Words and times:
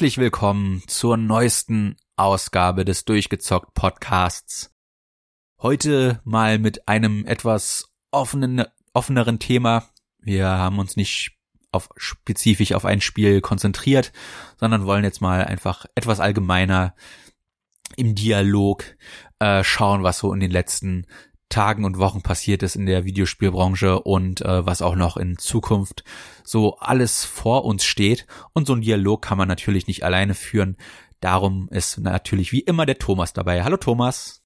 Herzlich 0.00 0.16
willkommen 0.16 0.82
zur 0.86 1.18
neuesten 1.18 1.94
Ausgabe 2.16 2.86
des 2.86 3.04
Durchgezockt 3.04 3.74
Podcasts. 3.74 4.74
Heute 5.60 6.22
mal 6.24 6.58
mit 6.58 6.88
einem 6.88 7.26
etwas 7.26 7.92
offenen, 8.10 8.64
offeneren 8.94 9.38
Thema. 9.38 9.90
Wir 10.18 10.48
haben 10.48 10.78
uns 10.78 10.96
nicht 10.96 11.32
auf 11.70 11.90
spezifisch 11.98 12.72
auf 12.72 12.86
ein 12.86 13.02
Spiel 13.02 13.42
konzentriert, 13.42 14.10
sondern 14.56 14.86
wollen 14.86 15.04
jetzt 15.04 15.20
mal 15.20 15.44
einfach 15.44 15.84
etwas 15.94 16.18
allgemeiner 16.18 16.94
im 17.98 18.14
Dialog 18.14 18.84
äh, 19.38 19.62
schauen, 19.62 20.02
was 20.02 20.16
so 20.16 20.32
in 20.32 20.40
den 20.40 20.50
letzten 20.50 21.06
Tagen 21.50 21.84
und 21.84 21.98
Wochen 21.98 22.22
passiert 22.22 22.62
ist 22.62 22.76
in 22.76 22.86
der 22.86 23.04
Videospielbranche 23.04 24.00
und 24.00 24.40
äh, 24.40 24.64
was 24.64 24.80
auch 24.80 24.96
noch 24.96 25.18
in 25.18 25.36
Zukunft 25.36 26.04
so 26.42 26.78
alles 26.78 27.24
vor 27.26 27.66
uns 27.66 27.84
steht. 27.84 28.26
Und 28.54 28.66
so 28.66 28.74
ein 28.74 28.80
Dialog 28.80 29.20
kann 29.20 29.36
man 29.36 29.48
natürlich 29.48 29.86
nicht 29.86 30.04
alleine 30.04 30.34
führen. 30.34 30.76
Darum 31.20 31.68
ist 31.70 31.98
natürlich 31.98 32.52
wie 32.52 32.60
immer 32.60 32.86
der 32.86 32.98
Thomas 32.98 33.34
dabei. 33.34 33.62
Hallo 33.62 33.76
Thomas. 33.76 34.42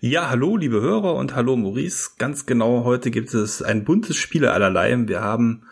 Ja, 0.00 0.28
hallo 0.28 0.56
liebe 0.56 0.80
Hörer 0.80 1.14
und 1.14 1.34
hallo 1.34 1.56
Maurice. 1.56 2.10
Ganz 2.18 2.46
genau, 2.46 2.84
heute 2.84 3.10
gibt 3.10 3.32
es 3.34 3.62
ein 3.62 3.84
buntes 3.84 4.16
Spiele 4.16 4.52
allerlei. 4.52 4.96
Wir 5.08 5.20
haben 5.20 5.64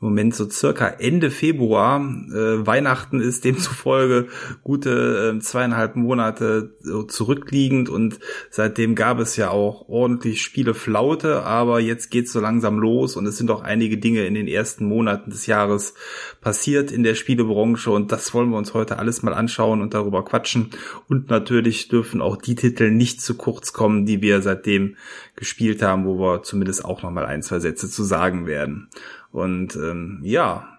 im 0.00 0.08
Moment 0.08 0.34
so 0.34 0.48
circa 0.48 0.86
Ende 0.86 1.30
Februar. 1.30 2.00
Äh, 2.00 2.64
Weihnachten 2.64 3.20
ist 3.20 3.44
demzufolge 3.44 4.28
gute 4.62 5.34
äh, 5.36 5.40
zweieinhalb 5.40 5.96
Monate 5.96 6.76
so 6.80 7.02
zurückliegend 7.02 7.88
und 7.88 8.20
seitdem 8.48 8.94
gab 8.94 9.18
es 9.18 9.36
ja 9.36 9.50
auch 9.50 9.88
ordentlich 9.88 10.42
Spieleflaute, 10.42 11.42
aber 11.42 11.80
jetzt 11.80 12.10
geht's 12.10 12.32
so 12.32 12.40
langsam 12.40 12.78
los 12.78 13.16
und 13.16 13.26
es 13.26 13.38
sind 13.38 13.50
auch 13.50 13.62
einige 13.62 13.98
Dinge 13.98 14.24
in 14.24 14.34
den 14.34 14.46
ersten 14.46 14.84
Monaten 14.84 15.30
des 15.30 15.46
Jahres 15.46 15.94
passiert 16.40 16.92
in 16.92 17.02
der 17.02 17.16
Spielebranche 17.16 17.90
und 17.90 18.12
das 18.12 18.32
wollen 18.34 18.50
wir 18.50 18.58
uns 18.58 18.74
heute 18.74 19.00
alles 19.00 19.22
mal 19.22 19.34
anschauen 19.34 19.82
und 19.82 19.94
darüber 19.94 20.24
quatschen 20.24 20.70
und 21.08 21.28
natürlich 21.28 21.88
dürfen 21.88 22.22
auch 22.22 22.36
die 22.36 22.54
Titel 22.54 22.92
nicht 22.92 23.20
zu 23.20 23.36
kurz 23.36 23.72
kommen, 23.72 24.06
die 24.06 24.22
wir 24.22 24.42
seitdem 24.42 24.94
gespielt 25.34 25.82
haben, 25.82 26.04
wo 26.04 26.18
wir 26.18 26.42
zumindest 26.44 26.84
auch 26.84 27.02
noch 27.02 27.10
mal 27.10 27.26
ein, 27.26 27.42
zwei 27.42 27.58
Sätze 27.58 27.90
zu 27.90 28.04
sagen 28.04 28.46
werden. 28.46 28.88
Und 29.32 29.76
ähm, 29.76 30.20
ja, 30.22 30.78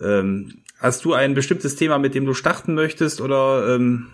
ähm, 0.00 0.62
hast 0.78 1.04
du 1.04 1.14
ein 1.14 1.34
bestimmtes 1.34 1.76
Thema, 1.76 1.98
mit 1.98 2.14
dem 2.14 2.24
du 2.24 2.34
starten 2.34 2.74
möchtest 2.74 3.20
oder 3.20 3.74
ähm, 3.74 4.08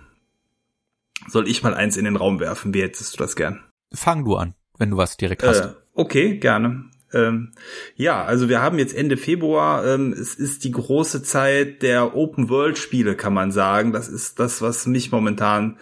soll 1.28 1.48
ich 1.48 1.62
mal 1.62 1.74
eins 1.74 1.96
in 1.96 2.04
den 2.04 2.16
Raum 2.16 2.40
werfen? 2.40 2.74
Wie 2.74 2.82
hättest 2.82 3.14
du 3.14 3.18
das 3.18 3.36
gern? 3.36 3.60
Fang 3.92 4.24
du 4.24 4.36
an, 4.36 4.54
wenn 4.78 4.90
du 4.90 4.96
was 4.96 5.16
direkt 5.16 5.42
hast. 5.42 5.60
Äh, 5.60 5.72
okay, 5.94 6.38
gerne. 6.38 6.90
Ähm, 7.12 7.52
ja, 7.94 8.24
also 8.24 8.48
wir 8.48 8.60
haben 8.60 8.78
jetzt 8.78 8.94
Ende 8.94 9.16
Februar. 9.16 9.86
Ähm, 9.86 10.12
es 10.12 10.34
ist 10.34 10.64
die 10.64 10.72
große 10.72 11.22
Zeit 11.22 11.82
der 11.82 12.16
Open 12.16 12.48
World 12.48 12.76
Spiele, 12.76 13.14
kann 13.14 13.32
man 13.32 13.52
sagen. 13.52 13.92
Das 13.92 14.08
ist 14.08 14.40
das, 14.40 14.60
was 14.60 14.86
mich 14.86 15.12
momentan 15.12 15.78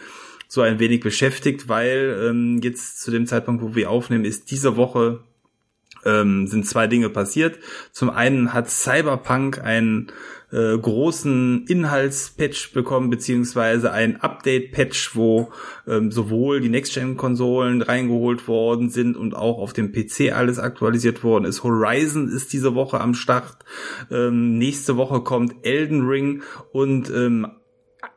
so 0.46 0.60
ein 0.60 0.78
wenig 0.78 1.00
beschäftigt, 1.00 1.68
weil 1.68 2.28
ähm, 2.28 2.60
jetzt 2.62 3.00
zu 3.00 3.10
dem 3.10 3.26
Zeitpunkt, 3.26 3.62
wo 3.62 3.74
wir 3.74 3.90
aufnehmen, 3.90 4.26
ist 4.26 4.50
diese 4.50 4.76
Woche 4.76 5.20
ähm, 6.04 6.46
sind 6.46 6.66
zwei 6.66 6.86
Dinge 6.86 7.08
passiert. 7.08 7.58
Zum 7.92 8.10
einen 8.10 8.52
hat 8.52 8.70
Cyberpunk 8.70 9.62
einen 9.62 10.12
äh, 10.52 10.76
großen 10.76 11.66
Inhaltspatch 11.66 12.72
bekommen, 12.72 13.08
beziehungsweise 13.10 13.90
ein 13.92 14.20
Update-Patch, 14.20 15.16
wo 15.16 15.50
ähm, 15.86 16.12
sowohl 16.12 16.60
die 16.60 16.68
Next-Gen-Konsolen 16.68 17.80
reingeholt 17.82 18.46
worden 18.48 18.90
sind 18.90 19.16
und 19.16 19.34
auch 19.34 19.58
auf 19.58 19.72
dem 19.72 19.92
PC 19.92 20.32
alles 20.32 20.58
aktualisiert 20.58 21.24
worden 21.24 21.46
ist. 21.46 21.64
Horizon 21.64 22.28
ist 22.28 22.52
diese 22.52 22.74
Woche 22.74 23.00
am 23.00 23.14
Start. 23.14 23.64
Ähm, 24.10 24.58
nächste 24.58 24.96
Woche 24.96 25.22
kommt 25.22 25.64
Elden 25.64 26.06
Ring 26.06 26.42
und 26.72 27.10
ähm, 27.10 27.46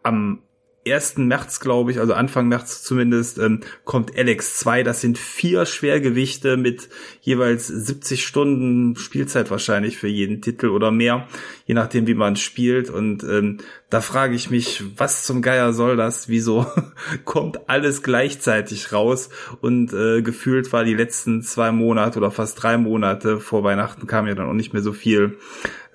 am 0.04 0.40
1. 0.88 1.18
März, 1.18 1.60
glaube 1.60 1.92
ich, 1.92 2.00
also 2.00 2.14
Anfang 2.14 2.48
März 2.48 2.84
zumindest, 2.84 3.40
ähm, 3.40 3.62
kommt 3.86 4.18
Alex 4.18 4.58
2. 4.58 4.84
Das 4.84 5.02
sind 5.02 5.18
vier 5.18 5.66
Schwergewichte 5.66 6.58
mit 6.58 6.90
jeweils 7.22 7.68
70 7.68 8.26
Stunden 8.26 8.96
Spielzeit 8.96 9.50
wahrscheinlich 9.50 9.98
für 9.98 10.08
jeden 10.08 10.42
Titel 10.42 10.68
oder 10.68 10.92
mehr, 10.92 11.28
je 11.66 11.74
nachdem, 11.74 12.08
wie 12.08 12.14
man 12.14 12.36
spielt. 12.36 12.90
Und 12.90 13.24
ähm, 13.24 13.58
da 13.90 14.02
frage 14.02 14.36
ich 14.36 14.50
mich, 14.50 14.84
was 14.98 15.24
zum 15.24 15.42
Geier 15.42 15.72
soll 15.72 15.96
das? 15.96 16.28
Wieso 16.28 16.66
kommt 17.26 17.70
alles 17.70 18.02
gleichzeitig 18.02 18.92
raus? 18.92 19.30
Und 19.62 19.94
äh, 19.94 20.22
gefühlt 20.22 20.74
war 20.74 20.84
die 20.84 20.96
letzten 20.96 21.44
zwei 21.44 21.72
Monate 21.72 22.18
oder 22.18 22.32
fast 22.32 22.62
drei 22.62 22.78
Monate 22.78 23.40
vor 23.40 23.64
Weihnachten 23.64 24.08
kam 24.08 24.28
ja 24.28 24.36
dann 24.36 24.48
auch 24.48 24.54
nicht 24.54 24.74
mehr 24.74 24.82
so 24.82 24.94
viel 24.94 25.38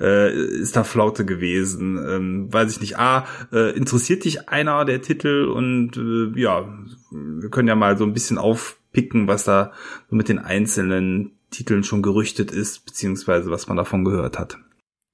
äh, 0.00 0.32
ist 0.32 0.76
da 0.76 0.84
Flaute 0.84 1.24
gewesen. 1.24 1.98
Ähm, 1.98 2.52
weiß 2.52 2.72
ich 2.72 2.80
nicht. 2.80 2.98
A, 2.98 3.26
äh, 3.52 3.76
interessiert 3.76 4.24
dich 4.24 4.48
einer 4.48 4.84
der 4.84 5.02
Titel 5.02 5.44
und 5.44 5.96
äh, 5.96 6.40
ja, 6.40 6.68
wir 7.10 7.50
können 7.50 7.68
ja 7.68 7.76
mal 7.76 7.98
so 7.98 8.04
ein 8.04 8.14
bisschen 8.14 8.38
aufpicken, 8.38 9.28
was 9.28 9.44
da 9.44 9.72
mit 10.08 10.28
den 10.28 10.38
einzelnen 10.38 11.32
Titeln 11.50 11.84
schon 11.84 12.02
gerüchtet 12.02 12.50
ist, 12.52 12.86
beziehungsweise 12.86 13.50
was 13.50 13.66
man 13.66 13.76
davon 13.76 14.04
gehört 14.04 14.38
hat. 14.38 14.58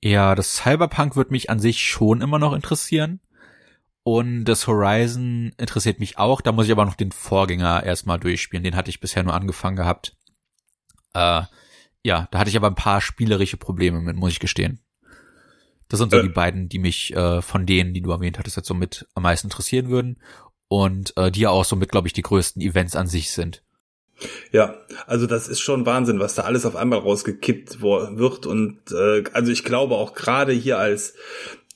Ja, 0.02 0.34
das 0.34 0.56
Cyberpunk 0.56 1.16
wird 1.16 1.30
mich 1.30 1.50
an 1.50 1.58
sich 1.58 1.82
schon 1.82 2.20
immer 2.20 2.38
noch 2.38 2.52
interessieren. 2.52 3.20
Und 4.02 4.44
das 4.44 4.68
Horizon 4.68 5.52
interessiert 5.58 5.98
mich 5.98 6.16
auch. 6.16 6.40
Da 6.40 6.52
muss 6.52 6.66
ich 6.66 6.72
aber 6.72 6.84
noch 6.84 6.94
den 6.94 7.10
Vorgänger 7.10 7.82
erstmal 7.82 8.20
durchspielen. 8.20 8.62
Den 8.62 8.76
hatte 8.76 8.90
ich 8.90 9.00
bisher 9.00 9.24
nur 9.24 9.34
angefangen 9.34 9.74
gehabt. 9.74 10.16
Äh, 11.12 11.42
ja, 12.04 12.28
da 12.30 12.38
hatte 12.38 12.48
ich 12.48 12.56
aber 12.56 12.68
ein 12.68 12.76
paar 12.76 13.00
spielerische 13.00 13.56
Probleme 13.56 14.00
mit, 14.00 14.14
muss 14.14 14.30
ich 14.30 14.38
gestehen. 14.38 14.80
Das 15.88 15.98
sind 15.98 16.12
so 16.12 16.18
äh. 16.18 16.22
die 16.22 16.28
beiden, 16.28 16.68
die 16.68 16.78
mich 16.78 17.12
äh, 17.14 17.42
von 17.42 17.66
denen, 17.66 17.94
die 17.94 18.00
du 18.00 18.12
erwähnt 18.12 18.38
hattest, 18.38 18.56
jetzt 18.56 18.68
so 18.68 18.74
mit 18.74 19.08
am 19.14 19.24
meisten 19.24 19.48
interessieren 19.48 19.88
würden. 19.88 20.22
Und 20.68 21.16
äh, 21.16 21.32
die 21.32 21.40
ja 21.40 21.50
auch 21.50 21.64
so 21.64 21.74
mit, 21.74 21.90
glaube 21.90 22.06
ich, 22.06 22.12
die 22.12 22.22
größten 22.22 22.62
Events 22.62 22.94
an 22.94 23.08
sich 23.08 23.32
sind. 23.32 23.64
Ja, 24.52 24.76
also 25.06 25.26
das 25.26 25.48
ist 25.48 25.60
schon 25.60 25.86
Wahnsinn, 25.86 26.20
was 26.20 26.34
da 26.34 26.42
alles 26.42 26.64
auf 26.64 26.76
einmal 26.76 27.00
rausgekippt 27.00 27.82
wird. 27.82 28.46
Und 28.46 28.78
äh, 28.90 29.24
also 29.32 29.52
ich 29.52 29.64
glaube 29.64 29.96
auch 29.96 30.14
gerade 30.14 30.52
hier 30.52 30.78
als 30.78 31.14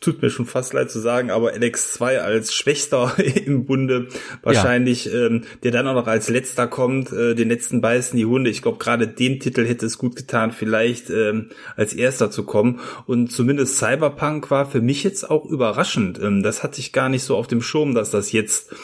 tut 0.00 0.22
mir 0.22 0.30
schon 0.30 0.46
fast 0.46 0.72
leid 0.72 0.90
zu 0.90 0.98
sagen, 0.98 1.30
aber 1.30 1.52
LX2 1.52 2.18
als 2.18 2.54
Schwächster 2.54 3.14
im 3.46 3.66
Bunde 3.66 4.08
wahrscheinlich, 4.42 5.04
ja. 5.04 5.26
ähm, 5.26 5.44
der 5.62 5.70
dann 5.72 5.86
auch 5.86 5.94
noch 5.94 6.06
als 6.06 6.28
letzter 6.28 6.66
kommt, 6.66 7.12
äh, 7.12 7.34
den 7.34 7.48
letzten 7.48 7.80
beißen 7.80 8.16
die 8.16 8.26
Hunde. 8.26 8.50
Ich 8.50 8.62
glaube, 8.62 8.78
gerade 8.78 9.06
dem 9.06 9.40
Titel 9.40 9.66
hätte 9.66 9.86
es 9.86 9.98
gut 9.98 10.16
getan, 10.16 10.52
vielleicht 10.52 11.10
ähm, 11.10 11.50
als 11.76 11.92
erster 11.92 12.30
zu 12.30 12.44
kommen. 12.44 12.80
Und 13.06 13.30
zumindest 13.30 13.76
Cyberpunk 13.76 14.50
war 14.50 14.66
für 14.66 14.80
mich 14.80 15.04
jetzt 15.04 15.30
auch 15.30 15.44
überraschend. 15.44 16.18
Ähm, 16.18 16.42
das 16.42 16.62
hatte 16.62 16.80
ich 16.80 16.92
gar 16.92 17.08
nicht 17.08 17.22
so 17.22 17.36
auf 17.36 17.46
dem 17.46 17.62
Schirm, 17.62 17.94
dass 17.94 18.10
das 18.10 18.32
jetzt 18.32 18.74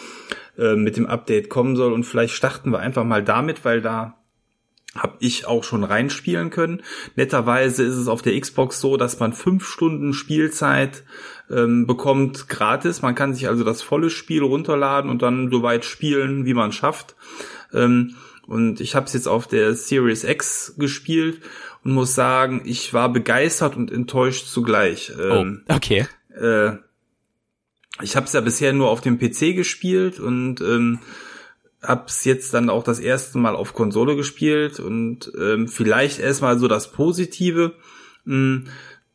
äh, 0.59 0.77
mit 0.77 0.97
dem 0.97 1.07
Update 1.07 1.49
kommen 1.49 1.77
soll. 1.77 1.93
Und 1.93 2.05
vielleicht 2.05 2.35
starten 2.35 2.71
wir 2.71 2.79
einfach 2.79 3.05
mal 3.05 3.23
damit, 3.23 3.65
weil 3.65 3.81
da 3.81 4.19
habe 4.95 5.17
ich 5.21 5.47
auch 5.47 5.65
schon 5.65 5.85
reinspielen 5.85 6.51
können. 6.51 6.83
Netterweise 7.17 7.83
ist 7.83 7.97
es 7.97 8.09
auf 8.09 8.23
der 8.23 8.39
Xbox 8.41 8.81
so, 8.81 8.97
dass 8.97 9.19
man 9.21 9.33
fünf 9.33 9.67
Stunden 9.67 10.15
Spielzeit 10.15 11.05
ähm, 11.51 11.87
bekommt 11.87 12.49
gratis. 12.49 13.03
Man 13.03 13.15
kann 13.15 13.35
sich 13.35 13.49
also 13.49 13.65
das 13.65 13.83
volle 13.83 14.11
Spiel 14.11 14.43
runterladen 14.43 15.11
und 15.11 15.23
dann 15.23 15.51
so 15.51 15.63
weit 15.63 15.85
spielen, 15.85 16.47
wie 16.47 16.55
man 16.55 16.73
schafft. 16.73 17.15
Ähm, 17.73 18.17
und 18.47 18.81
ich 18.81 18.95
habe 18.95 19.07
es 19.07 19.13
jetzt 19.13 19.27
auf 19.27 19.47
der 19.47 19.75
Series 19.75 20.25
X 20.25 20.75
gespielt 20.79 21.41
und 21.85 21.93
muss 21.93 22.15
sagen, 22.15 22.63
ich 22.65 22.95
war 22.95 23.13
begeistert 23.13 23.77
und 23.77 23.91
enttäuscht 23.91 24.47
zugleich. 24.47 25.13
Ähm, 25.21 25.63
oh, 25.69 25.75
okay. 25.75 26.07
Äh, 26.31 26.77
ich 28.03 28.17
habe 28.17 28.27
es 28.27 28.33
ja 28.33 28.41
bisher 28.41 28.73
nur 28.73 28.91
auf 28.91 29.01
dem 29.01 29.19
PC 29.19 29.55
gespielt 29.55 30.21
und 30.21 30.61
ähm, 30.61 31.01
hab's 31.83 32.25
jetzt 32.25 32.53
dann 32.55 32.71
auch 32.71 32.83
das 32.83 32.99
erste 32.99 33.39
Mal 33.39 33.55
auf 33.55 33.75
Konsole 33.75 34.17
gespielt 34.17 34.81
und 34.81 35.33
ähm, 35.41 35.69
vielleicht 35.69 36.19
erstmal 36.19 36.59
so 36.59 36.69
das 36.69 36.93
Positive. 36.93 37.75
Hm, 38.25 38.65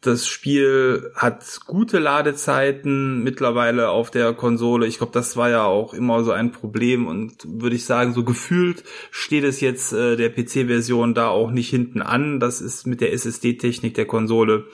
das 0.01 0.27
Spiel 0.27 1.11
hat 1.15 1.59
gute 1.67 1.99
Ladezeiten 1.99 3.23
mittlerweile 3.23 3.89
auf 3.89 4.09
der 4.09 4.33
Konsole. 4.33 4.87
Ich 4.87 4.97
glaube, 4.97 5.13
das 5.13 5.37
war 5.37 5.51
ja 5.51 5.63
auch 5.63 5.93
immer 5.93 6.23
so 6.23 6.31
ein 6.31 6.51
Problem 6.51 7.05
und 7.05 7.45
würde 7.45 7.75
ich 7.75 7.85
sagen, 7.85 8.13
so 8.13 8.23
gefühlt 8.23 8.83
steht 9.11 9.43
es 9.43 9.61
jetzt 9.61 9.93
äh, 9.93 10.15
der 10.15 10.29
PC-Version 10.29 11.13
da 11.13 11.27
auch 11.27 11.51
nicht 11.51 11.69
hinten 11.69 12.01
an. 12.01 12.39
Das 12.39 12.61
ist 12.61 12.87
mit 12.87 12.99
der 12.99 13.13
SSD-Technik 13.13 13.93
der 13.93 14.07
Konsole 14.07 14.65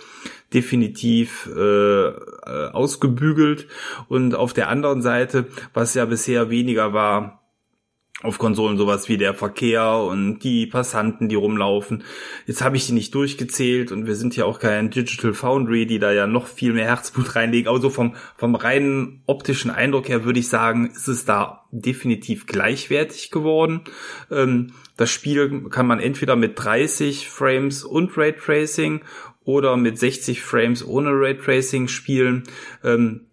definitiv 0.54 1.50
äh, 1.54 2.08
äh, 2.08 2.14
ausgebügelt. 2.72 3.68
Und 4.08 4.34
auf 4.34 4.54
der 4.54 4.70
anderen 4.70 5.02
Seite, 5.02 5.48
was 5.74 5.94
ja 5.94 6.06
bisher 6.06 6.50
weniger 6.50 6.94
war, 6.94 7.47
auf 8.24 8.40
Konsolen 8.40 8.78
sowas 8.78 9.10
wie 9.10 9.18
der 9.18 9.36
Verkehr 9.36 9.98
und 9.98 10.40
die 10.40 10.66
Passanten, 10.66 11.30
die 11.30 11.36
rumlaufen. 11.36 12.04
Jetzt 12.48 12.64
habe 12.64 12.76
ich 12.76 12.88
die 12.88 12.94
nicht 12.94 13.14
durchgezählt 13.14 13.92
und 13.92 14.08
wir 14.08 14.16
sind 14.16 14.36
ja 14.36 14.46
auch 14.46 14.58
kein 14.58 14.90
Digital 14.90 15.36
Foundry, 15.36 15.86
die 15.86 16.00
da 16.00 16.12
ja 16.12 16.26
noch 16.26 16.48
viel 16.48 16.74
mehr 16.74 16.86
Herzblut 16.86 17.36
reinlegen. 17.36 17.72
Also 17.72 17.92
vom, 17.92 18.16
vom 18.36 18.56
reinen 18.56 19.22
optischen 19.28 19.70
Eindruck 19.70 20.10
her 20.10 20.26
würde 20.26 20.40
ich 20.40 20.50
sagen, 20.50 20.88
ist 20.88 21.08
es 21.08 21.26
da 21.26 21.66
definitiv 21.72 22.48
gleichwertig 22.48 23.30
geworden. 23.30 23.82
Ähm, 24.32 24.74
das 24.96 25.12
Spiel 25.12 25.70
kann 25.70 25.86
man 25.86 26.00
entweder 26.00 26.36
mit 26.36 26.54
30 26.58 27.30
Frames 27.30 27.84
und 27.84 28.18
Raytracing 28.18 29.02
oder 29.44 29.78
mit 29.78 30.00
60 30.00 30.42
Frames 30.42 30.84
ohne 30.84 31.12
Raytracing 31.12 31.88
spielen. 31.88 32.44
Ähm, 32.84 33.28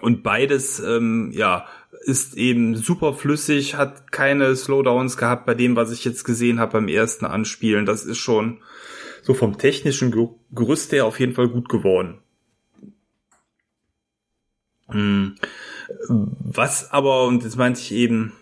Und 0.00 0.22
beides, 0.22 0.80
ähm, 0.80 1.32
ja, 1.32 1.66
ist 2.04 2.36
eben 2.36 2.76
super 2.76 3.14
flüssig, 3.14 3.76
hat 3.76 4.12
keine 4.12 4.54
Slowdowns 4.54 5.16
gehabt 5.16 5.46
bei 5.46 5.54
dem, 5.54 5.76
was 5.76 5.90
ich 5.90 6.04
jetzt 6.04 6.24
gesehen 6.24 6.60
habe 6.60 6.72
beim 6.72 6.88
ersten 6.88 7.24
Anspielen. 7.24 7.86
Das 7.86 8.04
ist 8.04 8.18
schon 8.18 8.62
so 9.22 9.34
vom 9.34 9.58
technischen 9.58 10.10
Gerüst 10.52 10.92
her 10.92 11.06
auf 11.06 11.18
jeden 11.18 11.34
Fall 11.34 11.48
gut 11.48 11.68
geworden. 11.68 12.18
Hm. 14.88 15.36
Was 16.08 16.90
aber, 16.90 17.24
und 17.24 17.44
das 17.44 17.56
meinte 17.56 17.80
ich 17.80 17.92
eben, 17.92 18.32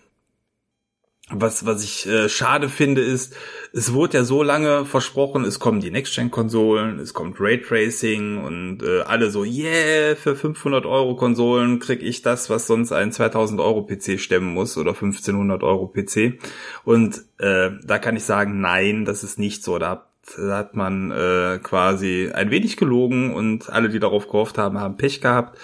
was, 1.29 1.65
was 1.65 1.83
ich 1.83 2.05
äh, 2.05 2.27
schade 2.29 2.69
finde, 2.69 3.01
ist, 3.01 3.35
es 3.75 3.91
wurde 3.91 4.19
ja 4.19 4.23
so 4.23 4.43
lange 4.43 4.85
versprochen, 4.85 5.43
es 5.45 5.59
kommen 5.59 5.79
die 5.79 5.89
Next-Gen-Konsolen, 5.89 6.99
es 6.99 7.15
kommt 7.15 7.37
Raytracing 7.39 8.37
und 8.37 8.83
äh, 8.83 9.01
alle 9.01 9.31
so, 9.31 9.43
yeah, 9.43 10.15
für 10.15 10.35
500 10.35 10.85
Euro 10.85 11.15
Konsolen 11.15 11.79
krieg 11.79 12.03
ich 12.03 12.21
das, 12.21 12.51
was 12.51 12.67
sonst 12.67 12.91
ein 12.91 13.11
2000 13.11 13.59
Euro 13.59 13.81
PC 13.81 14.19
stemmen 14.19 14.53
muss 14.53 14.77
oder 14.77 14.91
1500 14.91 15.63
Euro 15.63 15.87
PC. 15.87 16.39
Und 16.85 17.23
äh, 17.39 17.71
da 17.83 17.97
kann 17.97 18.15
ich 18.15 18.25
sagen, 18.25 18.61
nein, 18.61 19.05
das 19.05 19.23
ist 19.23 19.39
nicht 19.39 19.63
so. 19.63 19.79
Da 19.79 20.07
da 20.37 20.57
hat 20.57 20.75
man 20.75 21.11
äh, 21.11 21.59
quasi 21.61 22.31
ein 22.33 22.49
wenig 22.49 22.77
gelogen 22.77 23.33
und 23.33 23.69
alle, 23.69 23.89
die 23.89 23.99
darauf 23.99 24.27
gehofft 24.27 24.57
haben, 24.57 24.79
haben 24.79 24.95
Pech 24.95 25.19
gehabt. 25.19 25.59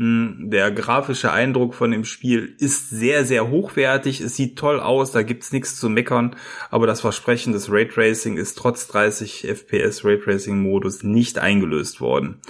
Der 0.00 0.70
grafische 0.70 1.32
Eindruck 1.32 1.74
von 1.74 1.90
dem 1.90 2.04
Spiel 2.04 2.54
ist 2.58 2.88
sehr, 2.88 3.24
sehr 3.24 3.50
hochwertig. 3.50 4.20
Es 4.20 4.36
sieht 4.36 4.56
toll 4.56 4.78
aus, 4.78 5.10
da 5.10 5.24
gibt's 5.24 5.50
nichts 5.50 5.74
zu 5.74 5.88
meckern. 5.88 6.36
Aber 6.70 6.86
das 6.86 7.00
Versprechen 7.00 7.52
des 7.52 7.72
Raytracing 7.72 8.36
ist 8.36 8.56
trotz 8.56 8.86
30 8.86 9.48
FPS 9.48 10.04
Raytracing-Modus 10.04 11.02
nicht 11.02 11.40
eingelöst 11.40 12.00
worden. 12.00 12.40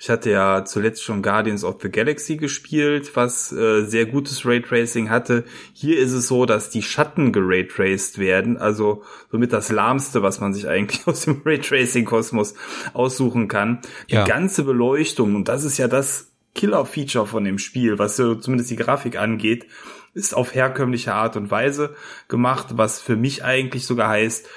Ich 0.00 0.08
hatte 0.08 0.30
ja 0.30 0.64
zuletzt 0.64 1.04
schon 1.04 1.22
Guardians 1.22 1.62
of 1.62 1.76
the 1.80 1.90
Galaxy 1.90 2.36
gespielt, 2.36 3.14
was 3.14 3.52
äh, 3.52 3.84
sehr 3.84 4.06
gutes 4.06 4.44
Raytracing 4.44 5.10
hatte. 5.10 5.44
Hier 5.74 5.98
ist 5.98 6.10
es 6.12 6.26
so, 6.26 6.46
dass 6.46 6.70
die 6.70 6.82
Schatten 6.82 7.32
geraytraced 7.32 8.18
werden, 8.18 8.56
also 8.56 9.04
somit 9.30 9.52
das 9.52 9.70
lahmste, 9.70 10.22
was 10.22 10.40
man 10.40 10.54
sich 10.54 10.66
eigentlich 10.66 11.02
aus 11.06 11.26
dem 11.26 11.42
Raytracing-Kosmos 11.44 12.54
aussuchen 12.94 13.46
kann. 13.46 13.80
Ja. 14.08 14.24
Die 14.24 14.30
ganze 14.30 14.64
Beleuchtung, 14.64 15.36
und 15.36 15.46
das 15.46 15.62
ist 15.62 15.78
ja 15.78 15.86
das 15.86 16.31
Killer-Feature 16.54 17.26
von 17.26 17.44
dem 17.44 17.58
Spiel, 17.58 17.98
was 17.98 18.16
so 18.16 18.34
zumindest 18.34 18.70
die 18.70 18.76
Grafik 18.76 19.18
angeht, 19.18 19.66
ist 20.14 20.34
auf 20.34 20.54
herkömmliche 20.54 21.14
Art 21.14 21.36
und 21.36 21.50
Weise 21.50 21.94
gemacht, 22.28 22.68
was 22.72 23.00
für 23.00 23.16
mich 23.16 23.44
eigentlich 23.44 23.86
sogar 23.86 24.08
heißt, 24.08 24.48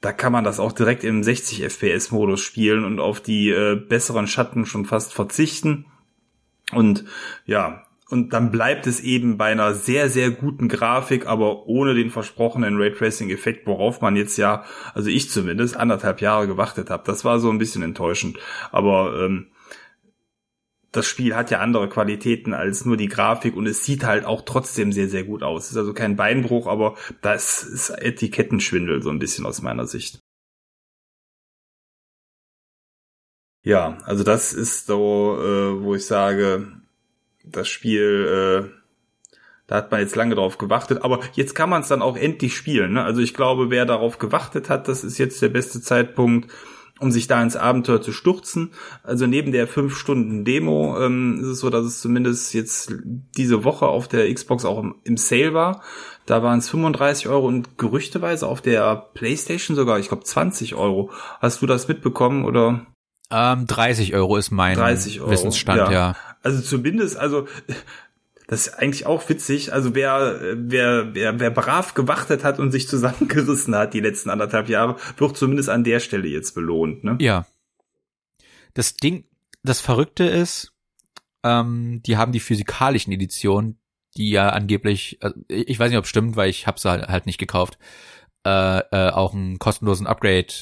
da 0.00 0.12
kann 0.12 0.32
man 0.32 0.44
das 0.44 0.60
auch 0.60 0.72
direkt 0.72 1.02
im 1.02 1.22
60 1.22 1.62
FPS 1.62 2.10
Modus 2.10 2.40
spielen 2.40 2.84
und 2.84 3.00
auf 3.00 3.20
die 3.20 3.48
äh, 3.50 3.74
besseren 3.76 4.26
Schatten 4.26 4.66
schon 4.66 4.84
fast 4.84 5.14
verzichten. 5.14 5.86
Und 6.72 7.04
ja, 7.46 7.84
und 8.10 8.34
dann 8.34 8.50
bleibt 8.50 8.86
es 8.86 9.00
eben 9.00 9.38
bei 9.38 9.46
einer 9.46 9.72
sehr, 9.72 10.10
sehr 10.10 10.30
guten 10.30 10.68
Grafik, 10.68 11.26
aber 11.26 11.66
ohne 11.66 11.94
den 11.94 12.10
versprochenen 12.10 12.76
Raytracing-Effekt, 12.76 13.66
worauf 13.66 14.02
man 14.02 14.14
jetzt 14.14 14.36
ja, 14.36 14.64
also 14.92 15.08
ich 15.08 15.30
zumindest, 15.30 15.76
anderthalb 15.76 16.20
Jahre 16.20 16.46
gewartet 16.46 16.90
habe. 16.90 17.04
Das 17.06 17.24
war 17.24 17.38
so 17.38 17.48
ein 17.48 17.58
bisschen 17.58 17.82
enttäuschend. 17.82 18.38
Aber 18.72 19.18
ähm, 19.24 19.46
das 20.94 21.06
Spiel 21.06 21.34
hat 21.34 21.50
ja 21.50 21.58
andere 21.58 21.88
Qualitäten 21.88 22.54
als 22.54 22.84
nur 22.84 22.96
die 22.96 23.08
Grafik 23.08 23.56
und 23.56 23.66
es 23.66 23.84
sieht 23.84 24.04
halt 24.04 24.24
auch 24.24 24.42
trotzdem 24.42 24.92
sehr, 24.92 25.08
sehr 25.08 25.24
gut 25.24 25.42
aus. 25.42 25.70
Ist 25.70 25.76
also 25.76 25.92
kein 25.92 26.14
Beinbruch, 26.14 26.68
aber 26.68 26.96
das 27.20 27.64
ist 27.64 27.90
Etikettenschwindel 27.90 29.02
so 29.02 29.10
ein 29.10 29.18
bisschen 29.18 29.44
aus 29.44 29.60
meiner 29.60 29.86
Sicht. 29.86 30.20
Ja, 33.64 33.98
also 34.04 34.22
das 34.22 34.52
ist 34.52 34.86
so, 34.86 35.36
äh, 35.40 35.82
wo 35.82 35.96
ich 35.96 36.06
sage, 36.06 36.68
das 37.42 37.68
Spiel, 37.68 38.68
äh, 38.68 39.38
da 39.66 39.76
hat 39.76 39.90
man 39.90 40.00
jetzt 40.00 40.14
lange 40.14 40.36
drauf 40.36 40.58
gewartet, 40.58 41.02
aber 41.02 41.20
jetzt 41.32 41.54
kann 41.54 41.70
man 41.70 41.82
es 41.82 41.88
dann 41.88 42.02
auch 42.02 42.16
endlich 42.16 42.54
spielen. 42.56 42.92
Ne? 42.92 43.02
Also 43.02 43.20
ich 43.20 43.34
glaube, 43.34 43.70
wer 43.70 43.84
darauf 43.84 44.18
gewartet 44.18 44.68
hat, 44.68 44.86
das 44.86 45.02
ist 45.02 45.18
jetzt 45.18 45.42
der 45.42 45.48
beste 45.48 45.80
Zeitpunkt, 45.80 46.52
um 47.00 47.10
sich 47.10 47.26
da 47.26 47.42
ins 47.42 47.56
Abenteuer 47.56 48.00
zu 48.00 48.12
stürzen. 48.12 48.72
Also 49.02 49.26
neben 49.26 49.52
der 49.52 49.66
fünf 49.66 49.96
Stunden 49.96 50.44
Demo 50.44 50.96
ähm, 51.00 51.38
ist 51.40 51.46
es 51.46 51.60
so, 51.60 51.70
dass 51.70 51.84
es 51.84 52.00
zumindest 52.00 52.54
jetzt 52.54 52.94
diese 53.36 53.64
Woche 53.64 53.86
auf 53.86 54.06
der 54.06 54.32
Xbox 54.32 54.64
auch 54.64 54.78
im, 54.78 54.96
im 55.04 55.16
Sale 55.16 55.54
war. 55.54 55.82
Da 56.26 56.42
waren 56.42 56.60
es 56.60 56.70
35 56.70 57.28
Euro 57.28 57.46
und 57.46 57.76
gerüchteweise 57.78 58.46
auf 58.46 58.60
der 58.60 59.10
PlayStation 59.14 59.76
sogar, 59.76 59.98
ich 59.98 60.08
glaube 60.08 60.24
20 60.24 60.74
Euro. 60.74 61.10
Hast 61.40 61.60
du 61.62 61.66
das 61.66 61.88
mitbekommen 61.88 62.44
oder? 62.44 62.86
Ähm, 63.30 63.66
30 63.66 64.14
Euro 64.14 64.36
ist 64.36 64.50
mein 64.50 64.76
30 64.76 65.20
Euro, 65.20 65.30
Wissensstand, 65.30 65.78
ja. 65.78 65.92
ja. 65.92 66.16
Also 66.42 66.60
zumindest, 66.60 67.16
also 67.16 67.46
das 68.46 68.66
ist 68.66 68.74
eigentlich 68.74 69.06
auch 69.06 69.28
witzig. 69.28 69.72
Also 69.72 69.94
wer, 69.94 70.38
wer, 70.54 71.14
wer, 71.14 71.40
wer 71.40 71.50
brav 71.50 71.94
gewartet 71.94 72.44
hat 72.44 72.58
und 72.58 72.72
sich 72.72 72.88
zusammengerissen 72.88 73.74
hat 73.74 73.94
die 73.94 74.00
letzten 74.00 74.30
anderthalb 74.30 74.68
Jahre, 74.68 74.96
wird 75.16 75.36
zumindest 75.36 75.68
an 75.68 75.84
der 75.84 76.00
Stelle 76.00 76.28
jetzt 76.28 76.54
belohnt, 76.54 77.04
ne? 77.04 77.16
Ja. 77.20 77.46
Das 78.74 78.96
Ding, 78.96 79.24
das 79.62 79.80
Verrückte 79.80 80.24
ist, 80.24 80.72
ähm, 81.42 82.02
die 82.04 82.16
haben 82.16 82.32
die 82.32 82.40
physikalischen 82.40 83.12
Editionen, 83.12 83.78
die 84.16 84.30
ja 84.30 84.50
angeblich, 84.50 85.18
also 85.20 85.36
ich 85.48 85.78
weiß 85.78 85.90
nicht, 85.90 85.98
ob 85.98 86.04
es 86.04 86.10
stimmt, 86.10 86.36
weil 86.36 86.50
ich 86.50 86.66
habe 86.66 86.78
sie 86.78 86.90
halt, 86.90 87.08
halt 87.08 87.26
nicht 87.26 87.38
gekauft, 87.38 87.78
äh, 88.44 88.78
äh, 88.78 89.10
auch 89.10 89.32
einen 89.32 89.58
kostenlosen 89.58 90.06
Upgrade 90.06 90.52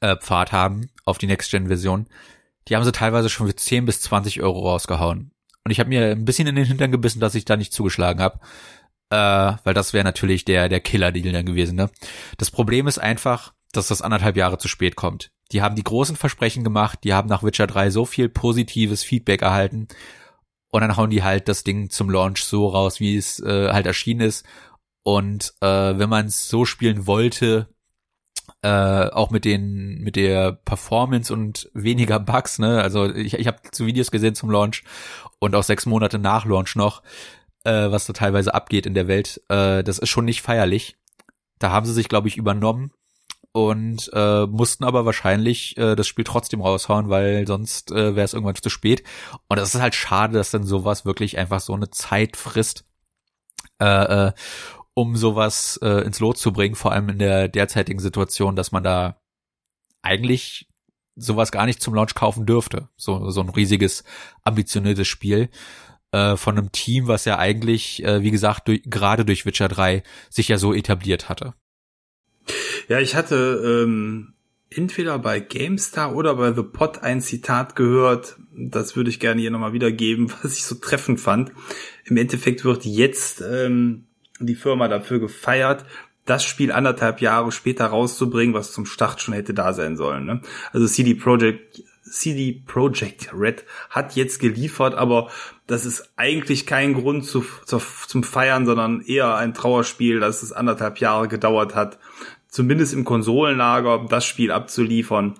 äh, 0.00 0.16
haben 0.26 0.90
auf 1.04 1.18
die 1.18 1.26
Next-Gen-Version. 1.26 2.06
Die 2.68 2.76
haben 2.76 2.84
sie 2.84 2.92
teilweise 2.92 3.28
schon 3.28 3.46
für 3.46 3.56
10 3.56 3.84
bis 3.84 4.00
20 4.02 4.42
Euro 4.42 4.68
rausgehauen. 4.68 5.31
Und 5.64 5.70
ich 5.70 5.80
habe 5.80 5.88
mir 5.88 6.10
ein 6.10 6.24
bisschen 6.24 6.48
in 6.48 6.56
den 6.56 6.64
Hintern 6.64 6.90
gebissen, 6.90 7.20
dass 7.20 7.34
ich 7.34 7.44
da 7.44 7.56
nicht 7.56 7.72
zugeschlagen 7.72 8.20
habe. 8.20 8.40
Äh, 9.10 9.56
weil 9.64 9.74
das 9.74 9.92
wäre 9.92 10.04
natürlich 10.04 10.44
der, 10.44 10.68
der 10.68 10.80
Killer-Deal 10.80 11.32
dann 11.32 11.46
gewesen. 11.46 11.76
Ne? 11.76 11.90
Das 12.38 12.50
Problem 12.50 12.86
ist 12.86 12.98
einfach, 12.98 13.52
dass 13.72 13.88
das 13.88 14.02
anderthalb 14.02 14.36
Jahre 14.36 14.58
zu 14.58 14.68
spät 14.68 14.96
kommt. 14.96 15.30
Die 15.52 15.62
haben 15.62 15.76
die 15.76 15.84
großen 15.84 16.16
Versprechen 16.16 16.64
gemacht, 16.64 17.00
die 17.04 17.12
haben 17.12 17.28
nach 17.28 17.42
Witcher 17.42 17.66
3 17.66 17.90
so 17.90 18.06
viel 18.06 18.28
positives 18.28 19.02
Feedback 19.04 19.42
erhalten 19.42 19.88
und 20.70 20.80
dann 20.80 20.96
hauen 20.96 21.10
die 21.10 21.22
halt 21.22 21.48
das 21.48 21.64
Ding 21.64 21.90
zum 21.90 22.08
Launch 22.08 22.44
so 22.44 22.66
raus, 22.66 22.98
wie 22.98 23.16
es 23.16 23.38
äh, 23.40 23.68
halt 23.70 23.86
erschienen 23.86 24.22
ist. 24.22 24.46
Und 25.04 25.52
äh, 25.60 25.66
wenn 25.66 26.08
man 26.08 26.26
es 26.26 26.48
so 26.48 26.64
spielen 26.64 27.06
wollte, 27.06 27.68
äh, 28.62 29.08
auch 29.08 29.30
mit 29.30 29.44
den 29.44 29.98
mit 30.00 30.16
der 30.16 30.52
Performance 30.52 31.32
und 31.32 31.70
weniger 31.74 32.18
Bugs, 32.20 32.58
ne? 32.58 32.82
Also 32.82 33.12
ich, 33.12 33.34
ich 33.34 33.46
habe 33.46 33.58
zu 33.70 33.86
Videos 33.86 34.10
gesehen 34.10 34.34
zum 34.34 34.50
Launch 34.50 34.84
und 35.38 35.54
auch 35.54 35.62
sechs 35.62 35.86
Monate 35.86 36.18
nach 36.18 36.44
Launch 36.44 36.76
noch, 36.76 37.02
äh, 37.64 37.90
was 37.90 38.06
da 38.06 38.12
teilweise 38.12 38.54
abgeht 38.54 38.86
in 38.86 38.94
der 38.94 39.08
Welt. 39.08 39.40
Äh, 39.48 39.82
das 39.82 39.98
ist 39.98 40.10
schon 40.10 40.24
nicht 40.24 40.42
feierlich. 40.42 40.96
Da 41.58 41.70
haben 41.70 41.86
sie 41.86 41.92
sich, 41.92 42.08
glaube 42.08 42.28
ich, 42.28 42.36
übernommen 42.36 42.92
und 43.52 44.10
äh, 44.14 44.46
mussten 44.46 44.84
aber 44.84 45.04
wahrscheinlich 45.04 45.76
äh, 45.76 45.94
das 45.94 46.08
Spiel 46.08 46.24
trotzdem 46.24 46.62
raushauen, 46.62 47.10
weil 47.10 47.46
sonst 47.46 47.92
äh, 47.92 48.16
wäre 48.16 48.24
es 48.24 48.32
irgendwann 48.32 48.56
zu 48.56 48.70
spät. 48.70 49.04
Und 49.48 49.58
das 49.58 49.74
ist 49.74 49.80
halt 49.80 49.94
schade, 49.94 50.34
dass 50.34 50.50
dann 50.50 50.64
sowas 50.64 51.04
wirklich 51.04 51.38
einfach 51.38 51.60
so 51.60 51.74
eine 51.74 51.90
Zeit 51.90 52.36
frisst. 52.36 52.84
Äh, 53.78 54.28
äh, 54.28 54.32
um 54.94 55.16
sowas 55.16 55.78
äh, 55.82 56.04
ins 56.04 56.20
Lot 56.20 56.38
zu 56.38 56.52
bringen, 56.52 56.74
vor 56.74 56.92
allem 56.92 57.08
in 57.08 57.18
der 57.18 57.48
derzeitigen 57.48 58.00
Situation, 58.00 58.56
dass 58.56 58.72
man 58.72 58.82
da 58.82 59.20
eigentlich 60.02 60.68
sowas 61.16 61.52
gar 61.52 61.66
nicht 61.66 61.82
zum 61.82 61.94
Launch 61.94 62.14
kaufen 62.14 62.46
dürfte. 62.46 62.88
So, 62.96 63.30
so 63.30 63.40
ein 63.40 63.48
riesiges, 63.48 64.04
ambitioniertes 64.44 65.08
Spiel 65.08 65.50
äh, 66.12 66.36
von 66.36 66.56
einem 66.56 66.72
Team, 66.72 67.08
was 67.08 67.24
ja 67.24 67.38
eigentlich, 67.38 68.02
äh, 68.04 68.22
wie 68.22 68.30
gesagt, 68.30 68.68
durch, 68.68 68.82
gerade 68.84 69.24
durch 69.24 69.46
Witcher 69.46 69.68
3 69.68 70.02
sich 70.30 70.48
ja 70.48 70.58
so 70.58 70.74
etabliert 70.74 71.28
hatte. 71.28 71.54
Ja, 72.88 72.98
ich 72.98 73.14
hatte 73.14 73.84
ähm, 73.84 74.34
entweder 74.70 75.18
bei 75.18 75.40
GameStar 75.40 76.14
oder 76.14 76.34
bei 76.36 76.52
The 76.52 76.62
Pot 76.62 77.02
ein 77.02 77.20
Zitat 77.20 77.76
gehört, 77.76 78.36
das 78.54 78.96
würde 78.96 79.10
ich 79.10 79.20
gerne 79.20 79.40
hier 79.40 79.50
nochmal 79.50 79.72
wiedergeben, 79.72 80.32
was 80.42 80.56
ich 80.56 80.64
so 80.64 80.76
treffend 80.76 81.20
fand. 81.20 81.52
Im 82.04 82.16
Endeffekt 82.16 82.64
wird 82.64 82.84
jetzt 82.84 83.42
ähm, 83.42 84.06
die 84.38 84.54
Firma 84.54 84.88
dafür 84.88 85.20
gefeiert, 85.20 85.84
das 86.24 86.44
Spiel 86.44 86.72
anderthalb 86.72 87.20
Jahre 87.20 87.52
später 87.52 87.86
rauszubringen, 87.86 88.54
was 88.54 88.72
zum 88.72 88.86
Start 88.86 89.20
schon 89.20 89.34
hätte 89.34 89.54
da 89.54 89.72
sein 89.72 89.96
sollen. 89.96 90.24
Ne? 90.24 90.40
Also 90.72 90.86
CD 90.86 91.14
Projekt 91.14 91.82
CD 92.12 92.62
Projekt 92.66 93.32
Red 93.32 93.64
hat 93.88 94.16
jetzt 94.16 94.38
geliefert, 94.38 94.94
aber 94.94 95.30
das 95.66 95.86
ist 95.86 96.12
eigentlich 96.16 96.66
kein 96.66 96.94
Grund 96.94 97.24
zu, 97.24 97.44
zu, 97.64 97.80
zum 98.06 98.22
Feiern, 98.22 98.66
sondern 98.66 99.00
eher 99.02 99.34
ein 99.36 99.54
Trauerspiel, 99.54 100.20
dass 100.20 100.42
es 100.42 100.52
anderthalb 100.52 100.98
Jahre 100.98 101.28
gedauert 101.28 101.74
hat, 101.74 101.98
zumindest 102.48 102.92
im 102.92 103.04
Konsolenlager 103.04 104.06
das 104.08 104.26
Spiel 104.26 104.50
abzuliefern, 104.50 105.38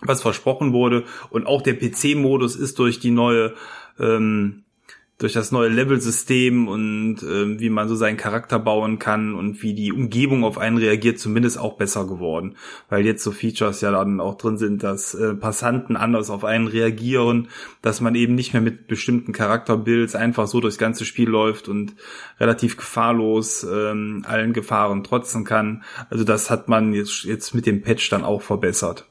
was 0.00 0.22
versprochen 0.22 0.72
wurde. 0.72 1.04
Und 1.30 1.46
auch 1.46 1.62
der 1.62 1.74
PC-Modus 1.74 2.56
ist 2.56 2.78
durch 2.78 3.00
die 3.00 3.10
neue 3.10 3.54
ähm, 3.98 4.64
durch 5.18 5.32
das 5.32 5.50
neue 5.50 5.68
Level-System 5.68 6.68
und 6.68 7.22
äh, 7.24 7.58
wie 7.58 7.70
man 7.70 7.88
so 7.88 7.96
seinen 7.96 8.16
Charakter 8.16 8.60
bauen 8.60 9.00
kann 9.00 9.34
und 9.34 9.62
wie 9.62 9.74
die 9.74 9.92
Umgebung 9.92 10.44
auf 10.44 10.58
einen 10.58 10.78
reagiert, 10.78 11.18
zumindest 11.18 11.58
auch 11.58 11.76
besser 11.76 12.06
geworden. 12.06 12.54
Weil 12.88 13.04
jetzt 13.04 13.24
so 13.24 13.32
Features 13.32 13.80
ja 13.80 13.90
dann 13.90 14.20
auch 14.20 14.36
drin 14.36 14.58
sind, 14.58 14.84
dass 14.84 15.14
äh, 15.14 15.34
Passanten 15.34 15.96
anders 15.96 16.30
auf 16.30 16.44
einen 16.44 16.68
reagieren, 16.68 17.48
dass 17.82 18.00
man 18.00 18.14
eben 18.14 18.36
nicht 18.36 18.52
mehr 18.52 18.62
mit 18.62 18.86
bestimmten 18.86 19.32
Charakterbuilds 19.32 20.14
einfach 20.14 20.46
so 20.46 20.60
durchs 20.60 20.78
ganze 20.78 21.04
Spiel 21.04 21.28
läuft 21.28 21.68
und 21.68 21.96
relativ 22.38 22.76
gefahrlos 22.76 23.64
ähm, 23.64 24.24
allen 24.24 24.52
Gefahren 24.52 25.02
trotzen 25.02 25.44
kann. 25.44 25.82
Also 26.10 26.22
das 26.22 26.48
hat 26.48 26.68
man 26.68 26.92
jetzt, 26.92 27.24
jetzt 27.24 27.56
mit 27.56 27.66
dem 27.66 27.82
Patch 27.82 28.08
dann 28.08 28.22
auch 28.22 28.42
verbessert. 28.42 29.04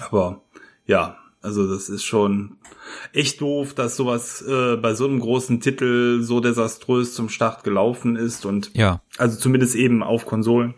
Aber 0.00 0.40
ja, 0.86 1.18
also 1.40 1.72
das 1.72 1.88
ist 1.88 2.04
schon 2.04 2.56
echt 3.12 3.40
doof, 3.40 3.74
dass 3.74 3.96
sowas 3.96 4.42
äh, 4.42 4.76
bei 4.76 4.94
so 4.94 5.06
einem 5.06 5.20
großen 5.20 5.60
Titel 5.60 6.22
so 6.22 6.40
desaströs 6.40 7.14
zum 7.14 7.28
Start 7.28 7.64
gelaufen 7.64 8.16
ist 8.16 8.44
und 8.44 8.70
ja. 8.74 9.02
also 9.18 9.38
zumindest 9.38 9.74
eben 9.74 10.02
auf 10.02 10.26
Konsolen. 10.26 10.74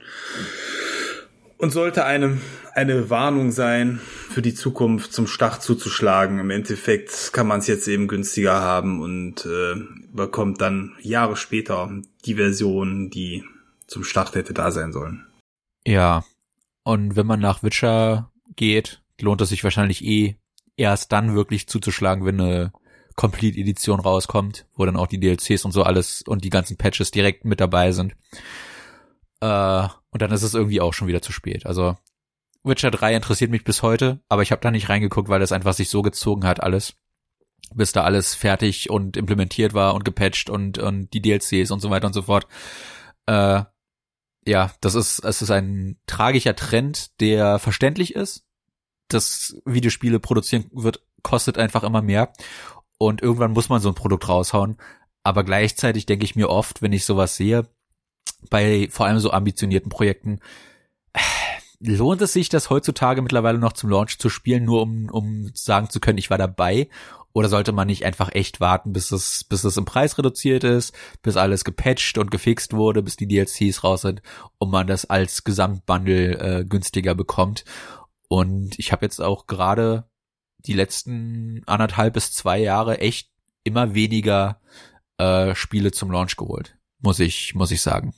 Und 1.56 1.72
sollte 1.72 2.04
eine, 2.04 2.38
eine 2.74 3.10
Warnung 3.10 3.52
sein, 3.52 4.00
für 4.30 4.40
die 4.40 4.54
Zukunft 4.54 5.12
zum 5.12 5.26
Start 5.26 5.62
zuzuschlagen. 5.62 6.38
Im 6.38 6.48
Endeffekt 6.48 7.32
kann 7.34 7.46
man 7.46 7.60
es 7.60 7.66
jetzt 7.66 7.86
eben 7.86 8.08
günstiger 8.08 8.60
haben 8.60 9.02
und 9.02 9.44
äh, 9.44 9.74
bekommt 10.12 10.60
dann 10.62 10.92
Jahre 11.02 11.36
später 11.36 11.90
die 12.24 12.36
Version, 12.36 13.10
die 13.10 13.44
zum 13.86 14.04
Start 14.04 14.34
hätte 14.36 14.54
da 14.54 14.70
sein 14.70 14.92
sollen. 14.92 15.26
Ja. 15.86 16.24
Und 16.82 17.16
wenn 17.16 17.26
man 17.26 17.40
nach 17.40 17.62
Witcher 17.62 18.30
geht, 18.56 19.02
lohnt 19.20 19.40
es 19.42 19.50
sich 19.50 19.62
wahrscheinlich 19.64 20.02
eh 20.02 20.36
erst 20.80 21.12
dann 21.12 21.34
wirklich 21.34 21.68
zuzuschlagen, 21.68 22.24
wenn 22.24 22.40
eine 22.40 22.72
Complete 23.14 23.58
Edition 23.58 24.00
rauskommt, 24.00 24.66
wo 24.74 24.86
dann 24.86 24.96
auch 24.96 25.06
die 25.06 25.20
DLCs 25.20 25.64
und 25.64 25.72
so 25.72 25.82
alles 25.82 26.22
und 26.22 26.42
die 26.42 26.50
ganzen 26.50 26.78
Patches 26.78 27.10
direkt 27.10 27.44
mit 27.44 27.60
dabei 27.60 27.92
sind. 27.92 28.16
Äh, 29.40 29.88
und 30.10 30.22
dann 30.22 30.32
ist 30.32 30.42
es 30.42 30.54
irgendwie 30.54 30.80
auch 30.80 30.94
schon 30.94 31.06
wieder 31.06 31.20
zu 31.20 31.32
spät. 31.32 31.66
Also 31.66 31.96
Witcher 32.64 32.90
3 32.90 33.14
interessiert 33.14 33.50
mich 33.50 33.64
bis 33.64 33.82
heute, 33.82 34.20
aber 34.28 34.42
ich 34.42 34.52
habe 34.52 34.62
da 34.62 34.70
nicht 34.70 34.88
reingeguckt, 34.88 35.28
weil 35.28 35.40
das 35.40 35.52
einfach 35.52 35.74
sich 35.74 35.90
so 35.90 36.02
gezogen 36.02 36.46
hat 36.46 36.62
alles, 36.62 36.94
bis 37.74 37.92
da 37.92 38.04
alles 38.04 38.34
fertig 38.34 38.88
und 38.90 39.16
implementiert 39.16 39.74
war 39.74 39.94
und 39.94 40.04
gepatcht 40.04 40.48
und 40.48 40.78
und 40.78 41.12
die 41.12 41.20
DLCs 41.20 41.70
und 41.70 41.80
so 41.80 41.90
weiter 41.90 42.06
und 42.06 42.14
so 42.14 42.22
fort. 42.22 42.46
Äh, 43.26 43.64
ja, 44.46 44.72
das 44.80 44.94
ist 44.94 45.20
es 45.24 45.42
ist 45.42 45.50
ein 45.50 45.98
tragischer 46.06 46.56
Trend, 46.56 47.20
der 47.20 47.58
verständlich 47.58 48.14
ist, 48.14 48.46
das 49.14 49.56
Videospiele 49.64 50.20
produzieren 50.20 50.66
wird, 50.72 51.02
kostet 51.22 51.58
einfach 51.58 51.82
immer 51.82 52.02
mehr. 52.02 52.32
Und 52.98 53.22
irgendwann 53.22 53.52
muss 53.52 53.68
man 53.68 53.80
so 53.80 53.88
ein 53.88 53.94
Produkt 53.94 54.28
raushauen. 54.28 54.76
Aber 55.22 55.44
gleichzeitig 55.44 56.06
denke 56.06 56.24
ich 56.24 56.36
mir 56.36 56.48
oft, 56.48 56.82
wenn 56.82 56.92
ich 56.92 57.04
sowas 57.04 57.36
sehe, 57.36 57.68
bei 58.48 58.88
vor 58.90 59.06
allem 59.06 59.18
so 59.18 59.30
ambitionierten 59.30 59.90
Projekten, 59.90 60.40
lohnt 61.80 62.20
es 62.22 62.32
sich, 62.32 62.48
das 62.48 62.70
heutzutage 62.70 63.22
mittlerweile 63.22 63.58
noch 63.58 63.72
zum 63.72 63.90
Launch 63.90 64.18
zu 64.18 64.28
spielen, 64.28 64.64
nur 64.64 64.82
um, 64.82 65.08
um 65.10 65.50
sagen 65.54 65.88
zu 65.90 66.00
können, 66.00 66.18
ich 66.18 66.30
war 66.30 66.38
dabei? 66.38 66.88
Oder 67.32 67.48
sollte 67.48 67.72
man 67.72 67.86
nicht 67.86 68.04
einfach 68.04 68.30
echt 68.32 68.60
warten, 68.60 68.92
bis 68.92 69.12
es, 69.12 69.44
bis 69.44 69.62
es 69.62 69.76
im 69.76 69.84
Preis 69.84 70.18
reduziert 70.18 70.64
ist, 70.64 70.92
bis 71.22 71.36
alles 71.36 71.64
gepatcht 71.64 72.18
und 72.18 72.30
gefixt 72.30 72.72
wurde, 72.72 73.02
bis 73.02 73.16
die 73.16 73.28
DLCs 73.28 73.84
raus 73.84 74.02
sind 74.02 74.20
und 74.58 74.70
man 74.70 74.88
das 74.88 75.04
als 75.04 75.44
Gesamtbundle 75.44 76.38
äh, 76.38 76.64
günstiger 76.64 77.14
bekommt? 77.14 77.64
Und 78.32 78.78
ich 78.78 78.92
habe 78.92 79.04
jetzt 79.04 79.20
auch 79.20 79.48
gerade 79.48 80.04
die 80.58 80.74
letzten 80.74 81.62
anderthalb 81.66 82.14
bis 82.14 82.30
zwei 82.30 82.60
Jahre 82.60 82.98
echt 82.98 83.28
immer 83.64 83.96
weniger 83.96 84.60
äh, 85.18 85.56
Spiele 85.56 85.90
zum 85.90 86.12
Launch 86.12 86.36
geholt, 86.36 86.78
muss 87.00 87.18
ich 87.18 87.56
muss 87.56 87.72
ich 87.72 87.82
sagen. 87.82 88.14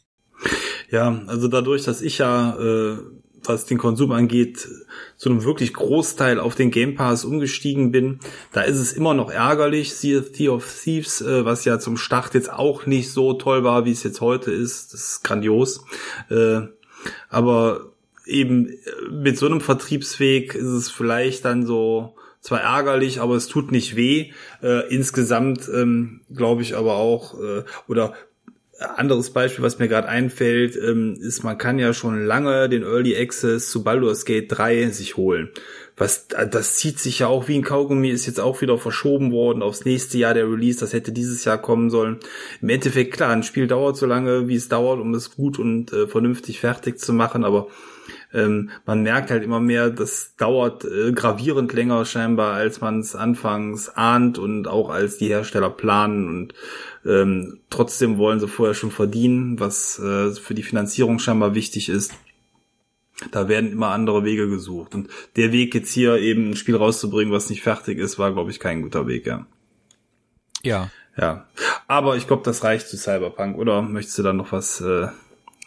Ja, 0.90 1.22
also 1.28 1.48
dadurch, 1.48 1.84
dass 1.84 2.02
ich 2.02 2.18
ja 2.18 2.54
äh, 2.58 2.98
was 3.42 3.64
den 3.64 3.78
Konsum 3.78 4.12
angeht, 4.12 4.68
zu 5.16 5.30
einem 5.30 5.44
wirklich 5.44 5.72
Großteil 5.72 6.38
auf 6.38 6.56
den 6.56 6.70
Game 6.70 6.94
Pass 6.94 7.24
umgestiegen 7.24 7.90
bin. 7.90 8.20
Da 8.52 8.60
ist 8.60 8.78
es 8.78 8.92
immer 8.92 9.14
noch 9.14 9.30
ärgerlich, 9.30 9.94
Sea 9.94 10.20
of 10.50 10.82
Thieves, 10.82 11.22
äh, 11.22 11.46
was 11.46 11.64
ja 11.64 11.78
zum 11.78 11.96
Start 11.96 12.34
jetzt 12.34 12.52
auch 12.52 12.84
nicht 12.84 13.10
so 13.10 13.32
toll 13.32 13.64
war, 13.64 13.86
wie 13.86 13.92
es 13.92 14.02
jetzt 14.02 14.20
heute 14.20 14.50
ist. 14.52 14.92
Das 14.92 15.00
ist 15.00 15.24
grandios. 15.24 15.86
Äh, 16.28 16.60
aber 17.30 17.91
eben 18.26 18.68
äh, 18.68 18.76
mit 19.10 19.38
so 19.38 19.46
einem 19.46 19.60
Vertriebsweg 19.60 20.54
ist 20.54 20.66
es 20.66 20.90
vielleicht 20.90 21.44
dann 21.44 21.66
so 21.66 22.16
zwar 22.40 22.60
ärgerlich, 22.60 23.20
aber 23.20 23.36
es 23.36 23.46
tut 23.46 23.70
nicht 23.72 23.96
weh. 23.96 24.32
Äh, 24.62 24.92
insgesamt 24.92 25.68
ähm, 25.72 26.22
glaube 26.34 26.62
ich 26.62 26.76
aber 26.76 26.96
auch, 26.96 27.40
äh, 27.40 27.62
oder 27.86 28.14
anderes 28.96 29.30
Beispiel, 29.30 29.64
was 29.64 29.78
mir 29.78 29.88
gerade 29.88 30.08
einfällt, 30.08 30.76
ähm, 30.76 31.16
ist, 31.20 31.42
man 31.44 31.58
kann 31.58 31.78
ja 31.78 31.92
schon 31.94 32.24
lange 32.24 32.68
den 32.68 32.82
Early 32.82 33.16
Access 33.16 33.70
zu 33.70 33.84
Baldur's 33.84 34.24
Gate 34.24 34.50
3 34.50 34.88
sich 34.88 35.16
holen. 35.16 35.50
Was, 35.96 36.26
das 36.28 36.76
zieht 36.76 36.98
sich 36.98 37.20
ja 37.20 37.26
auch 37.28 37.48
wie 37.48 37.56
ein 37.56 37.62
Kaugummi, 37.62 38.08
ist 38.08 38.26
jetzt 38.26 38.40
auch 38.40 38.60
wieder 38.60 38.78
verschoben 38.78 39.30
worden 39.30 39.62
aufs 39.62 39.84
nächste 39.84 40.18
Jahr 40.18 40.34
der 40.34 40.50
Release, 40.50 40.80
das 40.80 40.92
hätte 40.92 41.12
dieses 41.12 41.44
Jahr 41.44 41.58
kommen 41.58 41.90
sollen. 41.90 42.18
Im 42.60 42.70
Endeffekt, 42.70 43.12
klar, 43.14 43.30
ein 43.30 43.42
Spiel 43.42 43.66
dauert 43.66 43.96
so 43.96 44.06
lange, 44.06 44.48
wie 44.48 44.56
es 44.56 44.68
dauert, 44.68 45.00
um 45.00 45.14
es 45.14 45.36
gut 45.36 45.58
und 45.58 45.92
äh, 45.92 46.06
vernünftig 46.06 46.60
fertig 46.60 46.98
zu 46.98 47.12
machen, 47.12 47.44
aber 47.44 47.68
ähm, 48.34 48.70
man 48.86 49.02
merkt 49.02 49.30
halt 49.30 49.42
immer 49.42 49.60
mehr, 49.60 49.90
das 49.90 50.34
dauert 50.36 50.84
äh, 50.84 51.12
gravierend 51.12 51.72
länger 51.72 52.04
scheinbar, 52.04 52.54
als 52.54 52.80
man 52.80 53.00
es 53.00 53.14
anfangs 53.14 53.88
ahnt 53.88 54.38
und 54.38 54.68
auch 54.68 54.90
als 54.90 55.18
die 55.18 55.28
Hersteller 55.28 55.70
planen 55.70 56.28
und 56.28 56.54
ähm, 57.04 57.60
trotzdem 57.70 58.16
wollen 58.18 58.40
sie 58.40 58.48
vorher 58.48 58.74
schon 58.74 58.90
verdienen, 58.90 59.58
was 59.58 59.98
äh, 59.98 60.30
für 60.32 60.54
die 60.54 60.62
Finanzierung 60.62 61.18
scheinbar 61.18 61.54
wichtig 61.54 61.88
ist. 61.88 62.12
Da 63.30 63.48
werden 63.48 63.70
immer 63.70 63.88
andere 63.88 64.24
Wege 64.24 64.48
gesucht. 64.48 64.94
Und 64.94 65.08
der 65.36 65.52
Weg 65.52 65.74
jetzt 65.74 65.92
hier 65.92 66.16
eben 66.16 66.50
ein 66.50 66.56
Spiel 66.56 66.76
rauszubringen, 66.76 67.32
was 67.32 67.50
nicht 67.50 67.62
fertig 67.62 67.98
ist, 67.98 68.18
war, 68.18 68.32
glaube 68.32 68.50
ich, 68.50 68.58
kein 68.58 68.82
guter 68.82 69.06
Weg, 69.06 69.26
ja. 69.26 69.46
Ja. 70.62 70.90
Ja. 71.16 71.46
Aber 71.86 72.16
ich 72.16 72.26
glaube, 72.26 72.42
das 72.44 72.64
reicht 72.64 72.88
zu 72.88 72.96
Cyberpunk, 72.96 73.58
oder 73.58 73.82
möchtest 73.82 74.18
du 74.18 74.22
da 74.22 74.32
noch 74.32 74.52
was 74.52 74.80
äh, 74.80 75.08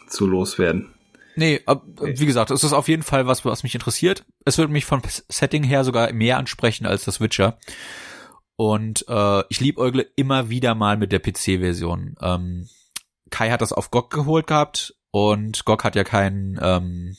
zu 0.08 0.26
loswerden? 0.26 0.88
Nee, 1.36 1.60
wie 2.00 2.26
gesagt, 2.26 2.50
es 2.50 2.64
ist 2.64 2.72
auf 2.72 2.88
jeden 2.88 3.02
Fall 3.02 3.26
was, 3.26 3.44
was 3.44 3.62
mich 3.62 3.74
interessiert. 3.74 4.24
Es 4.44 4.56
würde 4.58 4.72
mich 4.72 4.86
vom 4.86 5.02
Setting 5.28 5.62
her 5.62 5.84
sogar 5.84 6.12
mehr 6.12 6.38
ansprechen 6.38 6.86
als 6.86 7.04
das 7.04 7.20
Witcher. 7.20 7.58
Und 8.56 9.04
äh, 9.08 9.42
ich 9.50 9.60
liebäugle 9.60 10.06
immer 10.16 10.48
wieder 10.48 10.74
mal 10.74 10.96
mit 10.96 11.12
der 11.12 11.18
PC-Version. 11.18 12.16
Ähm, 12.22 12.68
Kai 13.30 13.50
hat 13.50 13.60
das 13.60 13.72
auf 13.72 13.90
GOG 13.90 14.10
geholt 14.10 14.46
gehabt 14.46 14.94
und 15.10 15.64
GOG 15.66 15.84
hat 15.84 15.94
ja 15.94 16.04
keinen 16.04 16.58
ähm, 16.62 17.16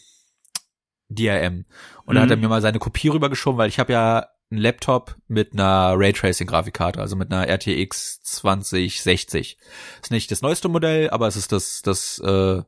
DRM. 1.10 1.66
Und 2.06 2.14
mhm. 2.14 2.16
da 2.16 2.22
hat 2.22 2.32
er 2.32 2.38
mhm. 2.38 2.44
mir 2.44 2.50
mal 2.50 2.62
seine 2.62 2.80
Kopie 2.80 3.10
rübergeschoben, 3.10 3.60
weil 3.60 3.70
ich 3.70 3.78
habe 3.80 3.94
ja 3.94 4.28
einen 4.50 4.62
Laptop 4.62 5.16
mit 5.28 5.54
einer 5.54 5.94
Raytracing-Grafikkarte, 5.96 7.00
also 7.00 7.16
mit 7.16 7.32
einer 7.32 7.48
RTX 7.48 8.22
2060. 8.24 9.58
Ist 10.02 10.12
nicht 10.12 10.32
das 10.32 10.42
neueste 10.42 10.70
Modell, 10.70 11.10
aber 11.10 11.28
es 11.28 11.36
ist 11.36 11.52
das, 11.52 11.82
das 11.84 12.20
äh, 12.20 12.64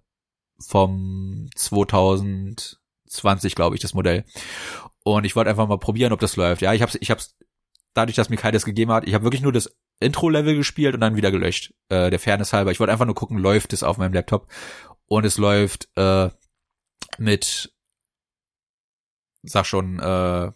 vom 0.68 1.50
2020, 1.56 3.56
glaube 3.56 3.76
ich, 3.76 3.82
das 3.82 3.94
Modell. 3.94 4.26
Und 5.04 5.26
ich 5.26 5.36
wollte 5.36 5.50
einfach 5.50 5.68
mal 5.68 5.80
probieren, 5.80 6.14
ob 6.14 6.20
das 6.20 6.36
läuft. 6.36 6.62
Ja, 6.62 6.74
ich 6.74 6.82
habe 6.82 6.92
ich 7.00 7.12
hab's 7.12 7.36
dadurch, 7.94 8.16
dass 8.16 8.30
mir 8.30 8.38
Kai 8.38 8.52
das 8.52 8.66
gegeben 8.66 8.92
hat, 8.92 9.08
ich 9.08 9.14
habe 9.14 9.24
wirklich 9.24 9.42
nur 9.42 9.52
das 9.52 9.72
Intro-Level 10.00 10.56
gespielt 10.56 10.94
und 10.94 11.02
dann 11.02 11.16
wieder 11.16 11.32
gelöscht. 11.32 11.74
Äh, 11.90 12.10
der 12.10 12.20
Fairness 12.20 12.54
halber. 12.54 12.72
Ich 12.72 12.80
wollte 12.80 12.94
einfach 12.94 13.06
nur 13.06 13.16
gucken, 13.16 13.38
läuft 13.38 13.74
es 13.74 13.84
auf 13.84 13.98
meinem 13.98 14.14
Laptop. 14.14 14.48
Und 15.08 15.26
es 15.26 15.38
läuft 15.38 15.90
äh, 15.96 16.30
mit, 17.18 17.74
sag 19.44 19.66
schon, 19.66 20.00
äh, 20.00 20.52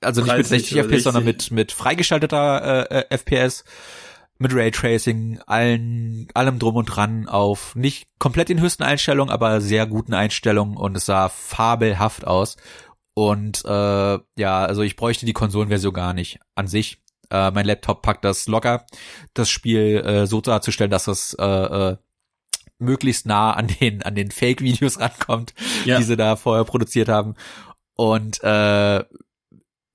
also 0.00 0.22
nicht 0.22 0.36
mit 0.36 0.46
60 0.46 0.78
FPS, 0.78 1.04
sondern 1.04 1.24
mit 1.24 1.50
mit 1.50 1.72
freigeschalteter 1.72 2.90
äh, 2.90 3.16
FPS 3.16 3.64
mit 4.38 4.54
Raytracing, 4.54 5.40
allen, 5.46 6.28
allem 6.34 6.58
drum 6.58 6.76
und 6.76 6.86
dran 6.86 7.28
auf 7.28 7.76
nicht 7.76 8.08
komplett 8.18 8.48
den 8.48 8.60
höchsten 8.60 8.82
Einstellungen, 8.82 9.32
aber 9.32 9.60
sehr 9.60 9.86
guten 9.86 10.14
Einstellungen 10.14 10.76
und 10.76 10.96
es 10.96 11.06
sah 11.06 11.28
fabelhaft 11.28 12.26
aus. 12.26 12.56
Und 13.14 13.64
äh, 13.64 13.68
ja, 14.36 14.64
also 14.64 14.82
ich 14.82 14.96
bräuchte 14.96 15.24
die 15.24 15.32
Konsolenversion 15.32 15.94
gar 15.94 16.14
nicht 16.14 16.40
an 16.56 16.66
sich. 16.66 17.00
Äh, 17.30 17.52
mein 17.52 17.64
Laptop 17.64 18.02
packt 18.02 18.24
das 18.24 18.48
locker, 18.48 18.86
das 19.34 19.50
Spiel 19.50 20.02
äh, 20.04 20.26
so 20.26 20.40
darzustellen, 20.40 20.90
dass 20.90 21.06
es 21.06 21.34
äh, 21.34 21.44
äh, 21.44 21.96
möglichst 22.78 23.24
nah 23.24 23.52
an 23.52 23.68
den 23.68 24.02
an 24.02 24.16
den 24.16 24.32
Fake-Videos 24.32 24.98
rankommt, 25.00 25.54
ja. 25.84 25.98
die 25.98 26.02
sie 26.02 26.16
da 26.16 26.34
vorher 26.34 26.64
produziert 26.64 27.08
haben. 27.08 27.34
Und 27.94 28.42
äh, 28.42 29.04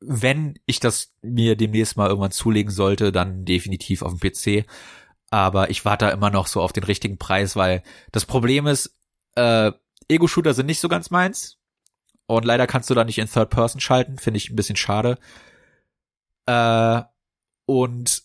wenn 0.02 0.58
ich 0.66 0.80
das 0.80 1.14
mir 1.22 1.56
demnächst 1.56 1.98
mal 1.98 2.08
irgendwann 2.08 2.32
zulegen 2.32 2.72
sollte, 2.72 3.12
dann 3.12 3.46
definitiv 3.46 4.02
auf 4.02 4.14
dem 4.18 4.20
PC. 4.20 4.66
Aber 5.30 5.70
ich 5.70 5.86
warte 5.86 6.06
da 6.06 6.12
immer 6.12 6.30
noch 6.30 6.48
so 6.48 6.62
auf 6.62 6.74
den 6.74 6.84
richtigen 6.84 7.18
Preis, 7.18 7.56
weil 7.56 7.84
das 8.12 8.26
Problem 8.26 8.66
ist, 8.68 8.96
äh, 9.36 9.72
Ego-Shooter 10.08 10.54
sind 10.54 10.66
nicht 10.66 10.80
so 10.80 10.90
ganz 10.90 11.12
meins. 11.12 11.58
Und 12.26 12.46
leider 12.46 12.68
kannst 12.68 12.90
du 12.90 12.94
da 12.94 13.04
nicht 13.04 13.18
in 13.18 13.30
Third 13.30 13.50
Person 13.50 13.82
schalten, 13.82 14.18
finde 14.18 14.38
ich 14.38 14.50
ein 14.50 14.56
bisschen 14.56 14.76
schade. 14.76 15.18
Äh, 16.46 17.02
und 17.66 18.24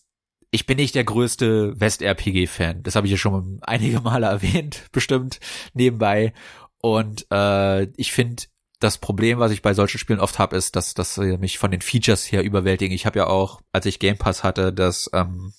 ich 0.51 0.65
bin 0.65 0.77
nicht 0.77 0.95
der 0.95 1.03
größte 1.03 1.79
West-RPG-Fan. 1.79 2.83
Das 2.83 2.95
habe 2.95 3.07
ich 3.07 3.11
ja 3.11 3.17
schon 3.17 3.59
einige 3.61 4.01
Male 4.01 4.25
erwähnt, 4.27 4.85
bestimmt 4.91 5.39
nebenbei. 5.73 6.33
Und 6.79 7.27
äh, 7.31 7.83
ich 7.97 8.13
finde, 8.13 8.43
das 8.85 8.99
Problem, 8.99 9.39
was 9.39 9.51
ich 9.51 9.61
bei 9.61 9.73
solchen 9.73 9.97
Spielen 9.97 10.19
oft 10.19 10.39
habe, 10.39 10.55
ist, 10.55 10.75
dass 10.75 10.93
dass 10.93 11.17
mich 11.17 11.57
von 11.57 11.71
den 11.71 11.81
Features 11.81 12.31
her 12.31 12.43
überwältigen. 12.43 12.95
Ich 12.95 13.05
habe 13.05 13.19
ja 13.19 13.27
auch, 13.27 13.61
als 13.71 13.85
ich 13.85 13.99
Game 13.99 14.17
Pass 14.17 14.43
hatte, 14.43 14.71
das 14.71 15.09
ähm, 15.13 15.53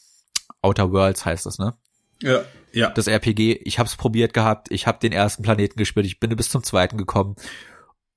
Outer 0.63 0.93
Worlds 0.93 1.25
heißt 1.25 1.45
das, 1.45 1.59
ne? 1.59 1.75
Ja, 2.23 2.45
ja. 2.73 2.91
Das 2.91 3.07
RPG. 3.07 3.61
Ich 3.65 3.79
habe 3.79 3.89
es 3.89 3.97
probiert 3.97 4.33
gehabt. 4.33 4.71
Ich 4.71 4.87
habe 4.87 4.99
den 4.99 5.13
ersten 5.13 5.43
Planeten 5.43 5.77
gespielt. 5.77 6.07
Ich 6.07 6.21
bin 6.21 6.35
bis 6.37 6.49
zum 6.49 6.63
zweiten 6.63 6.97
gekommen. 6.97 7.37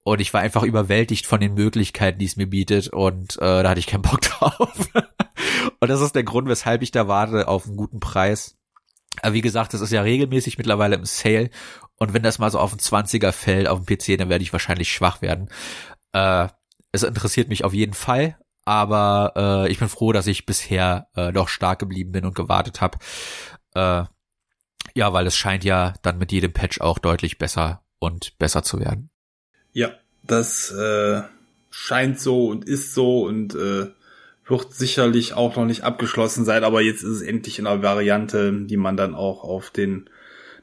Und 0.04 0.22
ich 0.22 0.34
war 0.34 0.42
einfach 0.42 0.64
überwältigt 0.64 1.26
von 1.26 1.40
den 1.40 1.54
Möglichkeiten, 1.54 2.20
die 2.20 2.26
es 2.26 2.36
mir 2.36 2.48
bietet. 2.48 2.90
Und 2.90 3.38
äh, 3.38 3.64
da 3.64 3.70
hatte 3.70 3.80
ich 3.80 3.88
keinen 3.88 4.04
Bock 4.04 4.22
drauf. 4.22 4.90
und 5.80 5.90
das 5.90 6.02
ist 6.02 6.16
der 6.16 6.24
Grund, 6.24 6.48
weshalb 6.48 6.82
ich 6.82 6.92
da 6.92 7.08
warte 7.08 7.48
auf 7.48 7.66
einen 7.68 7.78
guten 7.78 8.00
Preis. 8.00 8.58
Aber 9.22 9.34
wie 9.34 9.42
gesagt, 9.42 9.74
das 9.74 9.82
ist 9.82 9.92
ja 9.92 10.02
regelmäßig 10.02 10.58
mittlerweile 10.58 10.96
im 10.96 11.06
Sale. 11.06 11.50
Und 12.00 12.14
wenn 12.14 12.24
das 12.24 12.40
mal 12.40 12.50
so 12.50 12.60
auf 12.60 12.72
den 12.72 12.80
20er 12.80 13.32
fällt 13.32 13.68
auf 13.68 13.84
dem 13.84 13.86
PC, 13.86 14.18
dann 14.18 14.30
werde 14.30 14.42
ich 14.42 14.54
wahrscheinlich 14.54 14.92
schwach 14.92 15.22
werden. 15.22 15.50
Äh, 16.14 16.48
es 16.92 17.04
interessiert 17.04 17.50
mich 17.50 17.66
auf 17.66 17.74
jeden 17.74 17.94
Fall, 17.94 18.38
aber 18.66 19.34
äh, 19.36 19.72
ich 19.72 19.80
bin 19.80 19.90
froh, 19.90 20.14
dass 20.14 20.26
ich 20.26 20.46
bisher 20.46 21.08
äh, 21.16 21.32
doch 21.32 21.50
stark 21.50 21.80
geblieben 21.80 22.14
bin 22.14 22.26
und 22.26 22.36
gewartet 22.36 22.82
habe. 22.82 22.98
Äh, 23.76 24.06
ja, 24.96 25.14
weil 25.14 25.28
es 25.28 25.36
scheint 25.36 25.64
ja 25.64 25.94
dann 26.02 26.18
mit 26.18 26.32
jedem 26.32 26.54
Patch 26.54 26.82
auch 26.82 27.00
deutlich 27.00 27.38
besser 27.38 27.84
und 28.00 28.38
besser 28.40 28.64
zu 28.64 28.80
werden. 28.80 29.12
Ja, 29.74 29.92
das 30.24 30.72
äh, 30.72 31.22
scheint 31.70 32.20
so 32.20 32.48
und 32.48 32.66
ist 32.66 32.94
so 32.94 33.24
und 33.24 33.54
äh, 33.56 33.88
wird 34.48 34.74
sicherlich 34.74 35.34
auch 35.34 35.56
noch 35.56 35.66
nicht 35.66 35.84
abgeschlossen 35.84 36.44
sein, 36.44 36.64
aber 36.64 36.82
jetzt 36.82 37.04
ist 37.04 37.18
es 37.18 37.22
endlich 37.22 37.60
in 37.60 37.68
einer 37.68 37.84
Variante, 37.84 38.52
die 38.66 38.78
man 38.78 38.98
dann 38.98 39.14
auch 39.14 39.44
auf 39.44 39.70
den 39.70 40.10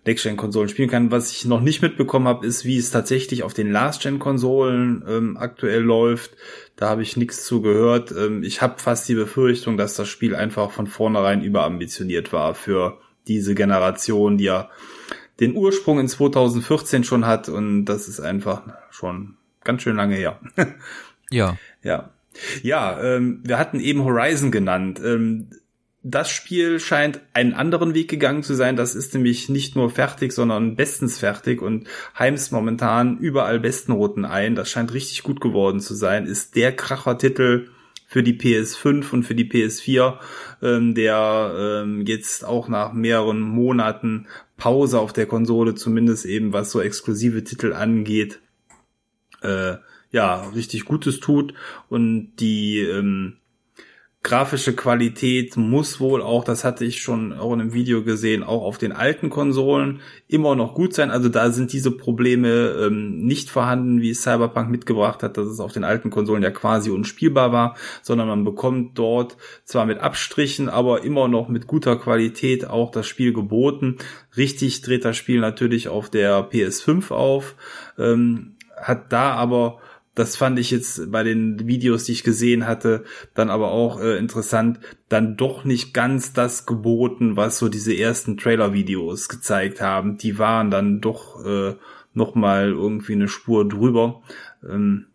Next-Gen-Konsolen 0.07 0.69
spielen 0.69 0.89
kann. 0.89 1.11
Was 1.11 1.33
ich 1.33 1.45
noch 1.45 1.61
nicht 1.61 1.83
mitbekommen 1.83 2.29
habe, 2.29 2.47
ist, 2.47 2.65
wie 2.65 2.79
es 2.79 2.91
tatsächlich 2.91 3.43
auf 3.43 3.55
den 3.55 3.71
Last-Gen-Konsolen 3.71 5.05
ähm, 5.09 5.37
aktuell 5.37 5.83
läuft. 5.83 6.37
Da 6.77 6.89
habe 6.89 7.03
ich 7.03 7.17
nichts 7.17 7.45
zu 7.45 7.61
gehört. 7.61 8.13
Ähm, 8.13 8.43
ich 8.43 8.63
habe 8.63 8.79
fast 8.79 9.09
die 9.09 9.15
Befürchtung, 9.15 9.77
dass 9.77 9.95
das 9.95 10.09
Spiel 10.09 10.35
einfach 10.35 10.71
von 10.71 10.87
vornherein 10.87 11.43
überambitioniert 11.43 12.33
war 12.33 12.55
für 12.55 12.99
diese 13.27 13.55
Generation, 13.55 14.39
die 14.39 14.45
ja 14.45 14.71
den 15.41 15.55
Ursprung 15.55 15.99
in 16.01 16.09
2014 16.09 17.05
schon 17.05 17.27
hat 17.27 17.49
und 17.49 17.85
das 17.85 18.09
ist 18.09 18.21
einfach 18.21 18.63
schon 18.91 19.37
ganz 19.65 19.83
schön 19.83 19.97
lange 19.97 20.15
her. 20.15 20.41
ja. 21.31 21.59
Ja. 21.83 22.11
Ja, 22.63 23.03
ähm, 23.03 23.41
wir 23.45 23.59
hatten 23.59 23.81
eben 23.81 24.05
Horizon 24.05 24.51
genannt. 24.51 25.01
Ähm, 25.03 25.49
das 26.09 26.31
Spiel 26.31 26.79
scheint 26.79 27.21
einen 27.33 27.53
anderen 27.53 27.93
Weg 27.93 28.09
gegangen 28.09 28.45
zu 28.45 28.55
sein. 28.55 28.77
Das 28.77 28.95
ist 28.95 29.13
nämlich 29.13 29.49
nicht 29.49 29.75
nur 29.75 29.91
fertig, 29.91 30.33
sondern 30.33 30.77
bestens 30.77 31.19
fertig 31.19 31.61
und 31.61 31.89
heimst 32.17 32.53
momentan 32.53 33.19
überall 33.19 33.59
besten 33.59 33.91
Roten 33.91 34.25
ein. 34.25 34.55
Das 34.55 34.71
scheint 34.71 34.95
richtig 34.95 35.25
gut 35.25 35.41
geworden 35.41 35.81
zu 35.81 35.95
sein. 35.95 36.27
Ist 36.27 36.55
der 36.55 36.77
Kracher-Titel 36.77 37.71
für 38.07 38.23
die 38.23 38.39
PS5 38.39 39.13
und 39.13 39.25
für 39.25 39.35
die 39.35 39.51
PS4, 39.51 40.19
ähm, 40.63 40.95
der 40.95 41.83
ähm, 41.83 42.07
jetzt 42.07 42.45
auch 42.45 42.69
nach 42.69 42.93
mehreren 42.93 43.41
Monaten 43.41 44.29
Pause 44.57 45.01
auf 45.01 45.13
der 45.13 45.27
Konsole, 45.27 45.75
zumindest 45.75 46.25
eben 46.25 46.53
was 46.53 46.71
so 46.71 46.81
exklusive 46.81 47.43
Titel 47.43 47.73
angeht, 47.73 48.39
äh, 49.43 49.75
ja, 50.13 50.43
richtig 50.55 50.85
Gutes 50.85 51.19
tut 51.19 51.53
und 51.89 52.37
die 52.37 52.79
ähm, 52.79 53.39
grafische 54.27 54.75
Qualität 54.75 55.57
muss 55.57 56.01
wohl 56.01 56.21
auch, 56.21 56.43
das 56.43 56.65
hatte 56.65 56.85
ich 56.85 57.01
schon 57.01 57.33
auch 57.33 57.53
in 57.53 57.61
einem 57.61 57.73
Video 57.73 58.03
gesehen, 58.03 58.43
auch 58.43 58.65
auf 58.65 58.77
den 58.77 58.91
alten 58.91 59.31
Konsolen 59.31 60.01
immer 60.27 60.57
noch 60.57 60.75
gut 60.75 60.95
sein. 60.95 61.13
Also 61.13 61.29
da 61.29 61.53
sind 61.53 61.73
diese 61.73 61.93
Probleme 61.93 62.75
ähm, 62.87 63.25
nicht 63.25 63.51
vorhanden, 63.51 64.01
wie 64.01 64.13
Cyberpunk 64.15 64.69
mitgebracht 64.69 65.23
hat, 65.23 65.37
dass 65.37 65.47
es 65.47 65.61
auf 65.61 65.73
den 65.73 65.85
alten 65.85 66.11
Konsolen 66.11 66.43
ja 66.43 66.51
quasi 66.51 66.91
unspielbar 66.91 67.53
war, 67.53 67.77
sondern 68.03 68.27
man 68.27 68.43
bekommt 68.43 68.99
dort 68.99 69.37
zwar 69.65 69.87
mit 69.87 70.01
Abstrichen, 70.01 70.69
aber 70.69 71.05
immer 71.05 71.29
noch 71.29 71.49
mit 71.49 71.69
guter 71.69 71.95
Qualität 71.95 72.69
auch 72.69 72.91
das 72.91 73.07
Spiel 73.07 73.33
geboten. 73.33 73.99
Richtig 74.37 74.83
dreht 74.83 75.05
das 75.05 75.17
Spiel 75.17 75.39
natürlich 75.39 75.87
auf 75.87 76.11
der 76.11 76.51
PS5 76.51 77.13
auf, 77.13 77.55
ähm, 77.97 78.57
hat 78.77 79.13
da 79.13 79.35
aber 79.35 79.79
das 80.17 80.35
fand 80.35 80.59
ich 80.59 80.71
jetzt 80.71 81.13
bei 81.13 81.23
den 81.23 81.69
Videos, 81.69 82.05
die 82.05 82.13
ich 82.13 82.25
gesehen 82.25 82.67
hatte, 82.67 83.05
dann 83.35 83.51
aber 83.51 83.71
auch 83.71 84.01
äh, 84.01 84.17
interessant, 84.17 84.81
dann 85.11 85.37
doch 85.37 85.65
nicht 85.65 85.93
ganz 85.93 86.33
das 86.33 86.65
geboten, 86.65 87.37
was 87.37 87.59
so 87.59 87.69
diese 87.69 87.95
ersten 87.95 88.39
Trailer-Videos 88.39 89.29
gezeigt 89.29 89.83
haben. 89.83 90.17
Die 90.17 90.39
waren 90.39 90.71
dann 90.71 91.03
doch 91.03 91.45
äh, 91.45 91.77
noch 92.15 92.35
mal 92.35 92.71
irgendwie 92.71 93.13
eine 93.13 93.29
Spur 93.29 93.69
drüber. 93.69 94.23
Ähm, 94.67 95.09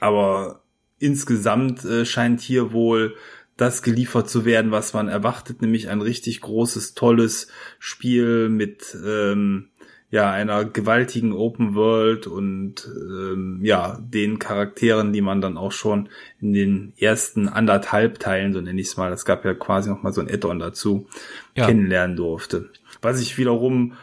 aber 0.00 0.62
insgesamt 0.98 1.82
äh, 1.86 2.04
scheint 2.04 2.42
hier 2.42 2.72
wohl 2.72 3.16
das 3.56 3.82
geliefert 3.82 4.28
zu 4.28 4.44
werden, 4.44 4.70
was 4.70 4.92
man 4.92 5.08
erwartet, 5.08 5.62
nämlich 5.62 5.88
ein 5.88 6.02
richtig 6.02 6.42
großes, 6.42 6.92
tolles 6.92 7.48
Spiel 7.78 8.50
mit 8.50 8.94
ähm, 9.02 9.70
ja 10.10 10.30
einer 10.30 10.64
gewaltigen 10.64 11.32
Open 11.32 11.74
World 11.74 12.26
und 12.26 12.86
ähm, 12.86 13.60
ja 13.62 13.98
den 14.00 14.38
Charakteren, 14.38 15.12
die 15.12 15.20
man 15.20 15.40
dann 15.40 15.58
auch 15.58 15.72
schon 15.72 16.08
in 16.40 16.52
den 16.52 16.92
ersten 16.98 17.48
anderthalb 17.48 18.18
Teilen, 18.18 18.52
so 18.52 18.60
nenne 18.60 18.80
ich 18.80 18.88
es 18.88 18.96
mal, 18.96 19.12
es 19.12 19.24
gab 19.24 19.44
ja 19.44 19.54
quasi 19.54 19.90
noch 19.90 20.02
mal 20.02 20.12
so 20.12 20.20
ein 20.20 20.30
Add-on 20.30 20.58
dazu, 20.58 21.06
ja. 21.54 21.66
kennenlernen 21.66 22.16
durfte. 22.16 22.70
Was 23.02 23.20
ich 23.20 23.36
wiederum 23.36 23.94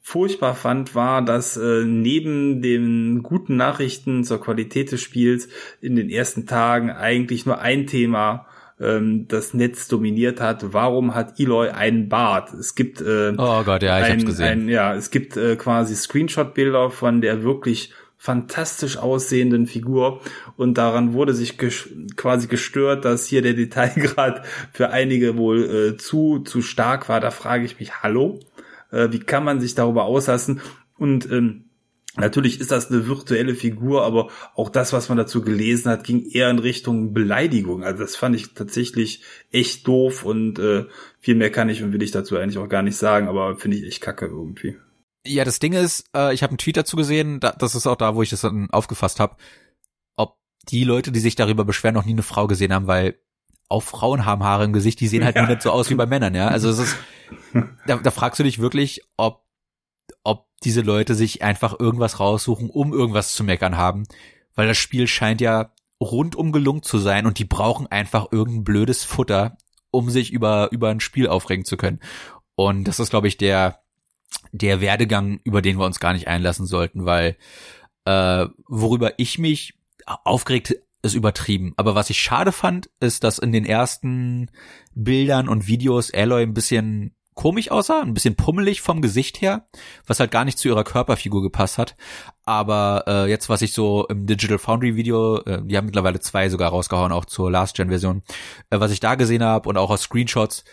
furchtbar 0.00 0.54
fand, 0.54 0.94
war, 0.94 1.22
dass 1.22 1.56
äh, 1.56 1.84
neben 1.84 2.62
den 2.62 3.22
guten 3.22 3.56
Nachrichten 3.56 4.24
zur 4.24 4.40
Qualität 4.40 4.92
des 4.92 5.02
Spiels 5.02 5.48
in 5.82 5.96
den 5.96 6.08
ersten 6.08 6.46
Tagen 6.46 6.90
eigentlich 6.90 7.44
nur 7.44 7.60
ein 7.60 7.86
Thema 7.86 8.46
ähm, 8.80 9.26
das 9.28 9.54
Netz 9.54 9.88
dominiert 9.88 10.40
hat. 10.40 10.72
Warum 10.72 11.14
hat 11.14 11.38
Eloy 11.38 11.70
einen 11.70 12.08
Bart? 12.08 12.52
Es 12.54 12.74
gibt 12.74 13.00
äh, 13.00 13.34
oh 13.36 13.62
Gott, 13.64 13.82
ja, 13.82 13.98
ich 13.98 14.04
ein, 14.06 14.12
hab's 14.12 14.24
gesehen. 14.24 14.46
Ein, 14.46 14.68
ja, 14.68 14.94
es 14.94 15.10
gibt 15.10 15.36
äh, 15.36 15.56
quasi 15.56 15.94
Screenshot-Bilder 15.94 16.90
von 16.90 17.20
der 17.20 17.42
wirklich 17.42 17.92
fantastisch 18.16 18.96
aussehenden 18.96 19.66
Figur 19.68 20.20
und 20.56 20.76
daran 20.76 21.12
wurde 21.12 21.34
sich 21.34 21.56
ges 21.56 21.88
quasi 22.16 22.48
gestört, 22.48 23.04
dass 23.04 23.26
hier 23.26 23.42
der 23.42 23.54
Detailgrad 23.54 24.44
für 24.72 24.90
einige 24.90 25.36
wohl 25.36 25.92
äh, 25.92 25.96
zu 25.96 26.40
zu 26.40 26.60
stark 26.60 27.08
war. 27.08 27.20
Da 27.20 27.30
frage 27.30 27.64
ich 27.64 27.78
mich, 27.78 28.02
hallo, 28.02 28.40
äh, 28.90 29.08
wie 29.12 29.20
kann 29.20 29.44
man 29.44 29.60
sich 29.60 29.76
darüber 29.76 30.04
auslassen? 30.04 30.60
Und 30.98 31.30
ähm, 31.30 31.67
Natürlich 32.18 32.60
ist 32.60 32.72
das 32.72 32.90
eine 32.90 33.06
virtuelle 33.06 33.54
Figur, 33.54 34.04
aber 34.04 34.28
auch 34.54 34.70
das, 34.70 34.92
was 34.92 35.08
man 35.08 35.18
dazu 35.18 35.40
gelesen 35.42 35.90
hat, 35.90 36.04
ging 36.04 36.28
eher 36.28 36.50
in 36.50 36.58
Richtung 36.58 37.12
Beleidigung. 37.12 37.84
Also 37.84 38.02
das 38.02 38.16
fand 38.16 38.34
ich 38.34 38.54
tatsächlich 38.54 39.22
echt 39.52 39.86
doof 39.86 40.24
und 40.24 40.58
äh, 40.58 40.86
viel 41.20 41.36
mehr 41.36 41.50
kann 41.50 41.68
ich 41.68 41.82
und 41.82 41.92
will 41.92 42.02
ich 42.02 42.10
dazu 42.10 42.36
eigentlich 42.36 42.58
auch 42.58 42.68
gar 42.68 42.82
nicht 42.82 42.96
sagen, 42.96 43.28
aber 43.28 43.56
finde 43.56 43.76
ich 43.76 43.86
echt 43.86 44.00
kacke 44.00 44.26
irgendwie. 44.26 44.76
Ja, 45.26 45.44
das 45.44 45.60
Ding 45.60 45.74
ist, 45.74 46.06
äh, 46.14 46.34
ich 46.34 46.42
habe 46.42 46.50
einen 46.50 46.58
Tweet 46.58 46.76
dazu 46.76 46.96
gesehen, 46.96 47.38
da, 47.38 47.52
das 47.52 47.74
ist 47.74 47.86
auch 47.86 47.96
da, 47.96 48.14
wo 48.14 48.22
ich 48.22 48.30
das 48.30 48.40
dann 48.40 48.68
aufgefasst 48.70 49.20
habe, 49.20 49.36
ob 50.16 50.38
die 50.68 50.84
Leute, 50.84 51.12
die 51.12 51.20
sich 51.20 51.36
darüber 51.36 51.64
beschweren, 51.64 51.94
noch 51.94 52.04
nie 52.04 52.12
eine 52.12 52.22
Frau 52.22 52.46
gesehen 52.46 52.72
haben, 52.72 52.86
weil 52.86 53.18
auch 53.68 53.82
Frauen 53.82 54.24
haben 54.24 54.42
Haare 54.42 54.64
im 54.64 54.72
Gesicht, 54.72 55.00
die 55.00 55.08
sehen 55.08 55.24
halt 55.24 55.36
ja. 55.36 55.42
nur 55.42 55.50
nicht 55.50 55.62
so 55.62 55.70
aus 55.70 55.90
wie 55.90 55.94
bei 55.94 56.06
Männern, 56.06 56.34
ja. 56.34 56.48
Also 56.48 56.70
es 56.70 56.78
ist, 56.78 56.96
da, 57.86 57.96
da 57.96 58.10
fragst 58.10 58.40
du 58.40 58.44
dich 58.44 58.58
wirklich, 58.58 59.02
ob 59.16 59.47
ob 60.28 60.46
diese 60.62 60.82
Leute 60.82 61.14
sich 61.14 61.42
einfach 61.42 61.78
irgendwas 61.78 62.20
raussuchen, 62.20 62.68
um 62.68 62.92
irgendwas 62.92 63.32
zu 63.32 63.44
meckern 63.44 63.76
haben, 63.76 64.04
weil 64.54 64.68
das 64.68 64.76
Spiel 64.76 65.06
scheint 65.06 65.40
ja 65.40 65.72
rundum 66.00 66.52
gelungen 66.52 66.82
zu 66.82 66.98
sein 66.98 67.26
und 67.26 67.38
die 67.38 67.44
brauchen 67.44 67.86
einfach 67.86 68.28
irgendein 68.30 68.64
blödes 68.64 69.04
Futter, 69.04 69.56
um 69.90 70.10
sich 70.10 70.32
über 70.32 70.70
über 70.70 70.90
ein 70.90 71.00
Spiel 71.00 71.28
aufregen 71.28 71.64
zu 71.64 71.76
können. 71.76 72.00
Und 72.54 72.84
das 72.84 73.00
ist, 73.00 73.10
glaube 73.10 73.28
ich, 73.28 73.36
der 73.36 73.80
der 74.52 74.80
Werdegang, 74.80 75.40
über 75.44 75.62
den 75.62 75.78
wir 75.78 75.86
uns 75.86 76.00
gar 76.00 76.12
nicht 76.12 76.28
einlassen 76.28 76.66
sollten, 76.66 77.06
weil 77.06 77.36
äh, 78.04 78.46
worüber 78.66 79.14
ich 79.16 79.38
mich 79.38 79.74
aufgeregt 80.06 80.76
ist 81.02 81.14
übertrieben. 81.14 81.74
Aber 81.76 81.94
was 81.94 82.10
ich 82.10 82.20
schade 82.20 82.52
fand, 82.52 82.90
ist, 83.00 83.24
dass 83.24 83.38
in 83.38 83.52
den 83.52 83.64
ersten 83.64 84.50
Bildern 84.94 85.48
und 85.48 85.66
Videos 85.66 86.12
Aloy 86.12 86.42
ein 86.42 86.54
bisschen 86.54 87.14
komisch 87.38 87.70
aussah, 87.70 88.02
ein 88.02 88.14
bisschen 88.14 88.34
pummelig 88.34 88.82
vom 88.82 89.00
Gesicht 89.00 89.40
her, 89.40 89.68
was 90.08 90.18
halt 90.18 90.32
gar 90.32 90.44
nicht 90.44 90.58
zu 90.58 90.66
ihrer 90.66 90.82
Körperfigur 90.82 91.40
gepasst 91.40 91.78
hat. 91.78 91.94
Aber 92.44 93.04
äh, 93.06 93.30
jetzt, 93.30 93.48
was 93.48 93.62
ich 93.62 93.72
so 93.72 94.08
im 94.08 94.26
Digital 94.26 94.58
Foundry 94.58 94.96
Video, 94.96 95.40
äh, 95.42 95.62
die 95.62 95.76
haben 95.76 95.86
mittlerweile 95.86 96.18
zwei 96.18 96.48
sogar 96.48 96.70
rausgehauen, 96.70 97.12
auch 97.12 97.26
zur 97.26 97.48
Last-Gen-Version, 97.48 98.24
äh, 98.70 98.80
was 98.80 98.90
ich 98.90 98.98
da 98.98 99.14
gesehen 99.14 99.44
habe 99.44 99.68
und 99.68 99.76
auch 99.76 99.90
aus 99.90 100.02
Screenshots, 100.02 100.64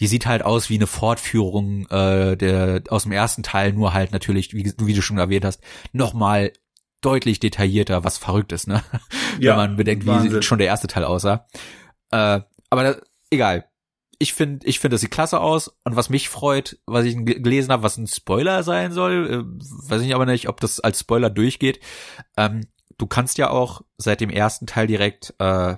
die 0.00 0.06
sieht 0.06 0.24
halt 0.24 0.42
aus 0.42 0.70
wie 0.70 0.76
eine 0.76 0.86
Fortführung 0.86 1.86
äh, 1.90 2.36
der 2.38 2.84
aus 2.88 3.02
dem 3.02 3.12
ersten 3.12 3.42
Teil, 3.42 3.74
nur 3.74 3.92
halt 3.92 4.12
natürlich, 4.12 4.54
wie, 4.54 4.72
wie 4.78 4.94
du 4.94 5.02
schon 5.02 5.18
erwähnt 5.18 5.44
hast, 5.44 5.60
nochmal 5.92 6.54
deutlich 7.02 7.38
detaillierter, 7.38 8.02
was 8.02 8.16
verrückt 8.16 8.52
ist, 8.52 8.66
ne? 8.66 8.82
Ja, 9.40 9.50
Wenn 9.50 9.56
man 9.56 9.76
bedenkt, 9.76 10.06
Wahnsinn. 10.06 10.32
wie 10.32 10.42
schon 10.42 10.58
der 10.58 10.68
erste 10.68 10.86
Teil 10.86 11.04
aussah. 11.04 11.46
Äh, 12.10 12.40
aber 12.70 12.82
da, 12.82 12.96
egal 13.28 13.66
ich 14.18 14.34
finde, 14.34 14.66
ich 14.66 14.80
finde, 14.80 14.94
das 14.94 15.00
sieht 15.00 15.10
klasse 15.10 15.40
aus. 15.40 15.68
Und 15.84 15.96
was 15.96 16.10
mich 16.10 16.28
freut, 16.28 16.78
was 16.86 17.04
ich 17.04 17.16
gelesen 17.16 17.72
habe, 17.72 17.82
was 17.82 17.96
ein 17.96 18.06
Spoiler 18.06 18.62
sein 18.62 18.92
soll, 18.92 19.30
äh, 19.30 19.90
weiß 19.90 20.02
ich 20.02 20.14
aber 20.14 20.26
nicht, 20.26 20.48
ob 20.48 20.60
das 20.60 20.80
als 20.80 21.00
Spoiler 21.00 21.30
durchgeht. 21.30 21.80
Ähm, 22.36 22.66
du 22.98 23.06
kannst 23.06 23.38
ja 23.38 23.50
auch 23.50 23.82
seit 23.96 24.20
dem 24.20 24.30
ersten 24.30 24.66
Teil 24.66 24.86
direkt 24.86 25.34
äh, 25.38 25.76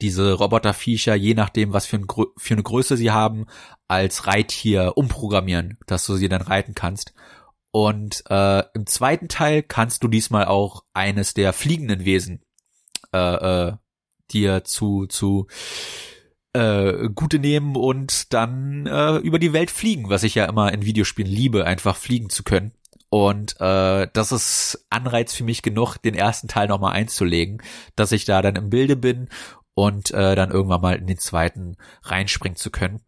diese 0.00 0.32
Roboterviecher, 0.32 1.14
je 1.14 1.34
nachdem, 1.34 1.72
was 1.72 1.86
für, 1.86 1.96
ein, 1.96 2.06
für 2.36 2.54
eine 2.54 2.62
Größe 2.62 2.96
sie 2.96 3.10
haben, 3.10 3.46
als 3.88 4.26
Reittier 4.26 4.92
umprogrammieren, 4.96 5.78
dass 5.86 6.04
du 6.06 6.16
sie 6.16 6.28
dann 6.28 6.42
reiten 6.42 6.74
kannst. 6.74 7.14
Und 7.70 8.24
äh, 8.28 8.64
im 8.74 8.86
zweiten 8.86 9.28
Teil 9.28 9.62
kannst 9.62 10.02
du 10.02 10.08
diesmal 10.08 10.46
auch 10.46 10.84
eines 10.92 11.34
der 11.34 11.52
fliegenden 11.52 12.04
Wesen 12.04 12.42
äh, 13.12 13.68
äh, 13.68 13.72
dir 14.30 14.64
zu 14.64 15.06
zu 15.06 15.46
äh, 16.56 17.08
gute 17.14 17.38
nehmen 17.38 17.76
und 17.76 18.32
dann 18.32 18.86
äh, 18.86 19.16
über 19.16 19.38
die 19.38 19.52
Welt 19.52 19.70
fliegen, 19.70 20.08
was 20.08 20.22
ich 20.22 20.34
ja 20.34 20.46
immer 20.46 20.72
in 20.72 20.84
Videospielen 20.84 21.30
liebe, 21.30 21.66
einfach 21.66 21.96
fliegen 21.96 22.30
zu 22.30 22.42
können. 22.42 22.72
Und 23.08 23.60
äh, 23.60 24.08
das 24.12 24.32
ist 24.32 24.86
Anreiz 24.90 25.32
für 25.32 25.44
mich 25.44 25.62
genug, 25.62 25.98
den 25.98 26.14
ersten 26.14 26.48
Teil 26.48 26.68
nochmal 26.68 26.92
einzulegen, 26.92 27.62
dass 27.94 28.12
ich 28.12 28.24
da 28.24 28.42
dann 28.42 28.56
im 28.56 28.70
Bilde 28.70 28.96
bin 28.96 29.28
und 29.74 30.10
äh, 30.12 30.34
dann 30.34 30.50
irgendwann 30.50 30.80
mal 30.80 30.96
in 30.96 31.06
den 31.06 31.18
zweiten 31.18 31.76
reinspringen 32.02 32.56
zu 32.56 32.70
können. 32.70 33.00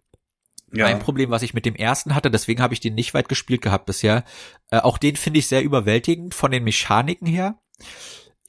Ja. 0.72 0.86
Ein 0.86 0.98
Problem, 0.98 1.30
was 1.30 1.42
ich 1.42 1.54
mit 1.54 1.64
dem 1.64 1.74
ersten 1.74 2.14
hatte, 2.14 2.30
deswegen 2.30 2.60
habe 2.60 2.74
ich 2.74 2.80
den 2.80 2.94
nicht 2.94 3.14
weit 3.14 3.28
gespielt 3.28 3.62
gehabt 3.62 3.86
bisher. 3.86 4.24
Äh, 4.70 4.80
auch 4.80 4.98
den 4.98 5.16
finde 5.16 5.38
ich 5.38 5.46
sehr 5.46 5.62
überwältigend 5.62 6.34
von 6.34 6.50
den 6.50 6.64
Mechaniken 6.64 7.26
her. 7.26 7.58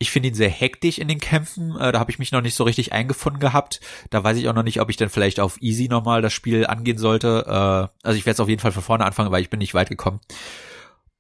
Ich 0.02 0.12
finde 0.12 0.30
ihn 0.30 0.36
sehr 0.36 0.50
hektisch 0.50 0.98
in 0.98 1.10
den 1.10 1.20
Kämpfen. 1.20 1.76
Äh, 1.78 1.92
da 1.92 2.00
habe 2.00 2.10
ich 2.10 2.20
mich 2.20 2.32
noch 2.32 2.42
nicht 2.42 2.56
so 2.56 2.64
richtig 2.64 2.94
eingefunden 2.94 3.42
gehabt. 3.42 3.82
Da 4.10 4.24
weiß 4.24 4.38
ich 4.38 4.48
auch 4.48 4.54
noch 4.54 4.64
nicht, 4.64 4.80
ob 4.80 4.90
ich 4.90 4.96
dann 4.96 5.10
vielleicht 5.10 5.42
auf 5.42 5.62
Easy 5.62 5.90
nochmal 5.90 6.22
das 6.22 6.32
Spiel 6.32 6.66
angehen 6.66 6.98
sollte. 6.98 7.44
Äh, 7.46 8.06
also 8.08 8.18
ich 8.18 8.26
werde 8.26 8.36
es 8.36 8.40
auf 8.40 8.48
jeden 8.48 8.62
Fall 8.62 8.72
von 8.72 8.82
vorne 8.82 9.06
anfangen, 9.06 9.32
weil 9.32 9.42
ich 9.42 9.50
bin 9.50 9.60
nicht 9.60 9.74
weit 9.74 9.90
gekommen. 9.90 10.22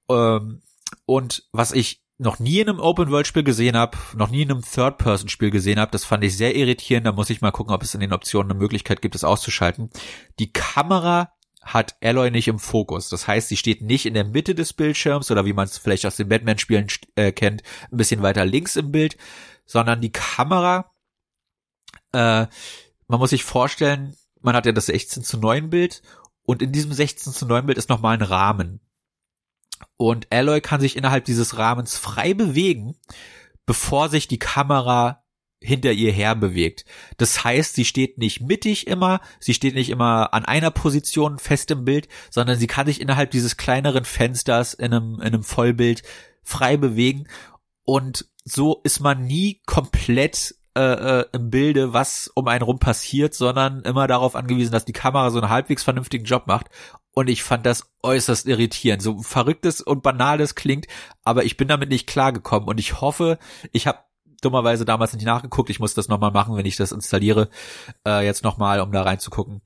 Ähm, 0.09 0.61
und 1.05 1.43
was 1.51 1.73
ich 1.73 2.01
noch 2.19 2.39
nie 2.39 2.59
in 2.59 2.69
einem 2.69 2.79
Open-World-Spiel 2.79 3.43
gesehen 3.43 3.77
habe, 3.77 3.97
noch 4.15 4.29
nie 4.29 4.41
in 4.41 4.51
einem 4.51 4.61
Third-Person-Spiel 4.61 5.51
gesehen 5.51 5.79
habe. 5.79 5.91
Das 5.91 6.03
fand 6.03 6.23
ich 6.23 6.35
sehr 6.35 6.55
irritierend. 6.55 7.07
Da 7.07 7.13
muss 7.13 7.29
ich 7.29 7.41
mal 7.41 7.51
gucken, 7.51 7.73
ob 7.73 7.81
es 7.81 7.93
in 7.93 8.01
den 8.01 8.13
Optionen 8.13 8.51
eine 8.51 8.59
Möglichkeit 8.59 9.01
gibt, 9.01 9.15
es 9.15 9.23
auszuschalten. 9.23 9.89
Die 10.37 10.51
Kamera 10.51 11.31
hat 11.61 11.97
Alloy 12.01 12.31
nicht 12.31 12.47
im 12.47 12.59
Fokus. 12.59 13.09
Das 13.09 13.27
heißt, 13.27 13.49
sie 13.49 13.57
steht 13.57 13.81
nicht 13.81 14.05
in 14.05 14.13
der 14.13 14.25
Mitte 14.25 14.55
des 14.55 14.73
Bildschirms 14.73 15.29
oder 15.29 15.45
wie 15.45 15.53
man 15.53 15.65
es 15.65 15.77
vielleicht 15.77 16.05
aus 16.05 16.15
den 16.15 16.29
Batman-Spielen 16.29 16.87
äh, 17.15 17.31
kennt, 17.31 17.63
ein 17.91 17.97
bisschen 17.97 18.21
weiter 18.21 18.45
links 18.45 18.75
im 18.75 18.91
Bild, 18.91 19.17
sondern 19.65 20.01
die 20.01 20.11
Kamera, 20.11 20.91
äh, 22.13 22.47
man 23.07 23.19
muss 23.19 23.31
sich 23.31 23.43
vorstellen, 23.43 24.15
man 24.41 24.55
hat 24.55 24.65
ja 24.65 24.71
das 24.71 24.87
16 24.87 25.23
zu 25.23 25.37
9 25.37 25.69
Bild 25.69 26.01
und 26.43 26.61
in 26.61 26.71
diesem 26.71 26.93
16 26.93 27.33
zu 27.33 27.45
9 27.45 27.65
Bild 27.65 27.77
ist 27.77 27.89
nochmal 27.89 28.17
ein 28.17 28.23
Rahmen. 28.23 28.79
Und 29.97 30.27
Alloy 30.31 30.61
kann 30.61 30.81
sich 30.81 30.95
innerhalb 30.95 31.25
dieses 31.25 31.57
Rahmens 31.57 31.97
frei 31.97 32.33
bewegen, 32.33 32.97
bevor 33.65 34.09
sich 34.09 34.27
die 34.27 34.39
Kamera 34.39 35.23
hinter 35.61 35.91
ihr 35.91 36.11
her 36.11 36.35
bewegt. 36.35 36.85
Das 37.17 37.43
heißt, 37.43 37.75
sie 37.75 37.85
steht 37.85 38.17
nicht 38.17 38.41
mittig 38.41 38.87
immer, 38.87 39.21
sie 39.39 39.53
steht 39.53 39.75
nicht 39.75 39.89
immer 39.89 40.33
an 40.33 40.45
einer 40.45 40.71
Position 40.71 41.37
fest 41.39 41.71
im 41.71 41.85
Bild, 41.85 42.07
sondern 42.29 42.57
sie 42.57 42.67
kann 42.67 42.87
sich 42.87 43.01
innerhalb 43.01 43.31
dieses 43.31 43.57
kleineren 43.57 44.05
Fensters 44.05 44.73
in 44.73 44.93
einem, 44.93 45.15
in 45.15 45.27
einem 45.27 45.43
Vollbild 45.43 46.03
frei 46.43 46.77
bewegen 46.77 47.27
und 47.89 48.25
so 48.43 48.81
ist 48.83 48.99
man 48.99 49.25
nie 49.25 49.61
komplett 49.65 50.55
äh, 50.77 51.21
äh, 51.21 51.25
im 51.33 51.49
Bilde, 51.49 51.93
was 51.93 52.31
um 52.35 52.47
einen 52.47 52.61
rum 52.61 52.77
passiert, 52.77 53.33
sondern 53.33 53.81
immer 53.81 54.05
darauf 54.05 54.35
angewiesen, 54.35 54.71
dass 54.71 54.85
die 54.85 54.93
Kamera 54.93 55.31
so 55.31 55.39
einen 55.39 55.49
halbwegs 55.49 55.83
vernünftigen 55.83 56.25
Job 56.25 56.45
macht. 56.45 56.67
Und 57.11 57.27
ich 57.27 57.43
fand 57.43 57.65
das 57.65 57.91
äußerst 58.03 58.47
irritierend. 58.47 59.01
So 59.01 59.17
verrücktes 59.23 59.81
und 59.81 60.03
banales 60.03 60.53
klingt, 60.53 60.85
aber 61.23 61.43
ich 61.43 61.57
bin 61.57 61.67
damit 61.67 61.89
nicht 61.89 62.05
klargekommen. 62.05 62.69
Und 62.69 62.79
ich 62.79 63.01
hoffe, 63.01 63.39
ich 63.71 63.87
habe 63.87 63.99
dummerweise 64.41 64.85
damals 64.85 65.13
nicht 65.13 65.25
nachgeguckt. 65.25 65.69
Ich 65.69 65.79
muss 65.79 65.93
das 65.93 66.07
nochmal 66.07 66.31
machen, 66.31 66.55
wenn 66.55 66.65
ich 66.65 66.75
das 66.75 66.91
installiere. 66.91 67.49
Äh, 68.05 68.25
jetzt 68.25 68.43
nochmal, 68.43 68.81
um 68.81 68.91
da 68.91 69.03
reinzugucken. 69.03 69.61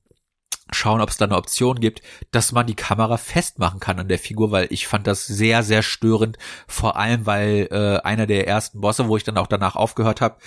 Schauen, 0.70 1.00
ob 1.00 1.10
es 1.10 1.18
da 1.18 1.26
eine 1.26 1.36
Option 1.36 1.78
gibt, 1.78 2.00
dass 2.30 2.52
man 2.52 2.66
die 2.66 2.74
Kamera 2.74 3.18
festmachen 3.18 3.80
kann 3.80 4.00
an 4.00 4.08
der 4.08 4.18
Figur, 4.18 4.50
weil 4.50 4.66
ich 4.70 4.86
fand 4.86 5.06
das 5.06 5.26
sehr, 5.26 5.62
sehr 5.62 5.82
störend. 5.82 6.38
Vor 6.66 6.96
allem, 6.96 7.26
weil 7.26 7.68
äh, 7.70 7.98
einer 8.02 8.26
der 8.26 8.48
ersten 8.48 8.80
Bosse, 8.80 9.08
wo 9.08 9.16
ich 9.16 9.24
dann 9.24 9.36
auch 9.36 9.46
danach 9.46 9.76
aufgehört 9.76 10.20
habe, 10.20 10.38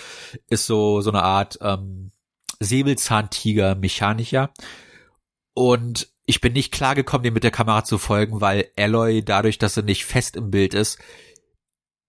ist 0.49 0.65
so 0.65 1.01
so 1.01 1.11
eine 1.11 1.23
Art 1.23 1.59
ähm, 1.61 2.11
Säbelzahntiger-Mechaniker. 2.59 4.49
Und 5.53 6.09
ich 6.25 6.41
bin 6.41 6.53
nicht 6.53 6.73
klargekommen, 6.73 7.23
dem 7.23 7.33
mit 7.33 7.43
der 7.43 7.51
Kamera 7.51 7.83
zu 7.83 7.97
folgen, 7.97 8.41
weil 8.41 8.69
Alloy 8.75 9.23
dadurch, 9.23 9.57
dass 9.59 9.77
er 9.77 9.83
nicht 9.83 10.05
fest 10.05 10.35
im 10.35 10.51
Bild 10.51 10.73
ist, 10.73 10.99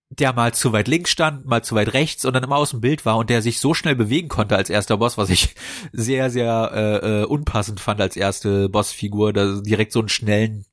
der 0.09 0.33
mal 0.33 0.53
zu 0.53 0.73
weit 0.73 0.87
links 0.87 1.11
stand, 1.11 1.45
mal 1.45 1.63
zu 1.63 1.75
weit 1.75 1.93
rechts 1.93 2.25
und 2.25 2.33
dann 2.33 2.43
immer 2.43 2.57
aus 2.57 2.71
dem 2.71 2.81
Bild 2.81 3.05
war 3.05 3.17
und 3.17 3.29
der 3.29 3.41
sich 3.41 3.59
so 3.59 3.73
schnell 3.73 3.95
bewegen 3.95 4.27
konnte 4.27 4.55
als 4.55 4.69
erster 4.69 4.97
Boss, 4.97 5.17
was 5.17 5.29
ich 5.29 5.55
sehr, 5.91 6.29
sehr 6.29 6.71
äh, 6.73 7.21
äh, 7.21 7.25
unpassend 7.25 7.79
fand 7.79 8.01
als 8.01 8.15
erste 8.15 8.69
Bossfigur, 8.69 9.33
da 9.33 9.61
direkt 9.61 9.91
so 9.91 9.99
einen 9.99 10.09
schnellen, 10.09 10.65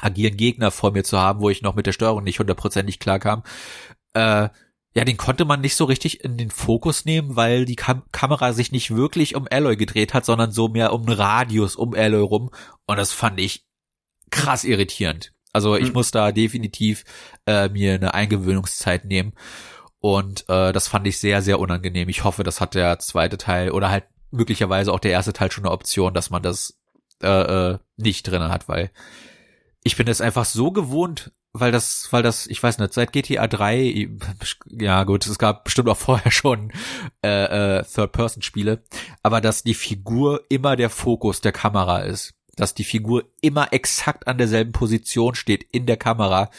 agilen 0.00 0.36
Gegner 0.36 0.70
vor 0.70 0.92
mir 0.92 1.04
zu 1.04 1.18
haben, 1.18 1.40
wo 1.40 1.50
ich 1.50 1.62
noch 1.62 1.74
mit 1.74 1.86
der 1.86 1.92
Steuerung 1.92 2.22
nicht 2.24 2.38
hundertprozentig 2.38 2.98
klar 2.98 3.18
kam. 3.18 3.42
Äh, 4.14 4.48
ja, 4.94 5.04
den 5.04 5.16
konnte 5.16 5.44
man 5.44 5.62
nicht 5.62 5.74
so 5.74 5.86
richtig 5.86 6.22
in 6.22 6.36
den 6.36 6.50
Fokus 6.50 7.04
nehmen, 7.04 7.34
weil 7.34 7.64
die 7.64 7.76
Kam 7.76 8.02
Kamera 8.12 8.52
sich 8.52 8.72
nicht 8.72 8.94
wirklich 8.94 9.34
um 9.34 9.48
Alloy 9.50 9.76
gedreht 9.76 10.12
hat, 10.12 10.26
sondern 10.26 10.52
so 10.52 10.68
mehr 10.68 10.92
um 10.92 11.06
einen 11.06 11.16
Radius 11.16 11.76
um 11.76 11.94
Alloy 11.94 12.20
rum. 12.20 12.50
Und 12.86 12.98
das 12.98 13.10
fand 13.10 13.40
ich 13.40 13.64
krass 14.30 14.64
irritierend. 14.64 15.32
Also 15.52 15.76
ich 15.76 15.88
hm. 15.88 15.94
muss 15.94 16.10
da 16.10 16.32
definitiv 16.32 17.04
äh, 17.46 17.68
mir 17.68 17.94
eine 17.94 18.14
Eingewöhnungszeit 18.14 19.04
nehmen. 19.04 19.32
Und 20.00 20.48
äh, 20.48 20.72
das 20.72 20.88
fand 20.88 21.06
ich 21.06 21.18
sehr, 21.18 21.42
sehr 21.42 21.60
unangenehm. 21.60 22.08
Ich 22.08 22.24
hoffe, 22.24 22.42
das 22.42 22.60
hat 22.60 22.74
der 22.74 22.98
zweite 22.98 23.38
Teil 23.38 23.70
oder 23.70 23.90
halt 23.90 24.04
möglicherweise 24.32 24.92
auch 24.92 24.98
der 24.98 25.12
erste 25.12 25.32
Teil 25.32 25.52
schon 25.52 25.64
eine 25.64 25.72
Option, 25.72 26.14
dass 26.14 26.30
man 26.30 26.42
das 26.42 26.80
äh, 27.22 27.72
äh, 27.72 27.78
nicht 27.96 28.26
drinnen 28.26 28.50
hat, 28.50 28.68
weil 28.68 28.90
ich 29.84 29.96
bin 29.96 30.08
es 30.08 30.20
einfach 30.20 30.44
so 30.44 30.72
gewohnt, 30.72 31.32
weil 31.52 31.70
das, 31.70 32.08
weil 32.10 32.22
das, 32.22 32.46
ich 32.46 32.62
weiß 32.62 32.78
nicht, 32.78 32.94
seit 32.94 33.12
GTA 33.12 33.46
3, 33.46 34.08
ja 34.66 35.04
gut, 35.04 35.26
es 35.26 35.38
gab 35.38 35.64
bestimmt 35.64 35.88
auch 35.88 35.96
vorher 35.96 36.32
schon 36.32 36.72
äh, 37.24 37.78
äh, 37.78 37.84
Third-Person-Spiele, 37.84 38.82
aber 39.22 39.40
dass 39.40 39.62
die 39.62 39.74
Figur 39.74 40.42
immer 40.48 40.76
der 40.76 40.90
Fokus 40.90 41.40
der 41.40 41.52
Kamera 41.52 42.00
ist, 42.00 42.34
dass 42.56 42.74
die 42.74 42.84
Figur 42.84 43.24
immer 43.40 43.72
exakt 43.72 44.26
an 44.26 44.38
derselben 44.38 44.72
Position 44.72 45.34
steht 45.34 45.64
in 45.72 45.86
der 45.86 45.96
Kamera, 45.96 46.50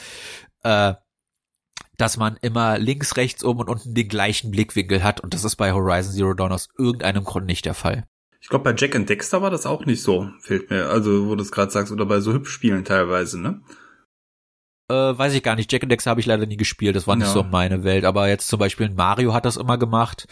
äh, 0.64 0.94
dass 1.98 2.18
man 2.18 2.38
immer 2.42 2.80
links, 2.80 3.18
rechts, 3.18 3.44
oben 3.44 3.60
und 3.62 3.70
unten 3.70 3.94
den 3.94 4.08
gleichen 4.08 4.52
Blickwinkel 4.52 5.04
hat 5.04 5.22
und 5.22 5.34
das 5.34 5.44
ist 5.44 5.56
bei 5.56 5.74
Horizon 5.74 6.14
Zero 6.14 6.34
Dawn 6.34 6.52
aus 6.52 6.70
irgendeinem 6.78 7.24
Grund 7.24 7.46
nicht 7.46 7.66
der 7.66 7.76
Fall. 7.76 8.08
Ich 8.42 8.50
glaube, 8.50 8.64
bei 8.64 8.76
Jack 8.78 8.96
and 8.96 9.08
Dexter 9.08 9.42
war 9.42 9.52
das 9.52 9.66
auch 9.66 9.86
nicht 9.86 10.02
so, 10.02 10.30
fehlt 10.42 10.70
mir, 10.70 10.90
also 10.90 11.28
wo 11.28 11.36
du 11.36 11.44
es 11.44 11.52
gerade 11.52 11.72
sagst, 11.72 11.94
oder 11.94 12.06
bei 12.06 12.20
so 12.20 12.34
Hübschspielen 12.34 12.84
teilweise, 12.84 13.40
ne? 13.40 13.62
Äh, 14.90 15.18
weiß 15.18 15.34
ich 15.34 15.44
gar 15.44 15.56
nicht. 15.56 15.72
Jack 15.72 15.84
and 15.84 15.92
Dexter 15.92 16.12
habe 16.12 16.20
ich 16.20 16.26
leider 16.26 16.46
nie 16.46 16.58
gespielt. 16.58 16.96
Das 16.96 17.08
war 17.08 17.16
nicht 17.16 17.28
ja. 17.28 17.34
so 17.34 17.44
meine 17.44 17.86
Welt. 17.86 18.04
Aber 18.04 18.28
jetzt 18.28 18.50
zum 18.50 18.60
Beispiel 18.60 18.90
Mario 18.90 19.34
hat 19.34 19.46
das 19.46 19.56
immer 19.56 19.78
gemacht. 19.78 20.28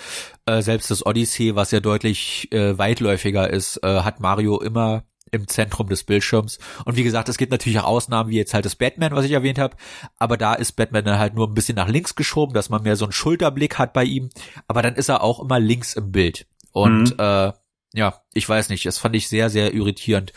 Äh, 0.46 0.62
selbst 0.62 0.92
das 0.92 1.06
Odyssey, 1.06 1.56
was 1.56 1.72
ja 1.72 1.80
deutlich 1.80 2.52
äh, 2.52 2.78
weitläufiger 2.78 3.50
ist, 3.50 3.82
äh, 3.82 4.02
hat 4.02 4.20
Mario 4.20 4.60
immer 4.60 5.06
im 5.32 5.48
Zentrum 5.48 5.88
des 5.88 6.04
Bildschirms. 6.04 6.60
Und 6.86 6.98
wie 6.98 7.04
gesagt, 7.04 7.30
es 7.30 7.38
gibt 7.38 7.52
natürlich 7.52 7.80
auch 7.80 7.86
Ausnahmen, 7.86 8.30
wie 8.30 8.38
jetzt 8.38 8.54
halt 8.54 8.66
das 8.66 8.76
Batman, 8.76 9.14
was 9.14 9.26
ich 9.26 9.32
erwähnt 9.32 9.60
habe. 9.60 9.76
Aber 10.20 10.38
da 10.38 10.54
ist 10.54 10.74
Batman 10.74 11.06
dann 11.06 11.20
halt 11.20 11.34
nur 11.34 11.48
ein 11.48 11.54
bisschen 11.54 11.76
nach 11.76 11.88
links 11.88 12.16
geschoben, 12.16 12.54
dass 12.54 12.70
man 12.70 12.84
mehr 12.84 12.96
so 12.96 13.06
einen 13.06 13.14
Schulterblick 13.14 13.78
hat 13.78 13.94
bei 13.94 14.04
ihm. 14.04 14.30
Aber 14.68 14.82
dann 14.82 14.96
ist 14.96 15.10
er 15.10 15.24
auch 15.24 15.40
immer 15.40 15.60
links 15.60 15.94
im 15.94 16.12
Bild. 16.12 16.46
Und 16.72 17.12
mhm. 17.12 17.20
äh, 17.20 17.54
ja, 17.94 18.22
ich 18.34 18.48
weiß 18.48 18.70
nicht, 18.70 18.86
das 18.86 18.98
fand 18.98 19.16
ich 19.16 19.28
sehr, 19.28 19.50
sehr 19.50 19.74
irritierend. 19.74 20.32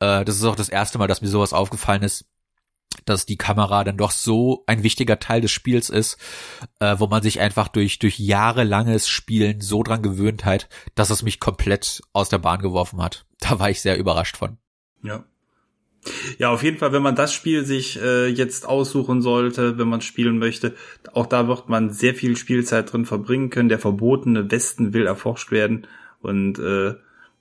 Äh, 0.00 0.24
das 0.24 0.36
ist 0.36 0.44
auch 0.44 0.56
das 0.56 0.68
erste 0.68 0.98
Mal, 0.98 1.08
dass 1.08 1.22
mir 1.22 1.28
sowas 1.28 1.52
aufgefallen 1.52 2.02
ist 2.02 2.26
dass 3.04 3.26
die 3.26 3.36
Kamera 3.36 3.84
dann 3.84 3.96
doch 3.96 4.10
so 4.10 4.64
ein 4.66 4.82
wichtiger 4.82 5.18
Teil 5.18 5.40
des 5.40 5.50
Spiels 5.50 5.90
ist, 5.90 6.18
äh, 6.80 6.96
wo 6.98 7.06
man 7.06 7.22
sich 7.22 7.40
einfach 7.40 7.68
durch 7.68 7.98
durch 7.98 8.18
jahrelanges 8.18 9.08
Spielen 9.08 9.60
so 9.60 9.82
dran 9.82 10.02
gewöhnt 10.02 10.44
hat, 10.44 10.68
dass 10.94 11.10
es 11.10 11.22
mich 11.22 11.40
komplett 11.40 12.02
aus 12.12 12.28
der 12.28 12.38
Bahn 12.38 12.60
geworfen 12.60 13.02
hat. 13.02 13.26
Da 13.42 13.58
war 13.58 13.68
ich 13.68 13.80
sehr 13.80 13.98
überrascht 13.98 14.36
von. 14.36 14.58
Ja. 15.02 15.24
Ja, 16.38 16.50
auf 16.50 16.62
jeden 16.62 16.78
Fall, 16.78 16.92
wenn 16.92 17.02
man 17.02 17.16
das 17.16 17.32
Spiel 17.32 17.64
sich 17.64 18.00
äh, 18.00 18.26
jetzt 18.28 18.68
aussuchen 18.68 19.20
sollte, 19.20 19.78
wenn 19.78 19.88
man 19.88 20.00
spielen 20.00 20.38
möchte, 20.38 20.74
auch 21.12 21.26
da 21.26 21.48
wird 21.48 21.68
man 21.68 21.90
sehr 21.90 22.14
viel 22.14 22.36
Spielzeit 22.36 22.92
drin 22.92 23.04
verbringen 23.04 23.50
können. 23.50 23.68
Der 23.68 23.78
verbotene 23.78 24.50
Westen 24.50 24.92
will 24.94 25.06
erforscht 25.06 25.50
werden 25.50 25.86
und 26.20 26.58
äh, 26.58 26.94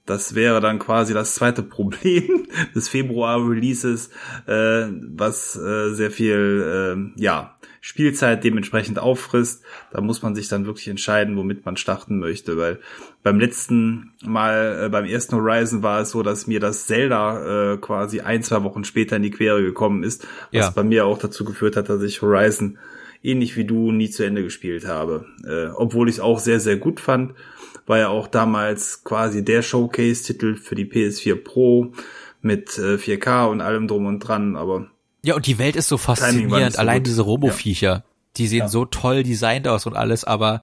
das 0.06 0.36
wäre 0.36 0.62
dann 0.62 0.80
quasi 0.80 1.14
das 1.14 1.36
zweite 1.36 1.64
Problem 1.72 2.48
des 2.76 2.90
Februar-Releases, 2.90 4.10
äh, 4.48 4.88
was 5.16 5.56
äh, 5.56 5.94
sehr 5.94 6.12
viel, 6.12 7.14
äh, 7.18 7.22
ja, 7.22 7.56
Spielzeit 7.84 8.44
dementsprechend 8.44 9.00
auffrisst. 9.00 9.64
Da 9.92 10.02
muss 10.02 10.22
man 10.22 10.36
sich 10.36 10.48
dann 10.48 10.68
wirklich 10.68 10.88
entscheiden, 10.88 11.36
womit 11.36 11.66
man 11.66 11.78
starten 11.78 12.20
möchte, 12.20 12.56
weil 12.56 12.80
beim 13.24 13.40
letzten 13.40 14.14
Mal, 14.24 14.86
äh, 14.86 14.90
beim 14.90 15.06
ersten 15.06 15.36
Horizon 15.36 15.82
war 15.82 16.02
es 16.02 16.12
so, 16.12 16.22
dass 16.22 16.46
mir 16.46 16.60
das 16.60 16.86
Zelda 16.86 17.74
äh, 17.74 17.78
quasi 17.78 18.22
ein, 18.22 18.44
zwei 18.44 18.64
Wochen 18.64 18.84
später 18.84 19.16
in 19.16 19.24
die 19.24 19.32
Quere 19.32 19.64
gekommen 19.64 20.04
ist, 20.04 20.28
was 20.52 20.66
ja. 20.66 20.70
bei 20.70 20.84
mir 20.84 21.06
auch 21.06 21.18
dazu 21.18 21.44
geführt 21.44 21.76
hat, 21.76 21.90
dass 21.90 22.04
ich 22.04 22.22
Horizon 22.22 22.78
ähnlich 23.24 23.56
wie 23.58 23.66
du 23.66 23.92
nie 23.92 24.10
zu 24.10 24.24
Ende 24.24 24.44
gespielt 24.44 24.88
habe. 24.88 25.26
Äh, 25.44 25.72
obwohl 25.76 26.10
ich 26.10 26.16
es 26.16 26.22
auch 26.22 26.40
sehr, 26.40 26.60
sehr 26.60 26.78
gut 26.78 27.00
fand. 27.00 27.34
War 27.86 27.98
ja 27.98 28.10
auch 28.10 28.28
damals 28.28 29.04
quasi 29.04 29.44
der 29.44 29.62
Showcase-Titel 29.62 30.56
für 30.56 30.76
die 30.76 30.86
PS4 30.86 31.36
Pro 31.36 31.94
mit 32.42 32.78
äh, 32.78 32.96
4K 32.96 33.50
und 33.50 33.62
allem 33.62 33.88
drum 33.88 34.06
und 34.06 34.20
dran, 34.20 34.56
aber. 34.56 34.88
Ja, 35.24 35.36
und 35.36 35.46
die 35.46 35.60
Welt 35.60 35.76
ist 35.76 35.88
so 35.88 35.98
faszinierend. 35.98 36.74
So 36.74 36.80
Allein 36.80 37.00
gut. 37.00 37.08
diese 37.08 37.22
Roboviecher, 37.22 37.92
ja. 37.92 38.04
die 38.38 38.48
sehen 38.48 38.60
ja. 38.60 38.68
so 38.68 38.86
toll 38.86 39.24
designt 39.24 39.68
aus 39.68 39.86
und 39.86 39.96
alles, 39.96 40.24
aber 40.24 40.62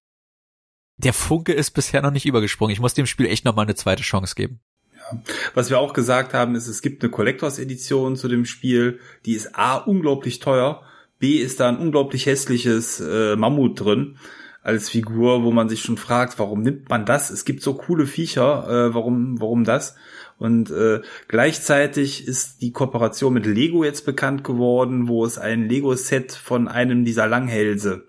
der 0.97 1.13
Funke 1.13 1.53
ist 1.53 1.71
bisher 1.73 2.03
noch 2.03 2.11
nicht 2.11 2.27
übergesprungen. 2.27 2.73
Ich 2.73 2.81
muss 2.81 2.95
dem 2.95 3.07
Spiel 3.07 3.27
echt 3.27 3.45
nochmal 3.45 3.67
eine 3.67 3.77
zweite 3.77 4.03
Chance 4.03 4.35
geben. 4.35 4.61
Ja. 4.97 5.21
Was 5.55 5.71
wir 5.71 5.79
auch 5.79 5.93
gesagt 5.93 6.35
haben, 6.35 6.57
ist, 6.57 6.67
es 6.67 6.83
gibt 6.83 7.03
eine 7.03 7.11
Collectors 7.11 7.61
Edition 7.61 8.17
zu 8.17 8.27
dem 8.27 8.45
Spiel, 8.45 8.99
die 9.25 9.35
ist 9.35 9.57
A 9.57 9.77
unglaublich 9.77 10.41
teuer 10.41 10.83
B 11.19 11.37
ist 11.37 11.61
da 11.61 11.69
ein 11.69 11.79
unglaublich 11.79 12.27
hässliches 12.27 13.01
äh, 13.01 13.37
Mammut 13.37 13.81
drin 13.81 14.19
als 14.69 14.91
Figur, 14.91 15.45
wo 15.45 15.51
man 15.51 15.71
sich 15.71 15.81
schon 15.81 15.97
fragt, 15.97 16.39
warum 16.39 16.61
nimmt 16.61 16.91
man 16.91 17.07
das? 17.07 17.31
Es 17.31 17.47
gibt 17.47 17.63
so 17.63 17.73
coole 17.73 18.07
Viecher, 18.07 18.69
äh, 18.69 18.95
warum, 18.95 19.41
warum 19.41 19.65
das? 19.65 19.97
Und 20.37 20.71
äh, 20.71 21.01
gleichzeitig 21.27 22.29
ist 22.29 22.61
die 22.61 22.71
Kooperation 22.71 23.33
mit 23.33 23.47
Lego 23.47 23.83
jetzt 23.83 24.05
bekannt 24.05 24.45
geworden, 24.45 25.09
wo 25.09 25.25
es 25.25 25.39
ein 25.39 25.71
Lego-Set 25.71 26.33
von 26.33 26.69
einem 26.69 27.07
dieser 27.07 27.27
Langhälse 27.27 28.05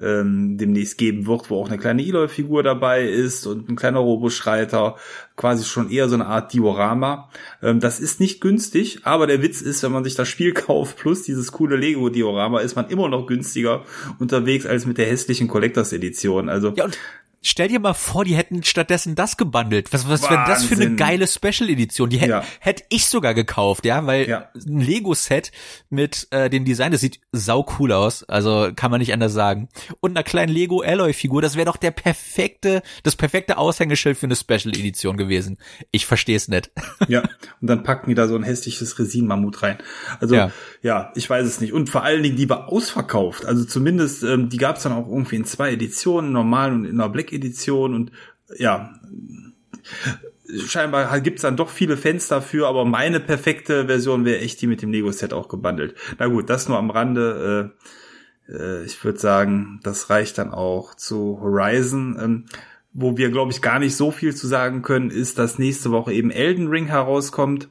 ähm, 0.00 0.58
demnächst 0.58 0.98
geben 0.98 1.26
wird, 1.26 1.50
wo 1.50 1.60
auch 1.60 1.68
eine 1.68 1.78
kleine 1.78 2.02
Eloy-Figur 2.02 2.62
dabei 2.62 3.04
ist 3.04 3.46
und 3.46 3.68
ein 3.68 3.76
kleiner 3.76 4.00
Roboschreiter, 4.00 4.96
quasi 5.36 5.64
schon 5.64 5.90
eher 5.90 6.08
so 6.08 6.14
eine 6.14 6.26
Art 6.26 6.52
Diorama. 6.52 7.30
Ähm, 7.62 7.80
das 7.80 8.00
ist 8.00 8.20
nicht 8.20 8.40
günstig, 8.40 9.00
aber 9.04 9.26
der 9.26 9.42
Witz 9.42 9.60
ist, 9.60 9.82
wenn 9.82 9.92
man 9.92 10.04
sich 10.04 10.14
das 10.14 10.28
Spiel 10.28 10.52
kauft 10.54 10.96
plus 10.98 11.22
dieses 11.22 11.52
coole 11.52 11.76
Lego-Diorama, 11.76 12.60
ist 12.60 12.76
man 12.76 12.88
immer 12.88 13.08
noch 13.08 13.26
günstiger 13.26 13.84
unterwegs 14.18 14.66
als 14.66 14.86
mit 14.86 14.98
der 14.98 15.06
hässlichen 15.06 15.48
Collectors 15.48 15.92
Edition. 15.92 16.48
Also 16.48 16.72
ja, 16.76 16.88
Stell 17.46 17.68
dir 17.68 17.78
mal 17.78 17.92
vor, 17.92 18.24
die 18.24 18.34
hätten 18.34 18.62
stattdessen 18.62 19.16
das 19.16 19.36
gebundelt. 19.36 19.92
Was, 19.92 20.08
was 20.08 20.22
wäre 20.22 20.44
das 20.46 20.64
für 20.64 20.76
eine 20.76 20.96
geile 20.96 21.26
Special 21.26 21.68
Edition? 21.68 22.08
Die 22.08 22.16
hätte 22.16 22.30
ja. 22.30 22.44
hätt 22.58 22.84
ich 22.88 23.06
sogar 23.06 23.34
gekauft, 23.34 23.84
ja, 23.84 24.06
weil 24.06 24.26
ja. 24.26 24.48
ein 24.54 24.80
Lego-Set 24.80 25.52
mit 25.90 26.26
äh, 26.30 26.48
dem 26.48 26.64
Design, 26.64 26.92
das 26.92 27.02
sieht 27.02 27.20
sau 27.32 27.66
cool 27.78 27.92
aus, 27.92 28.24
also 28.24 28.70
kann 28.74 28.90
man 28.90 29.00
nicht 29.00 29.12
anders 29.12 29.34
sagen. 29.34 29.68
Und 30.00 30.12
einer 30.12 30.22
kleinen 30.22 30.50
Lego 30.50 30.80
Alloy-Figur, 30.80 31.42
das 31.42 31.54
wäre 31.54 31.66
doch 31.66 31.76
der 31.76 31.90
perfekte, 31.90 32.82
das 33.02 33.14
perfekte 33.14 33.58
Aushängeschild 33.58 34.16
für 34.16 34.24
eine 34.24 34.36
Special 34.36 34.74
Edition 34.74 35.18
gewesen. 35.18 35.58
Ich 35.90 36.06
verstehe 36.06 36.36
es 36.36 36.48
nicht. 36.48 36.70
Ja, 37.06 37.22
und 37.60 37.68
dann 37.68 37.82
packen 37.82 38.08
die 38.08 38.14
da 38.14 38.26
so 38.26 38.34
ein 38.34 38.42
hässliches 38.42 38.98
Resin-Mammut 38.98 39.62
rein. 39.62 39.76
Also 40.20 40.36
ja. 40.36 40.50
ja. 40.80 41.12
ich 41.14 41.28
weiß 41.28 41.46
es 41.46 41.60
nicht. 41.60 41.74
Und 41.74 41.90
vor 41.90 42.02
allen 42.02 42.22
Dingen, 42.22 42.36
die 42.36 42.48
war 42.48 42.72
ausverkauft. 42.72 43.44
Also 43.44 43.64
zumindest, 43.64 44.22
ähm, 44.22 44.48
die 44.48 44.56
gab 44.56 44.76
es 44.76 44.84
dann 44.84 44.92
auch 44.92 45.06
irgendwie 45.06 45.36
in 45.36 45.44
zwei 45.44 45.72
Editionen, 45.72 46.32
normal 46.32 46.72
und 46.72 46.86
in 46.86 46.98
einer 46.98 47.10
Black 47.10 47.33
Edition 47.34 47.94
und 47.94 48.12
ja, 48.56 48.94
scheinbar 50.66 51.20
gibt's 51.20 51.42
dann 51.42 51.56
doch 51.56 51.70
viele 51.70 51.96
Fans 51.96 52.28
dafür, 52.28 52.68
aber 52.68 52.84
meine 52.84 53.20
perfekte 53.20 53.86
Version 53.86 54.24
wäre 54.24 54.40
echt 54.40 54.60
die 54.62 54.66
mit 54.66 54.82
dem 54.82 54.92
Lego-Set 54.92 55.32
auch 55.32 55.48
gebundelt. 55.48 55.94
Na 56.18 56.26
gut, 56.26 56.50
das 56.50 56.68
nur 56.68 56.78
am 56.78 56.90
Rande. 56.90 57.72
Äh, 58.48 58.52
äh, 58.52 58.84
ich 58.84 59.02
würde 59.02 59.18
sagen, 59.18 59.80
das 59.82 60.10
reicht 60.10 60.38
dann 60.38 60.52
auch 60.52 60.94
zu 60.94 61.40
Horizon. 61.40 62.18
Ähm, 62.20 62.44
wo 62.94 63.16
wir, 63.16 63.30
glaube 63.30 63.50
ich, 63.50 63.60
gar 63.60 63.80
nicht 63.80 63.96
so 63.96 64.12
viel 64.12 64.34
zu 64.34 64.46
sagen 64.46 64.82
können, 64.82 65.10
ist, 65.10 65.38
dass 65.38 65.58
nächste 65.58 65.90
Woche 65.90 66.12
eben 66.12 66.30
Elden 66.30 66.68
Ring 66.68 66.86
herauskommt. 66.86 67.68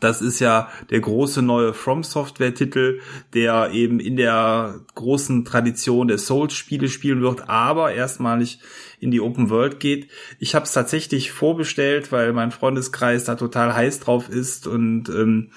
Das 0.00 0.20
ist 0.20 0.40
ja 0.40 0.68
der 0.90 1.00
große 1.00 1.42
neue 1.42 1.74
From 1.74 2.02
Software 2.02 2.54
Titel, 2.54 3.00
der 3.34 3.70
eben 3.72 4.00
in 4.00 4.16
der 4.16 4.80
großen 4.94 5.44
Tradition 5.44 6.08
der 6.08 6.18
Souls 6.18 6.54
Spiele 6.54 6.88
spielen 6.88 7.20
wird, 7.22 7.48
aber 7.48 7.92
erstmalig 7.92 8.60
in 9.00 9.10
die 9.10 9.20
Open 9.20 9.50
World 9.50 9.80
geht. 9.80 10.08
Ich 10.38 10.54
habe 10.54 10.64
es 10.64 10.72
tatsächlich 10.72 11.30
vorbestellt, 11.30 12.12
weil 12.12 12.32
mein 12.32 12.50
Freundeskreis 12.50 13.24
da 13.24 13.36
total 13.36 13.74
heiß 13.74 14.00
drauf 14.00 14.28
ist 14.28 14.66
und 14.66 15.08
ähm, 15.08 15.50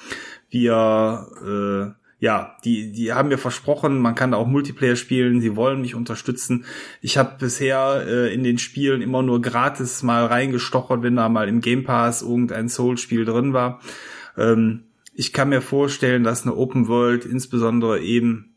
wir 0.50 1.96
äh, 1.96 2.02
ja, 2.22 2.56
die, 2.64 2.92
die 2.92 3.14
haben 3.14 3.30
mir 3.30 3.40
versprochen, 3.40 3.98
man 3.98 4.14
kann 4.14 4.32
da 4.32 4.38
auch 4.38 4.46
Multiplayer 4.46 4.96
spielen, 4.96 5.42
sie 5.42 5.56
wollen 5.56 5.82
mich 5.82 5.96
unterstützen. 5.96 6.66
Ich 7.02 7.18
habe 7.18 7.36
bisher 7.40 8.06
äh, 8.08 8.32
in 8.32 8.44
den 8.44 8.60
Spielen 8.60 9.02
immer 9.02 9.24
nur 9.24 9.42
gratis 9.42 10.04
mal 10.04 10.28
reingestochert, 10.28 11.02
wenn 11.02 11.16
da 11.16 11.30
mal 11.30 11.50
im 11.50 11.62
Game 11.62 11.84
Pass 11.84 12.22
irgendein 12.22 12.70
Soul-Spiel 12.70 13.26
drin 13.26 13.54
war. 13.54 13.82
Ähm, 14.38 14.84
ich 15.14 15.34
kann 15.34 15.50
mir 15.50 15.62
vorstellen, 15.62 16.24
dass 16.24 16.44
eine 16.44 16.56
Open 16.56 16.88
World 16.88 17.26
insbesondere 17.26 18.00
eben 18.02 18.52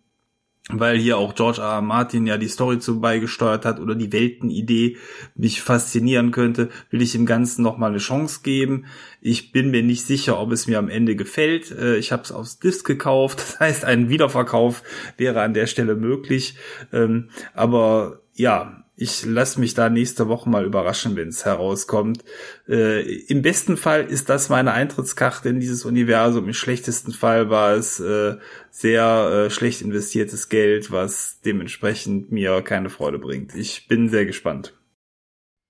weil 0.70 0.96
hier 0.96 1.18
auch 1.18 1.34
George 1.34 1.60
R. 1.60 1.74
R. 1.74 1.82
Martin 1.82 2.26
ja 2.26 2.38
die 2.38 2.48
Story 2.48 2.78
zu 2.78 2.98
beigesteuert 2.98 3.66
hat 3.66 3.80
oder 3.80 3.94
die 3.94 4.12
Weltenidee 4.12 4.96
mich 5.34 5.60
faszinieren 5.60 6.30
könnte, 6.30 6.70
will 6.90 7.02
ich 7.02 7.12
dem 7.12 7.26
Ganzen 7.26 7.62
nochmal 7.62 7.90
eine 7.90 7.98
Chance 7.98 8.40
geben. 8.42 8.86
Ich 9.20 9.52
bin 9.52 9.70
mir 9.70 9.82
nicht 9.82 10.06
sicher, 10.06 10.40
ob 10.40 10.52
es 10.52 10.66
mir 10.66 10.78
am 10.78 10.88
Ende 10.88 11.16
gefällt. 11.16 11.70
Äh, 11.70 11.96
ich 11.96 12.12
habe 12.12 12.22
es 12.22 12.32
aufs 12.32 12.60
Disc 12.60 12.86
gekauft, 12.86 13.38
das 13.40 13.60
heißt, 13.60 13.84
ein 13.84 14.08
Wiederverkauf 14.08 14.82
wäre 15.18 15.42
an 15.42 15.52
der 15.52 15.66
Stelle 15.66 15.96
möglich. 15.96 16.56
Ähm, 16.94 17.28
aber 17.52 18.22
ja, 18.32 18.83
ich 18.96 19.24
lasse 19.24 19.58
mich 19.58 19.74
da 19.74 19.88
nächste 19.90 20.28
Woche 20.28 20.48
mal 20.48 20.64
überraschen, 20.64 21.16
wenn 21.16 21.28
es 21.28 21.44
herauskommt. 21.44 22.24
Äh, 22.68 23.02
Im 23.26 23.42
besten 23.42 23.76
Fall 23.76 24.04
ist 24.04 24.28
das 24.28 24.48
meine 24.48 24.72
Eintrittskarte 24.72 25.48
in 25.48 25.58
dieses 25.58 25.84
Universum. 25.84 26.46
Im 26.46 26.54
schlechtesten 26.54 27.12
Fall 27.12 27.50
war 27.50 27.72
es 27.72 27.98
äh, 27.98 28.36
sehr 28.70 29.46
äh, 29.46 29.50
schlecht 29.50 29.82
investiertes 29.82 30.48
Geld, 30.48 30.92
was 30.92 31.40
dementsprechend 31.44 32.30
mir 32.30 32.62
keine 32.62 32.88
Freude 32.88 33.18
bringt. 33.18 33.54
Ich 33.56 33.88
bin 33.88 34.08
sehr 34.08 34.26
gespannt. 34.26 34.74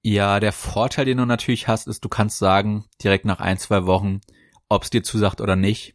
Ja, 0.02 0.38
der 0.38 0.52
Vorteil, 0.52 1.06
den 1.06 1.16
du 1.16 1.24
natürlich 1.24 1.66
hast, 1.66 1.88
ist, 1.88 2.04
du 2.04 2.10
kannst 2.10 2.38
sagen, 2.38 2.84
direkt 3.02 3.24
nach 3.24 3.40
ein, 3.40 3.56
zwei 3.56 3.86
Wochen, 3.86 4.20
ob 4.68 4.82
es 4.82 4.90
dir 4.90 5.02
zusagt 5.02 5.40
oder 5.40 5.56
nicht. 5.56 5.93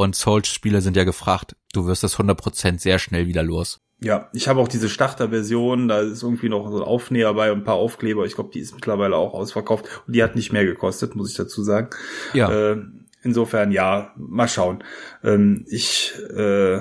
Und 0.00 0.16
Souls-Spiele 0.16 0.80
sind 0.80 0.96
ja 0.96 1.04
gefragt, 1.04 1.56
du 1.74 1.84
wirst 1.84 2.02
das 2.02 2.16
100% 2.16 2.80
sehr 2.80 2.98
schnell 2.98 3.26
wieder 3.26 3.42
los. 3.42 3.82
Ja, 4.02 4.30
ich 4.32 4.48
habe 4.48 4.58
auch 4.60 4.68
diese 4.68 4.88
Starter-Version, 4.88 5.88
da 5.88 6.00
ist 6.00 6.22
irgendwie 6.22 6.48
noch 6.48 6.70
so 6.70 6.78
ein 6.78 6.82
Aufnäher 6.82 7.34
bei 7.34 7.52
und 7.52 7.58
ein 7.58 7.64
paar 7.64 7.74
Aufkleber. 7.74 8.24
Ich 8.24 8.34
glaube, 8.34 8.48
die 8.50 8.60
ist 8.60 8.74
mittlerweile 8.74 9.16
auch 9.16 9.34
ausverkauft 9.34 9.84
und 10.06 10.16
die 10.16 10.22
hat 10.22 10.36
nicht 10.36 10.52
mehr 10.52 10.64
gekostet, 10.64 11.16
muss 11.16 11.30
ich 11.30 11.36
dazu 11.36 11.62
sagen. 11.62 11.90
Ja. 12.32 12.50
Äh, 12.50 12.78
insofern, 13.22 13.72
ja, 13.72 14.14
mal 14.16 14.48
schauen. 14.48 14.82
Ähm, 15.22 15.66
ich 15.68 16.14
äh, 16.34 16.80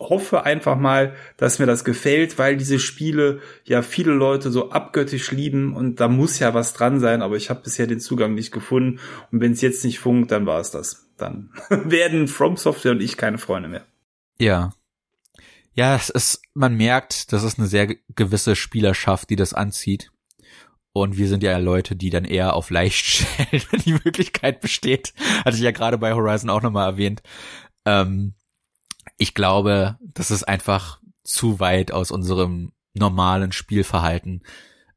hoffe 0.00 0.42
einfach 0.42 0.76
mal, 0.76 1.14
dass 1.36 1.60
mir 1.60 1.66
das 1.66 1.84
gefällt, 1.84 2.36
weil 2.36 2.56
diese 2.56 2.80
Spiele 2.80 3.38
ja 3.62 3.82
viele 3.82 4.12
Leute 4.12 4.50
so 4.50 4.70
abgöttisch 4.70 5.30
lieben 5.30 5.76
und 5.76 6.00
da 6.00 6.08
muss 6.08 6.40
ja 6.40 6.52
was 6.52 6.72
dran 6.72 6.98
sein, 6.98 7.22
aber 7.22 7.36
ich 7.36 7.48
habe 7.48 7.60
bisher 7.62 7.86
den 7.86 8.00
Zugang 8.00 8.34
nicht 8.34 8.50
gefunden 8.50 8.98
und 9.30 9.40
wenn 9.40 9.52
es 9.52 9.60
jetzt 9.60 9.84
nicht 9.84 10.00
funkt, 10.00 10.32
dann 10.32 10.46
war 10.46 10.58
es 10.58 10.72
das. 10.72 11.09
Dann 11.20 11.50
werden 11.68 12.28
From 12.28 12.56
Software 12.56 12.92
und 12.92 13.00
ich 13.00 13.16
keine 13.16 13.38
Freunde 13.38 13.68
mehr. 13.68 13.84
Ja, 14.38 14.72
ja, 15.74 15.94
es 15.94 16.10
ist, 16.10 16.42
man 16.54 16.76
merkt, 16.76 17.32
das 17.32 17.42
ist 17.42 17.58
eine 17.58 17.68
sehr 17.68 17.94
gewisse 18.14 18.56
Spielerschaft, 18.56 19.30
die 19.30 19.36
das 19.36 19.54
anzieht. 19.54 20.10
Und 20.92 21.16
wir 21.16 21.28
sind 21.28 21.42
ja 21.44 21.56
Leute, 21.58 21.94
die 21.94 22.10
dann 22.10 22.24
eher 22.24 22.54
auf 22.54 22.70
leicht 22.70 23.06
stellen, 23.06 23.62
wenn 23.70 23.80
die 23.80 23.92
Möglichkeit 23.92 24.60
besteht. 24.60 25.14
Hatte 25.44 25.56
ich 25.56 25.62
ja 25.62 25.70
gerade 25.70 25.98
bei 25.98 26.12
Horizon 26.12 26.50
auch 26.50 26.62
nochmal 26.62 26.86
erwähnt. 26.86 27.22
Ähm, 27.86 28.34
ich 29.16 29.34
glaube, 29.34 29.96
das 30.00 30.30
ist 30.30 30.44
einfach 30.44 31.00
zu 31.22 31.60
weit 31.60 31.92
aus 31.92 32.10
unserem 32.10 32.72
normalen 32.94 33.52
Spielverhalten. 33.52 34.42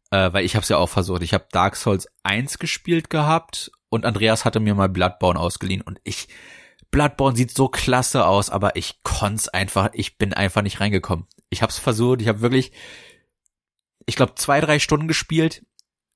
Äh, 0.10 0.34
weil 0.34 0.46
ich 0.46 0.56
habe 0.56 0.64
es 0.64 0.70
ja 0.70 0.78
auch 0.78 0.90
versucht. 0.90 1.22
Ich 1.22 1.34
habe 1.34 1.48
Dark 1.52 1.76
Souls 1.76 2.08
1 2.24 2.58
gespielt 2.58 3.10
gehabt 3.10 3.72
und 3.94 4.06
Andreas 4.06 4.44
hatte 4.44 4.60
mir 4.60 4.74
mal 4.74 4.90
Bloodborne 4.90 5.40
ausgeliehen 5.40 5.82
und 5.82 6.00
ich 6.04 6.28
Bloodborne 6.90 7.36
sieht 7.36 7.56
so 7.56 7.70
klasse 7.70 8.26
aus, 8.26 8.50
aber 8.50 8.76
ich 8.76 9.02
konnte 9.04 9.54
einfach, 9.54 9.90
ich 9.94 10.18
bin 10.18 10.34
einfach 10.34 10.62
nicht 10.62 10.80
reingekommen. 10.80 11.28
Ich 11.50 11.62
hab's 11.62 11.80
versucht, 11.80 12.22
ich 12.22 12.28
habe 12.28 12.42
wirklich, 12.42 12.72
ich 14.06 14.16
glaube, 14.16 14.36
zwei, 14.36 14.62
drei 14.62 14.80
Stunden 14.80 15.08
gespielt. 15.08 15.66